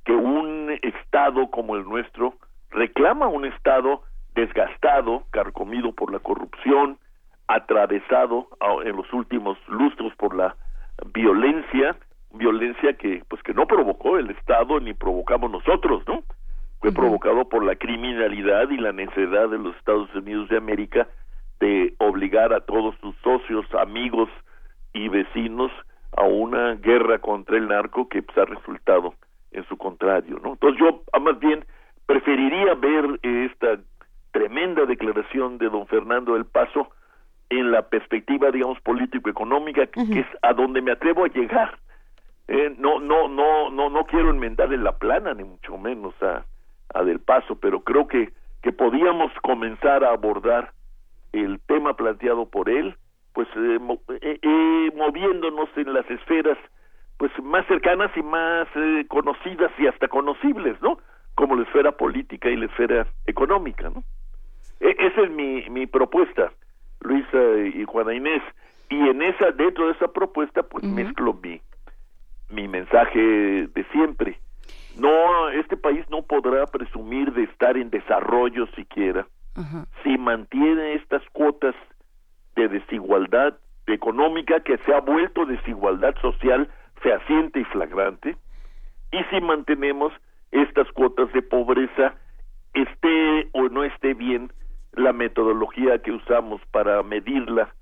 que 0.06 0.14
un 0.14 0.78
estado 0.82 1.50
como 1.50 1.76
el 1.76 1.84
nuestro 1.84 2.36
reclama 2.70 3.28
un 3.28 3.46
estado 3.46 4.04
desgastado, 4.36 5.24
carcomido 5.32 5.92
por 5.94 6.12
la 6.12 6.20
corrupción, 6.20 6.98
atravesado 7.48 8.48
en 8.84 8.96
los 8.96 9.12
últimos 9.14 9.58
lustros 9.68 10.14
por 10.16 10.36
la 10.36 10.56
violencia, 11.14 11.96
violencia 12.34 12.94
que 12.94 13.24
pues 13.28 13.42
que 13.44 13.54
no 13.54 13.66
provocó 13.68 14.18
el 14.18 14.30
Estado 14.32 14.80
ni 14.80 14.94
provocamos 14.94 15.52
nosotros, 15.52 16.04
¿no? 16.08 16.24
Fue 16.80 16.92
provocado 16.92 17.48
por 17.48 17.64
la 17.64 17.76
criminalidad 17.76 18.70
y 18.70 18.78
la 18.78 18.92
necesidad 18.92 19.48
de 19.48 19.58
los 19.58 19.76
Estados 19.78 20.14
Unidos 20.14 20.50
de 20.50 20.58
América 20.58 21.08
de 21.62 21.96
obligar 22.00 22.52
a 22.52 22.60
todos 22.60 22.96
sus 23.00 23.16
socios, 23.24 23.66
amigos 23.76 24.30
y 24.92 25.08
vecinos 25.08 25.72
a 26.18 26.24
una 26.26 26.74
guerra 26.76 27.20
contra 27.20 27.58
el 27.58 27.70
narco 27.70 28.10
que 28.10 28.22
pues, 28.22 28.38
ha 28.38 28.46
resultado 28.46 29.14
en 29.52 29.66
su 29.68 29.78
contrario, 29.78 30.40
¿no? 30.44 30.54
Entonces 30.54 30.80
yo 30.80 31.04
ah, 31.14 31.20
más 31.20 31.40
bien 31.40 31.64
preferiría 32.06 32.74
ver 32.74 33.20
esta 33.22 33.80
tremenda 34.32 34.86
declaración 34.86 35.58
de 35.60 35.70
don 35.70 35.88
Fernando 35.88 36.34
del 36.34 36.46
Paso 36.46 36.90
en 37.50 37.72
la 37.72 37.84
perspectiva, 37.84 38.52
digamos, 38.52 38.80
político-económica, 38.82 39.86
que 39.88 40.20
es 40.20 40.28
a 40.42 40.54
donde 40.54 40.82
me 40.82 40.92
atrevo 40.92 41.24
a 41.24 41.28
llegar. 41.28 41.78
Eh, 42.48 42.76
no, 42.78 43.00
no, 43.00 43.28
no, 43.28 43.70
no, 43.70 43.90
no 43.90 44.06
quiero 44.06 44.30
enmendarle 44.30 44.78
la 44.78 44.98
plana, 44.98 45.34
ni 45.34 45.44
mucho 45.44 45.78
menos 45.78 46.14
a, 46.22 46.46
a 46.94 47.04
Del 47.04 47.20
Paso, 47.20 47.56
pero 47.56 47.82
creo 47.82 48.08
que, 48.08 48.32
que 48.62 48.72
podíamos 48.72 49.32
comenzar 49.42 50.04
a 50.04 50.12
abordar 50.12 50.72
el 51.32 51.60
tema 51.62 51.96
planteado 51.96 52.46
por 52.46 52.70
él, 52.70 52.96
pues 53.34 53.48
eh, 53.56 53.80
eh, 54.42 54.92
moviéndonos 54.96 55.70
en 55.76 55.94
las 55.94 56.10
esferas 56.10 56.58
pues 57.18 57.32
más 57.42 57.66
cercanas 57.68 58.12
y 58.18 58.22
más 58.22 58.68
conocidas 59.08 59.72
y 59.78 59.88
hasta 59.88 60.08
conocibles, 60.08 60.82
¿no? 60.82 60.98
Como 61.36 61.56
la 61.56 61.64
esfera 61.64 61.92
política 61.94 62.50
y 62.50 62.58
la 62.58 62.66
esfera 62.66 63.08
económica, 63.26 63.90
¿no? 63.90 64.04
E, 64.80 64.96
esa 65.00 65.22
es 65.22 65.32
mi, 65.32 65.68
mi 65.70 65.88
propuesta. 65.88 66.52
Luisa 67.04 67.38
y 67.74 67.84
Juana 67.86 68.14
Inés. 68.14 68.42
Y 68.90 68.96
en 68.96 69.22
esa, 69.22 69.52
dentro 69.52 69.88
de 69.88 69.94
esa 69.94 70.08
propuesta, 70.08 70.64
pues 70.64 70.84
mezclo 70.84 71.34
mi, 71.34 71.62
mi 72.54 72.68
mensaje 72.68 73.20
de 73.20 73.84
siempre. 73.92 74.38
No, 74.98 75.50
este 75.50 75.76
país 75.76 76.06
no 76.10 76.22
podrá 76.22 76.66
presumir 76.68 77.34
de 77.34 77.44
estar 77.44 77.78
en 77.78 77.90
desarrollo 77.90 78.68
siquiera 78.76 79.26
si 80.04 80.18
mantiene 80.18 80.96
estas 80.96 81.22
cuotas 81.32 81.76
de 82.56 82.68
desigualdad 82.68 83.56
económica 83.86 84.62
que 84.62 84.78
se 84.80 84.94
ha 84.94 85.00
vuelto 85.00 85.46
desigualdad 85.46 86.16
social 86.22 86.70
fehaciente 87.02 87.60
y 87.60 87.64
flagrante 87.66 88.36
y 89.12 89.24
si 89.26 89.42
mantenemos 89.42 90.14
estas 90.52 90.92
cuotas 90.92 91.32
de 91.34 91.42
pobreza 91.42 92.16
esté 92.74 93.50
o 93.52 93.70
no 93.70 93.84
esté 93.84 94.14
bien 94.14 94.52
la 94.94 95.14
metodología 95.14 96.00
que 96.00 96.12
usamos 96.12 96.62
para 96.72 97.04
medirla 97.04 97.74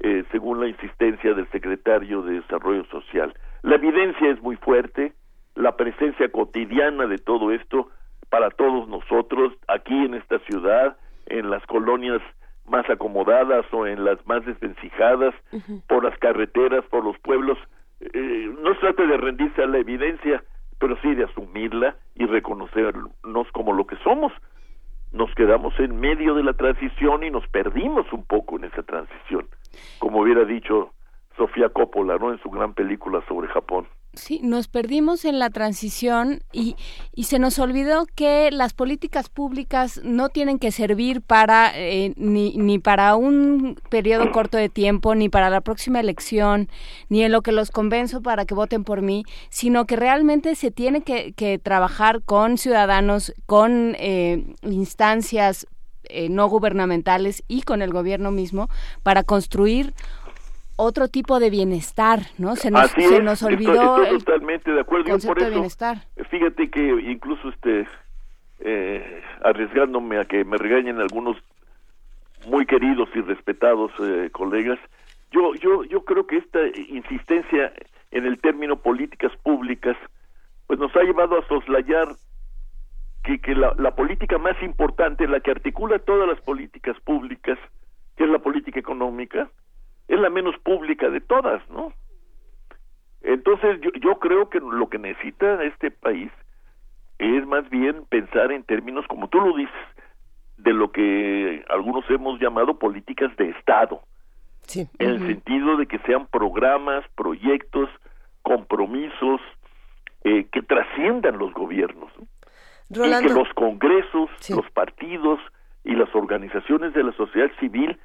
eh, 0.00 0.24
según 0.30 0.60
la 0.60 0.68
insistencia 0.68 1.34
del 1.34 1.48
secretario 1.50 2.22
de 2.22 2.34
Desarrollo 2.34 2.84
Social. 2.86 3.34
La 3.66 3.74
evidencia 3.74 4.30
es 4.30 4.40
muy 4.42 4.54
fuerte, 4.54 5.12
la 5.56 5.76
presencia 5.76 6.30
cotidiana 6.30 7.08
de 7.08 7.18
todo 7.18 7.50
esto 7.50 7.88
para 8.30 8.50
todos 8.50 8.86
nosotros 8.86 9.54
aquí 9.66 10.04
en 10.04 10.14
esta 10.14 10.38
ciudad, 10.38 10.96
en 11.26 11.50
las 11.50 11.66
colonias 11.66 12.22
más 12.68 12.88
acomodadas 12.88 13.66
o 13.72 13.84
en 13.88 14.04
las 14.04 14.24
más 14.24 14.46
desvencijadas, 14.46 15.34
por 15.88 16.04
las 16.04 16.16
carreteras, 16.20 16.84
por 16.84 17.02
los 17.02 17.18
pueblos. 17.18 17.58
Eh, 17.98 18.54
no 18.62 18.72
se 18.74 18.80
trata 18.82 19.04
de 19.04 19.16
rendirse 19.16 19.60
a 19.60 19.66
la 19.66 19.78
evidencia, 19.78 20.44
pero 20.78 20.96
sí 21.02 21.16
de 21.16 21.24
asumirla 21.24 21.96
y 22.14 22.24
reconocernos 22.26 23.50
como 23.52 23.72
lo 23.72 23.84
que 23.84 23.96
somos, 24.04 24.32
nos 25.10 25.34
quedamos 25.34 25.74
en 25.80 25.98
medio 25.98 26.34
de 26.34 26.44
la 26.44 26.52
transición 26.52 27.24
y 27.24 27.30
nos 27.30 27.44
perdimos 27.48 28.12
un 28.12 28.24
poco 28.26 28.58
en 28.58 28.66
esa 28.66 28.84
transición, 28.84 29.48
como 29.98 30.20
hubiera 30.20 30.44
dicho 30.44 30.92
Sofía 31.36 31.68
Coppola, 31.68 32.18
¿no? 32.18 32.32
En 32.32 32.40
su 32.40 32.50
gran 32.50 32.74
película 32.74 33.22
sobre 33.28 33.48
Japón. 33.48 33.86
Sí, 34.14 34.40
nos 34.42 34.66
perdimos 34.66 35.26
en 35.26 35.38
la 35.38 35.50
transición 35.50 36.40
y, 36.50 36.76
y 37.14 37.24
se 37.24 37.38
nos 37.38 37.58
olvidó 37.58 38.06
que 38.14 38.50
las 38.50 38.72
políticas 38.72 39.28
públicas 39.28 40.00
no 40.04 40.30
tienen 40.30 40.58
que 40.58 40.70
servir 40.70 41.20
para 41.20 41.70
eh, 41.74 42.14
ni, 42.16 42.56
ni 42.56 42.78
para 42.78 43.14
un 43.16 43.78
periodo 43.90 44.32
corto 44.32 44.56
de 44.56 44.70
tiempo, 44.70 45.14
ni 45.14 45.28
para 45.28 45.50
la 45.50 45.60
próxima 45.60 46.00
elección, 46.00 46.70
ni 47.10 47.24
en 47.24 47.32
lo 47.32 47.42
que 47.42 47.52
los 47.52 47.70
convenzo 47.70 48.22
para 48.22 48.46
que 48.46 48.54
voten 48.54 48.84
por 48.84 49.02
mí, 49.02 49.24
sino 49.50 49.84
que 49.84 49.96
realmente 49.96 50.54
se 50.54 50.70
tiene 50.70 51.02
que, 51.02 51.34
que 51.34 51.58
trabajar 51.58 52.22
con 52.22 52.56
ciudadanos, 52.56 53.34
con 53.44 53.96
eh, 53.98 54.46
instancias 54.62 55.66
eh, 56.08 56.28
no 56.30 56.48
gubernamentales 56.48 57.42
y 57.48 57.62
con 57.62 57.82
el 57.82 57.92
gobierno 57.92 58.30
mismo 58.30 58.68
para 59.02 59.24
construir 59.24 59.92
otro 60.76 61.08
tipo 61.08 61.40
de 61.40 61.50
bienestar, 61.50 62.20
¿no? 62.38 62.54
Se 62.56 62.70
nos, 62.70 62.90
se 62.90 63.22
nos 63.22 63.42
olvidó 63.42 64.02
estoy, 64.02 64.18
totalmente 64.18 64.70
de 64.70 64.80
acuerdo 64.80 65.18
por 65.26 65.38
eso, 65.38 65.44
de 65.46 65.50
bienestar. 65.50 65.98
Fíjate 66.30 66.70
que 66.70 66.86
incluso 67.10 67.48
este 67.48 67.86
eh, 68.60 69.22
arriesgándome 69.42 70.18
a 70.18 70.24
que 70.24 70.44
me 70.44 70.56
regañen 70.58 71.00
algunos 71.00 71.36
muy 72.46 72.66
queridos 72.66 73.08
y 73.14 73.20
respetados 73.22 73.90
eh, 74.00 74.28
colegas, 74.32 74.78
yo 75.32 75.54
yo 75.54 75.84
yo 75.84 76.04
creo 76.04 76.26
que 76.26 76.36
esta 76.36 76.60
insistencia 76.88 77.72
en 78.10 78.26
el 78.26 78.38
término 78.38 78.76
políticas 78.76 79.32
públicas 79.42 79.96
pues 80.66 80.78
nos 80.78 80.94
ha 80.96 81.02
llevado 81.02 81.38
a 81.38 81.46
soslayar 81.48 82.08
que, 83.24 83.40
que 83.40 83.54
la, 83.54 83.74
la 83.78 83.94
política 83.94 84.38
más 84.38 84.60
importante, 84.62 85.26
la 85.26 85.40
que 85.40 85.50
articula 85.50 85.98
todas 85.98 86.28
las 86.28 86.40
políticas 86.40 86.98
públicas, 87.00 87.58
que 88.16 88.24
es 88.24 88.30
la 88.30 88.38
política 88.38 88.78
económica, 88.78 89.48
es 90.08 90.18
la 90.18 90.30
menos 90.30 90.56
pública 90.58 91.08
de 91.10 91.20
todas, 91.20 91.68
¿no? 91.70 91.92
Entonces 93.22 93.80
yo, 93.80 93.90
yo 94.00 94.18
creo 94.18 94.48
que 94.50 94.60
lo 94.60 94.88
que 94.88 94.98
necesita 94.98 95.62
este 95.64 95.90
país 95.90 96.30
es 97.18 97.46
más 97.46 97.68
bien 97.70 98.04
pensar 98.08 98.52
en 98.52 98.62
términos, 98.62 99.04
como 99.08 99.28
tú 99.28 99.40
lo 99.40 99.56
dices, 99.56 99.74
de 100.58 100.72
lo 100.72 100.90
que 100.92 101.64
algunos 101.68 102.08
hemos 102.10 102.40
llamado 102.40 102.78
políticas 102.78 103.34
de 103.36 103.50
Estado, 103.50 104.00
sí. 104.62 104.88
en 104.98 105.10
el 105.10 105.26
sentido 105.26 105.76
de 105.76 105.86
que 105.86 105.98
sean 106.00 106.26
programas, 106.26 107.04
proyectos, 107.14 107.88
compromisos 108.42 109.40
eh, 110.24 110.46
que 110.52 110.62
trasciendan 110.62 111.38
los 111.38 111.52
gobiernos, 111.52 112.12
y 112.90 112.94
que 112.94 113.34
los 113.34 113.48
congresos, 113.54 114.30
los 114.48 114.70
partidos 114.70 115.40
y 115.84 115.94
las 115.94 116.14
organizaciones 116.14 116.94
de 116.94 117.02
la 117.02 117.12
sociedad 117.12 117.50
civil 117.58 117.98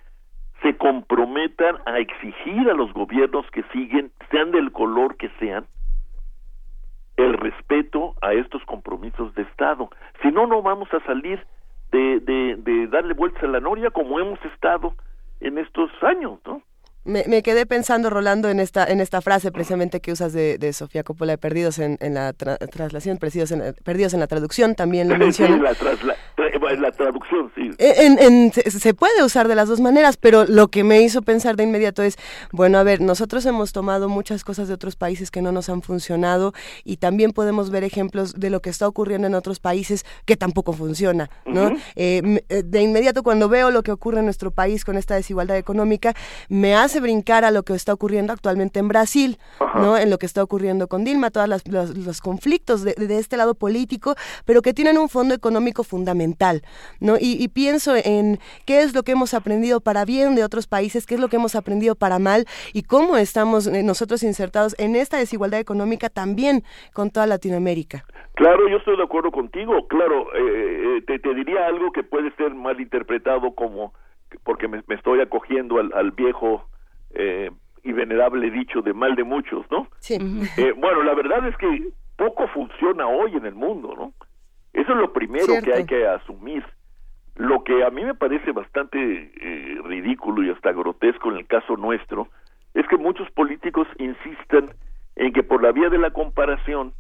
se 0.62 0.78
comprometan 0.78 1.78
a 1.86 2.00
exigir 2.00 2.70
a 2.70 2.74
los 2.74 2.94
gobiernos 2.94 3.50
que 3.52 3.64
siguen, 3.74 4.12
sean 4.30 4.52
del 4.52 4.72
color 4.72 5.18
que 5.18 5.30
sean, 5.40 5.66
el 7.18 7.34
respeto 7.34 8.16
a 8.22 8.34
estos 8.34 8.64
compromisos 8.66 9.34
de 9.36 9.44
Estado. 9.44 9.90
Si 10.22 10.30
no, 10.32 10.48
no 10.48 10.62
vamos 10.62 10.92
a 10.94 11.00
salir 11.02 11.46
de, 11.92 12.20
de, 12.20 12.56
de 12.58 12.88
darle 12.88 13.14
vueltas 13.14 13.44
a 13.44 13.48
la 13.48 13.60
noria 13.60 13.90
como 13.92 14.20
hemos 14.20 14.44
estado 14.46 14.94
en 15.40 15.58
estos 15.58 15.92
años, 16.04 16.40
¿no? 16.46 16.62
Me, 17.04 17.42
quedé 17.42 17.66
pensando, 17.66 18.12
Rolando, 18.12 18.48
en 18.50 18.60
esta, 18.60 18.86
en 18.86 19.02
esta 19.02 19.22
frase 19.22 19.52
precisamente 19.52 20.02
que 20.02 20.12
usas 20.12 20.34
de, 20.34 20.74
Sofía 20.74 21.04
Coppola 21.04 21.34
de 21.34 21.38
Perdidos 21.40 21.80
en, 21.80 21.98
la 22.14 22.34
traslación, 22.34 23.18
perdidos 23.18 23.52
en, 23.52 23.76
perdidos 23.84 24.14
en 24.14 24.20
la 24.20 24.28
traducción, 24.28 24.76
también 24.76 25.10
lo 25.10 25.18
menciona. 25.20 25.58
la, 25.58 25.74
la, 26.78 26.92
traducción, 26.92 27.52
sí. 27.56 27.72
Se 28.70 28.94
puede 28.94 29.24
usar 29.24 29.48
de 29.48 29.56
las 29.56 29.68
dos 29.68 29.80
maneras, 29.80 30.18
pero 30.18 30.46
lo 30.46 30.68
que 30.68 30.84
me 30.84 31.02
hizo 31.02 31.24
pensar 31.24 31.56
de 31.56 31.64
inmediato 31.64 32.04
es, 32.04 32.18
bueno, 32.52 32.78
a 32.78 32.84
ver, 32.84 33.02
nosotros 33.02 33.46
hemos 33.48 33.72
tomado 33.72 34.08
muchas 34.08 34.44
cosas 34.44 34.68
de 34.68 34.76
otros 34.76 34.96
países 34.96 35.32
que 35.32 35.42
no 35.42 35.52
nos 35.52 35.70
han 35.70 35.82
funcionado 35.82 36.54
y 36.84 36.98
también 36.98 37.32
podemos 37.32 37.72
ver 37.72 37.84
ejemplos 37.84 38.40
de 38.40 38.50
lo 38.50 38.62
que 38.62 38.70
está 38.70 38.88
ocurriendo 38.88 39.26
en 39.28 39.34
otros 39.34 39.60
países 39.60 40.06
que 40.26 40.38
tampoco 40.38 40.74
funciona, 40.74 41.30
¿no? 41.46 41.72
Eh, 41.96 42.44
eh, 42.50 42.64
de 42.64 42.82
inmediato 42.82 43.24
cuando 43.24 43.50
veo 43.50 43.72
lo 43.72 43.82
que 43.84 43.92
ocurre 43.92 44.20
en 44.20 44.26
nuestro 44.26 44.52
país 44.52 44.86
con 44.86 44.98
esta 44.98 45.16
desigualdad 45.16 45.58
económica, 45.58 46.14
me 46.48 46.76
hace 46.76 46.91
hace 46.92 47.00
brincar 47.00 47.46
a 47.46 47.52
lo 47.52 47.64
que 47.64 47.72
está 47.72 47.94
ocurriendo 47.94 48.34
actualmente 48.34 48.80
en 48.80 48.90
Brasil, 48.90 49.38
¿no? 49.76 49.98
En 49.98 50.10
lo 50.10 50.18
que 50.18 50.26
está 50.26 50.44
ocurriendo 50.44 50.88
con 50.88 51.06
Dilma, 51.06 51.32
todos 51.32 51.48
los, 51.48 52.22
conflictos 52.22 52.84
de, 52.84 53.18
este 53.18 53.38
lado 53.38 53.56
político, 53.56 54.16
pero 54.46 54.62
que 54.62 54.74
tienen 54.74 54.98
un 54.98 55.08
fondo 55.08 55.34
económico 55.34 55.86
fundamental, 55.86 56.62
¿no? 57.00 57.16
Y, 57.18 57.48
pienso 57.54 57.94
en 57.96 58.40
qué 58.66 58.82
es 58.82 58.94
lo 58.94 59.04
que 59.04 59.14
hemos 59.14 59.34
aprendido 59.34 59.80
para 59.80 60.04
bien 60.04 60.36
de 60.36 60.44
otros 60.44 60.68
países, 60.68 61.06
qué 61.06 61.16
es 61.16 61.22
lo 61.22 61.30
que 61.30 61.38
hemos 61.38 61.56
aprendido 61.56 61.96
para 61.96 62.20
mal 62.20 62.46
y 62.74 62.84
cómo 62.84 63.16
estamos 63.16 63.68
eh, 63.68 63.84
nosotros 63.84 64.24
insertados 64.24 64.76
en 64.78 64.96
esta 64.96 65.18
desigualdad 65.18 65.60
económica 65.60 66.10
también 66.10 66.64
con 66.94 67.10
toda 67.10 67.26
Latinoamérica. 67.26 68.04
Claro, 68.36 68.68
yo 68.68 68.78
estoy 68.78 68.98
de 68.98 69.04
acuerdo 69.04 69.32
contigo. 69.32 69.88
Claro, 69.88 70.34
eh, 70.34 70.98
eh, 70.98 71.02
te, 71.08 71.20
te 71.20 71.34
diría 71.34 71.68
algo 71.68 71.92
que 71.92 72.04
puede 72.04 72.32
ser 72.36 72.54
mal 72.54 72.80
interpretado 72.80 73.54
como 73.54 73.94
porque 74.44 74.68
me, 74.68 74.82
estoy 74.90 75.22
acogiendo 75.22 75.78
al, 75.80 76.12
viejo 76.12 76.66
eh, 77.14 77.52
y 77.84 77.92
venerable 77.94 78.52
dicho 78.52 78.82
de 78.82 78.94
mal 78.94 79.16
de 79.16 79.24
muchos, 79.24 79.66
¿no? 79.72 79.88
Sí. 80.00 80.18
Eh, 80.58 80.74
bueno, 80.78 81.04
la 81.04 81.14
verdad 81.14 81.48
es 81.48 81.58
que 81.58 81.90
poco 82.16 82.48
funciona 82.50 83.08
hoy 83.08 83.36
en 83.36 83.46
el 83.46 83.56
mundo, 83.56 83.94
¿no? 83.98 84.14
Eso 84.74 84.92
es 84.92 84.98
lo 84.98 85.12
primero 85.12 85.48
que 85.64 85.74
hay 85.74 85.86
que 85.86 86.08
asumir. 86.08 86.64
Lo 87.36 87.64
que 87.64 87.84
a 87.84 87.90
mí 87.90 88.04
me 88.04 88.14
parece 88.14 88.52
bastante 88.52 89.00
eh, 89.00 89.82
ridículo 89.84 90.44
y 90.44 90.50
hasta 90.50 90.72
grotesco 90.72 91.32
en 91.32 91.38
el 91.38 91.48
caso 91.48 91.76
nuestro 91.76 92.28
es 92.74 92.88
que 92.88 92.98
muchos 92.98 93.30
políticos 93.32 93.88
insistan 93.98 94.70
en 95.16 95.34
que 95.34 95.44
por 95.44 95.62
la 95.62 95.72
vía 95.72 95.90
de 95.90 95.98
la 95.98 96.12
comparación 96.12 96.94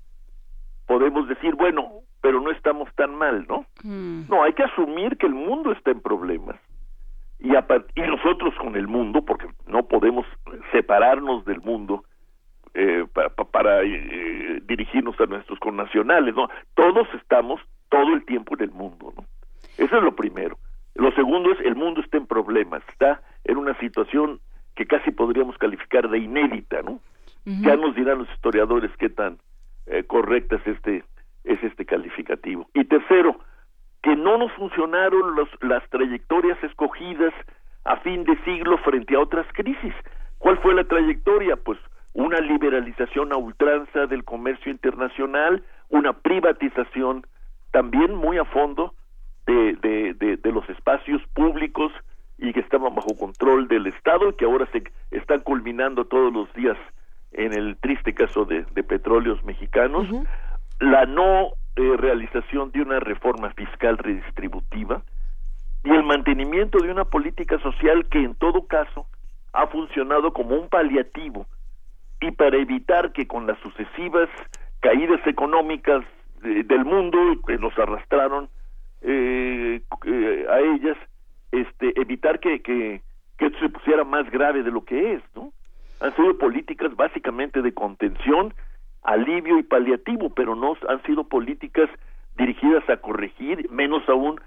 podemos 0.87 1.27
decir, 1.27 1.55
bueno, 1.55 2.01
pero 2.21 2.41
no 2.41 2.51
estamos 2.51 2.89
tan 2.95 3.15
mal, 3.15 3.45
¿no? 3.47 3.65
Mm. 3.83 4.29
No, 4.29 4.43
hay 4.43 4.53
que 4.53 4.63
asumir 4.63 5.17
que 5.17 5.27
el 5.27 5.33
mundo 5.33 5.71
está 5.71 5.91
en 5.91 6.01
problemas 6.01 6.59
y, 7.41 7.49
y 7.49 8.01
nosotros 8.07 8.53
con 8.55 8.75
el 8.75 8.87
mundo, 8.87 9.23
porque 9.23 9.47
no 9.67 9.83
podemos 9.83 10.25
separarnos 10.71 11.43
del 11.45 11.59
mundo 11.61 12.03
eh, 12.73 13.05
para, 13.51 13.83
eh, 13.83 14.61
dirigirnos 14.63 15.19
a 15.19 15.25
nuestros 15.25 15.59
connacionales, 15.59 16.35
¿no? 16.35 16.47
Todos 16.75 17.07
estamos 17.15 17.59
todo 17.89 18.13
el 18.13 18.23
tiempo 18.25 18.55
en 18.55 18.63
el 18.63 18.71
mundo, 18.71 19.13
¿no? 19.17 19.25
Eso 19.77 19.97
es 19.97 20.03
lo 20.03 20.15
primero. 20.15 20.57
Lo 20.95 21.11
segundo 21.11 21.51
es 21.51 21.59
el 21.61 21.75
mundo 21.75 22.01
está 22.01 22.17
en 22.17 22.27
problemas, 22.27 22.83
está 22.89 23.21
en 23.43 23.57
una 23.57 23.77
situación 23.79 24.39
que 24.75 24.85
casi 24.85 25.11
podríamos 25.11 25.57
calificar 25.57 26.09
de 26.09 26.19
inédita, 26.19 26.81
¿no? 26.81 26.99
Ya 27.43 27.75
nos 27.75 27.95
dirán 27.95 28.19
los 28.19 28.29
historiadores 28.29 28.91
qué 28.99 29.09
tan 29.09 29.39
eh, 29.87 30.03
correcta 30.03 30.57
es 30.57 30.67
este 30.67 31.03
es 31.43 31.61
este 31.63 31.85
calificativo. 31.85 32.69
Y 32.75 32.83
tercero, 32.83 33.39
que 34.03 34.15
no 34.15 34.37
nos 34.37 34.51
funcionaron 34.53 35.35
los, 35.35 35.49
las 35.61 35.87
trayectorias 35.89 36.61
escogidas 36.63 37.33
a 37.83 37.97
fin 37.97 38.23
de 38.23 38.37
siglo 38.43 38.77
frente 38.79 39.15
a 39.15 39.19
otras 39.19 39.45
crisis. 39.53 39.93
¿Cuál 40.37 40.57
fue 40.59 40.73
la 40.73 40.83
trayectoria? 40.83 41.55
Pues 41.55 41.79
una 42.13 42.39
liberalización 42.39 43.31
a 43.31 43.37
ultranza 43.37 44.07
del 44.07 44.23
comercio 44.23 44.71
internacional, 44.71 45.63
una 45.89 46.13
privatización 46.13 47.25
también 47.71 48.15
muy 48.15 48.37
a 48.37 48.45
fondo 48.45 48.93
de, 49.45 49.75
de, 49.81 50.37
de, 50.37 50.51
los 50.51 50.67
espacios 50.69 51.21
públicos 51.33 51.91
y 52.37 52.53
que 52.53 52.59
estaban 52.59 52.93
bajo 52.95 53.17
control 53.17 53.67
del 53.67 53.87
Estado 53.87 54.29
y 54.29 54.33
que 54.33 54.45
ahora 54.45 54.67
se 54.71 54.83
están 55.11 55.41
culminando 55.41 56.05
todos 56.05 56.33
los 56.33 56.51
días 56.53 56.77
en 57.31 57.53
el 57.53 57.77
triste 57.77 58.13
caso 58.13 58.45
de, 58.45 58.63
petróleos 58.83 59.43
mexicanos, 59.43 60.07
la 60.79 61.05
no 61.05 61.51
eh, 61.75 61.97
realización 61.97 62.71
de 62.71 62.81
una 62.81 62.99
reforma 62.99 63.51
fiscal 63.51 63.97
redistributiva 63.97 65.03
y 65.83 65.89
el 65.89 66.03
mantenimiento 66.03 66.79
de 66.79 66.91
una 66.91 67.05
política 67.05 67.59
social 67.59 68.07
que 68.09 68.19
en 68.19 68.35
todo 68.35 68.67
caso 68.67 69.07
ha 69.53 69.67
funcionado 69.67 70.33
como 70.33 70.55
un 70.55 70.69
paliativo 70.69 71.47
y 72.19 72.31
para 72.31 72.57
evitar 72.57 73.13
que 73.13 73.27
con 73.27 73.47
las 73.47 73.57
sucesivas 73.59 74.29
caídas 74.79 75.25
económicas 75.25 76.03
del 76.41 76.85
mundo 76.85 77.17
que 77.47 77.57
nos 77.57 77.77
arrastraron 77.77 78.49
eh, 79.01 79.81
eh, 80.05 80.45
a 80.49 80.59
ellas 80.59 80.97
este 81.51 81.99
evitar 81.99 82.39
que, 82.39 82.61
que, 82.61 83.01
que 83.37 83.45
esto 83.45 83.59
se 83.59 83.69
pusiera 83.69 84.03
más 84.03 84.29
grave 84.29 84.63
de 84.63 84.71
lo 84.71 84.83
que 84.83 85.13
es 85.13 85.23
no 85.35 85.53
han 86.01 86.15
sido 86.15 86.37
políticas 86.37 86.95
básicamente 86.95 87.61
de 87.61 87.73
contención 87.73 88.53
alivio 89.03 89.57
y 89.57 89.63
paliativo, 89.63 90.29
pero 90.29 90.55
no 90.55 90.75
han 90.87 91.01
sido 91.03 91.23
políticas 91.23 91.89
dirigidas 92.37 92.87
a 92.89 92.97
corregir, 92.97 93.69
menos 93.69 94.07
aún 94.07 94.39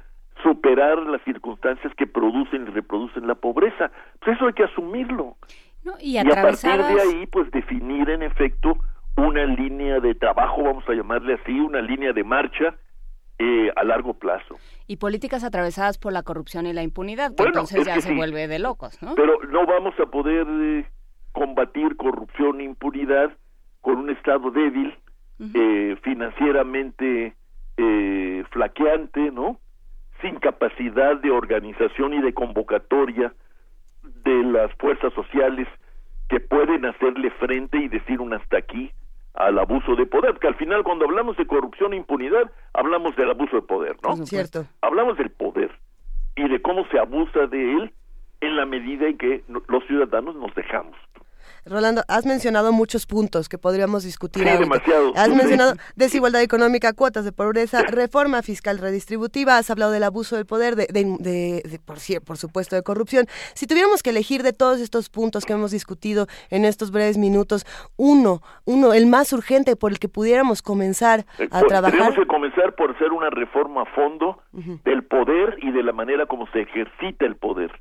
superar 0.43 0.99
las 1.07 1.23
circunstancias 1.23 1.93
que 1.97 2.07
producen 2.07 2.63
y 2.63 2.71
reproducen 2.71 3.27
la 3.27 3.35
pobreza. 3.35 3.91
Pues 4.21 4.37
eso 4.37 4.47
hay 4.47 4.53
que 4.53 4.65
asumirlo. 4.65 5.37
y, 6.01 6.19
a 6.19 6.25
partir 6.25 6.71
de 6.71 7.01
ahí, 7.01 7.27
pues 7.27 7.51
definir 7.51 8.11
en 8.11 8.23
efecto 8.23 8.79
una 9.17 9.45
línea 9.45 10.01
de 10.01 10.15
trabajo, 10.15 10.63
vamos 10.63 10.85
a 10.89 10.93
llamarle 10.93 11.35
así, 11.35 11.53
una 11.53 11.81
línea 11.81 12.13
de 12.13 12.25
marcha 12.25 12.75
eh, 13.39 13.71
a 13.77 13.85
largo 13.85 14.15
plazo. 14.15 14.57
Y 14.87 14.97
políticas 14.97 15.45
atravesadas 15.45 15.99
por 15.99 16.13
la 16.13 16.23
corrupción 16.23 16.67
y 16.67 16.73
la 16.73 16.83
impunidad, 16.83 17.35
que 17.35 17.45
entonces 17.45 17.87
ya 17.87 18.01
se 18.01 18.15
vuelve 18.15 18.49
de 18.49 18.59
locos, 18.59 19.03
¿no? 19.03 19.15
Pero 19.15 19.39
no 19.51 19.67
vamos 19.67 19.95
a 20.01 20.07
poder 20.07 20.47
eh, 20.49 20.87
combatir 21.33 21.97
corrupción 21.97 22.61
e 22.61 22.65
impunidad 22.65 23.37
con 23.85 23.99
un 23.99 24.09
Estado 24.09 24.51
débil, 24.51 24.97
eh, 25.53 25.97
financieramente 26.03 27.35
eh, 27.77 28.45
flaqueante, 28.51 29.31
¿no? 29.31 29.61
Sin 30.23 30.37
capacidad 30.37 31.17
de 31.21 31.31
organización 31.31 32.15
y 32.15 32.23
de 32.23 32.33
convocatoria 32.33 33.35
de 34.03 34.43
las 34.45 34.73
fuerzas 34.77 35.13
sociales 35.13 35.69
que 36.31 36.41
pueden 36.41 36.87
hacerle 36.87 37.31
frente 37.33 37.77
y 37.77 37.89
decir 37.89 38.23
un 38.23 38.33
hasta 38.33 38.57
aquí 38.57 38.91
al 39.35 39.59
abuso 39.59 39.97
de 39.97 40.07
poder, 40.07 40.39
que 40.39 40.49
al 40.49 40.55
final 40.55 40.83
cuando 40.83 41.05
hablamos 41.05 41.37
de 41.37 41.47
corrupción 41.47 41.93
e 41.93 41.97
impunidad, 41.97 42.51
hablamos 42.73 43.15
del 43.17 43.29
abuso 43.29 43.57
de 43.57 43.63
poder, 43.63 43.97
¿no? 44.03 44.17
Cierto. 44.25 44.65
Hablamos 44.81 45.19
del 45.19 45.29
poder 45.29 45.71
y 46.37 46.49
de 46.49 46.63
cómo 46.63 46.87
se 46.87 46.99
abusa 46.99 47.47
de 47.49 47.73
él 47.75 47.93
en 48.41 48.57
la 48.57 48.65
medida 48.65 49.09
en 49.09 49.19
que 49.19 49.45
los 49.69 49.85
ciudadanos 49.87 50.37
nos 50.37 50.55
dejamos. 50.55 50.97
Rolando, 51.67 52.03
has 52.09 52.27
mencionado 52.27 52.73
muchos 52.73 53.07
puntos 53.07 53.49
que 53.49 53.59
podríamos 53.59 54.05
discutir. 54.05 54.47
Sí, 54.47 54.59
demasiado. 54.59 55.13
Has 55.17 55.31
mencionado 55.31 55.75
desigualdad 55.97 56.43
económica, 56.43 56.93
cuotas 56.93 57.25
de 57.25 57.33
pobreza, 57.33 57.83
reforma 57.83 58.43
fiscal 58.43 58.79
redistributiva, 58.79 59.57
has 59.57 59.71
hablado 59.71 59.93
del 59.93 60.03
abuso 60.03 60.37
del 60.37 60.47
poder, 60.47 60.77
de, 60.77 60.87
de, 60.87 61.81
por, 61.85 61.99
por 62.25 62.37
supuesto, 62.37 62.77
de 62.77 62.83
corrupción. 62.83 63.27
Si 63.55 63.67
tuviéramos 63.67 64.03
que 64.03 64.11
elegir 64.11 64.43
de 64.43 64.53
todos 64.53 64.81
estos 64.81 65.09
puntos 65.09 65.45
que 65.45 65.55
hemos 65.55 65.71
discutido 65.71 66.27
en 66.51 66.65
estos 66.65 66.91
breves 66.91 67.17
minutos, 67.17 67.65
uno, 67.97 68.43
uno, 68.65 68.93
el 68.93 69.07
más 69.07 69.33
urgente 69.33 69.77
por 69.77 69.93
el 69.93 69.99
que 69.99 70.09
pudiéramos 70.09 70.63
comenzar 70.63 71.27
eh, 71.39 71.49
a 71.51 71.63
trabajar. 71.63 71.99
Tenemos 71.99 72.19
que 72.19 72.27
comenzar 72.27 72.75
por 72.75 72.91
hacer 72.91 73.13
una 73.13 73.31
reforma 73.31 73.83
a 73.83 73.87
fondo 73.87 74.43
del 74.53 75.05
poder 75.05 75.57
y 75.63 75.73
de 75.73 75.83
la 75.83 75.93
manera 75.93 76.27
como 76.27 76.47
se 76.49 76.61
ejercita 76.61 77.27
el 77.27 77.37
poder 77.37 77.73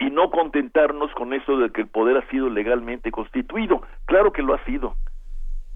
y 0.00 0.10
no 0.10 0.30
contentarnos 0.30 1.12
con 1.12 1.34
eso 1.34 1.58
de 1.58 1.70
que 1.70 1.82
el 1.82 1.86
poder 1.86 2.16
ha 2.16 2.28
sido 2.30 2.48
legalmente 2.48 3.12
constituido. 3.12 3.82
Claro 4.06 4.32
que 4.32 4.42
lo 4.42 4.54
ha 4.54 4.64
sido, 4.64 4.96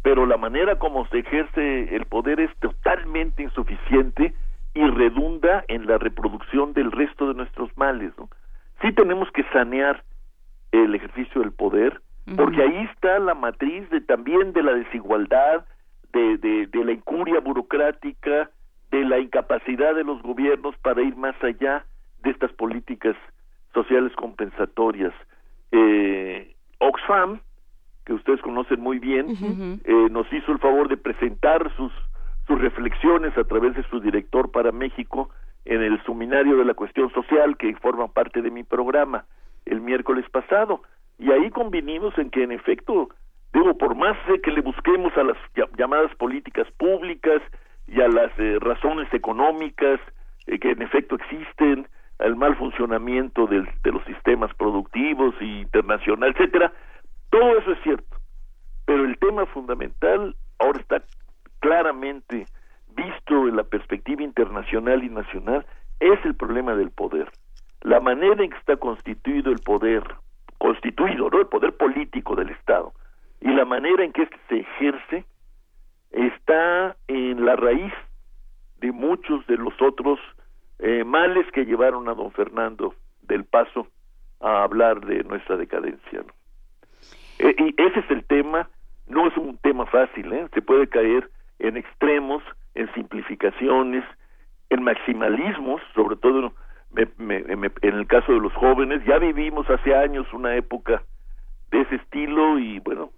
pero 0.02 0.26
la 0.26 0.38
manera 0.38 0.78
como 0.78 1.06
se 1.08 1.18
ejerce 1.20 1.94
el 1.94 2.06
poder 2.06 2.40
es 2.40 2.50
totalmente 2.58 3.42
insuficiente 3.42 4.34
y 4.72 4.84
redunda 4.86 5.64
en 5.68 5.86
la 5.86 5.98
reproducción 5.98 6.72
del 6.72 6.90
resto 6.90 7.28
de 7.28 7.34
nuestros 7.34 7.70
males. 7.76 8.12
¿no? 8.18 8.30
Sí 8.82 8.92
tenemos 8.92 9.30
que 9.30 9.44
sanear 9.52 10.02
el 10.72 10.94
ejercicio 10.94 11.42
del 11.42 11.52
poder, 11.52 12.00
porque 12.34 12.62
ahí 12.62 12.88
está 12.94 13.18
la 13.18 13.34
matriz 13.34 13.88
de 13.90 14.00
también 14.00 14.54
de 14.54 14.62
la 14.62 14.72
desigualdad, 14.72 15.66
de, 16.14 16.38
de, 16.38 16.66
de 16.66 16.84
la 16.84 16.92
incuria 16.92 17.40
burocrática, 17.40 18.50
de 18.90 19.04
la 19.04 19.18
incapacidad 19.18 19.94
de 19.94 20.04
los 20.04 20.22
gobiernos 20.22 20.74
para 20.78 21.02
ir 21.02 21.14
más 21.16 21.36
allá 21.44 21.84
de 22.22 22.30
estas 22.30 22.50
políticas 22.52 23.14
sociales 23.74 24.12
compensatorias. 24.16 25.12
Eh, 25.72 26.54
Oxfam, 26.78 27.40
que 28.06 28.12
ustedes 28.12 28.40
conocen 28.40 28.80
muy 28.80 28.98
bien, 28.98 29.80
eh, 29.84 30.08
nos 30.10 30.32
hizo 30.32 30.52
el 30.52 30.58
favor 30.58 30.88
de 30.88 30.96
presentar 30.96 31.74
sus, 31.76 31.92
sus 32.46 32.60
reflexiones 32.60 33.36
a 33.36 33.44
través 33.44 33.74
de 33.74 33.82
su 33.88 34.00
director 34.00 34.50
para 34.50 34.72
México 34.72 35.30
en 35.64 35.82
el 35.82 36.02
seminario 36.04 36.56
de 36.56 36.64
la 36.64 36.74
cuestión 36.74 37.10
social 37.12 37.56
que 37.56 37.74
forma 37.76 38.08
parte 38.08 38.42
de 38.42 38.50
mi 38.50 38.62
programa 38.62 39.24
el 39.64 39.80
miércoles 39.80 40.28
pasado. 40.30 40.82
Y 41.18 41.30
ahí 41.30 41.50
convinimos 41.50 42.16
en 42.18 42.30
que 42.30 42.42
en 42.42 42.52
efecto, 42.52 43.08
digo, 43.52 43.76
por 43.78 43.94
más 43.94 44.16
que 44.42 44.50
le 44.50 44.60
busquemos 44.60 45.16
a 45.16 45.24
las 45.24 45.38
llamadas 45.78 46.14
políticas 46.16 46.70
públicas 46.72 47.40
y 47.88 48.00
a 48.00 48.08
las 48.08 48.30
eh, 48.38 48.58
razones 48.60 49.12
económicas 49.12 50.00
que 50.46 50.70
en 50.70 50.82
efecto 50.82 51.14
existen, 51.14 51.86
el 52.20 52.36
mal 52.36 52.56
funcionamiento 52.56 53.46
de 53.46 53.66
los 53.90 54.04
sistemas 54.04 54.54
productivos 54.54 55.34
y 55.40 55.60
internacional, 55.60 56.30
etcétera. 56.30 56.72
Todo 57.30 57.58
eso 57.58 57.72
es 57.72 57.82
cierto, 57.82 58.16
pero 58.86 59.04
el 59.04 59.18
tema 59.18 59.46
fundamental 59.46 60.36
ahora 60.58 60.80
está 60.80 61.02
claramente 61.60 62.46
visto 62.94 63.48
en 63.48 63.56
la 63.56 63.64
perspectiva 63.64 64.22
internacional 64.22 65.02
y 65.02 65.08
nacional 65.08 65.66
es 66.00 66.24
el 66.24 66.34
problema 66.34 66.74
del 66.74 66.90
poder. 66.90 67.30
La 67.82 68.00
manera 68.00 68.42
en 68.42 68.50
que 68.50 68.58
está 68.58 68.76
constituido 68.76 69.50
el 69.50 69.58
poder 69.58 70.02
constituido, 70.58 71.28
¿no? 71.30 71.40
El 71.40 71.46
poder 71.46 71.76
político 71.76 72.36
del 72.36 72.50
Estado. 72.50 72.92
Y 73.40 73.48
la 73.48 73.64
manera 73.64 74.04
en 74.04 74.12
que 74.12 74.22
este 74.22 74.38
se 74.48 74.60
ejerce 74.60 75.24
está 76.12 76.96
en 77.08 77.44
la 77.44 77.56
raíz 77.56 77.92
de 78.78 78.92
muchos 78.92 79.46
de 79.46 79.56
los 79.56 79.74
otros 79.82 80.18
eh, 80.78 81.04
males 81.04 81.46
que 81.52 81.64
llevaron 81.64 82.08
a 82.08 82.14
don 82.14 82.32
Fernando 82.32 82.94
del 83.22 83.44
Paso 83.44 83.88
a 84.40 84.62
hablar 84.62 85.04
de 85.06 85.24
nuestra 85.24 85.56
decadencia. 85.56 86.20
¿no? 86.20 86.32
Eh, 87.38 87.54
y 87.58 87.82
ese 87.82 88.00
es 88.00 88.10
el 88.10 88.24
tema, 88.24 88.68
no 89.06 89.26
es 89.26 89.36
un 89.36 89.56
tema 89.58 89.86
fácil, 89.86 90.32
¿eh? 90.32 90.48
se 90.52 90.62
puede 90.62 90.88
caer 90.88 91.30
en 91.58 91.76
extremos, 91.76 92.42
en 92.74 92.92
simplificaciones, 92.94 94.04
en 94.70 94.82
maximalismos, 94.82 95.80
sobre 95.94 96.16
todo 96.16 96.52
en 96.96 97.74
el 97.82 98.06
caso 98.06 98.32
de 98.32 98.40
los 98.40 98.52
jóvenes, 98.54 99.04
ya 99.04 99.18
vivimos 99.18 99.68
hace 99.68 99.94
años 99.94 100.32
una 100.32 100.54
época 100.56 101.02
de 101.70 101.80
ese 101.80 101.96
estilo 101.96 102.58
y 102.58 102.78
bueno, 102.80 103.10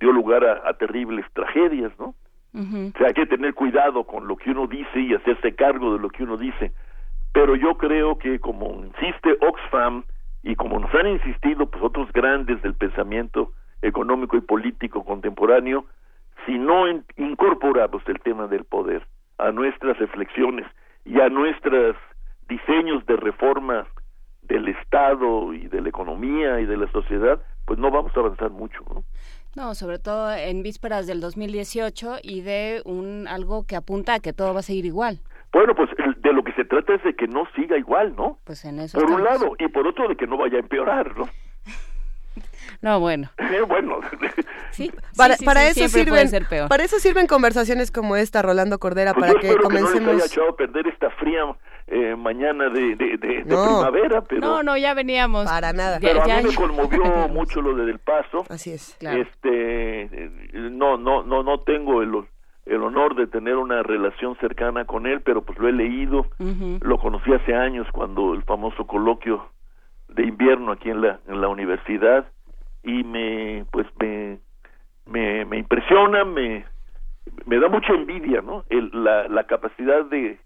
dio 0.00 0.12
lugar 0.12 0.44
a, 0.44 0.72
terribles 0.74 1.26
tragedias, 1.32 1.92
¿no? 1.98 2.14
O 2.54 2.98
sea, 2.98 3.08
hay 3.08 3.14
que 3.14 3.26
tener 3.26 3.54
cuidado 3.54 4.04
con 4.04 4.26
lo 4.26 4.36
que 4.36 4.50
uno 4.50 4.66
dice 4.66 5.00
y 5.00 5.14
hacerse 5.14 5.54
cargo 5.54 5.92
de 5.92 6.00
lo 6.00 6.08
que 6.08 6.22
uno 6.22 6.36
dice. 6.36 6.72
Pero 7.32 7.54
yo 7.56 7.76
creo 7.76 8.18
que 8.18 8.40
como 8.40 8.84
insiste 8.84 9.36
Oxfam 9.40 10.04
y 10.42 10.56
como 10.56 10.78
nos 10.78 10.92
han 10.94 11.08
insistido 11.08 11.70
pues 11.70 11.82
otros 11.82 12.10
grandes 12.12 12.60
del 12.62 12.74
pensamiento 12.74 13.52
económico 13.82 14.36
y 14.36 14.40
político 14.40 15.04
contemporáneo, 15.04 15.84
si 16.46 16.58
no 16.58 16.84
incorporamos 17.16 18.02
el 18.06 18.18
tema 18.20 18.46
del 18.46 18.64
poder 18.64 19.06
a 19.38 19.52
nuestras 19.52 19.98
reflexiones 19.98 20.66
y 21.04 21.20
a 21.20 21.28
nuestros 21.28 21.96
diseños 22.48 23.04
de 23.06 23.16
reforma 23.16 23.86
del 24.42 24.68
Estado 24.68 25.52
y 25.52 25.68
de 25.68 25.82
la 25.82 25.90
economía 25.90 26.60
y 26.60 26.66
de 26.66 26.76
la 26.76 26.90
sociedad, 26.90 27.40
pues 27.66 27.78
no 27.78 27.90
vamos 27.90 28.16
a 28.16 28.20
avanzar 28.20 28.50
mucho, 28.50 28.80
¿no? 28.88 29.04
No, 29.58 29.74
sobre 29.74 29.98
todo 29.98 30.32
en 30.32 30.62
vísperas 30.62 31.08
del 31.08 31.20
2018 31.20 32.18
y 32.22 32.42
de 32.42 32.80
un 32.84 33.26
algo 33.26 33.66
que 33.66 33.74
apunta 33.74 34.14
a 34.14 34.20
que 34.20 34.32
todo 34.32 34.54
va 34.54 34.60
a 34.60 34.62
seguir 34.62 34.86
igual. 34.86 35.18
Bueno, 35.52 35.74
pues 35.74 35.90
de 36.22 36.32
lo 36.32 36.44
que 36.44 36.52
se 36.52 36.64
trata 36.64 36.94
es 36.94 37.02
de 37.02 37.16
que 37.16 37.26
no 37.26 37.42
siga 37.56 37.76
igual, 37.76 38.14
¿no? 38.14 38.38
Pues 38.44 38.64
en 38.64 38.78
eso. 38.78 39.00
Por 39.00 39.10
un 39.10 39.24
lado 39.24 39.56
y 39.58 39.66
por 39.66 39.84
otro 39.88 40.06
de 40.06 40.14
que 40.14 40.28
no 40.28 40.36
vaya 40.36 40.58
a 40.58 40.60
empeorar, 40.60 41.18
¿no? 41.18 41.24
No, 42.80 43.00
bueno. 43.00 43.28
Eh, 43.38 43.62
bueno. 43.66 44.00
Sí, 44.70 44.92
para, 45.16 45.34
sí, 45.36 45.44
para 45.44 45.62
sí, 45.72 45.80
eso 45.82 45.88
sirven 45.98 46.28
ser 46.28 46.46
peor. 46.46 46.68
para 46.68 46.84
eso 46.84 46.98
sirven 47.00 47.26
conversaciones 47.26 47.90
como 47.90 48.14
esta 48.16 48.42
Rolando 48.42 48.78
Cordera 48.78 49.12
Pues 49.14 49.32
para 49.32 49.42
yo 49.42 49.56
que 49.56 49.60
comencemos 49.60 49.92
que 49.94 50.00
no 50.00 50.12
les 50.12 50.22
haya 50.22 50.32
echado 50.32 50.50
a 50.50 50.56
perder 50.56 50.86
esta 50.86 51.10
fría 51.12 51.40
eh, 51.88 52.14
mañana 52.16 52.68
de, 52.68 52.94
de, 52.94 53.16
de- 53.16 53.42
de 53.42 53.44
No. 53.46 53.64
primavera, 53.64 54.20
pero... 54.20 54.40
No, 54.42 54.62
no, 54.62 54.76
ya 54.76 54.94
veníamos. 54.94 55.46
Para 55.46 55.72
nada. 55.72 55.98
Pero 56.00 56.24
Ya- 56.26 56.38
a 56.38 56.42
mí 56.42 56.48
me 56.50 56.54
conmovió 56.54 57.02
mucho 57.28 57.60
lo 57.62 57.74
de 57.74 57.86
Del 57.86 57.98
Paso. 57.98 58.44
Así 58.50 58.72
es. 58.72 58.96
Este, 59.00 60.30
no, 60.52 60.96
no, 60.98 61.22
no, 61.24 61.42
no 61.42 61.60
tengo 61.60 62.02
el, 62.02 62.12
el 62.66 62.82
honor 62.82 63.16
de 63.16 63.26
tener 63.26 63.56
una 63.56 63.82
relación 63.82 64.36
cercana 64.38 64.84
con 64.84 65.06
él, 65.06 65.22
pero 65.22 65.42
pues 65.42 65.58
lo 65.58 65.66
he 65.68 65.72
leído. 65.72 66.26
Lo 66.80 66.98
conocí 66.98 67.32
hace 67.32 67.54
años 67.54 67.86
cuando 67.92 68.34
el 68.34 68.42
famoso 68.44 68.86
coloquio 68.86 69.50
de 70.08 70.24
invierno 70.24 70.72
aquí 70.72 70.90
en 70.90 71.00
la, 71.00 71.18
en 71.26 71.40
la 71.40 71.48
universidad 71.48 72.26
y 72.88 73.04
me, 73.04 73.66
pues 73.70 73.86
me, 74.00 74.38
me, 75.04 75.44
me 75.44 75.58
impresiona, 75.58 76.24
me, 76.24 76.64
me 77.44 77.58
da 77.58 77.68
mucha 77.68 77.92
envidia, 77.92 78.40
¿no? 78.40 78.64
El, 78.70 78.90
la, 78.92 79.28
la 79.28 79.44
capacidad 79.44 80.06
de, 80.06 80.38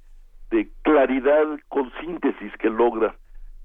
de 0.51 0.69
claridad 0.83 1.47
con 1.69 1.93
síntesis 2.01 2.53
que 2.59 2.69
logra, 2.69 3.15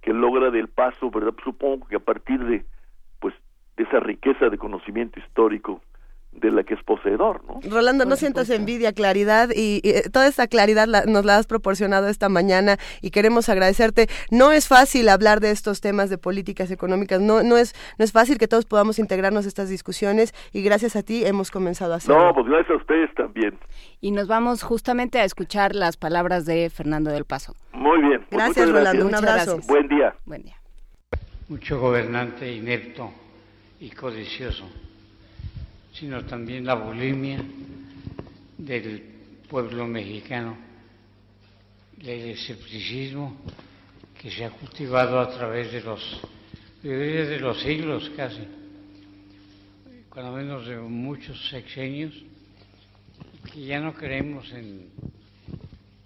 que 0.01 0.14
logra 0.14 0.51
del 0.51 0.67
paso, 0.67 1.09
¿verdad? 1.09 1.33
Supongo 1.43 1.88
que 1.88 1.95
a 1.95 1.99
partir 1.99 2.39
de, 2.45 2.65
pues, 3.19 3.33
de 3.77 3.83
esa 3.85 3.99
riqueza 3.99 4.49
de 4.49 4.59
conocimiento 4.59 5.19
histórico 5.19 5.81
de 6.40 6.51
la 6.51 6.64
que 6.64 6.75
es 6.75 6.83
poseedor, 6.83 7.41
¿no? 7.45 7.59
Rolando, 7.69 8.06
no 8.06 8.16
sientas 8.16 8.49
envidia, 8.49 8.93
claridad 8.93 9.49
y, 9.56 9.82
y, 9.83 9.90
eh, 9.90 10.03
toda 10.11 10.27
esta 10.27 10.48
claridad 10.48 10.88
la- 10.88 11.06
nos 11.06 11.25
la 11.25 11.38
has 11.38 11.48
proporcionado 11.48 12.07
esta 12.07 12.30
mañana 12.30 12.77
y 13.01 13.11
queremos 13.11 13.49
agradecerte. 13.49 14.07
No 14.32 14.51
es 14.51 14.67
fácil 14.67 15.09
hablar 15.09 15.40
de 15.40 15.51
estos 15.51 15.82
temas 15.82 16.09
de 16.09 16.17
políticas 16.17 16.69
económicas, 16.72 17.19
no, 17.22 17.43
no, 17.43 17.57
es, 17.57 17.74
no 17.98 18.06
es 18.06 18.11
fácil 18.11 18.38
que 18.38 18.48
todos 18.48 18.66
podamos 18.66 18.99
integrarnos 18.99 19.45
a 19.45 19.48
estas 19.48 19.69
discusiones 19.69 20.33
y 20.53 20.61
gracias 20.61 20.95
a 20.95 21.03
ti 21.03 21.25
hemos 21.25 21.51
comenzado 21.51 21.93
a 21.93 21.98
hacerlo. 21.98 22.24
No, 22.27 22.33
pues 22.33 22.45
gracias 22.48 22.72
a 22.72 22.75
ustedes 22.75 23.14
también. 23.16 23.57
Y 23.99 24.11
nos 24.11 24.27
vamos 24.27 24.61
justamente 24.64 25.19
a 25.19 25.24
escuchar 25.24 25.75
las 25.75 25.98
palabras 25.98 26.45
de 26.45 26.69
Fernando 26.69 27.09
del 27.11 27.25
Paso. 27.25 27.56
Muy 27.74 27.99
bien. 28.01 28.25
Pues 28.30 28.43
Gracias, 28.43 28.69
Rolando, 28.69 29.06
un 29.06 29.11
Muchas 29.11 29.22
abrazo. 29.24 29.51
gracias. 29.53 29.67
Buen 29.67 29.88
día. 29.88 30.16
Buen 30.25 30.43
día. 30.43 30.56
mucho 31.49 31.80
gobernante 31.80 32.51
inepto 32.51 33.09
y 33.80 33.90
codicioso, 33.91 34.69
sino 36.00 36.24
también 36.26 36.66
la 36.66 36.76
bulimia 36.76 37.43
del 38.58 39.01
pueblo 39.50 39.88
mexicano, 39.88 40.58
el 42.00 42.30
escepticismo 42.30 43.38
que 44.19 44.30
se 44.30 44.45
ha 44.45 44.51
cultivado 44.51 45.19
a 45.19 45.30
través 45.30 45.72
de 45.72 45.82
los, 45.82 46.22
de 46.84 47.40
los 47.40 47.59
siglos 47.61 48.11
casi, 48.16 48.48
cuando 50.09 50.34
menos 50.34 50.67
de 50.67 50.77
muchos 50.77 51.50
sexenios, 51.50 52.14
que 53.51 53.66
ya 53.66 53.80
no 53.80 53.93
creemos 53.93 54.51
en 54.53 54.90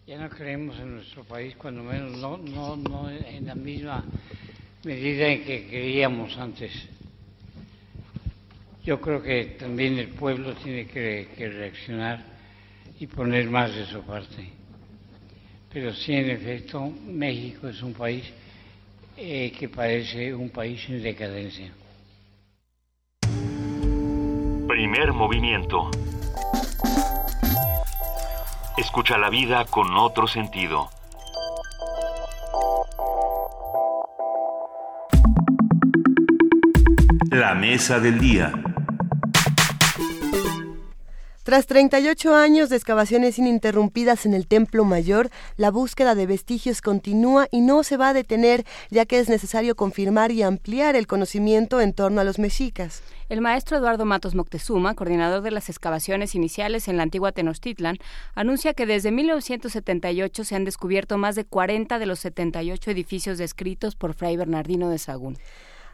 ya 0.08 0.18
no 0.18 0.30
creemos 0.30 0.78
en 0.78 0.96
nuestro 0.96 1.24
país, 1.24 1.56
cuando 1.56 1.84
menos 1.84 2.18
no, 2.18 2.38
no, 2.38 2.76
no 2.76 3.10
en 3.10 3.46
la 3.46 3.56
misma 3.56 4.04
medida 4.84 5.28
en 5.28 5.46
que 5.46 5.68
creíamos 5.68 6.38
antes. 6.38 6.72
Yo 8.84 9.00
creo 9.00 9.22
que 9.22 9.58
también 9.60 9.98
el 9.98 10.10
pueblo 10.10 10.54
tiene 10.56 10.88
que, 10.88 11.30
que 11.38 11.50
reaccionar 11.50 12.24
y 13.00 13.08
poner 13.08 13.50
más 13.50 13.74
de 13.76 13.86
su 13.86 14.02
parte. 14.02 14.50
Pero 15.72 15.94
sí, 15.94 16.14
en 16.14 16.30
efecto, 16.32 16.92
México 17.08 17.68
es 17.68 17.82
un 17.82 17.94
país 17.94 18.24
eh, 19.18 19.52
que 19.58 19.70
parece 19.70 20.34
un 20.34 20.50
país 20.50 20.84
en 20.90 21.02
decadencia. 21.02 21.72
Primer 24.68 25.14
movimiento. 25.14 25.92
Escucha 28.78 29.18
la 29.18 29.30
vida 29.30 29.66
con 29.66 29.96
otro 29.96 30.28
sentido. 30.28 30.90
La 37.30 37.54
mesa 37.54 38.00
del 38.00 38.20
día. 38.20 38.71
Tras 41.44 41.66
38 41.66 42.36
años 42.36 42.70
de 42.70 42.76
excavaciones 42.76 43.40
ininterrumpidas 43.40 44.28
en 44.28 44.36
el 44.36 44.46
Templo 44.46 44.86
Mayor, 44.86 45.32
la 45.58 45.72
búsqueda 45.72 46.14
de 46.14 46.28
vestigios 46.28 46.84
continúa 46.84 47.48
y 47.50 47.62
no 47.62 47.82
se 47.82 47.98
va 47.98 48.10
a 48.10 48.14
detener, 48.14 48.64
ya 48.92 49.08
que 49.08 49.18
es 49.18 49.28
necesario 49.28 49.76
confirmar 49.76 50.32
y 50.32 50.44
ampliar 50.44 50.96
el 50.96 51.08
conocimiento 51.08 51.82
en 51.82 51.94
torno 51.94 52.22
a 52.22 52.24
los 52.24 52.38
mexicas. 52.38 53.02
El 53.28 53.42
maestro 53.42 53.78
Eduardo 53.78 54.06
Matos 54.06 54.36
Moctezuma, 54.36 54.94
coordinador 54.94 55.42
de 55.42 55.50
las 55.50 55.70
excavaciones 55.70 56.36
iniciales 56.36 56.88
en 56.88 56.98
la 56.98 57.04
antigua 57.04 57.32
Tenochtitlan, 57.32 57.98
anuncia 58.36 58.76
que 58.76 58.86
desde 58.86 59.10
1978 59.10 60.44
se 60.44 60.56
han 60.56 60.64
descubierto 60.64 61.18
más 61.18 61.34
de 61.34 61.46
40 61.46 61.98
de 61.98 62.06
los 62.06 62.20
78 62.20 62.92
edificios 62.92 63.40
descritos 63.40 63.96
por 63.96 64.14
Fray 64.14 64.38
Bernardino 64.38 64.90
de 64.92 65.00
Sagún. 65.00 65.40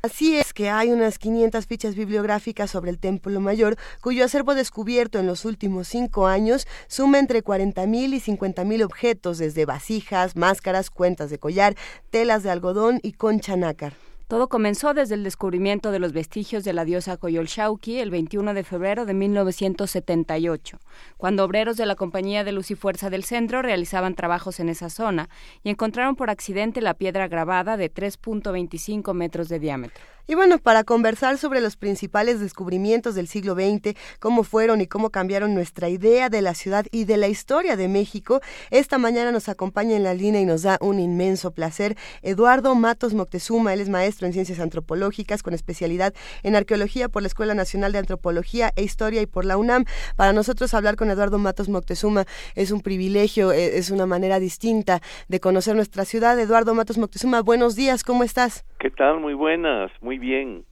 Así 0.07 0.37
es 0.37 0.53
que 0.53 0.69
hay 0.69 0.89
unas 0.93 1.19
500 1.19 1.65
fichas 1.65 1.93
bibliográficas 1.93 2.71
sobre 2.71 2.91
el 2.91 2.97
Templo 2.97 3.41
Mayor, 3.41 3.75
cuyo 3.99 4.23
acervo 4.23 4.55
descubierto 4.55 5.19
en 5.19 5.27
los 5.27 5.43
últimos 5.43 5.89
cinco 5.89 6.27
años 6.27 6.65
suma 6.87 7.19
entre 7.19 7.43
40.000 7.43 8.13
y 8.13 8.21
50.000 8.21 8.85
objetos, 8.85 9.37
desde 9.37 9.65
vasijas, 9.65 10.37
máscaras, 10.37 10.91
cuentas 10.91 11.29
de 11.29 11.39
collar, 11.39 11.75
telas 12.09 12.43
de 12.43 12.51
algodón 12.51 13.01
y 13.03 13.11
concha 13.11 13.57
nácar. 13.57 14.06
Todo 14.27 14.49
comenzó 14.49 14.93
desde 14.93 15.15
el 15.15 15.23
descubrimiento 15.23 15.89
de 15.91 15.99
los 15.99 16.11
vestigios 16.11 16.65
de 16.65 16.73
la 16.73 16.83
diosa 16.83 17.15
Coyolxauhqui 17.15 17.99
el 17.99 18.11
21 18.11 18.53
de 18.53 18.65
febrero 18.65 19.05
de 19.05 19.13
1978, 19.13 20.79
cuando 21.15 21.45
obreros 21.45 21.77
de 21.77 21.85
la 21.85 21.95
Compañía 21.95 22.43
de 22.43 22.51
Luz 22.51 22.69
y 22.69 22.75
Fuerza 22.75 23.09
del 23.09 23.23
Centro 23.23 23.61
realizaban 23.61 24.15
trabajos 24.15 24.59
en 24.59 24.67
esa 24.67 24.89
zona 24.89 25.29
y 25.63 25.69
encontraron 25.69 26.17
por 26.17 26.29
accidente 26.29 26.81
la 26.81 26.95
piedra 26.95 27.29
grabada 27.29 27.77
de 27.77 27.89
3.25 27.89 29.13
metros 29.13 29.47
de 29.47 29.59
diámetro. 29.59 30.03
Y 30.29 30.35
bueno, 30.35 30.57
para 30.57 30.83
conversar 30.83 31.37
sobre 31.37 31.61
los 31.61 31.77
principales 31.77 32.41
descubrimientos 32.41 33.15
del 33.15 33.29
siglo 33.29 33.55
XX, 33.55 33.95
cómo 34.19 34.43
fueron 34.43 34.81
y 34.81 34.87
cómo 34.87 35.09
cambiaron 35.09 35.53
nuestra 35.55 35.87
idea 35.87 36.27
de 36.27 36.41
la 36.41 36.53
ciudad 36.53 36.85
y 36.91 37.05
de 37.05 37.15
la 37.15 37.29
historia 37.29 37.77
de 37.77 37.87
México, 37.87 38.41
esta 38.69 38.97
mañana 38.97 39.31
nos 39.31 39.47
acompaña 39.47 39.95
en 39.95 40.03
la 40.03 40.13
línea 40.13 40.41
y 40.41 40.45
nos 40.45 40.63
da 40.63 40.79
un 40.81 40.99
inmenso 40.99 41.51
placer 41.51 41.95
Eduardo 42.23 42.75
Matos 42.75 43.13
Moctezuma, 43.13 43.73
él 43.73 43.79
es 43.79 43.87
maestro 43.87 44.16
maestro 44.17 44.27
en 44.27 44.33
ciencias 44.33 44.59
antropológicas 44.59 45.43
con 45.43 45.53
especialidad 45.53 46.13
en 46.43 46.55
arqueología 46.55 47.07
por 47.09 47.21
la 47.21 47.27
Escuela 47.27 47.53
Nacional 47.53 47.91
de 47.91 47.99
Antropología 47.99 48.71
e 48.75 48.83
Historia 48.83 49.21
y 49.21 49.27
por 49.27 49.45
la 49.45 49.57
UNAM. 49.57 49.85
Para 50.15 50.33
nosotros 50.33 50.73
hablar 50.73 50.95
con 50.95 51.11
Eduardo 51.11 51.37
Matos 51.37 51.69
Moctezuma 51.69 52.25
es 52.55 52.71
un 52.71 52.81
privilegio, 52.81 53.51
eh, 53.51 53.77
es 53.77 53.91
una 53.91 54.05
manera 54.05 54.39
distinta 54.39 55.01
de 55.27 55.39
conocer 55.39 55.75
nuestra 55.75 56.03
ciudad. 56.03 56.39
Eduardo 56.39 56.73
Matos 56.73 56.97
Moctezuma, 56.97 57.41
buenos 57.41 57.75
días, 57.75 58.03
¿cómo 58.03 58.23
estás? 58.23 58.65
¿Qué 58.79 58.89
tal? 58.89 59.19
Muy 59.19 59.35
buenas, 59.35 59.91
muy 60.01 60.17
bien. 60.17 60.65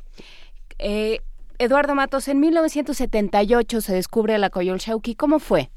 Eh, 0.79 1.19
Eduardo 1.59 1.93
Matos, 1.93 2.27
en 2.27 2.39
1978 2.39 3.81
se 3.81 3.93
descubre 3.93 4.37
la 4.39 4.49
Coyolxauqui. 4.49 5.15
¿Cómo 5.15 5.39
fue? 5.39 5.69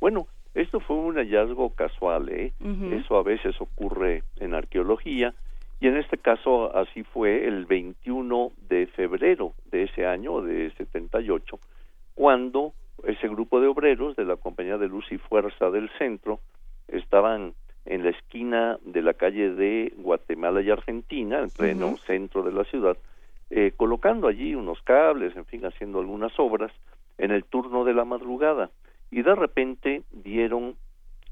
Bueno, 0.00 0.28
esto 0.54 0.80
fue 0.80 0.96
un 0.96 1.16
hallazgo 1.16 1.70
casual, 1.74 2.28
¿eh? 2.28 2.52
Eso 2.92 3.16
a 3.16 3.22
veces 3.22 3.60
ocurre 3.60 4.22
en 4.36 4.54
arqueología 4.54 5.34
y 5.80 5.88
en 5.88 5.96
este 5.96 6.18
caso 6.18 6.76
así 6.76 7.02
fue 7.02 7.46
el 7.46 7.64
21 7.64 8.52
de 8.68 8.86
febrero 8.88 9.54
de 9.70 9.84
ese 9.84 10.06
año, 10.06 10.42
de 10.42 10.70
78, 10.76 11.58
cuando 12.14 12.74
ese 13.04 13.28
grupo 13.28 13.60
de 13.60 13.68
obreros 13.68 14.14
de 14.16 14.24
la 14.24 14.36
Compañía 14.36 14.76
de 14.76 14.88
Luz 14.88 15.10
y 15.10 15.18
Fuerza 15.18 15.70
del 15.70 15.90
Centro 15.98 16.40
estaban 16.88 17.54
en 17.86 18.04
la 18.04 18.10
esquina 18.10 18.78
de 18.84 19.02
la 19.02 19.14
calle 19.14 19.54
de 19.54 19.94
Guatemala 19.96 20.60
y 20.60 20.70
Argentina, 20.70 21.40
en 21.40 21.50
pleno 21.50 21.96
centro 22.06 22.42
de 22.42 22.52
la 22.52 22.64
ciudad, 22.64 22.96
eh, 23.48 23.72
colocando 23.76 24.28
allí 24.28 24.54
unos 24.54 24.82
cables, 24.82 25.34
en 25.34 25.46
fin, 25.46 25.64
haciendo 25.64 25.98
algunas 25.98 26.38
obras 26.38 26.72
en 27.16 27.30
el 27.30 27.44
turno 27.44 27.84
de 27.84 27.94
la 27.94 28.04
madrugada 28.04 28.70
y 29.10 29.22
de 29.22 29.34
repente 29.34 30.02
dieron 30.12 30.76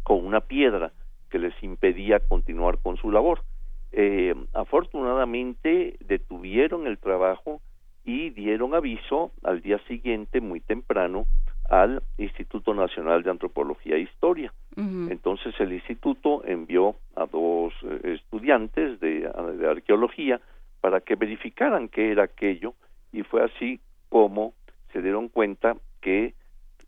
con 0.02 0.24
una 0.24 0.40
piedra 0.40 0.92
que 1.30 1.38
les 1.38 1.54
impedía 1.62 2.20
continuar 2.20 2.78
con 2.78 2.96
su 2.96 3.10
labor. 3.10 3.42
Eh, 3.92 4.34
afortunadamente 4.52 5.96
detuvieron 6.00 6.86
el 6.86 6.98
trabajo 6.98 7.60
y 8.04 8.30
dieron 8.30 8.74
aviso 8.74 9.32
al 9.42 9.60
día 9.60 9.78
siguiente, 9.86 10.40
muy 10.40 10.60
temprano, 10.60 11.26
al 11.68 12.02
Instituto 12.16 12.72
Nacional 12.72 13.22
de 13.22 13.30
Antropología 13.30 13.96
e 13.96 14.00
Historia. 14.00 14.52
Entonces 14.76 15.54
el 15.58 15.72
instituto 15.72 16.44
envió 16.44 16.94
a 17.16 17.26
dos 17.26 17.74
eh, 17.82 18.14
estudiantes 18.14 19.00
de, 19.00 19.28
de, 19.58 19.68
arqueología 19.68 20.40
para 20.80 21.00
que 21.00 21.16
verificaran 21.16 21.88
qué 21.88 22.12
era 22.12 22.22
aquello 22.22 22.74
y 23.12 23.24
fue 23.24 23.42
así 23.42 23.80
como 24.08 24.54
se 24.92 25.02
dieron 25.02 25.28
cuenta 25.28 25.76
que 26.00 26.34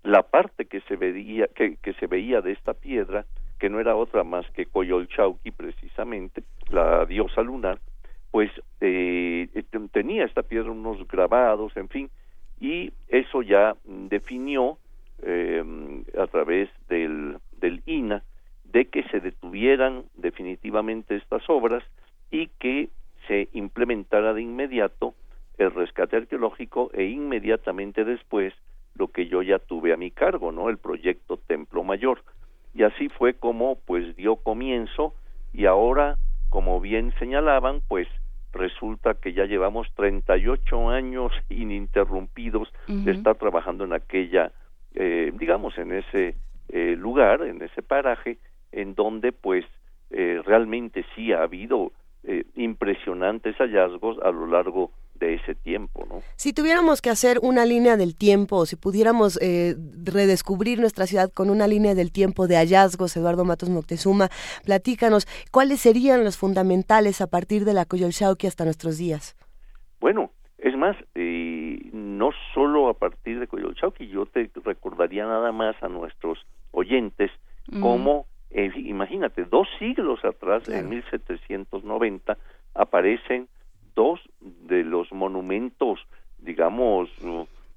la 0.04 0.22
parte 0.22 0.66
que 0.66 0.80
se 0.82 0.94
veía 0.94 1.48
que, 1.48 1.78
que 1.82 1.92
se 1.94 2.06
veía 2.06 2.40
de 2.42 2.52
esta 2.52 2.74
piedra 2.74 3.26
que 3.60 3.70
no 3.70 3.78
era 3.78 3.94
otra 3.94 4.24
más 4.24 4.50
que 4.50 4.66
Coyolxauhqui 4.66 5.52
precisamente 5.52 6.42
la 6.70 7.06
diosa 7.06 7.42
lunar 7.42 7.78
pues 8.32 8.50
eh, 8.80 9.48
tenía 9.92 10.24
esta 10.24 10.42
piedra 10.42 10.70
unos 10.70 11.06
grabados 11.06 11.76
en 11.76 11.88
fin 11.88 12.10
y 12.60 12.92
eso 13.08 13.42
ya 13.42 13.76
definió 13.84 14.78
eh, 15.22 15.62
a 16.18 16.26
través 16.26 16.68
del, 16.88 17.38
del 17.60 17.82
INA 17.86 18.24
de 18.64 18.86
que 18.86 19.02
se 19.04 19.20
detuvieran 19.20 20.04
definitivamente 20.16 21.16
estas 21.16 21.48
obras 21.48 21.84
y 22.30 22.48
que 22.58 22.88
se 23.26 23.48
implementara 23.52 24.32
de 24.32 24.42
inmediato 24.42 25.14
el 25.58 25.70
rescate 25.72 26.16
arqueológico 26.16 26.90
e 26.94 27.04
inmediatamente 27.04 28.04
después 28.04 28.54
lo 28.94 29.08
que 29.08 29.26
yo 29.26 29.42
ya 29.42 29.58
tuve 29.58 29.92
a 29.92 29.96
mi 29.96 30.10
cargo, 30.10 30.52
¿no? 30.52 30.68
El 30.68 30.78
proyecto 30.78 31.36
Templo 31.36 31.84
Mayor. 31.84 32.22
Y 32.74 32.82
así 32.84 33.08
fue 33.08 33.34
como 33.34 33.76
pues 33.86 34.16
dio 34.16 34.36
comienzo. 34.36 35.14
Y 35.52 35.66
ahora, 35.66 36.16
como 36.48 36.80
bien 36.80 37.12
señalaban, 37.18 37.82
pues 37.88 38.08
resulta 38.52 39.14
que 39.14 39.32
ya 39.32 39.44
llevamos 39.44 39.88
38 39.94 40.90
años 40.90 41.32
ininterrumpidos 41.48 42.68
de 42.86 43.12
estar 43.12 43.36
trabajando 43.36 43.84
en 43.84 43.92
aquella, 43.92 44.52
eh, 44.94 45.32
digamos, 45.38 45.76
en 45.78 45.92
ese 45.92 46.36
eh, 46.68 46.96
lugar, 46.96 47.42
en 47.42 47.62
ese 47.62 47.82
paraje, 47.82 48.38
en 48.72 48.94
donde 48.94 49.32
pues 49.32 49.64
eh, 50.10 50.40
realmente 50.44 51.04
sí 51.14 51.32
ha 51.32 51.42
habido 51.42 51.92
eh, 52.24 52.44
impresionantes 52.54 53.56
hallazgos 53.56 54.18
a 54.22 54.30
lo 54.30 54.46
largo 54.46 54.90
de 55.14 55.34
ese 55.34 55.54
tiempo, 55.54 56.06
¿no? 56.08 56.20
Si 56.36 56.52
tuviéramos 56.52 57.02
que 57.02 57.10
hacer 57.10 57.38
una 57.42 57.66
línea 57.66 57.96
del 57.96 58.16
tiempo, 58.16 58.66
si 58.66 58.76
pudiéramos 58.76 59.38
eh, 59.42 59.76
redescubrir 60.04 60.80
nuestra 60.80 61.06
ciudad 61.06 61.30
con 61.32 61.50
una 61.50 61.66
línea 61.66 61.94
del 61.94 62.10
tiempo 62.10 62.46
de 62.46 62.56
hallazgos, 62.56 63.16
Eduardo 63.16 63.44
Matos 63.44 63.68
Moctezuma, 63.68 64.30
platícanos, 64.64 65.26
¿cuáles 65.50 65.80
serían 65.80 66.24
los 66.24 66.38
fundamentales 66.38 67.20
a 67.20 67.26
partir 67.26 67.64
de 67.64 67.74
la 67.74 67.84
Coyolxauhqui 67.84 68.46
hasta 68.46 68.64
nuestros 68.64 68.96
días? 68.96 69.36
Bueno, 70.00 70.30
es 70.58 70.76
más, 70.76 70.96
eh, 71.14 71.90
no 71.92 72.30
solo 72.54 72.88
a 72.88 72.94
partir 72.94 73.40
de 73.40 73.46
Coyolxauhqui, 73.46 74.08
yo 74.08 74.26
te 74.26 74.50
recordaría 74.64 75.24
nada 75.26 75.52
más 75.52 75.76
a 75.82 75.88
nuestros 75.88 76.38
oyentes 76.72 77.30
cómo, 77.80 78.26
eh, 78.50 78.72
imagínate, 78.76 79.44
dos 79.44 79.68
siglos 79.78 80.24
atrás, 80.24 80.68
en 80.68 80.88
1790, 80.88 82.36
aparecen 82.74 83.48
dos 83.94 84.20
de 84.40 84.82
los 84.82 85.12
monumentos, 85.12 86.00
digamos, 86.38 87.08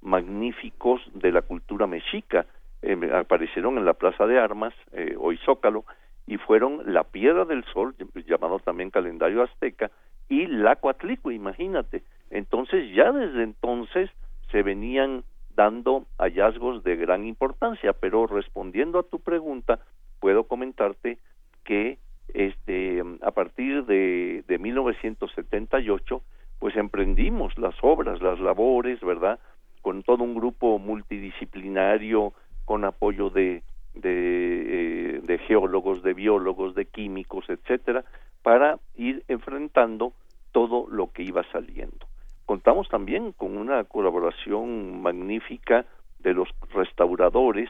magníficos 0.01 1.01
de 1.13 1.31
la 1.31 1.41
cultura 1.41 1.85
mexica. 1.85 2.45
Eh, 2.81 2.97
aparecieron 3.13 3.77
en 3.77 3.85
la 3.85 3.93
Plaza 3.93 4.25
de 4.25 4.39
Armas, 4.39 4.73
eh, 4.93 5.15
hoy 5.17 5.37
Zócalo, 5.45 5.85
y 6.25 6.37
fueron 6.37 6.93
la 6.93 7.03
Piedra 7.03 7.45
del 7.45 7.63
Sol, 7.65 7.95
llamado 8.25 8.59
también 8.59 8.89
calendario 8.89 9.43
azteca, 9.43 9.91
y 10.29 10.47
la 10.47 10.77
Coatlico, 10.77 11.31
imagínate. 11.31 12.01
Entonces, 12.29 12.93
ya 12.95 13.11
desde 13.11 13.43
entonces 13.43 14.09
se 14.51 14.63
venían 14.63 15.23
dando 15.55 16.05
hallazgos 16.17 16.83
de 16.83 16.95
gran 16.95 17.25
importancia, 17.25 17.93
pero 17.93 18.25
respondiendo 18.25 18.99
a 18.99 19.03
tu 19.03 19.19
pregunta, 19.19 19.79
puedo 20.23 20.45
comentarte 20.45 21.17
que 21.65 21.97
este, 22.33 23.03
a 23.23 23.31
partir 23.31 23.83
de, 23.83 24.45
de 24.47 24.57
1978, 24.57 26.21
pues 26.59 26.77
emprendimos 26.77 27.57
las 27.57 27.75
obras, 27.81 28.21
las 28.21 28.39
labores, 28.39 29.01
¿verdad? 29.01 29.37
Con 29.81 30.01
todo 30.01 30.23
un 30.23 30.33
grupo 30.33 30.79
multidisciplinario, 30.79 32.31
con 32.63 32.85
apoyo 32.85 33.31
de, 33.31 33.63
eh, 34.01 35.19
de 35.21 35.37
geólogos, 35.39 36.01
de 36.03 36.13
biólogos, 36.13 36.73
de 36.73 36.85
químicos, 36.85 37.49
etcétera, 37.49 38.05
para 38.43 38.79
ir 38.95 39.25
enfrentando 39.27 40.13
todo 40.53 40.87
lo 40.89 41.11
que 41.11 41.23
iba 41.23 41.43
saliendo. 41.51 42.07
Contamos 42.45 42.87
también 42.87 43.33
con 43.33 43.57
una 43.57 43.83
colaboración 43.83 45.01
magnífica 45.01 45.85
de 46.19 46.33
los 46.33 46.47
restauradores 46.73 47.69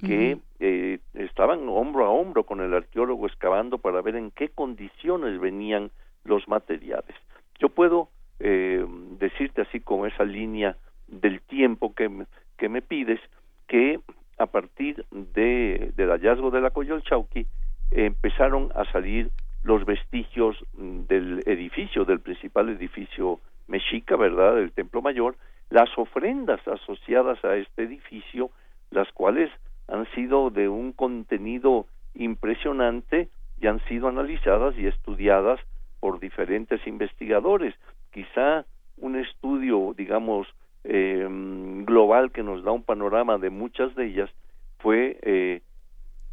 que 0.00 0.38
eh, 0.58 0.98
estaban 1.14 1.68
hombro 1.68 2.06
a 2.06 2.10
hombro 2.10 2.44
con 2.44 2.60
el 2.60 2.74
arqueólogo 2.74 3.26
excavando 3.26 3.78
para 3.78 4.00
ver 4.02 4.16
en 4.16 4.30
qué 4.30 4.48
condiciones 4.48 5.38
venían 5.40 5.90
los 6.24 6.48
materiales. 6.48 7.14
Yo 7.58 7.68
puedo 7.68 8.08
eh, 8.38 8.84
decirte 9.18 9.62
así 9.62 9.80
con 9.80 10.08
esa 10.08 10.24
línea 10.24 10.76
del 11.08 11.40
tiempo 11.42 11.94
que 11.94 12.08
me, 12.08 12.26
que 12.56 12.68
me 12.68 12.82
pides 12.82 13.20
que 13.68 14.00
a 14.38 14.46
partir 14.46 15.04
de, 15.10 15.92
del 15.96 16.10
hallazgo 16.10 16.50
de 16.50 16.60
la 16.60 16.70
Coyolxauhqui 16.70 17.46
empezaron 17.90 18.72
a 18.74 18.90
salir 18.90 19.30
los 19.62 19.84
vestigios 19.84 20.56
del 20.72 21.42
edificio, 21.46 22.04
del 22.04 22.20
principal 22.20 22.70
edificio 22.70 23.40
mexica, 23.66 24.16
¿verdad?, 24.16 24.54
del 24.54 24.72
Templo 24.72 25.02
Mayor, 25.02 25.36
las 25.68 25.90
ofrendas 25.96 26.66
asociadas 26.66 27.44
a 27.44 27.56
este 27.56 27.84
edificio, 27.84 28.50
las 28.90 29.10
cuales 29.12 29.50
han 29.90 30.06
sido 30.12 30.50
de 30.50 30.68
un 30.68 30.92
contenido 30.92 31.86
impresionante 32.14 33.28
y 33.60 33.66
han 33.66 33.80
sido 33.86 34.08
analizadas 34.08 34.76
y 34.78 34.86
estudiadas 34.86 35.60
por 36.00 36.20
diferentes 36.20 36.84
investigadores. 36.86 37.74
Quizá 38.12 38.64
un 38.96 39.16
estudio, 39.16 39.94
digamos, 39.96 40.46
eh, 40.84 41.26
global 41.84 42.32
que 42.32 42.42
nos 42.42 42.64
da 42.64 42.70
un 42.70 42.84
panorama 42.84 43.36
de 43.38 43.50
muchas 43.50 43.94
de 43.94 44.06
ellas 44.06 44.30
fue 44.78 45.18
eh, 45.22 45.60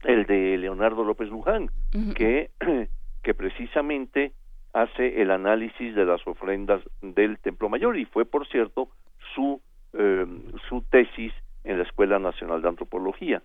el 0.03 0.25
de 0.25 0.57
Leonardo 0.57 1.03
López 1.03 1.27
Luján, 1.29 1.69
que, 2.15 2.51
que 3.23 3.33
precisamente 3.33 4.31
hace 4.73 5.21
el 5.21 5.31
análisis 5.31 5.95
de 5.95 6.05
las 6.05 6.25
ofrendas 6.27 6.81
del 7.01 7.39
Templo 7.39 7.67
Mayor 7.67 7.97
y 7.97 8.05
fue, 8.05 8.25
por 8.25 8.47
cierto, 8.47 8.89
su, 9.33 9.59
eh, 9.93 10.25
su 10.69 10.81
tesis 10.83 11.33
en 11.67 11.77
la 11.77 11.83
Escuela 11.83 12.17
Nacional 12.17 12.61
de 12.61 12.69
Antropología. 12.69 13.41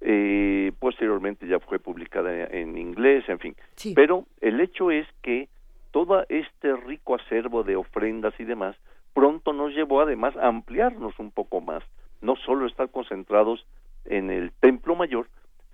Eh, 0.00 0.72
posteriormente 0.78 1.46
ya 1.46 1.58
fue 1.60 1.78
publicada 1.78 2.30
en, 2.46 2.78
inglés, 2.78 3.24
en 3.28 3.38
fin. 3.38 3.56
Pero 3.94 4.26
el 4.40 4.60
hecho 4.60 4.90
es 4.90 5.06
que 5.22 5.48
todo 5.90 6.24
este 6.28 6.74
rico 6.76 7.14
acervo 7.14 7.62
de 7.62 7.76
ofrendas 7.76 8.34
y 8.38 8.44
demás 8.44 8.76
pronto 9.12 9.52
nos 9.52 9.72
llevó 9.74 10.00
además 10.00 10.36
a 10.36 10.48
ampliarnos 10.48 11.18
un 11.18 11.30
poco 11.30 11.60
más, 11.60 11.82
no 12.20 12.36
solo 12.36 12.66
estar 12.66 12.90
concentrados 12.90 13.64
en 14.04 14.30
el 14.30 14.52
templo 14.60 14.96
mayor, 14.96 15.28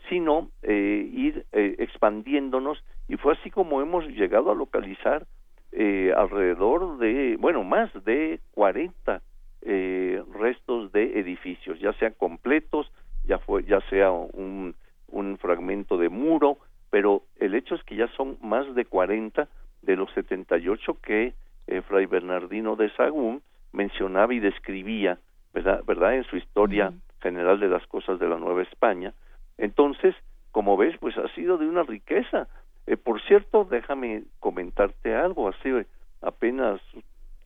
sino 0.08 0.50
eh, 0.62 1.08
ir 1.12 1.46
eh, 1.52 1.76
expandiéndonos 1.78 2.84
y 3.08 3.16
fue 3.16 3.32
así 3.32 3.50
como 3.50 3.80
hemos 3.80 4.06
llegado 4.06 4.50
a 4.50 4.54
localizar 4.54 5.26
eh, 5.72 6.12
alrededor 6.16 6.98
de, 6.98 7.36
bueno, 7.38 7.64
más 7.64 7.90
de 8.04 8.40
40 8.52 9.22
eh, 9.62 10.22
restos 10.32 10.92
de 10.92 11.18
edificios, 11.18 11.78
ya 11.80 11.92
sean 11.94 12.14
completos, 12.14 12.90
ya, 13.24 13.38
fue, 13.38 13.64
ya 13.64 13.80
sea 13.90 14.10
un, 14.10 14.74
un 15.08 15.38
fragmento 15.38 15.98
de 15.98 16.08
muro, 16.08 16.58
pero 16.90 17.22
el 17.36 17.54
hecho 17.54 17.74
es 17.74 17.84
que 17.84 17.96
ya 17.96 18.08
son 18.16 18.38
más 18.42 18.74
de 18.74 18.84
40 18.84 19.48
de 19.82 19.96
los 19.96 20.12
78 20.12 20.98
que 21.02 21.34
eh, 21.66 21.82
Fray 21.82 22.06
Bernardino 22.06 22.76
de 22.76 22.90
Sagún 22.90 23.42
mencionaba 23.72 24.34
y 24.34 24.40
describía, 24.40 25.18
¿verdad? 25.54 25.82
¿verdad? 25.86 26.16
En 26.16 26.24
su 26.24 26.36
historia 26.36 26.92
general 27.20 27.60
de 27.60 27.68
las 27.68 27.86
cosas 27.86 28.18
de 28.18 28.28
la 28.28 28.38
Nueva 28.38 28.62
España. 28.62 29.14
Entonces, 29.58 30.14
como 30.50 30.76
ves, 30.76 30.96
pues 30.98 31.16
ha 31.16 31.28
sido 31.34 31.58
de 31.58 31.68
una 31.68 31.82
riqueza. 31.82 32.48
Eh, 32.86 32.96
por 32.96 33.20
cierto, 33.22 33.64
déjame 33.70 34.24
comentarte 34.40 35.14
algo. 35.14 35.48
Hace 35.48 35.86
apenas 36.22 36.80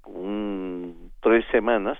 un, 0.06 1.03
tres 1.24 1.44
semanas 1.50 1.98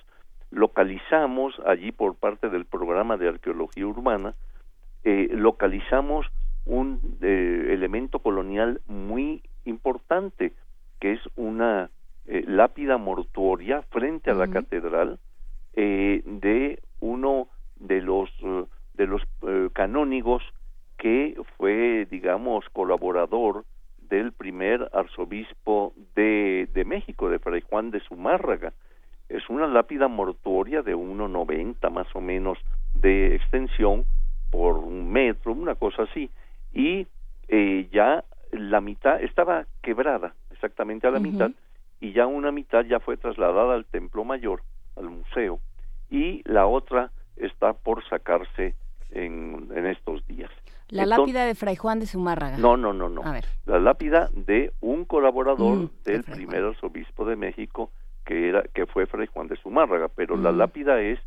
localizamos 0.51 1.55
allí 1.67 1.93
por 1.93 2.15
parte 2.15 2.51
del 2.51 2.67
programa 2.67 3.17
de 3.17 3.29
arqueología 3.29 3.87
urbana, 3.87 4.35
eh, 5.03 5.29
localizamos 5.33 6.27
un 6.67 7.01
eh, 7.23 7.69
elemento 7.71 8.19
colonial 8.19 8.83
muy 8.87 9.43
importante, 9.65 10.53
que 11.01 11.13
es 11.13 11.21
una 11.37 11.91
eh, 12.27 12.45
lápida 12.47 12.99
mortuoria 12.99 13.83
frente 13.91 14.31
a 14.31 14.35
la 14.35 14.49
catedral 14.49 15.19
eh, 15.73 16.23
de 16.27 16.81
uno 17.01 17.49
de 17.77 18.03
los 18.03 18.31
de 18.95 19.07
los 19.07 19.23
canónigos 19.73 20.43
que 20.97 21.35
fue, 21.57 22.07
digamos, 22.09 22.65
colaborador 22.73 23.65
del 23.99 24.33
primer 24.33 24.89
arzobispo 24.93 25.93
de, 26.15 26.69
de 26.73 26.85
México, 26.85 27.29
de 27.29 27.41
Fray 27.41 27.63
Juan 27.63 27.91
de 27.91 28.01
Zumárraga. 28.01 28.73
Es 29.29 29.49
una 29.49 29.67
lápida 29.67 30.09
mortuoria 30.09 30.83
de 30.83 30.95
1,90 30.95 31.91
más 31.91 32.07
o 32.15 32.21
menos 32.21 32.59
de 32.95 33.35
extensión 33.35 34.05
por 34.51 34.77
un 34.77 35.11
metro, 35.11 35.53
una 35.53 35.75
cosa 35.75 36.03
así, 36.03 36.31
y 36.73 37.07
eh, 37.49 37.89
ya 37.93 38.25
la 38.53 38.81
mitad 38.81 39.21
estaba 39.23 39.67
quebrada 39.83 40.35
exactamente 40.53 41.07
a 41.07 41.11
la 41.11 41.19
mitad 41.19 41.51
y 42.01 42.13
ya 42.13 42.27
una 42.27 42.53
mitad 42.53 42.85
ya 42.85 43.01
fue 43.01 43.17
trasladada 43.17 43.75
al 43.75 43.85
templo 43.85 44.25
mayor 44.25 44.63
al 44.97 45.11
museo 45.11 45.59
y 46.11 46.43
la 46.45 46.67
otra 46.67 47.11
está 47.37 47.73
por 47.73 48.07
sacarse 48.09 48.75
en, 49.11 49.69
en 49.75 49.87
estos 49.87 50.27
días. 50.27 50.51
La 50.89 51.07
lápida 51.07 51.45
de 51.45 51.55
Fray 51.55 51.77
Juan 51.77 51.99
de 51.99 52.07
Zumárraga. 52.07 52.59
No 52.59 52.77
no 52.77 52.93
no 52.93 53.09
no. 53.09 53.23
La 53.67 53.81
lápida 53.81 54.29
de 54.33 54.73
un 54.81 55.05
colaborador 55.05 55.77
mm, 55.77 55.91
del 56.05 56.23
primer 56.25 56.63
arzobispo 56.63 57.25
de 57.25 57.37
México 57.37 57.91
que 58.25 58.49
era 58.49 58.63
que 58.75 58.87
fue 58.87 59.07
Fray 59.07 59.27
Juan 59.27 59.49
de 59.49 59.57
Zumárraga 59.57 60.09
pero 60.09 60.37
la 60.37 60.53
mm. 60.53 60.59
lápida 60.59 61.01
es 61.01 61.19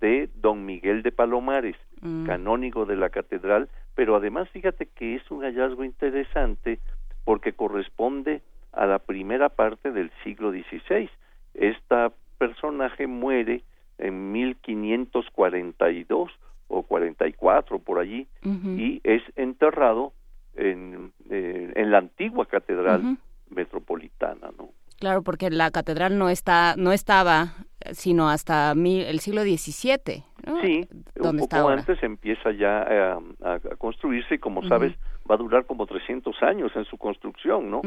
de 0.00 0.28
don 0.34 0.64
Miguel 0.66 1.02
de 1.02 1.12
Palomares 1.12 1.76
mm. 2.00 2.26
canónigo 2.26 2.86
de 2.86 2.96
la 2.96 3.10
catedral 3.10 3.68
pero 3.94 4.16
además 4.16 4.48
fíjate 4.50 4.86
que 4.86 5.16
es 5.16 5.30
un 5.30 5.42
hallazgo 5.42 5.84
interesante 5.84 6.80
porque 7.24 7.52
corresponde 7.52 8.42
a 8.72 8.86
la 8.86 8.98
primera 8.98 9.48
parte 9.48 9.92
del 9.92 10.10
siglo 10.22 10.50
XVI. 10.50 11.08
Esta 11.54 12.12
personaje 12.38 13.06
muere 13.06 13.62
en 13.98 14.32
1542 14.32 16.30
o 16.68 16.82
44 16.82 17.78
por 17.78 17.98
allí 18.00 18.26
y 18.42 19.00
es 19.04 19.22
enterrado 19.36 20.12
en, 20.56 21.12
eh, 21.30 21.72
en 21.76 21.90
la 21.90 21.98
antigua 21.98 22.46
catedral 22.46 23.18
metropolitana, 23.50 24.50
¿no? 24.58 24.70
Claro, 25.04 25.22
porque 25.22 25.50
la 25.50 25.70
catedral 25.70 26.16
no 26.16 26.30
está 26.30 26.76
no 26.78 26.90
estaba 26.90 27.52
sino 27.92 28.30
hasta 28.30 28.72
el 28.72 29.20
siglo 29.20 29.42
XVII. 29.42 30.24
Sí, 30.62 30.88
un 31.20 31.36
poco 31.36 31.68
antes 31.68 32.02
empieza 32.02 32.50
ya 32.52 32.86
eh, 32.88 33.14
a, 33.42 33.58
construirse 33.76 34.36
y 34.36 34.38
como 34.38 34.66
sabes 34.66 34.94
va 35.30 35.34
a 35.34 35.36
durar 35.36 35.66
como 35.66 35.84
300 35.84 36.42
años 36.42 36.72
en 36.74 36.86
su 36.86 36.96
construcción, 36.96 37.70
¿no? 37.70 37.82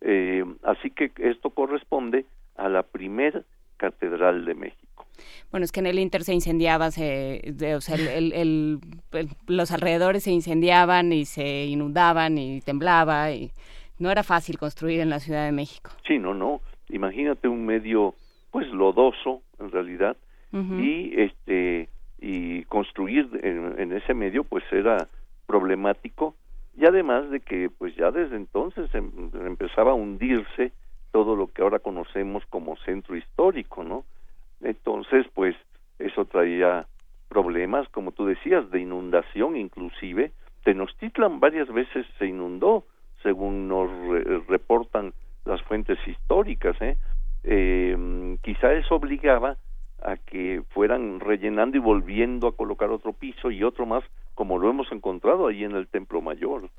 Eh, 0.00 0.44
así 0.62 0.92
que 0.92 1.10
esto 1.16 1.50
corresponde 1.50 2.24
a 2.54 2.68
la 2.68 2.84
primer 2.84 3.44
catedral 3.76 4.44
de 4.44 4.54
México. 4.54 5.06
Bueno, 5.50 5.64
es 5.64 5.72
que 5.72 5.80
en 5.80 5.86
el 5.86 5.98
Inter 5.98 6.22
se 6.22 6.34
incendiaba, 6.34 6.92
se, 6.92 7.42
o 7.74 7.80
sea, 7.80 7.96
el, 7.96 8.78
los 9.48 9.72
alrededores 9.72 10.22
se 10.22 10.30
incendiaban 10.30 11.12
y 11.12 11.24
se 11.24 11.64
inundaban 11.64 12.38
y 12.38 12.60
temblaba 12.60 13.32
y 13.32 13.50
no 14.00 14.10
era 14.10 14.22
fácil 14.24 14.58
construir 14.58 15.00
en 15.00 15.10
la 15.10 15.20
Ciudad 15.20 15.44
de 15.44 15.52
México. 15.52 15.90
Sí, 16.06 16.18
no, 16.18 16.34
no. 16.34 16.60
Imagínate 16.88 17.46
un 17.46 17.64
medio, 17.64 18.14
pues 18.50 18.66
lodoso, 18.68 19.42
en 19.60 19.70
realidad, 19.70 20.16
y 20.52 21.12
este 21.20 21.88
y 22.18 22.64
construir 22.64 23.28
en, 23.42 23.92
ese 23.92 24.14
medio, 24.14 24.42
pues 24.42 24.64
era 24.72 25.08
problemático 25.46 26.34
y 26.76 26.84
además 26.86 27.30
de 27.30 27.40
que, 27.40 27.70
pues 27.70 27.94
ya 27.96 28.10
desde 28.10 28.36
entonces 28.36 28.92
em, 28.94 29.30
empezaba 29.46 29.92
a 29.92 29.94
hundirse 29.94 30.72
todo 31.12 31.36
lo 31.36 31.48
que 31.48 31.62
ahora 31.62 31.78
conocemos 31.78 32.44
como 32.46 32.76
centro 32.78 33.16
histórico, 33.16 33.84
¿no? 33.84 34.04
Entonces, 34.60 35.26
pues 35.34 35.56
eso 35.98 36.24
traía 36.24 36.86
problemas, 37.28 37.88
como 37.88 38.12
tú 38.12 38.26
decías, 38.26 38.70
de 38.70 38.80
inundación 38.80 39.56
inclusive. 39.56 40.32
Tenochtitlan 40.64 41.40
varias 41.40 41.68
veces 41.68 42.06
se 42.18 42.26
inundó 42.26 42.84
según 43.22 43.68
nos 43.68 43.90
reportan 44.48 45.12
las 45.44 45.62
fuentes 45.62 45.98
históricas. 46.06 46.76
¿eh? 46.80 46.96
Eh, 47.44 48.36
quizá 48.42 48.72
eso 48.72 48.94
obligaba 48.94 49.56
a 50.02 50.16
que 50.16 50.62
fueran 50.70 51.20
rellenando 51.20 51.76
y 51.76 51.80
volviendo 51.80 52.48
a 52.48 52.56
colocar 52.56 52.90
otro 52.90 53.12
piso 53.12 53.50
y 53.50 53.62
otro 53.62 53.86
más, 53.86 54.04
como 54.34 54.58
lo 54.58 54.70
hemos 54.70 54.90
encontrado 54.92 55.46
ahí 55.46 55.64
en 55.64 55.72
el 55.72 55.88
Templo 55.88 56.20
Mayor 56.22 56.70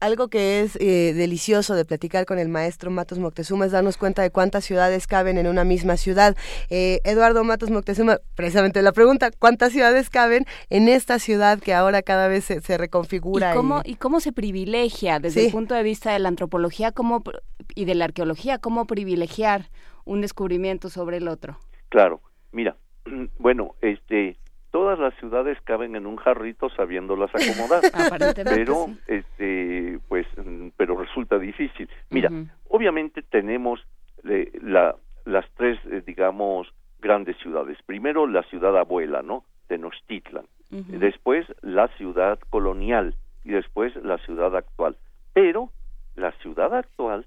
algo 0.00 0.28
que 0.28 0.60
es 0.60 0.76
eh, 0.76 1.12
delicioso 1.14 1.74
de 1.74 1.84
platicar 1.84 2.26
con 2.26 2.38
el 2.38 2.48
maestro 2.48 2.90
Matos 2.90 3.18
Moctezuma 3.18 3.66
es 3.66 3.72
darnos 3.72 3.96
cuenta 3.96 4.22
de 4.22 4.30
cuántas 4.30 4.64
ciudades 4.64 5.06
caben 5.06 5.38
en 5.38 5.46
una 5.46 5.64
misma 5.64 5.96
ciudad. 5.96 6.36
Eh, 6.70 7.00
Eduardo 7.04 7.44
Matos 7.44 7.70
Moctezuma, 7.70 8.18
precisamente 8.34 8.82
la 8.82 8.92
pregunta, 8.92 9.30
¿cuántas 9.38 9.72
ciudades 9.72 10.10
caben 10.10 10.44
en 10.70 10.88
esta 10.88 11.18
ciudad 11.18 11.58
que 11.58 11.74
ahora 11.74 12.02
cada 12.02 12.28
vez 12.28 12.44
se, 12.44 12.78
reconfigura? 12.78 13.52
¿Y 13.52 13.56
cómo, 13.56 13.82
y... 13.84 13.96
cómo 13.96 14.20
se 14.20 14.32
privilegia 14.32 15.18
desde 15.18 15.46
el 15.46 15.52
punto 15.52 15.74
de 15.74 15.82
vista 15.82 16.12
de 16.12 16.18
la 16.18 16.28
antropología 16.28 16.92
cómo, 16.92 17.22
y 17.74 17.84
de 17.84 17.94
la 17.94 18.06
arqueología, 18.06 18.58
cómo 18.58 18.86
privilegiar 18.86 19.70
un 20.04 20.20
descubrimiento 20.20 20.88
sobre 20.88 21.18
el 21.18 21.28
otro? 21.28 21.58
Claro, 21.88 22.20
mira, 22.52 22.76
bueno, 23.38 23.74
este 23.80 24.36
todas 24.74 24.98
las 24.98 25.14
ciudades 25.20 25.56
caben 25.62 25.94
en 25.94 26.04
un 26.04 26.16
jarrito 26.16 26.68
sabiéndolas 26.68 27.30
acomodar. 27.32 27.80
Pero 28.44 28.88
este 29.06 30.00
pues 30.08 30.26
pero 30.76 30.96
resulta 30.96 31.38
difícil. 31.38 31.88
Mira 32.10 32.28
obviamente 32.68 33.22
tenemos 33.22 33.86
eh, 34.28 34.50
la, 34.60 34.96
las 35.26 35.48
tres 35.56 35.78
eh, 35.84 36.02
digamos 36.04 36.74
grandes 36.98 37.36
ciudades. 37.36 37.78
Primero 37.86 38.26
la 38.26 38.42
ciudad 38.42 38.76
abuela 38.76 39.22
no 39.22 39.44
Tenochtitlan. 39.68 40.46
Después 40.70 41.46
la 41.62 41.86
ciudad 41.96 42.40
colonial. 42.50 43.14
Y 43.44 43.50
después 43.50 43.94
la 43.94 44.18
ciudad 44.18 44.56
actual. 44.56 44.96
Pero 45.34 45.70
la 46.16 46.32
ciudad 46.42 46.74
actual 46.74 47.26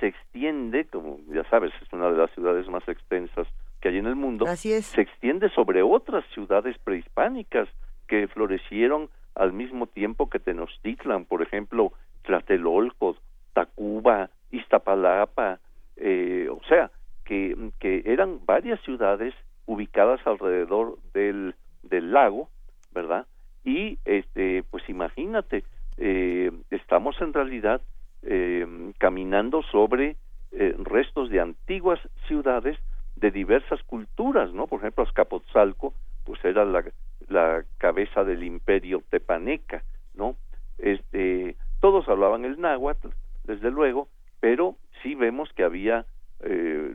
se 0.00 0.08
extiende 0.08 0.86
como 0.86 1.20
ya 1.32 1.44
sabes 1.44 1.72
es 1.80 1.92
una 1.92 2.10
de 2.10 2.18
las 2.18 2.32
ciudades 2.32 2.66
más 2.68 2.88
extensas 2.88 3.46
que 3.80 3.88
hay 3.88 3.98
en 3.98 4.06
el 4.06 4.16
mundo 4.16 4.46
se 4.56 5.00
extiende 5.00 5.50
sobre 5.50 5.82
otras 5.82 6.24
ciudades 6.34 6.76
prehispánicas 6.78 7.68
que 8.06 8.28
florecieron 8.28 9.08
al 9.34 9.52
mismo 9.52 9.86
tiempo 9.86 10.28
que 10.28 10.40
Tenochtitlan, 10.40 11.24
por 11.24 11.42
ejemplo, 11.42 11.92
Tlatelolco, 12.22 13.16
Tacuba, 13.52 14.30
Iztapalapa, 14.50 15.60
eh, 15.96 16.48
o 16.50 16.60
sea, 16.68 16.90
que, 17.24 17.70
que 17.78 18.02
eran 18.06 18.40
varias 18.44 18.80
ciudades 18.82 19.34
ubicadas 19.66 20.20
alrededor 20.26 20.98
del, 21.12 21.54
del 21.82 22.12
lago, 22.12 22.48
¿verdad? 22.92 23.26
Y 23.64 23.98
este, 24.04 24.64
pues 24.70 24.88
imagínate, 24.88 25.64
eh, 25.98 26.50
estamos 26.70 27.20
en 27.20 27.32
realidad 27.32 27.82
eh, 28.22 28.66
caminando 28.98 29.62
sobre 29.70 30.16
eh, 30.52 30.74
restos 30.78 31.28
de 31.30 31.40
antiguas 31.40 32.00
ciudades 32.26 32.78
de 33.20 33.30
diversas 33.30 33.82
culturas, 33.84 34.52
¿no? 34.52 34.66
Por 34.66 34.80
ejemplo, 34.80 35.04
Azcapotzalco, 35.04 35.94
pues 36.24 36.44
era 36.44 36.64
la, 36.64 36.84
la 37.28 37.64
cabeza 37.78 38.24
del 38.24 38.44
imperio 38.44 39.02
tepaneca, 39.10 39.82
¿no? 40.14 40.36
Este, 40.78 41.56
todos 41.80 42.08
hablaban 42.08 42.44
el 42.44 42.60
náhuatl, 42.60 43.08
desde 43.44 43.70
luego, 43.70 44.08
pero 44.40 44.76
sí 45.02 45.14
vemos 45.14 45.52
que 45.54 45.64
había 45.64 46.06
eh, 46.40 46.94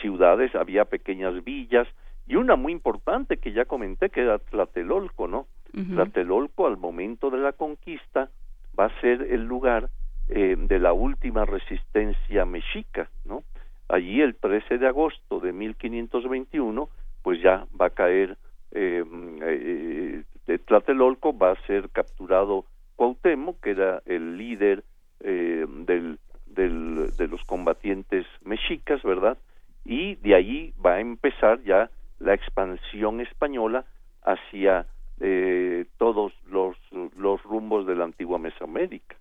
ciudades, 0.00 0.54
había 0.54 0.84
pequeñas 0.86 1.44
villas, 1.44 1.86
y 2.26 2.36
una 2.36 2.56
muy 2.56 2.72
importante 2.72 3.38
que 3.38 3.52
ya 3.52 3.64
comenté, 3.64 4.10
que 4.10 4.20
era 4.20 4.38
Tlatelolco, 4.38 5.28
¿no? 5.28 5.46
Tlatelolco 5.72 6.66
al 6.66 6.78
momento 6.78 7.30
de 7.30 7.38
la 7.38 7.52
conquista 7.52 8.30
va 8.78 8.86
a 8.86 9.00
ser 9.00 9.22
el 9.22 9.44
lugar 9.44 9.90
eh, 10.28 10.56
de 10.58 10.78
la 10.78 10.92
última 10.92 11.44
resistencia 11.44 12.44
mexica, 12.44 13.10
¿no? 13.24 13.44
Allí 13.88 14.20
el 14.20 14.34
13 14.36 14.78
de 14.78 14.86
agosto 14.86 15.40
de 15.40 15.52
1521, 15.52 16.88
pues 17.22 17.40
ya 17.42 17.66
va 17.80 17.86
a 17.86 17.90
caer 17.90 18.36
eh, 18.72 19.02
eh, 19.42 20.22
de 20.46 20.58
Tlatelolco, 20.58 21.36
va 21.36 21.52
a 21.52 21.66
ser 21.66 21.88
capturado 21.90 22.64
Cuauhtémoc, 22.96 23.60
que 23.60 23.70
era 23.70 24.02
el 24.06 24.36
líder 24.36 24.84
eh, 25.20 25.64
del, 25.68 26.18
de 26.46 27.28
los 27.28 27.42
combatientes 27.44 28.26
mexicas, 28.42 29.02
¿verdad? 29.02 29.38
Y 29.84 30.16
de 30.16 30.34
ahí 30.34 30.74
va 30.84 30.94
a 30.94 31.00
empezar 31.00 31.62
ya 31.62 31.90
la 32.18 32.34
expansión 32.34 33.20
española 33.20 33.84
hacia 34.22 34.86
eh, 35.20 35.86
todos 35.96 36.32
los, 36.46 36.76
los 37.16 37.42
rumbos 37.42 37.86
de 37.86 37.96
la 37.96 38.04
antigua 38.04 38.38
Mesoamérica. 38.38 39.16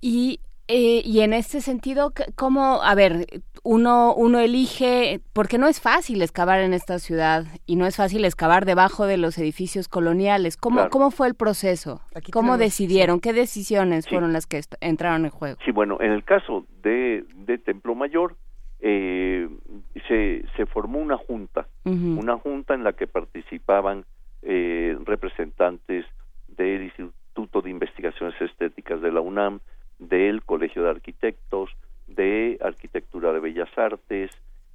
Y, 0.00 0.40
eh, 0.68 1.02
y 1.04 1.20
en 1.20 1.32
este 1.32 1.60
sentido, 1.60 2.12
¿cómo, 2.34 2.82
a 2.82 2.94
ver, 2.94 3.26
uno, 3.62 4.14
uno 4.14 4.38
elige, 4.38 5.20
porque 5.32 5.58
no 5.58 5.66
es 5.66 5.80
fácil 5.80 6.22
excavar 6.22 6.60
en 6.60 6.72
esta 6.72 6.98
ciudad 6.98 7.44
y 7.66 7.76
no 7.76 7.86
es 7.86 7.96
fácil 7.96 8.24
excavar 8.24 8.64
debajo 8.64 9.06
de 9.06 9.16
los 9.16 9.38
edificios 9.38 9.88
coloniales. 9.88 10.56
¿Cómo, 10.56 10.88
¿cómo 10.88 11.10
fue 11.10 11.26
el 11.26 11.34
proceso? 11.34 12.00
¿Cómo 12.32 12.58
decidieron? 12.58 13.20
¿Qué 13.20 13.32
decisiones 13.32 14.08
fueron 14.08 14.32
las 14.32 14.46
que 14.46 14.60
entraron 14.80 15.24
en 15.24 15.30
juego? 15.30 15.58
Sí, 15.64 15.72
bueno, 15.72 15.98
en 16.00 16.12
el 16.12 16.24
caso 16.24 16.66
de, 16.82 17.24
de 17.34 17.58
Templo 17.58 17.94
Mayor, 17.94 18.36
eh, 18.80 19.48
se, 20.06 20.44
se 20.56 20.66
formó 20.66 20.98
una 20.98 21.16
junta, 21.16 21.66
una 21.84 22.36
junta 22.38 22.74
en 22.74 22.84
la 22.84 22.92
que 22.92 23.06
participaban 23.06 24.04
eh, 24.42 24.96
representantes 25.04 26.04
del 26.48 26.84
Instituto 26.84 27.62
de 27.62 27.70
Investigaciones 27.70 28.40
Estéticas 28.40 29.00
de 29.00 29.10
la 29.10 29.20
UNAM, 29.20 29.60
del 29.98 30.42
Colegio 30.42 30.82
de 30.82 30.90
Arquitectos, 30.90 31.70
de 32.06 32.58
Arquitectura 32.60 33.32
de 33.32 33.40
Bellas 33.40 33.70
Artes, 33.76 34.30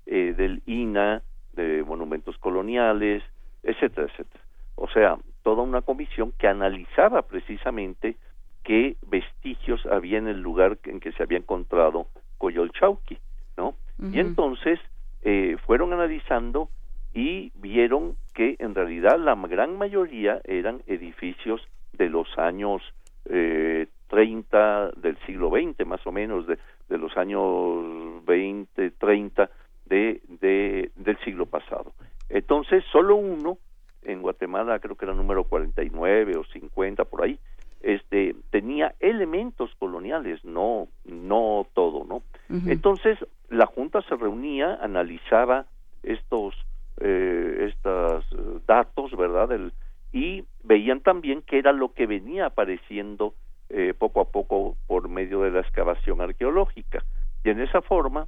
eh, 0.06 0.34
del 0.36 0.62
INA, 0.66 1.22
de 1.54 1.84
Monumentos 1.84 2.38
Coloniales, 2.38 3.24
etcétera, 3.64 4.08
etcétera. 4.08 4.44
O 4.76 4.88
sea, 4.90 5.18
toda 5.44 5.64
una 5.64 5.82
comisión 5.82 6.34
que 6.38 6.48
analizaba 6.48 7.22
precisamente 7.24 8.16
qué 8.64 8.96
vestigios 9.08 9.86
había 9.86 10.18
en 10.18 10.28
el 10.28 10.42
lugar 10.42 10.78
en 10.86 11.00
que 11.00 11.12
se 11.12 11.24
había 11.24 11.38
encontrado 11.38 12.08
Coyolchauqui, 12.38 13.18
¿no? 13.58 13.76
Y 14.12 14.20
entonces 14.20 14.80
eh, 15.22 15.58
fueron 15.68 15.94
analizando 15.94 16.70
y 17.14 17.52
vieron 17.56 18.16
que 18.34 18.56
en 18.58 18.74
realidad 18.74 19.20
la 19.20 19.36
gran 19.36 19.78
mayoría 19.78 20.42
eran 20.46 20.82
edificios 20.88 21.62
de 21.94 22.10
los 22.10 22.28
años 22.40 22.82
eh, 23.26 23.88
30 24.12 24.92
del 24.98 25.18
siglo 25.26 25.50
XX, 25.50 25.88
más 25.88 26.06
o 26.06 26.12
menos, 26.12 26.46
de, 26.46 26.60
de 26.90 26.98
los 26.98 27.16
años 27.16 28.26
20, 28.26 28.92
30 28.92 29.50
de, 29.86 30.22
de, 30.28 30.92
del 30.98 31.18
siglo 31.20 31.46
pasado. 31.46 31.94
Entonces, 32.28 32.84
solo 32.92 33.16
uno, 33.16 33.58
en 34.04 34.22
Guatemala 34.22 34.80
creo 34.80 34.98
que 34.98 35.06
era 35.06 35.14
número 35.14 35.46
49 35.46 36.36
o 36.36 36.44
50 36.44 37.06
por 37.06 37.24
ahí, 37.24 37.40
este 37.80 38.36
tenía 38.50 38.94
elementos 39.00 39.74
coloniales, 39.80 40.44
no 40.44 40.90
no 41.06 41.66
todo, 41.74 42.04
¿no? 42.04 42.22
Entonces, 42.68 43.18
la 43.50 43.66
junta 43.66 44.02
se 44.02 44.16
reunía, 44.16 44.78
analizaba 44.82 45.68
estos 46.04 46.54
eh, 47.00 47.70
estos 47.70 48.26
datos, 48.68 49.16
¿verdad? 49.16 49.54
El, 49.54 49.72
y 50.12 50.44
veían 50.64 51.00
también 51.00 51.44
qué 51.44 51.60
era 51.60 51.72
lo 51.72 51.94
que 51.94 52.08
venía 52.08 52.48
apareciendo 52.48 53.34
eh, 53.74 53.94
poco 53.94 54.22
a 54.22 54.26
poco 54.26 54.76
por 54.88 55.08
medio 55.10 55.42
de 55.42 55.52
la 55.52 55.62
excavación 55.62 56.22
arqueológica. 56.22 57.04
Y 57.44 57.50
en 57.50 57.62
esa 57.62 57.82
forma 57.82 58.28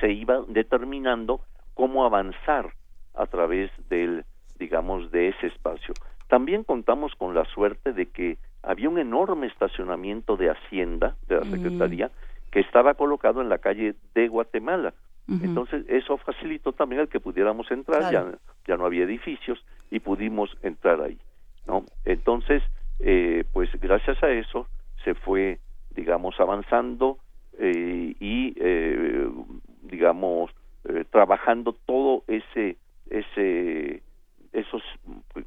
se 0.00 0.12
iba 0.12 0.42
determinando 0.48 1.40
cómo 1.74 2.04
avanzar 2.04 2.72
a 3.14 3.26
través 3.26 3.70
del, 3.88 4.24
digamos, 4.58 5.10
de 5.10 5.28
ese 5.28 5.46
espacio. 5.46 5.94
También 6.28 6.64
contamos 6.64 7.14
con 7.14 7.34
la 7.34 7.44
suerte 7.44 7.92
de 7.92 8.06
que 8.06 8.38
había 8.62 8.88
un 8.88 8.98
enorme 8.98 9.46
estacionamiento 9.46 10.36
de 10.36 10.50
Hacienda, 10.50 11.16
de 11.28 11.36
la 11.36 11.44
mm. 11.44 11.50
Secretaría, 11.50 12.10
que 12.50 12.60
estaba 12.60 12.94
colocado 12.94 13.40
en 13.40 13.48
la 13.48 13.58
calle 13.58 13.94
de 14.14 14.28
Guatemala. 14.28 14.94
Entonces, 15.28 15.84
eso 15.88 16.18
facilitó 16.18 16.72
también 16.72 17.00
el 17.00 17.08
que 17.08 17.18
pudiéramos 17.18 17.68
entrar, 17.72 18.12
ya, 18.12 18.24
ya 18.64 18.76
no 18.76 18.86
había 18.86 19.02
edificios 19.02 19.58
y 19.90 19.98
pudimos 19.98 20.56
entrar 20.62 21.00
ahí, 21.00 21.18
¿no? 21.66 21.84
Entonces, 22.04 22.62
eh, 23.00 23.44
pues 23.52 23.70
gracias 23.80 24.22
a 24.22 24.30
eso 24.30 24.66
se 25.04 25.14
fue, 25.14 25.58
digamos, 25.90 26.38
avanzando 26.40 27.18
eh, 27.58 28.14
y, 28.20 28.54
eh, 28.56 29.28
digamos, 29.82 30.50
eh, 30.88 31.04
trabajando 31.10 31.74
todo 31.86 32.24
ese, 32.26 32.76
ese, 33.10 34.02
esos, 34.52 34.82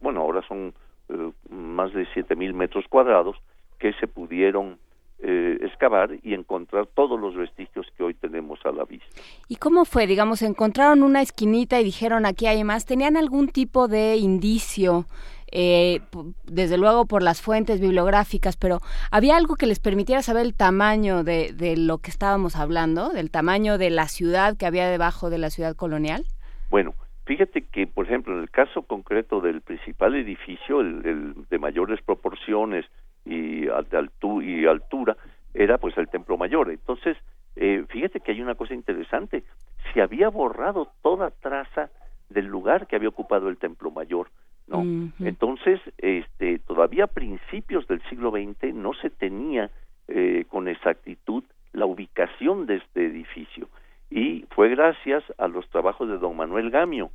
bueno, 0.01 0.21
ahora 0.21 0.41
son 0.47 0.73
eh, 1.09 1.31
más 1.49 1.93
de 1.93 2.07
siete 2.13 2.35
mil 2.35 2.53
metros 2.53 2.85
cuadrados 2.89 3.35
que 3.79 3.93
se 3.93 4.07
pudieron 4.07 4.77
eh, 5.21 5.57
excavar 5.61 6.11
y 6.23 6.33
encontrar 6.33 6.87
todos 6.87 7.19
los 7.19 7.35
vestigios 7.35 7.85
que 7.97 8.03
hoy 8.03 8.13
tenemos 8.13 8.59
a 8.65 8.71
la 8.71 8.85
vista. 8.85 9.21
¿Y 9.49 9.57
cómo 9.57 9.83
fue? 9.83 10.07
Digamos, 10.07 10.41
encontraron 10.41 11.03
una 11.03 11.21
esquinita 11.21 11.79
y 11.79 11.83
dijeron 11.83 12.25
aquí 12.25 12.47
hay 12.47 12.63
más. 12.63 12.85
¿Tenían 12.85 13.17
algún 13.17 13.49
tipo 13.49 13.87
de 13.87 14.15
indicio 14.15 15.05
eh, 15.51 16.01
desde 16.45 16.77
luego 16.77 17.05
por 17.05 17.23
las 17.23 17.41
fuentes 17.41 17.79
bibliográficas, 17.79 18.57
pero 18.57 18.79
¿había 19.11 19.37
algo 19.37 19.55
que 19.55 19.65
les 19.65 19.79
permitiera 19.79 20.21
saber 20.21 20.45
el 20.45 20.53
tamaño 20.53 21.23
de, 21.23 21.75
lo 21.77 21.99
que 21.99 22.11
estábamos 22.11 22.55
hablando, 22.55 23.09
del 23.09 23.31
tamaño 23.31 23.77
de 23.77 23.89
la 23.89 24.07
ciudad 24.07 24.57
que 24.57 24.65
había 24.65 24.87
debajo 24.89 25.29
de 25.29 25.37
la 25.37 25.49
ciudad 25.49 25.75
colonial? 25.75 26.23
Bueno, 26.69 26.93
fíjate 27.25 27.65
que, 27.65 27.87
por 27.87 28.05
ejemplo, 28.05 28.35
en 28.35 28.41
el 28.41 28.49
caso 28.49 28.83
concreto 28.83 29.41
del 29.41 29.61
principal 29.61 30.15
edificio, 30.15 30.81
el, 30.81 31.35
de 31.49 31.59
mayores 31.59 32.01
proporciones 32.01 32.85
y, 33.25 33.65
y 33.65 34.65
altura, 34.65 35.17
era 35.53 35.77
pues 35.77 35.97
el 35.97 36.07
Templo 36.09 36.37
Mayor. 36.37 36.69
Entonces, 36.69 37.17
eh, 37.55 37.83
fíjate 37.89 38.19
que 38.19 38.31
hay 38.31 38.41
una 38.41 38.55
cosa 38.55 38.73
interesante, 38.73 39.43
se 39.93 40.01
había 40.01 40.29
borrado 40.29 40.91
toda 41.01 41.31
traza 41.31 41.89
del 42.29 42.45
lugar 42.45 42.87
que 42.87 42.95
había 42.95 43.09
ocupado 43.09 43.49
el 43.49 43.57
Templo 43.57 43.91
Mayor. 43.91 44.29
¿No? 44.69 45.11
Entonces, 45.19 45.79
este, 45.97 46.59
todavía 46.59 47.05
a 47.05 47.07
principios 47.07 47.87
del 47.87 48.01
siglo 48.03 48.31
XX 48.31 48.73
no 48.73 48.93
se 48.93 49.09
tenía 49.09 49.71
eh, 50.07 50.45
con 50.47 50.67
exactitud 50.67 51.43
la 51.73 51.85
ubicación 51.85 52.65
de 52.65 52.75
este 52.77 53.05
edificio 53.05 53.67
y 54.09 54.45
fue 54.51 54.69
gracias 54.69 55.23
a 55.37 55.47
los 55.47 55.69
trabajos 55.69 56.09
de 56.09 56.17
don 56.17 56.35
Manuel 56.35 56.71
Gamio, 56.71 57.11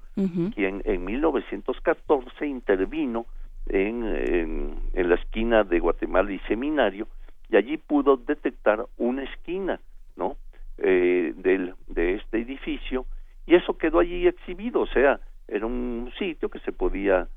quien 0.54 0.82
en 0.84 1.04
1914 1.04 2.46
intervino 2.46 3.26
en, 3.66 4.04
en, 4.04 4.74
en, 4.92 5.08
la 5.08 5.16
esquina 5.16 5.64
de 5.64 5.80
Guatemala 5.80 6.30
y 6.32 6.38
Seminario 6.40 7.08
y 7.48 7.56
allí 7.56 7.78
pudo 7.78 8.16
detectar 8.16 8.86
una 8.96 9.24
esquina, 9.24 9.80
¿no? 10.16 10.36
Eh, 10.78 11.32
del, 11.36 11.74
de 11.88 12.14
este 12.14 12.38
edificio 12.38 13.06
y 13.46 13.54
eso 13.54 13.76
quedó 13.76 14.00
allí 14.00 14.26
exhibido, 14.26 14.80
o 14.80 14.86
sea, 14.86 15.20
era 15.48 15.66
un 15.66 16.12
sitio 16.18 16.48
que 16.48 16.58
se 16.60 16.72
podía 16.72 17.28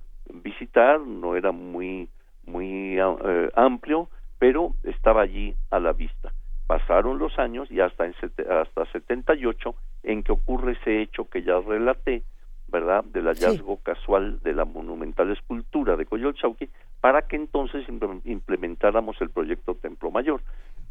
visitar, 0.57 0.99
no 0.99 1.35
era 1.35 1.51
muy 1.51 2.09
muy 2.45 2.97
eh, 2.97 3.49
amplio, 3.55 4.09
pero 4.39 4.73
estaba 4.83 5.21
allí 5.21 5.53
a 5.69 5.79
la 5.79 5.93
vista. 5.93 6.31
Pasaron 6.65 7.19
los 7.19 7.37
años 7.39 7.69
y 7.69 7.81
hasta 7.81 8.05
en 8.05 8.13
hasta 8.49 8.85
78 8.91 9.75
en 10.03 10.23
que 10.23 10.31
ocurre 10.31 10.73
ese 10.73 11.01
hecho 11.01 11.29
que 11.29 11.43
ya 11.43 11.59
relaté, 11.59 12.23
¿verdad? 12.69 13.03
Del 13.03 13.25
hallazgo 13.27 13.77
casual 13.83 14.39
de 14.43 14.53
la 14.53 14.65
monumental 14.65 15.31
escultura 15.31 15.97
de 15.97 16.05
Coyolchauqui 16.05 16.69
para 17.01 17.23
que 17.23 17.35
entonces 17.35 17.85
implementáramos 18.23 19.19
el 19.21 19.29
proyecto 19.29 19.75
Templo 19.75 20.09
Mayor. 20.09 20.41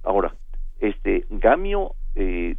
Ahora, 0.03 0.35
este 0.79 1.25
Gamio 1.31 1.95
eh, 2.15 2.57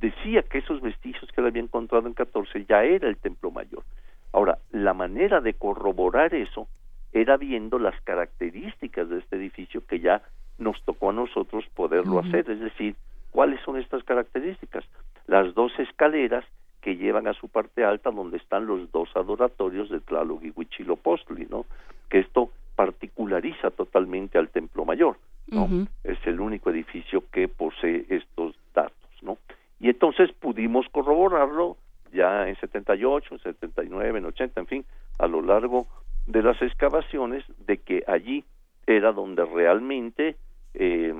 decía 0.00 0.42
que 0.42 0.58
esos 0.58 0.80
vestigios 0.80 1.30
que 1.32 1.40
él 1.40 1.46
había 1.46 1.62
encontrado 1.62 2.08
en 2.08 2.14
14 2.14 2.64
ya 2.66 2.84
era 2.84 3.08
el 3.08 3.18
Templo 3.18 3.50
Mayor. 3.50 3.84
Ahora, 4.32 4.58
la 4.70 4.94
manera 4.94 5.40
de 5.40 5.54
corroborar 5.54 6.34
eso 6.34 6.68
era 7.12 7.36
viendo 7.36 7.78
las 7.78 8.00
características 8.02 9.08
de 9.08 9.18
este 9.18 9.36
edificio 9.36 9.84
que 9.86 10.00
ya 10.00 10.22
nos 10.58 10.80
tocó 10.84 11.10
a 11.10 11.12
nosotros 11.12 11.64
poderlo 11.74 12.20
hacer, 12.20 12.48
es 12.50 12.60
decir, 12.60 12.94
¿cuáles 13.30 13.60
son 13.62 13.78
estas 13.78 14.04
características? 14.04 14.84
Las 15.26 15.54
dos 15.54 15.72
escaleras 15.78 16.44
que 16.80 16.96
llevan 16.96 17.26
a 17.26 17.34
su 17.34 17.48
parte 17.48 17.84
alta 17.84 18.10
donde 18.10 18.36
están 18.36 18.66
los 18.66 18.90
dos 18.92 19.08
adoratorios 19.14 19.90
de 19.90 20.00
Tlaloc 20.00 20.42
y 20.44 20.52
Huichilopostli, 20.54 21.46
¿no? 21.50 21.66
Que 22.08 22.20
esto 22.20 22.50
particulariza 22.76 23.70
totalmente 23.70 24.38
al 24.38 24.48
Templo 24.48 24.84
Mayor, 24.84 25.16
¿no? 25.48 25.68
Es 26.04 26.18
el 26.26 26.40
único 26.40 26.70
edificio 26.70 27.24
que 27.30 27.48
posee 27.48 28.06
estos 28.08 28.54
datos, 28.74 29.10
¿no? 29.22 29.36
Y 29.78 29.88
entonces 29.88 30.30
pudimos 30.32 30.86
corroborarlo 30.90 31.76
ya 32.12 32.48
en 32.48 32.56
78, 32.56 33.34
en 33.34 33.40
79, 33.40 34.18
en 34.18 34.24
80, 34.26 34.60
en 34.60 34.66
fin, 34.66 34.84
a 35.18 35.26
lo 35.26 35.42
largo 35.42 35.86
de 36.26 36.42
las 36.42 36.60
excavaciones, 36.62 37.44
de 37.66 37.78
que 37.78 38.04
allí 38.06 38.44
era 38.86 39.12
donde 39.12 39.44
realmente 39.44 40.36
eh, 40.74 41.14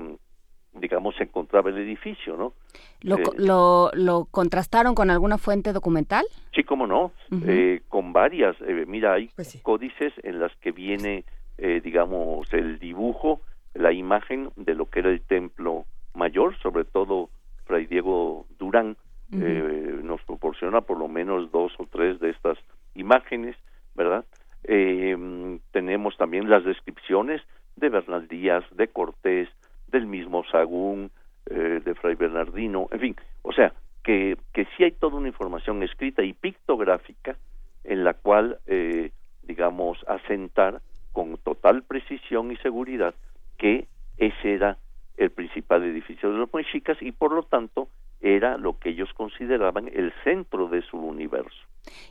estaba 1.51 1.69
el 1.69 1.77
edificio, 1.79 2.37
¿no? 2.37 2.53
¿Lo, 3.01 3.17
Eh, 3.17 3.23
lo, 3.37 3.91
lo 3.93 4.25
contrastaron 4.31 4.95
con 4.95 5.09
alguna 5.09 5.37
fuente 5.37 5.73
documental? 5.73 6.25
Sí, 6.55 6.63
cómo 6.63 6.87
no, 6.87 7.11
eh, 7.45 7.81
con 7.89 8.13
varias. 8.13 8.55
eh, 8.61 8.85
mira, 8.87 9.13
hay 9.13 9.29
Pues 9.35 9.59
códices 9.63 10.13
en 10.23 10.39
las 10.39 10.55
que 10.57 10.71
viene, 10.71 11.25
eh, 11.57 11.81
digamos, 11.83 12.51
el 12.53 12.79
dibujo, 12.79 13.41
la 13.73 13.91
imagen 13.91 14.49
de 14.55 14.75
lo 14.75 14.89
que 14.89 14.99
era 14.99 15.09
el 15.09 15.21
templo 15.21 15.85
mayor, 16.13 16.57
sobre 16.59 16.85
todo 16.85 17.29
Fray 17.65 17.85
Diego 17.85 18.45
Durán 18.57 18.95
Eh, 19.33 19.99
nos 20.03 20.21
proporciona 20.23 20.81
por 20.81 20.97
lo 20.97 21.07
menos 21.07 21.51
dos 21.51 21.71
o 21.77 21.85
tres 21.85 22.19
de 22.19 22.31
estas 22.31 22.57
imágenes, 22.95 23.55
¿verdad? 23.95 24.25
Eh, 24.63 25.59
tenemos 25.71 26.17
también 26.17 26.49
las 26.49 26.65
descripciones 26.65 27.41
de 27.75 27.89
Bernal 27.89 28.27
Díaz, 28.27 28.63
de 28.71 28.87
Cortés, 28.89 29.49
del 29.87 30.05
mismo 30.05 30.43
Sagún, 30.51 31.11
eh, 31.47 31.81
de 31.83 31.95
Fray 31.95 32.15
Bernardino, 32.15 32.87
en 32.91 32.99
fin, 32.99 33.15
o 33.41 33.51
sea, 33.51 33.73
que, 34.03 34.37
que 34.53 34.65
sí 34.75 34.83
hay 34.83 34.91
toda 34.91 35.17
una 35.17 35.27
información 35.27 35.83
escrita 35.83 36.23
y 36.23 36.33
pictográfica 36.33 37.37
en 37.83 38.03
la 38.03 38.13
cual, 38.13 38.59
eh, 38.67 39.11
digamos, 39.43 39.97
asentar 40.07 40.81
con 41.11 41.37
total 41.37 41.83
precisión 41.83 42.51
y 42.51 42.57
seguridad 42.57 43.15
que 43.57 43.87
ese 44.17 44.53
era 44.53 44.77
el 45.17 45.31
principal 45.31 45.83
edificio 45.83 46.31
de 46.31 46.37
los 46.37 46.53
mexicas 46.53 46.97
y 47.01 47.11
por 47.11 47.33
lo 47.33 47.43
tanto 47.43 47.89
era 48.21 48.57
lo 48.57 48.77
que 48.77 48.89
ellos 48.89 49.09
consideraban 49.15 49.87
el 49.87 50.13
centro 50.23 50.67
de 50.67 50.81
su 50.83 50.97
universo. 50.97 51.57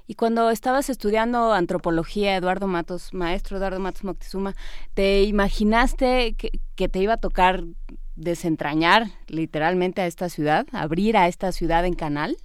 Y 0.06 0.14
cuando 0.14 0.50
estabas 0.50 0.90
estudiando 0.90 1.52
antropología, 1.52 2.36
Eduardo 2.36 2.66
Matos, 2.66 3.14
maestro 3.14 3.56
Eduardo 3.56 3.78
Matos 3.78 4.04
Moctezuma, 4.04 4.54
¿te 4.94 5.22
imaginaste 5.22 6.34
que, 6.36 6.50
que 6.76 6.88
te 6.88 6.98
iba 6.98 7.14
a 7.14 7.20
tocar 7.20 7.62
desentrañar 8.16 9.04
literalmente 9.28 10.02
a 10.02 10.06
esta 10.06 10.28
ciudad, 10.28 10.66
abrir 10.72 11.16
a 11.16 11.28
esta 11.28 11.52
ciudad 11.52 11.84
en 11.86 11.94
canal? 11.94 12.36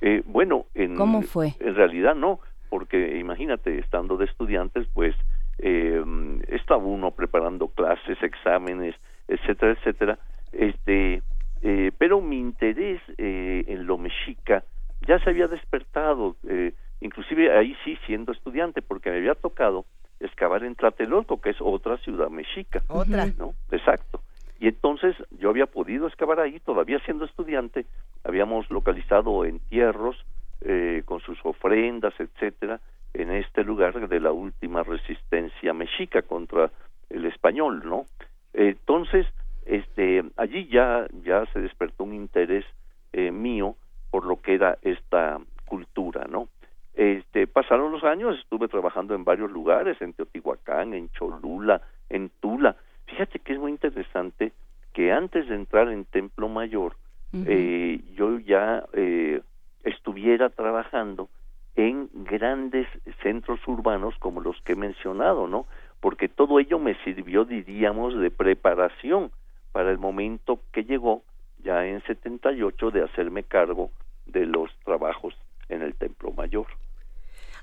Eh, 0.00 0.22
bueno, 0.26 0.66
en, 0.74 0.94
¿Cómo 0.94 1.22
fue? 1.22 1.54
En 1.60 1.74
realidad 1.74 2.14
no, 2.14 2.40
porque 2.68 3.18
imagínate, 3.18 3.78
estando 3.78 4.16
de 4.16 4.26
estudiantes, 4.26 4.86
pues 4.92 5.14
eh, 5.58 6.02
estaba 6.48 6.84
uno 6.84 7.10
preparando 7.12 7.68
clases, 7.68 8.22
exámenes, 8.22 8.94
etcétera, 9.26 9.72
etcétera. 9.72 10.18
Este, 10.52 11.22
eh, 11.68 11.90
pero 11.98 12.20
mi 12.20 12.38
interés 12.38 13.00
eh, 13.18 13.64
en 13.66 13.86
lo 13.86 13.98
mexica 13.98 14.62
ya 15.04 15.18
se 15.18 15.30
había 15.30 15.48
despertado, 15.48 16.36
eh, 16.48 16.72
inclusive 17.00 17.58
ahí 17.58 17.76
sí 17.84 17.98
siendo 18.06 18.30
estudiante, 18.30 18.82
porque 18.82 19.10
me 19.10 19.16
había 19.16 19.34
tocado 19.34 19.84
excavar 20.20 20.62
en 20.62 20.76
Tlatelolco, 20.76 21.40
que 21.40 21.50
es 21.50 21.56
otra 21.60 21.96
ciudad 21.98 22.30
mexica. 22.30 22.84
Otra. 22.86 23.26
¿no? 23.36 23.54
Exacto. 23.72 24.20
Y 24.60 24.68
entonces 24.68 25.16
yo 25.40 25.50
había 25.50 25.66
podido 25.66 26.06
excavar 26.06 26.38
ahí, 26.38 26.60
todavía 26.60 27.00
siendo 27.00 27.24
estudiante, 27.24 27.84
habíamos 28.22 28.70
localizado 28.70 29.44
entierros 29.44 30.24
eh, 30.60 31.02
con 31.04 31.18
sus 31.18 31.38
ofrendas, 31.42 32.14
etcétera, 32.20 32.80
en 33.12 33.32
este 33.32 33.64
lugar 33.64 34.08
de 34.08 34.20
la 34.20 34.30
última 34.30 34.84
resistencia 34.84 35.72
mexica 35.72 36.22
contra 36.22 36.70
el 37.10 37.24
español, 37.24 37.82
¿no? 37.84 38.04
Entonces, 38.52 39.26
este, 39.66 40.24
allí 40.36 40.68
ya 40.68 41.06
ya 41.24 41.44
se 41.52 41.60
despertó 41.60 42.04
un 42.04 42.14
interés 42.14 42.64
eh, 43.12 43.30
mío 43.30 43.76
por 44.10 44.24
lo 44.24 44.40
que 44.40 44.54
era 44.54 44.78
esta 44.82 45.38
cultura, 45.66 46.26
¿no? 46.30 46.48
Este, 46.94 47.46
pasaron 47.46 47.92
los 47.92 48.04
años, 48.04 48.38
estuve 48.38 48.68
trabajando 48.68 49.14
en 49.14 49.24
varios 49.24 49.50
lugares, 49.50 50.00
en 50.00 50.14
Teotihuacán, 50.14 50.94
en 50.94 51.10
Cholula, 51.10 51.82
en 52.08 52.30
Tula. 52.40 52.76
Fíjate 53.06 53.40
que 53.40 53.52
es 53.52 53.58
muy 53.58 53.72
interesante 53.72 54.52
que 54.94 55.12
antes 55.12 55.46
de 55.48 55.56
entrar 55.56 55.88
en 55.88 56.06
Templo 56.06 56.48
Mayor, 56.48 56.96
eh, 57.34 58.00
yo 58.14 58.38
ya 58.38 58.86
eh, 58.94 59.42
estuviera 59.84 60.48
trabajando 60.48 61.28
en 61.74 62.08
grandes 62.14 62.88
centros 63.22 63.60
urbanos 63.66 64.14
como 64.18 64.40
los 64.40 64.58
que 64.62 64.72
he 64.72 64.76
mencionado, 64.76 65.46
¿no? 65.46 65.66
Porque 66.00 66.28
todo 66.28 66.58
ello 66.60 66.78
me 66.78 66.94
sirvió, 67.04 67.44
diríamos, 67.44 68.16
de 68.18 68.30
preparación 68.30 69.30
para 69.76 69.90
el 69.90 69.98
momento 69.98 70.60
que 70.72 70.84
llegó 70.84 71.22
ya 71.62 71.84
en 71.84 72.02
78 72.04 72.90
de 72.92 73.04
hacerme 73.04 73.42
cargo 73.42 73.90
de 74.24 74.46
los 74.46 74.70
trabajos 74.86 75.36
en 75.68 75.82
el 75.82 75.94
Templo 75.94 76.32
Mayor. 76.32 76.66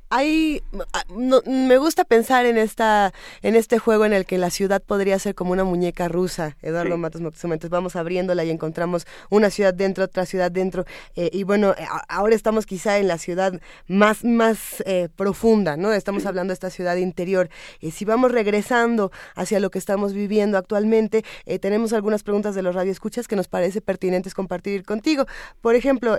Hay 0.10 0.62
ah, 0.94 1.04
no- 1.10 1.42
me 1.46 1.78
gusta 1.78 2.04
pensar 2.04 2.46
en 2.46 2.58
esta 2.58 3.14
en 3.42 3.56
este 3.56 3.80
juego 3.80 4.06
en 4.06 4.14
el 4.14 4.26
que 4.26 4.38
la 4.38 4.50
ciudad 4.52 4.82
podría 4.82 5.18
ser 5.18 5.34
como 5.34 5.52
una 5.54 5.64
muñeca 5.64 6.08
rusa 6.08 6.56
Eduardo 6.62 6.96
Sí. 6.96 7.02
Matos 7.02 7.22
Moctezuma. 7.22 7.56
Entonces 7.56 7.72
vamos 7.72 7.96
abriéndola 7.96 8.44
y 8.44 8.52
encontramos 8.52 9.08
una 9.30 9.50
ciudad 9.50 9.74
dentro 9.74 10.04
otra 10.04 10.26
ciudad 10.26 10.52
dentro. 10.52 10.86
Eh, 11.16 11.30
y 11.34 11.44
bueno 11.44 11.72
eh, 11.78 11.88
ahora 12.10 12.36
estamos 12.36 12.66
quizá 12.66 13.00
en 13.00 13.08
la 13.08 13.18
ciudad 13.18 13.60
más 13.88 14.24
más 14.24 14.84
eh, 14.86 15.10
profunda 15.16 15.78
no 15.78 15.92
estamos 15.94 16.26
hablando 16.26 16.52
de 16.52 16.56
esta 16.56 16.70
ciudad 16.70 16.96
interior. 16.98 17.50
Y 17.80 17.92
si 17.92 18.06
vamos 18.06 18.32
regresando 18.32 19.12
hacia 19.36 19.60
lo 19.60 19.72
que 19.72 19.80
estamos 19.80 20.14
viviendo 20.14 20.58
actualmente 20.60 21.24
eh, 21.46 21.58
tenemos 21.58 21.92
algunas 21.94 22.22
preguntas 22.22 22.54
de 22.54 22.62
los 22.62 22.76
radioescuchas 22.76 23.28
que 23.28 23.36
nos 23.36 23.48
parece 23.48 23.82
pertinentes 23.82 24.34
compartir 24.36 24.84
contigo. 24.84 25.26
Por 25.62 25.76
ejemplo 25.76 26.18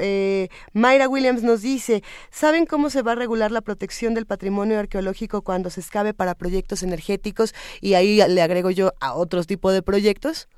Mayra 0.73 1.09
Williams 1.09 1.43
nos 1.45 1.63
dice 1.63 2.03
¿saben 2.31 2.67
cómo 2.67 2.91
se 2.91 3.03
va 3.03 3.13
a 3.13 3.15
regular 3.15 3.53
la 3.53 3.61
protección 3.61 3.74
del 4.15 4.27
patrimonio 4.27 4.79
arqueológico 4.79 5.43
cuando 5.43 5.71
se 5.71 5.81
excave 5.81 6.15
para 6.15 6.35
proyectos 6.35 6.83
energéticos 6.83 7.55
y 7.81 7.95
ahí 7.95 8.19
le 8.29 8.43
agrego 8.43 8.71
yo 8.71 8.93
a 9.01 9.15
otros 9.15 9.47
tipos 9.47 9.73
de 9.73 9.83
proyectos? 9.83 10.49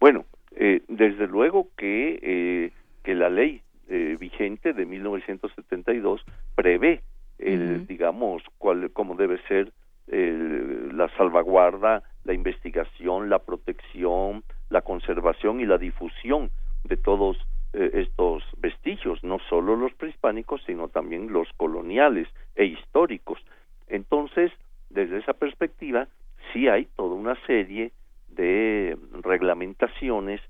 Bueno, 0.00 0.24
eh, 0.56 0.82
desde 0.88 1.26
luego 1.26 1.68
que, 1.76 2.18
eh, 2.22 2.70
que 3.02 3.14
la 3.14 3.28
ley 3.30 3.62
eh, 3.88 4.16
vigente 4.20 4.72
de 4.74 4.84
1972 4.84 6.20
prevé, 6.54 7.02
el, 7.38 7.86
digamos, 7.86 8.42
cuál, 8.58 8.90
cómo 8.92 9.14
debe 9.14 9.40
ser 9.48 9.72
el- 10.08 10.96
la 10.96 11.08
salvaguarda, 11.16 12.02
la 12.24 12.32
investigación, 12.34 13.30
la 13.30 13.38
protección, 13.38 14.42
la 14.70 14.82
conservación 14.82 15.60
y 15.60 15.66
la 15.66 15.78
difusión 15.78 16.50
de 16.84 16.96
todos 16.96 17.36
eh, 17.72 17.90
estos 17.94 18.42
vestigios, 18.58 19.22
no 19.22 19.38
solo 19.48 19.76
los 19.76 19.92
prehispánicos, 19.94 20.62
sino 20.66 20.88
también 20.88 21.32
los 21.32 21.48
coloniales 21.56 22.28
e 22.54 22.64
históricos. 22.64 23.38
Entonces, 23.88 24.52
desde 24.90 25.18
esa 25.18 25.34
perspectiva, 25.34 26.08
sí 26.52 26.68
hay 26.68 26.86
toda 26.96 27.14
una 27.14 27.34
serie 27.46 27.92
de 28.28 28.96
reglamentaciones 29.22 30.40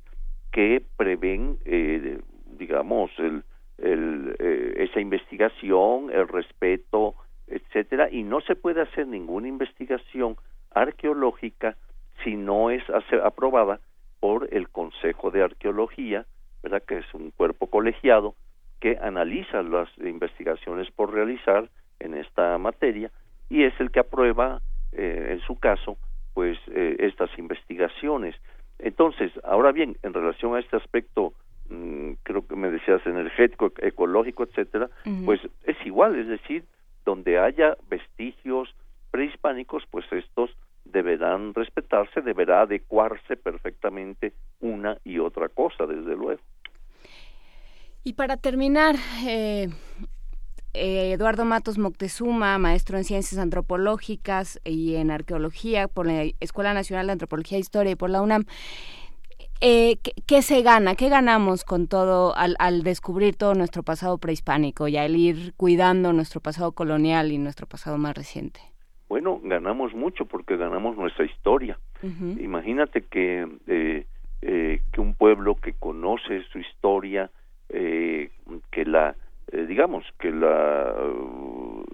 que 0.53 0.83
prevén, 0.97 1.59
eh, 1.65 2.21
digamos, 2.59 3.11
el, 3.19 3.43
eh, 3.79 4.75
esa 4.77 5.01
investigación, 5.01 6.11
el 6.13 6.29
respeto, 6.29 7.15
etcétera, 7.47 8.09
y 8.11 8.23
no 8.23 8.41
se 8.41 8.57
puede 8.57 8.83
hacer 8.83 9.07
ninguna 9.07 9.49
investigación 9.49 10.37
arqueológica 10.71 11.77
si 12.25 12.37
no 12.37 12.71
es 12.71 12.83
aprobada 13.23 13.81
por 14.21 14.49
el 14.53 14.69
Consejo 14.69 15.31
de 15.31 15.43
Arqueología, 15.43 16.27
¿verdad? 16.63 16.83
que 16.87 16.99
es 16.99 17.15
un 17.15 17.31
cuerpo 17.31 17.69
colegiado 17.69 18.35
que 18.81 18.99
analiza 19.01 19.63
las 19.63 19.89
investigaciones 19.99 20.91
por 20.91 21.13
realizar 21.13 21.69
en 22.01 22.15
esta 22.15 22.59
materia 22.59 23.11
y 23.49 23.65
es 23.65 23.79
el 23.81 23.91
que 23.91 24.01
aprueba, 24.01 24.61
eh, 24.93 25.29
en 25.31 25.41
su 25.41 25.57
caso, 25.59 25.97
pues 26.35 26.59
eh, 26.69 26.97
estas 27.01 27.31
investigaciones. 27.39 28.37
Entonces, 28.79 29.33
ahora 29.43 29.73
bien, 29.73 29.97
en 30.03 30.15
relación 30.15 30.55
a 30.55 30.61
este 30.61 30.77
aspecto, 30.77 31.33
mm, 31.69 32.13
creo 32.23 32.47
que 32.47 32.55
me 32.55 32.71
decías 32.71 33.05
energético, 33.07 33.73
ecológico, 33.79 34.45
etcétera, 34.45 34.89
pues 35.25 35.41
es 35.65 35.77
igual, 35.85 36.17
es 36.17 36.29
decir, 36.29 36.65
donde 37.05 37.39
haya 37.39 37.77
vestigios 37.89 38.75
prehispánicos, 39.11 39.85
pues 39.91 40.05
estos 40.13 40.55
deberán 40.85 41.55
respetarse, 41.55 42.21
deberá 42.21 42.63
adecuarse 42.63 43.37
perfectamente 43.37 44.33
una 44.61 44.99
y 45.05 45.19
otra 45.19 45.49
cosa, 45.49 45.87
desde 45.87 46.17
luego. 46.17 46.41
Y 48.09 48.15
para 48.15 48.39
terminar, 48.39 48.97
eh, 49.27 49.69
eh, 50.73 51.13
Eduardo 51.13 51.45
Matos 51.45 51.77
Moctezuma, 51.77 52.57
maestro 52.57 52.97
en 52.97 53.05
ciencias 53.05 53.39
antropológicas 53.39 54.59
y 54.65 54.95
en 54.95 55.11
arqueología 55.11 55.89
por 55.89 56.07
la 56.07 56.23
Escuela 56.41 56.73
Nacional 56.73 57.09
de 57.09 57.13
Antropología 57.13 57.59
e 57.59 57.61
Historia 57.61 57.93
y 57.93 57.97
por 57.97 58.09
la 58.09 58.23
UNAM. 58.23 58.47
Eh, 59.61 59.99
¿qué, 60.03 60.13
qué 60.27 60.41
se 60.41 60.63
gana? 60.63 60.95
¿Qué 60.95 61.11
ganamos 61.11 61.65
con 61.65 61.87
todo 61.87 62.35
al, 62.35 62.57
al 62.61 62.83
descubrir 62.83 63.37
todo 63.37 63.53
nuestro 63.53 63.83
pasado 63.83 64.17
prehispánico 64.17 64.89
y 64.89 64.97
al 64.97 65.15
ir 65.15 65.53
cuidando 65.59 66.15
nuestro 66.15 66.41
pasado 66.41 66.73
colonial 66.73 67.31
y 67.31 67.37
nuestro 67.37 67.67
pasado 67.67 67.99
más 67.99 68.17
reciente? 68.17 68.61
Bueno, 69.11 69.39
ganamos 69.45 69.93
mucho 69.93 70.25
porque 70.25 70.57
ganamos 70.57 70.97
nuestra 70.97 71.27
historia. 71.27 71.79
Imagínate 72.03 73.03
que, 73.03 73.47
eh, 73.67 74.07
eh, 74.41 74.81
que 74.93 75.01
un 75.03 75.13
pueblo 75.13 75.57
que 75.57 75.75
conoce 75.75 76.43
su 76.51 76.59
historia, 76.59 77.31
eh, 77.69 78.31
que 78.71 78.85
la, 78.85 79.15
eh, 79.53 79.67
digamos, 79.67 80.05
que 80.19 80.31
la, 80.31 80.95
uh, 80.95 81.85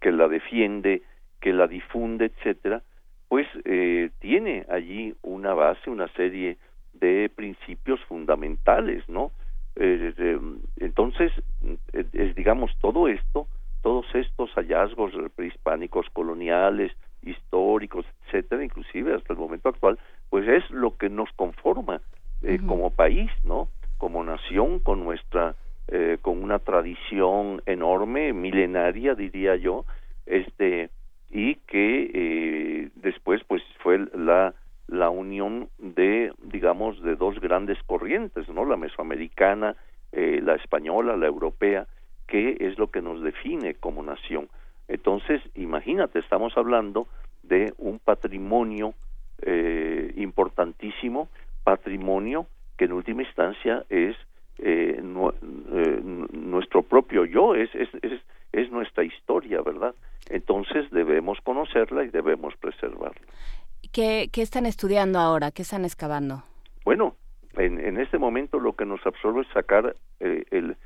que 0.00 0.12
la 0.12 0.28
defiende, 0.28 1.02
que 1.40 1.52
la 1.52 1.66
difunde, 1.66 2.26
etcétera, 2.26 2.82
pues 3.28 3.46
eh, 3.64 4.10
tiene 4.20 4.66
allí 4.68 5.14
una 5.22 5.54
base, 5.54 5.90
una 5.90 6.08
serie 6.08 6.56
de 6.92 7.30
principios 7.34 8.00
fundamentales, 8.04 9.08
¿no? 9.08 9.32
Eh, 9.76 10.38
entonces, 10.76 11.32
es, 11.92 12.34
digamos, 12.36 12.70
todo 12.80 13.08
esto, 13.08 13.48
todos 13.82 14.06
estos 14.14 14.50
hallazgos 14.52 15.12
prehispánicos, 15.34 16.06
coloniales, 16.12 16.92
históricos, 17.22 18.06
etcétera, 18.26 18.64
inclusive 18.64 19.14
hasta 19.14 19.32
el 19.32 19.38
momento 19.38 19.68
actual, 19.68 19.98
pues 20.30 20.46
es 20.48 20.70
lo 20.70 20.96
que 20.96 21.08
nos 21.08 21.30
conforma 21.32 22.00
eh, 22.42 22.58
como 22.66 22.90
país, 22.90 23.30
¿no? 23.44 23.68
Como 24.04 24.22
nación, 24.22 24.80
con 24.80 25.02
nuestra, 25.02 25.54
eh, 25.88 26.18
con 26.20 26.42
una 26.42 26.58
tradición 26.58 27.62
enorme, 27.64 28.34
milenaria, 28.34 29.14
diría 29.14 29.56
yo, 29.56 29.86
este, 30.26 30.90
y 31.30 31.54
que 31.54 32.10
eh, 32.12 32.90
después, 32.96 33.40
pues, 33.48 33.62
fue 33.82 34.06
la 34.12 34.52
la 34.88 35.08
unión 35.08 35.70
de, 35.78 36.34
digamos, 36.42 37.00
de 37.02 37.16
dos 37.16 37.40
grandes 37.40 37.82
corrientes, 37.84 38.46
¿no? 38.50 38.66
La 38.66 38.76
mesoamericana, 38.76 39.74
eh, 40.12 40.38
la 40.42 40.56
española, 40.56 41.16
la 41.16 41.26
europea, 41.26 41.86
que 42.26 42.58
es 42.60 42.78
lo 42.78 42.90
que 42.90 43.00
nos 43.00 43.22
define 43.22 43.72
como 43.76 44.02
nación. 44.02 44.50
Entonces, 44.86 45.40
imagínate, 45.54 46.18
estamos 46.18 46.52
hablando 46.58 47.08
de 47.42 47.72
un 47.78 48.00
patrimonio 48.00 48.92
eh, 49.40 50.12
importantísimo, 50.16 51.30
patrimonio 51.64 52.46
que 52.76 52.84
en 52.86 52.92
última 52.92 53.22
instancia 53.22 53.84
es 53.88 54.16
eh, 54.58 55.00
nuestro 55.02 56.82
propio 56.82 57.24
yo, 57.24 57.54
es, 57.54 57.74
es, 57.74 57.88
es, 58.02 58.20
es 58.52 58.70
nuestra 58.70 59.04
historia, 59.04 59.60
¿verdad? 59.62 59.94
Entonces 60.28 60.90
debemos 60.90 61.38
conocerla 61.42 62.04
y 62.04 62.08
debemos 62.08 62.54
preservarla. 62.56 63.26
¿Qué, 63.92 64.28
están 64.36 64.66
estudiando 64.66 65.18
ahora? 65.18 65.50
¿Qué 65.50 65.62
están 65.62 65.84
excavando? 65.84 66.42
Bueno, 66.84 67.16
en, 67.56 67.78
en 67.78 67.98
este 67.98 68.18
momento 68.18 68.58
lo 68.58 68.74
que 68.74 68.86
nos 68.86 69.04
absorbe 69.06 69.42
es 69.42 69.48
sacar 69.48 69.94
eh, 70.20 70.44
el, 70.50 70.76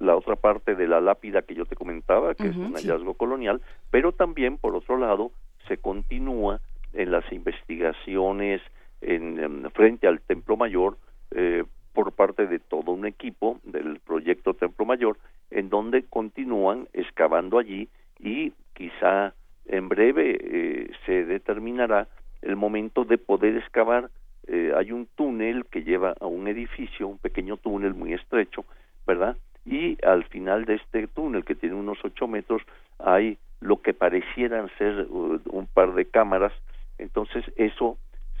la 0.00 0.16
otra 0.16 0.36
parte 0.36 0.74
de 0.74 0.88
la 0.88 1.00
lápida 1.00 1.42
que 1.42 1.54
yo 1.54 1.64
te 1.64 1.76
comentaba, 1.76 2.34
que 2.34 2.48
es 2.48 2.56
un 2.56 2.74
hallazgo 2.74 3.14
colonial, 3.14 3.62
pero 3.90 4.12
también, 4.12 4.58
por 4.58 4.74
otro 4.74 4.98
lado, 4.98 5.30
se 5.68 5.78
continúa 5.78 6.60
en 6.92 7.12
las 7.12 7.30
investigaciones 7.32 8.60
en, 9.00 9.70
frente 9.72 10.06
al 10.06 10.20
Templo 10.20 10.56
Mayor 10.56 10.96
eh, 11.30 11.64
por 11.92 12.12
parte 12.12 12.46
de 12.46 12.58
todo 12.58 12.92
un 12.92 13.06
equipo 13.06 13.60
del 13.64 13.98
proyecto 14.00 14.54
Templo 14.54 14.84
Mayor, 14.84 15.18
en 15.50 15.68
donde 15.68 16.04
continúan 16.04 16.88
excavando 16.92 17.58
allí 17.58 17.88
y 18.20 18.52
quizá 18.74 19.34
en 19.66 19.88
breve 19.88 20.38
eh, 20.40 20.90
se 21.04 21.24
determinará 21.24 22.08
el 22.42 22.56
momento 22.56 23.04
de 23.04 23.18
poder 23.18 23.56
excavar. 23.56 24.10
Eh, 24.46 24.72
hay 24.76 24.92
un 24.92 25.06
túnel 25.14 25.66
que 25.66 25.82
lleva 25.82 26.14
a 26.20 26.26
un 26.26 26.48
edificio, 26.48 27.08
un 27.08 27.18
pequeño 27.18 27.56
túnel 27.56 27.94
muy 27.94 28.14
estrecho, 28.14 28.64
¿verdad? 29.06 29.36
Y 29.66 29.98
al 30.04 30.24
final 30.24 30.64
de 30.64 30.76
este 30.76 31.06
túnel, 31.08 31.44
que 31.44 31.54
tiene 31.54 31.74
unos 31.74 31.98
ocho 32.02 32.26
metros, 32.26 32.62
hay 32.98 33.38
lo 33.60 33.82
que 33.82 33.92
parecieran 33.92 34.70
ser 34.78 35.06
uh, 35.10 35.40
un 35.50 35.66
par 35.66 35.94
de 35.94 36.06
cámaras. 36.06 36.52
Entonces 36.96 37.44
eso 37.56 37.98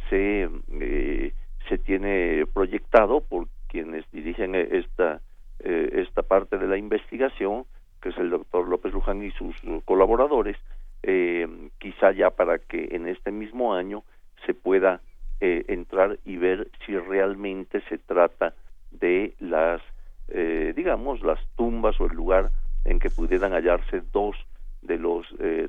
se 0.08 0.48
eh, 0.80 1.32
se 1.68 1.78
tiene 1.78 2.44
proyectado 2.52 3.20
por 3.20 3.48
quienes 3.68 4.10
dirigen 4.12 4.54
esta 4.54 5.20
eh, 5.60 6.04
esta 6.06 6.22
parte 6.22 6.56
de 6.56 6.66
la 6.66 6.76
investigación, 6.76 7.64
que 8.00 8.10
es 8.10 8.18
el 8.18 8.30
doctor 8.30 8.68
López 8.68 8.92
Luján 8.92 9.22
y 9.22 9.30
sus 9.32 9.56
colaboradores, 9.84 10.56
eh, 11.02 11.46
quizá 11.78 12.12
ya 12.12 12.30
para 12.30 12.58
que 12.58 12.88
en 12.92 13.08
este 13.08 13.32
mismo 13.32 13.74
año 13.74 14.04
se 14.46 14.54
pueda 14.54 15.00
eh, 15.40 15.64
entrar 15.68 16.18
y 16.24 16.36
ver 16.36 16.68
si 16.84 16.96
realmente 16.98 17.80
se 17.88 17.98
trata 17.98 18.54
de 18.90 19.34
las, 19.38 19.80
eh, 20.28 20.72
digamos, 20.74 21.20
las 21.22 21.38
tumbas 21.56 22.00
o 22.00 22.06
el 22.06 22.14
lugar 22.14 22.50
en 22.84 22.98
que 22.98 23.10
pudieran 23.10 23.52
hallarse 23.52 24.02
dos 24.12 24.36
de 24.82 24.98
los 24.98 25.26
eh, 25.38 25.68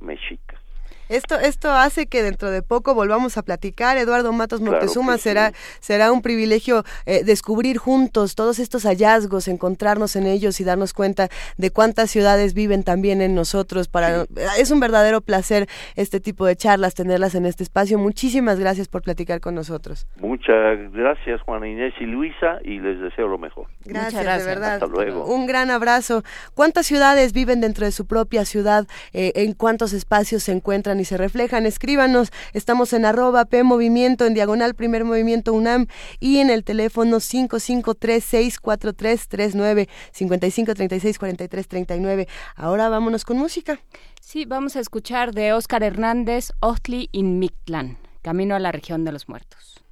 mexicas. 0.00 0.60
Esto, 1.08 1.38
esto 1.38 1.70
hace 1.70 2.06
que 2.06 2.22
dentro 2.22 2.50
de 2.50 2.62
poco 2.62 2.94
volvamos 2.94 3.38
a 3.38 3.42
platicar. 3.42 3.96
Eduardo 3.96 4.32
Matos 4.32 4.60
Montezuma 4.60 5.18
será, 5.18 5.52
será 5.80 6.10
un 6.12 6.22
privilegio 6.22 6.84
eh, 7.04 7.22
descubrir 7.24 7.78
juntos 7.78 8.34
todos 8.34 8.58
estos 8.58 8.84
hallazgos, 8.84 9.48
encontrarnos 9.48 10.16
en 10.16 10.26
ellos 10.26 10.60
y 10.60 10.64
darnos 10.64 10.92
cuenta 10.92 11.28
de 11.56 11.70
cuántas 11.70 12.10
ciudades 12.10 12.54
viven 12.54 12.82
también 12.82 13.22
en 13.22 13.34
nosotros. 13.34 13.88
Para, 13.88 14.24
Es 14.58 14.70
un 14.70 14.80
verdadero 14.80 15.20
placer 15.20 15.68
este 15.94 16.20
tipo 16.20 16.44
de 16.46 16.56
charlas, 16.56 16.94
tenerlas 16.94 17.34
en 17.34 17.46
este 17.46 17.62
espacio. 17.62 17.98
Muchísimas 17.98 18.58
gracias 18.58 18.88
por 18.88 19.02
platicar 19.02 19.40
con 19.40 19.54
nosotros. 19.54 20.06
Muchas 20.20 20.92
gracias, 20.92 21.40
Juana 21.42 21.68
Inés 21.68 21.94
y 22.00 22.04
Luisa, 22.06 22.58
y 22.64 22.80
les 22.80 23.00
deseo 23.00 23.28
lo 23.28 23.38
mejor. 23.38 23.66
Gracias, 23.84 24.38
de 24.38 24.44
verdad. 24.44 24.74
Hasta 24.74 24.86
luego. 24.86 25.26
Un 25.26 25.46
gran 25.46 25.70
abrazo. 25.70 26.22
¿Cuántas 26.54 26.86
ciudades 26.86 27.32
viven 27.32 27.60
dentro 27.60 27.84
de 27.84 27.92
su 27.92 28.06
propia 28.06 28.44
ciudad? 28.44 28.86
Eh, 29.12 29.32
¿En 29.36 29.52
cuántos 29.52 29.92
espacios 29.92 30.42
se 30.42 30.52
encuentran? 30.52 30.95
Y 31.00 31.04
se 31.04 31.16
reflejan. 31.16 31.66
Escríbanos, 31.66 32.30
estamos 32.52 32.92
en 32.92 33.04
arroba 33.04 33.44
P 33.44 33.62
Movimiento, 33.62 34.26
en 34.26 34.34
diagonal 34.34 34.74
Primer 34.74 35.04
Movimiento 35.04 35.52
UNAM 35.52 35.86
y 36.20 36.38
en 36.38 36.50
el 36.50 36.64
teléfono 36.64 37.18
55364339 37.18 39.88
55364339. 40.12 42.28
Ahora 42.54 42.88
vámonos 42.88 43.24
con 43.24 43.38
música. 43.38 43.80
Sí, 44.20 44.44
vamos 44.44 44.76
a 44.76 44.80
escuchar 44.80 45.32
de 45.32 45.52
Óscar 45.52 45.82
Hernández, 45.82 46.52
Ostli 46.60 47.08
in 47.12 47.38
Mictlán, 47.38 47.98
Camino 48.22 48.54
a 48.54 48.58
la 48.58 48.72
región 48.72 49.04
de 49.04 49.12
los 49.12 49.28
muertos. 49.28 49.85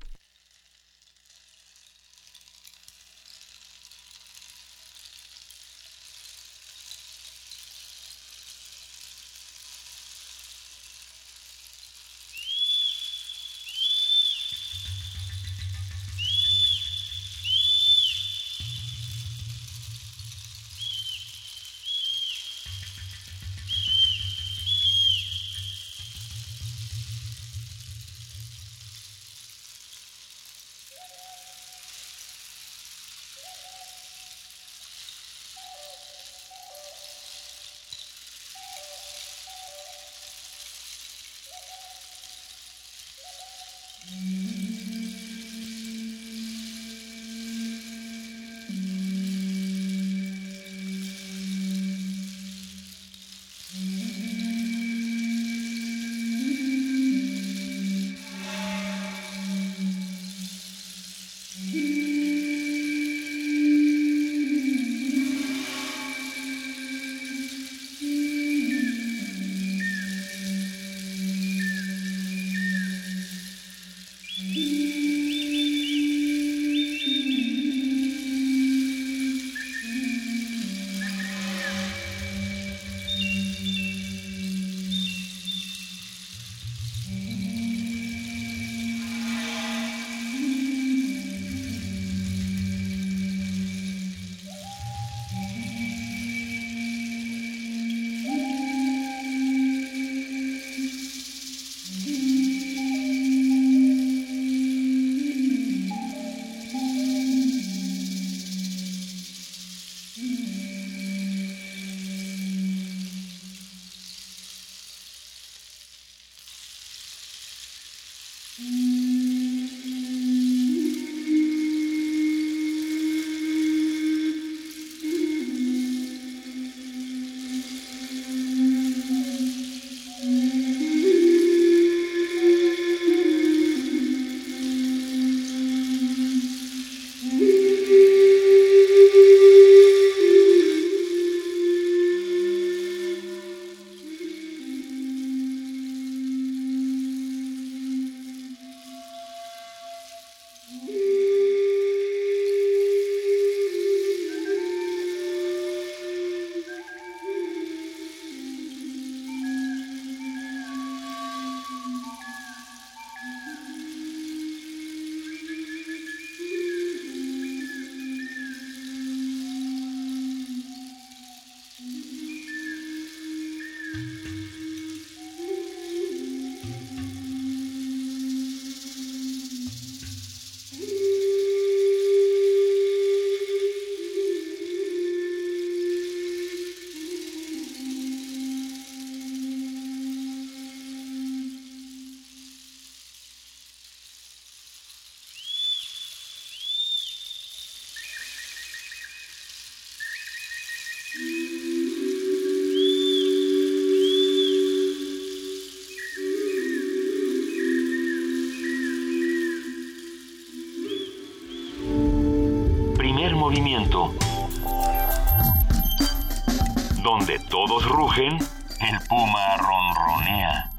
Rugen, 218.15 218.39
el 218.81 219.09
puma 219.09 219.57
ronronea. 219.57 220.71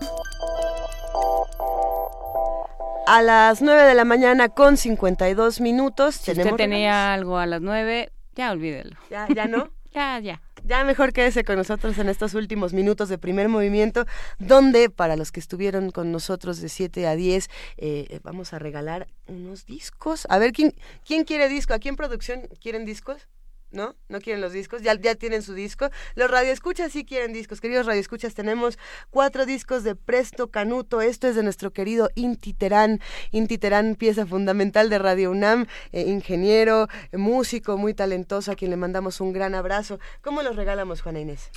A 3.07 3.21
las 3.21 3.61
9 3.61 3.83
de 3.83 3.93
la 3.93 4.05
mañana 4.05 4.49
con 4.49 4.77
52 4.77 5.61
minutos 5.61 6.15
si 6.15 6.31
usted 6.31 6.55
tenía 6.55 7.13
algo 7.13 7.37
a 7.37 7.45
las 7.45 7.61
9, 7.61 8.11
ya 8.35 8.51
olvídelo. 8.51 8.97
¿Ya, 9.09 9.27
ya 9.33 9.47
no? 9.47 9.69
ya, 9.93 10.19
ya. 10.19 10.41
Ya 10.63 10.83
mejor 10.83 11.13
quédese 11.13 11.43
con 11.43 11.57
nosotros 11.57 11.97
en 11.99 12.09
estos 12.09 12.33
últimos 12.33 12.73
minutos 12.73 13.07
de 13.09 13.19
primer 13.19 13.49
movimiento, 13.49 14.05
donde 14.39 14.89
para 14.89 15.15
los 15.15 15.31
que 15.31 15.39
estuvieron 15.39 15.91
con 15.91 16.11
nosotros 16.11 16.59
de 16.59 16.69
7 16.69 17.05
a 17.05 17.15
10, 17.15 17.49
eh, 17.77 18.19
vamos 18.23 18.53
a 18.53 18.59
regalar 18.59 19.07
unos 19.27 19.65
discos. 19.67 20.25
A 20.29 20.39
ver, 20.39 20.53
¿quién, 20.53 20.73
¿quién 21.05 21.23
quiere 21.23 21.49
disco? 21.49 21.73
¿Aquí 21.73 21.87
en 21.87 21.95
producción 21.97 22.47
quieren 22.59 22.85
discos? 22.85 23.27
¿No? 23.75 23.95
No 24.09 24.19
quieren 24.19 24.41
los 24.41 24.53
discos, 24.53 24.81
ya, 24.81 24.95
ya 24.95 25.15
tienen 25.15 25.41
su 25.41 25.53
disco. 25.53 25.89
Los 26.15 26.31
radioescuchas 26.31 26.91
sí 26.91 27.05
quieren 27.05 27.33
discos. 27.33 27.61
Queridos 27.61 27.85
radioescuchas, 27.85 28.33
tenemos 28.33 28.79
cuatro 29.09 29.45
discos 29.45 29.83
de 29.83 29.95
Presto 29.95 30.49
Canuto. 30.49 31.01
Esto 31.01 31.27
es 31.27 31.35
de 31.35 31.43
nuestro 31.43 31.71
querido 31.71 32.09
Inti 32.15 32.53
Terán. 32.53 33.01
Inti 33.31 33.57
Terán, 33.57 33.95
pieza 33.95 34.25
fundamental 34.25 34.89
de 34.89 34.97
Radio 34.97 35.31
UNAM, 35.31 35.67
eh, 35.91 36.01
ingeniero, 36.01 36.87
eh, 37.11 37.17
músico 37.17 37.77
muy 37.77 37.93
talentoso, 37.93 38.51
a 38.51 38.55
quien 38.55 38.71
le 38.71 38.77
mandamos 38.77 39.21
un 39.21 39.33
gran 39.33 39.53
abrazo. 39.53 39.99
¿Cómo 40.21 40.41
los 40.41 40.55
regalamos, 40.55 41.01
Juana 41.01 41.19
Inés? 41.19 41.51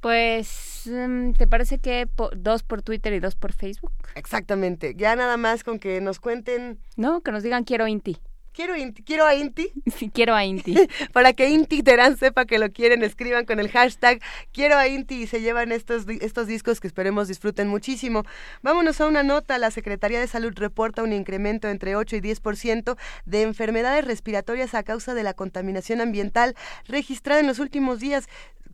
Pues, 0.00 0.84
mm, 0.86 1.32
¿te 1.32 1.46
parece 1.46 1.78
que 1.78 2.08
dos 2.34 2.62
por 2.62 2.80
Twitter 2.80 3.12
y 3.12 3.20
dos 3.20 3.34
por 3.34 3.52
Facebook? 3.52 3.92
Exactamente. 4.14 4.94
Ya 4.96 5.14
nada 5.14 5.36
más 5.36 5.62
con 5.62 5.78
que 5.78 6.00
nos 6.00 6.20
cuenten. 6.20 6.80
No, 6.96 7.20
que 7.20 7.32
nos 7.32 7.42
digan 7.42 7.64
quiero 7.64 7.86
Inti. 7.86 8.18
Quiero, 8.52 8.74
quiero 9.04 9.26
a 9.26 9.34
Inti. 9.34 9.70
Sí, 9.96 10.10
quiero 10.12 10.34
a 10.34 10.44
Inti. 10.44 10.74
Para 11.12 11.32
que 11.32 11.50
Inti 11.50 11.82
Terán 11.82 12.16
sepa 12.16 12.46
que 12.46 12.58
lo 12.58 12.70
quieren, 12.70 13.02
escriban 13.02 13.44
con 13.44 13.60
el 13.60 13.70
hashtag 13.70 14.20
quiero 14.52 14.76
a 14.76 14.88
Inti 14.88 15.22
y 15.22 15.26
se 15.26 15.40
llevan 15.40 15.72
estos, 15.72 16.04
estos 16.20 16.46
discos 16.46 16.80
que 16.80 16.86
esperemos 16.86 17.28
disfruten 17.28 17.68
muchísimo. 17.68 18.24
Vámonos 18.62 19.00
a 19.00 19.06
una 19.06 19.22
nota. 19.22 19.58
La 19.58 19.70
Secretaría 19.70 20.20
de 20.20 20.26
Salud 20.26 20.52
reporta 20.56 21.02
un 21.02 21.12
incremento 21.12 21.68
entre 21.68 21.96
8 21.96 22.16
y 22.16 22.20
10% 22.20 22.96
de 23.24 23.42
enfermedades 23.42 24.04
respiratorias 24.04 24.74
a 24.74 24.82
causa 24.82 25.14
de 25.14 25.22
la 25.22 25.34
contaminación 25.34 26.00
ambiental 26.00 26.54
registrada 26.86 27.40
en 27.40 27.46
los 27.46 27.58
últimos 27.58 28.00
días. 28.00 28.26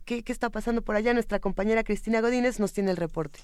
¿Qué, 0.05 0.23
qué 0.23 0.31
está 0.31 0.49
pasando 0.49 0.81
por 0.81 0.95
allá? 0.95 1.13
Nuestra 1.13 1.39
compañera 1.39 1.83
Cristina 1.83 2.21
Godínez 2.21 2.59
nos 2.59 2.73
tiene 2.73 2.91
el 2.91 2.97
reporte. 2.97 3.39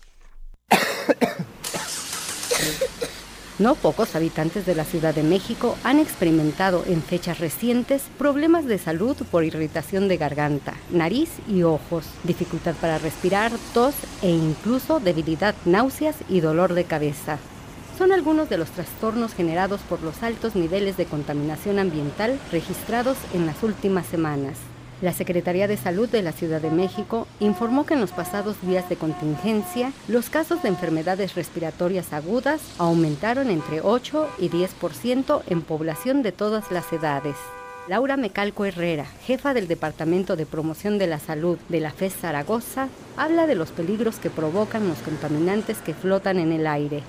No 3.60 3.76
pocos 3.76 4.16
habitantes 4.16 4.66
de 4.66 4.74
la 4.74 4.84
Ciudad 4.84 5.14
de 5.14 5.22
México 5.22 5.78
han 5.84 6.00
experimentado 6.00 6.84
en 6.88 7.04
fechas 7.04 7.38
recientes 7.38 8.02
problemas 8.18 8.66
de 8.66 8.80
salud 8.80 9.16
por 9.30 9.44
irritación 9.44 10.08
de 10.08 10.18
garganta, 10.18 10.74
nariz 10.90 11.30
y 11.48 11.62
ojos, 11.62 12.06
dificultad 12.24 12.74
para 12.82 12.98
respirar, 12.98 13.52
tos 13.76 13.94
e 14.24 14.32
incluso 14.32 15.00
debilidad, 15.00 15.54
náuseas 15.66 16.16
y 16.30 16.40
dolor 16.40 16.74
de 16.74 16.86
cabeza. 16.86 17.38
Son 17.96 18.12
algunos 18.12 18.50
de 18.50 18.58
los 18.58 18.72
trastornos 18.72 19.36
generados 19.36 19.82
por 19.82 20.02
los 20.02 20.24
altos 20.24 20.56
niveles 20.56 20.98
de 20.98 21.06
contaminación 21.06 21.78
ambiental 21.78 22.40
registrados 22.52 23.18
en 23.36 23.46
las 23.46 23.62
últimas 23.62 24.08
semanas. 24.08 24.58
La 25.04 25.12
Secretaría 25.12 25.68
de 25.68 25.76
Salud 25.76 26.08
de 26.08 26.22
la 26.22 26.32
Ciudad 26.32 26.62
de 26.62 26.70
México 26.70 27.28
informó 27.42 27.86
que 27.86 27.94
en 27.94 28.00
los 28.00 28.14
pasados 28.14 28.56
días 28.62 28.88
de 28.88 28.96
contingencia, 28.96 29.92
los 30.08 30.30
casos 30.30 30.64
de 30.64 30.70
enfermedades 30.70 31.36
respiratorias 31.36 32.14
agudas 32.14 32.62
aumentaron 32.78 33.50
entre 33.50 33.82
8 33.82 34.30
y 34.40 34.48
10% 34.48 35.42
en 35.48 35.62
población 35.62 36.24
de 36.24 36.32
todas 36.32 36.72
las 36.72 36.94
edades. 36.94 37.36
Laura 37.90 38.16
Mecalco 38.16 38.64
Herrera, 38.64 39.04
jefa 39.26 39.54
del 39.54 39.68
Departamento 39.68 40.38
de 40.38 40.46
Promoción 40.46 40.98
de 40.98 41.08
la 41.08 41.20
Salud 41.20 41.58
de 41.68 41.82
la 41.82 41.92
FES 41.92 42.14
Zaragoza, 42.22 42.88
habla 43.18 43.46
de 43.46 43.56
los 43.56 43.72
peligros 43.72 44.20
que 44.20 44.30
provocan 44.30 44.88
los 44.88 45.00
contaminantes 45.00 45.80
que 45.80 45.94
flotan 45.94 46.40
en 46.40 46.54
el 46.54 46.66
aire 46.66 47.04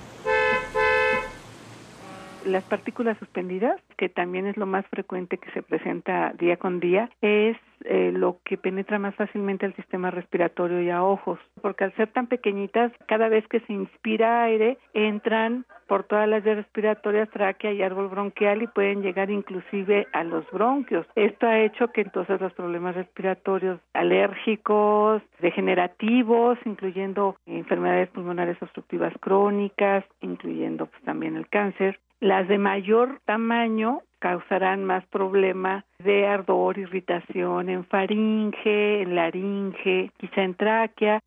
las 2.45 2.63
partículas 2.63 3.17
suspendidas, 3.17 3.81
que 3.97 4.09
también 4.09 4.47
es 4.47 4.57
lo 4.57 4.65
más 4.65 4.85
frecuente 4.87 5.37
que 5.37 5.51
se 5.51 5.61
presenta 5.61 6.33
día 6.37 6.57
con 6.57 6.79
día, 6.79 7.09
es 7.21 7.57
eh, 7.83 8.11
lo 8.13 8.39
que 8.43 8.57
penetra 8.57 8.99
más 8.99 9.15
fácilmente 9.15 9.65
al 9.65 9.75
sistema 9.75 10.09
respiratorio 10.09 10.81
y 10.81 10.89
a 10.89 11.03
ojos, 11.03 11.39
porque 11.61 11.83
al 11.83 11.93
ser 11.95 12.07
tan 12.07 12.27
pequeñitas, 12.27 12.91
cada 13.07 13.29
vez 13.29 13.47
que 13.47 13.59
se 13.61 13.73
inspira 13.73 14.43
aire, 14.43 14.77
entran 14.93 15.65
por 15.87 16.03
todas 16.03 16.27
las 16.27 16.43
vías 16.43 16.57
respiratorias, 16.57 17.29
tráquea 17.29 17.73
y 17.73 17.83
árbol 17.83 18.09
bronquial 18.09 18.63
y 18.63 18.67
pueden 18.67 19.01
llegar 19.03 19.29
inclusive 19.29 20.07
a 20.13 20.23
los 20.23 20.49
bronquios. 20.51 21.05
Esto 21.15 21.47
ha 21.47 21.59
hecho 21.59 21.89
que 21.89 22.01
entonces 22.01 22.41
los 22.41 22.53
problemas 22.53 22.95
respiratorios 22.95 23.79
alérgicos, 23.93 25.21
degenerativos, 25.39 26.57
incluyendo 26.65 27.35
enfermedades 27.45 28.09
pulmonares 28.09 28.59
obstructivas 28.61 29.13
crónicas, 29.19 30.03
incluyendo 30.21 30.87
pues, 30.87 31.03
también 31.03 31.35
el 31.35 31.47
cáncer, 31.49 31.99
las 32.25 32.47
de 32.47 32.57
mayor 32.57 33.21
tamaño 33.25 34.01
causarán 34.17 34.83
más 34.83 35.05
problema 35.05 35.85
de 35.99 36.25
ardor, 36.25 36.79
irritación 36.79 37.69
en 37.69 37.85
faringe, 37.85 39.03
en 39.03 39.15
laringe, 39.15 40.11
quizá 40.17 40.41
en 40.41 40.55
tráquea. 40.55 41.19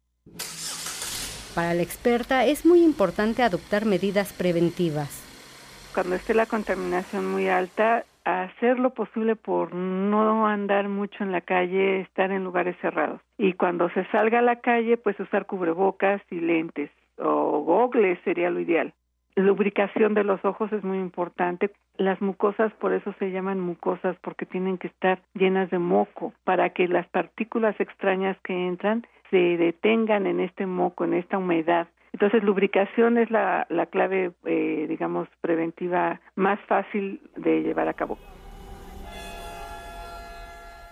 Para 1.55 1.75
la 1.75 1.83
experta 1.83 2.47
es 2.47 2.67
muy 2.67 2.83
importante 2.83 3.44
adoptar 3.44 3.85
medidas 3.85 4.33
preventivas. 4.33 5.25
Cuando 5.94 6.17
esté 6.17 6.35
la 6.35 6.47
contaminación 6.47 7.31
muy 7.31 7.49
alta, 7.49 8.05
hacer 8.25 8.81
lo 8.81 8.91
posible 8.91 9.36
por 9.36 9.75
no 9.75 10.49
andar 10.49 10.89
mucho 10.89 11.23
en 11.23 11.31
la 11.31 11.43
calle, 11.43 12.01
estar 12.01 12.33
en 12.33 12.43
lugares 12.43 12.77
cerrados. 12.81 13.20
Y 13.39 13.52
cuando 13.52 13.89
se 13.91 14.05
salga 14.07 14.41
a 14.41 14.43
la 14.43 14.57
calle, 14.57 14.97
pues 14.97 15.18
usar 15.20 15.47
cubrebocas 15.47 16.20
y 16.28 16.41
lentes 16.41 16.91
o 17.18 17.60
gogles 17.60 18.18
sería 18.25 18.51
lo 18.51 18.59
ideal 18.59 18.93
lubricación 19.39 20.15
de 20.15 20.25
los 20.25 20.44
ojos 20.44 20.73
es 20.73 20.84
muy 20.84 20.99
importante. 20.99 21.70
Las 21.97 22.20
mucosas 22.20 22.73
por 22.75 22.92
eso 22.92 23.15
se 23.18 23.31
llaman 23.31 23.60
mucosas 23.60 24.17
porque 24.23 24.47
tienen 24.47 24.78
que 24.78 24.89
estar 24.89 25.20
llenas 25.34 25.70
de 25.70 25.78
moco 25.78 26.33
para 26.44 26.70
que 26.70 26.89
las 26.89 27.07
partículas 27.08 27.78
extrañas 27.81 28.36
que 28.42 28.55
entran 28.67 29.07
se 29.31 29.57
detengan 29.57 30.26
en 30.26 30.41
este 30.41 30.67
moco, 30.67 31.05
en 31.05 31.15
esta 31.15 31.39
humedad. 31.39 31.89
Entonces, 32.12 32.42
lubricación 32.42 33.18
es 33.18 33.31
la, 33.31 33.67
la 33.68 33.86
clave, 33.86 34.33
eh, 34.44 34.86
digamos, 34.89 35.28
preventiva 35.41 36.20
más 36.36 36.58
fácil 36.67 37.20
de 37.36 37.62
llevar 37.62 37.89
a 37.89 37.94
cabo. 37.94 38.18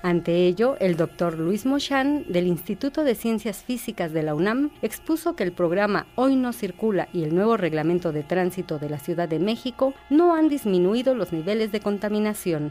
Ante 0.07 0.47
ello, 0.47 0.77
el 0.79 0.97
doctor 0.97 1.37
Luis 1.37 1.67
Mochan, 1.67 2.23
del 2.29 2.47
Instituto 2.47 3.03
de 3.03 3.17
Ciencias 3.17 3.65
Físicas 3.65 4.13
de 4.13 4.23
la 4.23 4.37
UNAM, 4.37 4.71
expuso 4.81 5.35
que 5.35 5.43
el 5.43 5.51
programa 5.51 6.07
Hoy 6.15 6.37
no 6.37 6.53
circula 6.53 7.09
y 7.13 7.25
el 7.25 7.35
nuevo 7.35 7.57
reglamento 7.57 8.13
de 8.13 8.23
tránsito 8.23 8.79
de 8.79 8.89
la 8.89 8.99
Ciudad 8.99 9.29
de 9.29 9.41
México 9.41 9.95
no 10.09 10.37
han 10.37 10.49
disminuido 10.49 11.17
los 11.17 11.33
niveles 11.33 11.73
de 11.73 11.81
contaminación 11.81 12.71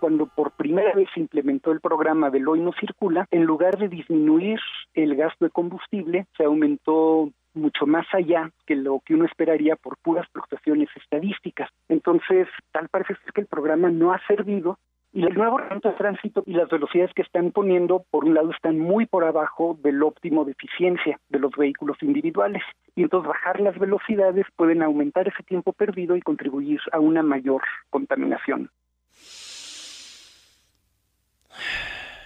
cuando 0.00 0.26
por 0.26 0.52
primera 0.52 0.94
vez 0.94 1.08
se 1.14 1.20
implementó 1.20 1.72
el 1.72 1.80
programa 1.80 2.28
del 2.28 2.46
hoy 2.46 2.60
no 2.60 2.72
circula, 2.78 3.26
en 3.30 3.44
lugar 3.44 3.78
de 3.78 3.88
disminuir 3.88 4.60
el 4.92 5.16
gasto 5.16 5.46
de 5.46 5.50
combustible, 5.50 6.26
se 6.36 6.44
aumentó 6.44 7.30
mucho 7.54 7.86
más 7.86 8.06
allá 8.12 8.50
que 8.66 8.76
lo 8.76 9.00
que 9.04 9.14
uno 9.14 9.24
esperaría 9.24 9.76
por 9.76 9.96
puras 9.96 10.26
fluctuaciones 10.30 10.90
estadísticas. 10.96 11.70
Entonces, 11.88 12.48
tal 12.72 12.90
parece 12.90 13.14
que 13.34 13.40
el 13.40 13.46
programa 13.46 13.88
no 13.88 14.12
ha 14.12 14.20
servido 14.26 14.78
y 15.14 15.24
el 15.24 15.34
nuevo 15.34 15.58
reglamento 15.58 15.88
de 15.88 15.94
tránsito 15.94 16.42
y 16.44 16.54
las 16.54 16.68
velocidades 16.68 17.14
que 17.14 17.22
están 17.22 17.52
poniendo, 17.52 18.04
por 18.10 18.24
un 18.24 18.34
lado, 18.34 18.50
están 18.50 18.80
muy 18.80 19.06
por 19.06 19.24
abajo 19.24 19.78
del 19.80 20.02
óptimo 20.02 20.44
de 20.44 20.52
eficiencia 20.52 21.20
de 21.28 21.38
los 21.38 21.52
vehículos 21.56 21.96
individuales. 22.02 22.62
Y 22.96 23.04
entonces 23.04 23.28
bajar 23.28 23.60
las 23.60 23.78
velocidades 23.78 24.44
pueden 24.56 24.82
aumentar 24.82 25.28
ese 25.28 25.44
tiempo 25.44 25.72
perdido 25.72 26.16
y 26.16 26.20
contribuir 26.20 26.80
a 26.90 26.98
una 26.98 27.22
mayor 27.22 27.62
contaminación. 27.90 28.70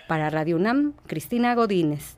Para 0.09 0.31
Radio 0.31 0.57
UNAM, 0.57 0.95
Cristina 1.07 1.55
Godínez. 1.55 2.17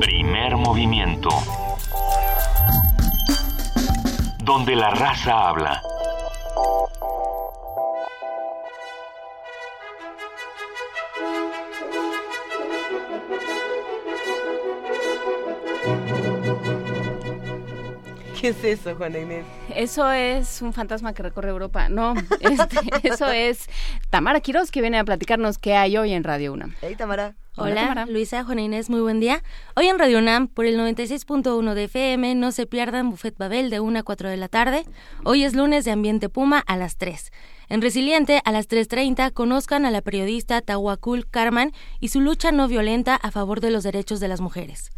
Primer 0.00 0.56
movimiento 0.56 1.28
donde 4.48 4.74
la 4.74 4.88
raza 4.88 5.50
habla. 5.50 5.82
¿Qué 18.40 18.48
es 18.48 18.64
eso, 18.64 18.94
Juana 18.96 19.18
Inés? 19.18 19.44
Eso 19.74 20.10
es 20.10 20.62
un 20.62 20.72
fantasma 20.72 21.12
que 21.12 21.22
recorre 21.22 21.50
Europa. 21.50 21.90
No, 21.90 22.14
este, 22.40 22.78
eso 23.06 23.28
es 23.28 23.68
Tamara 24.08 24.40
Quiroz 24.40 24.70
que 24.70 24.80
viene 24.80 24.98
a 24.98 25.04
platicarnos 25.04 25.58
qué 25.58 25.76
hay 25.76 25.98
hoy 25.98 26.14
en 26.14 26.24
Radio 26.24 26.54
1. 26.54 26.68
Hey, 26.80 26.94
Tamara. 26.96 27.34
Hola, 27.60 28.06
Luisa, 28.08 28.44
Juana 28.44 28.62
Inés, 28.62 28.88
muy 28.88 29.00
buen 29.00 29.18
día. 29.18 29.42
Hoy 29.74 29.88
en 29.88 29.98
Radio 29.98 30.18
UNAM, 30.18 30.46
por 30.46 30.64
el 30.64 30.78
96.1 30.78 31.74
de 31.74 31.84
FM, 31.84 32.36
no 32.36 32.52
se 32.52 32.66
pierdan 32.66 33.10
Buffet 33.10 33.36
Babel 33.36 33.68
de 33.68 33.80
1 33.80 33.98
a 33.98 34.02
4 34.04 34.30
de 34.30 34.36
la 34.36 34.46
tarde. 34.46 34.84
Hoy 35.24 35.42
es 35.42 35.54
lunes 35.54 35.84
de 35.84 35.90
Ambiente 35.90 36.28
Puma 36.28 36.62
a 36.68 36.76
las 36.76 36.96
3. 36.98 37.32
En 37.68 37.82
Resiliente, 37.82 38.40
a 38.44 38.52
las 38.52 38.68
3.30, 38.68 39.32
conozcan 39.32 39.86
a 39.86 39.90
la 39.90 40.02
periodista 40.02 40.60
Tawakul 40.60 41.28
Karman 41.28 41.72
y 41.98 42.08
su 42.08 42.20
lucha 42.20 42.52
no 42.52 42.68
violenta 42.68 43.16
a 43.16 43.32
favor 43.32 43.60
de 43.60 43.72
los 43.72 43.82
derechos 43.82 44.20
de 44.20 44.28
las 44.28 44.40
mujeres. 44.40 44.90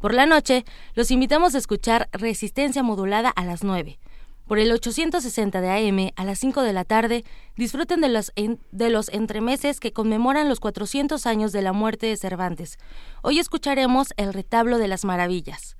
Por 0.00 0.12
la 0.12 0.26
noche, 0.26 0.64
los 0.94 1.12
invitamos 1.12 1.54
a 1.54 1.58
escuchar 1.58 2.08
Resistencia 2.10 2.82
Modulada 2.82 3.30
a 3.30 3.44
las 3.44 3.62
9 3.62 4.00
por 4.48 4.58
el 4.58 4.72
860 4.72 5.60
de 5.60 5.70
AM 5.70 6.10
a 6.16 6.24
las 6.24 6.38
5 6.38 6.62
de 6.62 6.72
la 6.72 6.84
tarde, 6.84 7.24
disfruten 7.54 8.00
de 8.00 8.08
los, 8.08 8.32
de 8.34 8.90
los 8.90 9.10
entremeses 9.10 9.78
que 9.78 9.92
conmemoran 9.92 10.48
los 10.48 10.58
400 10.58 11.26
años 11.26 11.52
de 11.52 11.62
la 11.62 11.74
muerte 11.74 12.06
de 12.06 12.16
Cervantes. 12.16 12.78
Hoy 13.22 13.38
escucharemos 13.38 14.14
El 14.16 14.32
retablo 14.32 14.78
de 14.78 14.88
las 14.88 15.04
maravillas. 15.04 15.76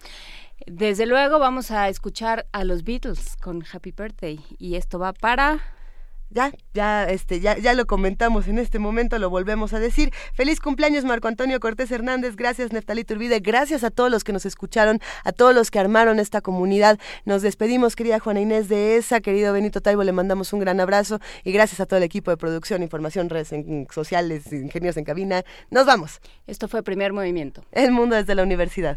Desde 0.67 1.07
luego 1.07 1.39
vamos 1.39 1.71
a 1.71 1.89
escuchar 1.89 2.47
a 2.53 2.65
los 2.65 2.85
Beatles 2.85 3.37
con 3.37 3.65
Happy 3.71 3.93
Birthday 3.93 4.41
y 4.59 4.77
esto 4.77 4.99
va 4.99 5.13
para 5.13 5.61
ya, 6.33 6.53
ya, 6.75 7.05
este, 7.05 7.41
ya, 7.41 7.59
ya 7.59 7.75
lo 7.75 7.87
comentamos 7.87 8.49
en 8.49 8.59
este 8.59 8.79
momento, 8.79 9.19
lo 9.19 9.31
volvemos 9.31 9.73
a 9.73 9.81
decir. 9.81 10.13
Feliz 10.35 10.61
cumpleaños, 10.61 11.05
Marco 11.05 11.29
Antonio 11.29 11.61
Cortés 11.61 11.91
Hernández. 11.91 12.37
Gracias, 12.37 12.73
Neftalí 12.73 13.05
Turbide. 13.05 13.41
Gracias 13.41 13.85
a 13.85 13.91
todos 13.91 14.11
los 14.11 14.25
que 14.25 14.33
nos 14.33 14.47
escucharon, 14.47 15.01
a 15.25 15.33
todos 15.33 15.55
los 15.55 15.71
que 15.71 15.79
armaron 15.79 16.19
esta 16.19 16.41
comunidad. 16.41 16.99
Nos 17.25 17.43
despedimos, 17.43 17.97
querida 17.97 18.19
Juana 18.19 18.41
Inés 18.41 18.69
de 18.69 18.97
esa, 18.97 19.21
querido 19.21 19.53
Benito 19.53 19.81
Taibo, 19.81 20.03
le 20.03 20.13
mandamos 20.13 20.53
un 20.53 20.61
gran 20.61 20.81
abrazo 20.81 21.21
y 21.45 21.53
gracias 21.53 21.81
a 21.81 21.87
todo 21.87 21.99
el 21.99 22.05
equipo 22.05 22.31
de 22.31 22.37
producción, 22.37 22.83
información, 22.83 23.29
redes 23.29 23.51
sociales, 23.91 24.53
ingenieros 24.53 24.97
en 24.97 25.05
cabina. 25.05 25.45
Nos 25.71 25.87
vamos. 25.87 26.21
Esto 26.47 26.69
fue 26.69 26.83
Primer 26.83 27.13
Movimiento. 27.13 27.65
El 27.73 27.93
mundo 27.93 28.17
desde 28.17 28.35
la 28.35 28.43
universidad. 28.43 28.97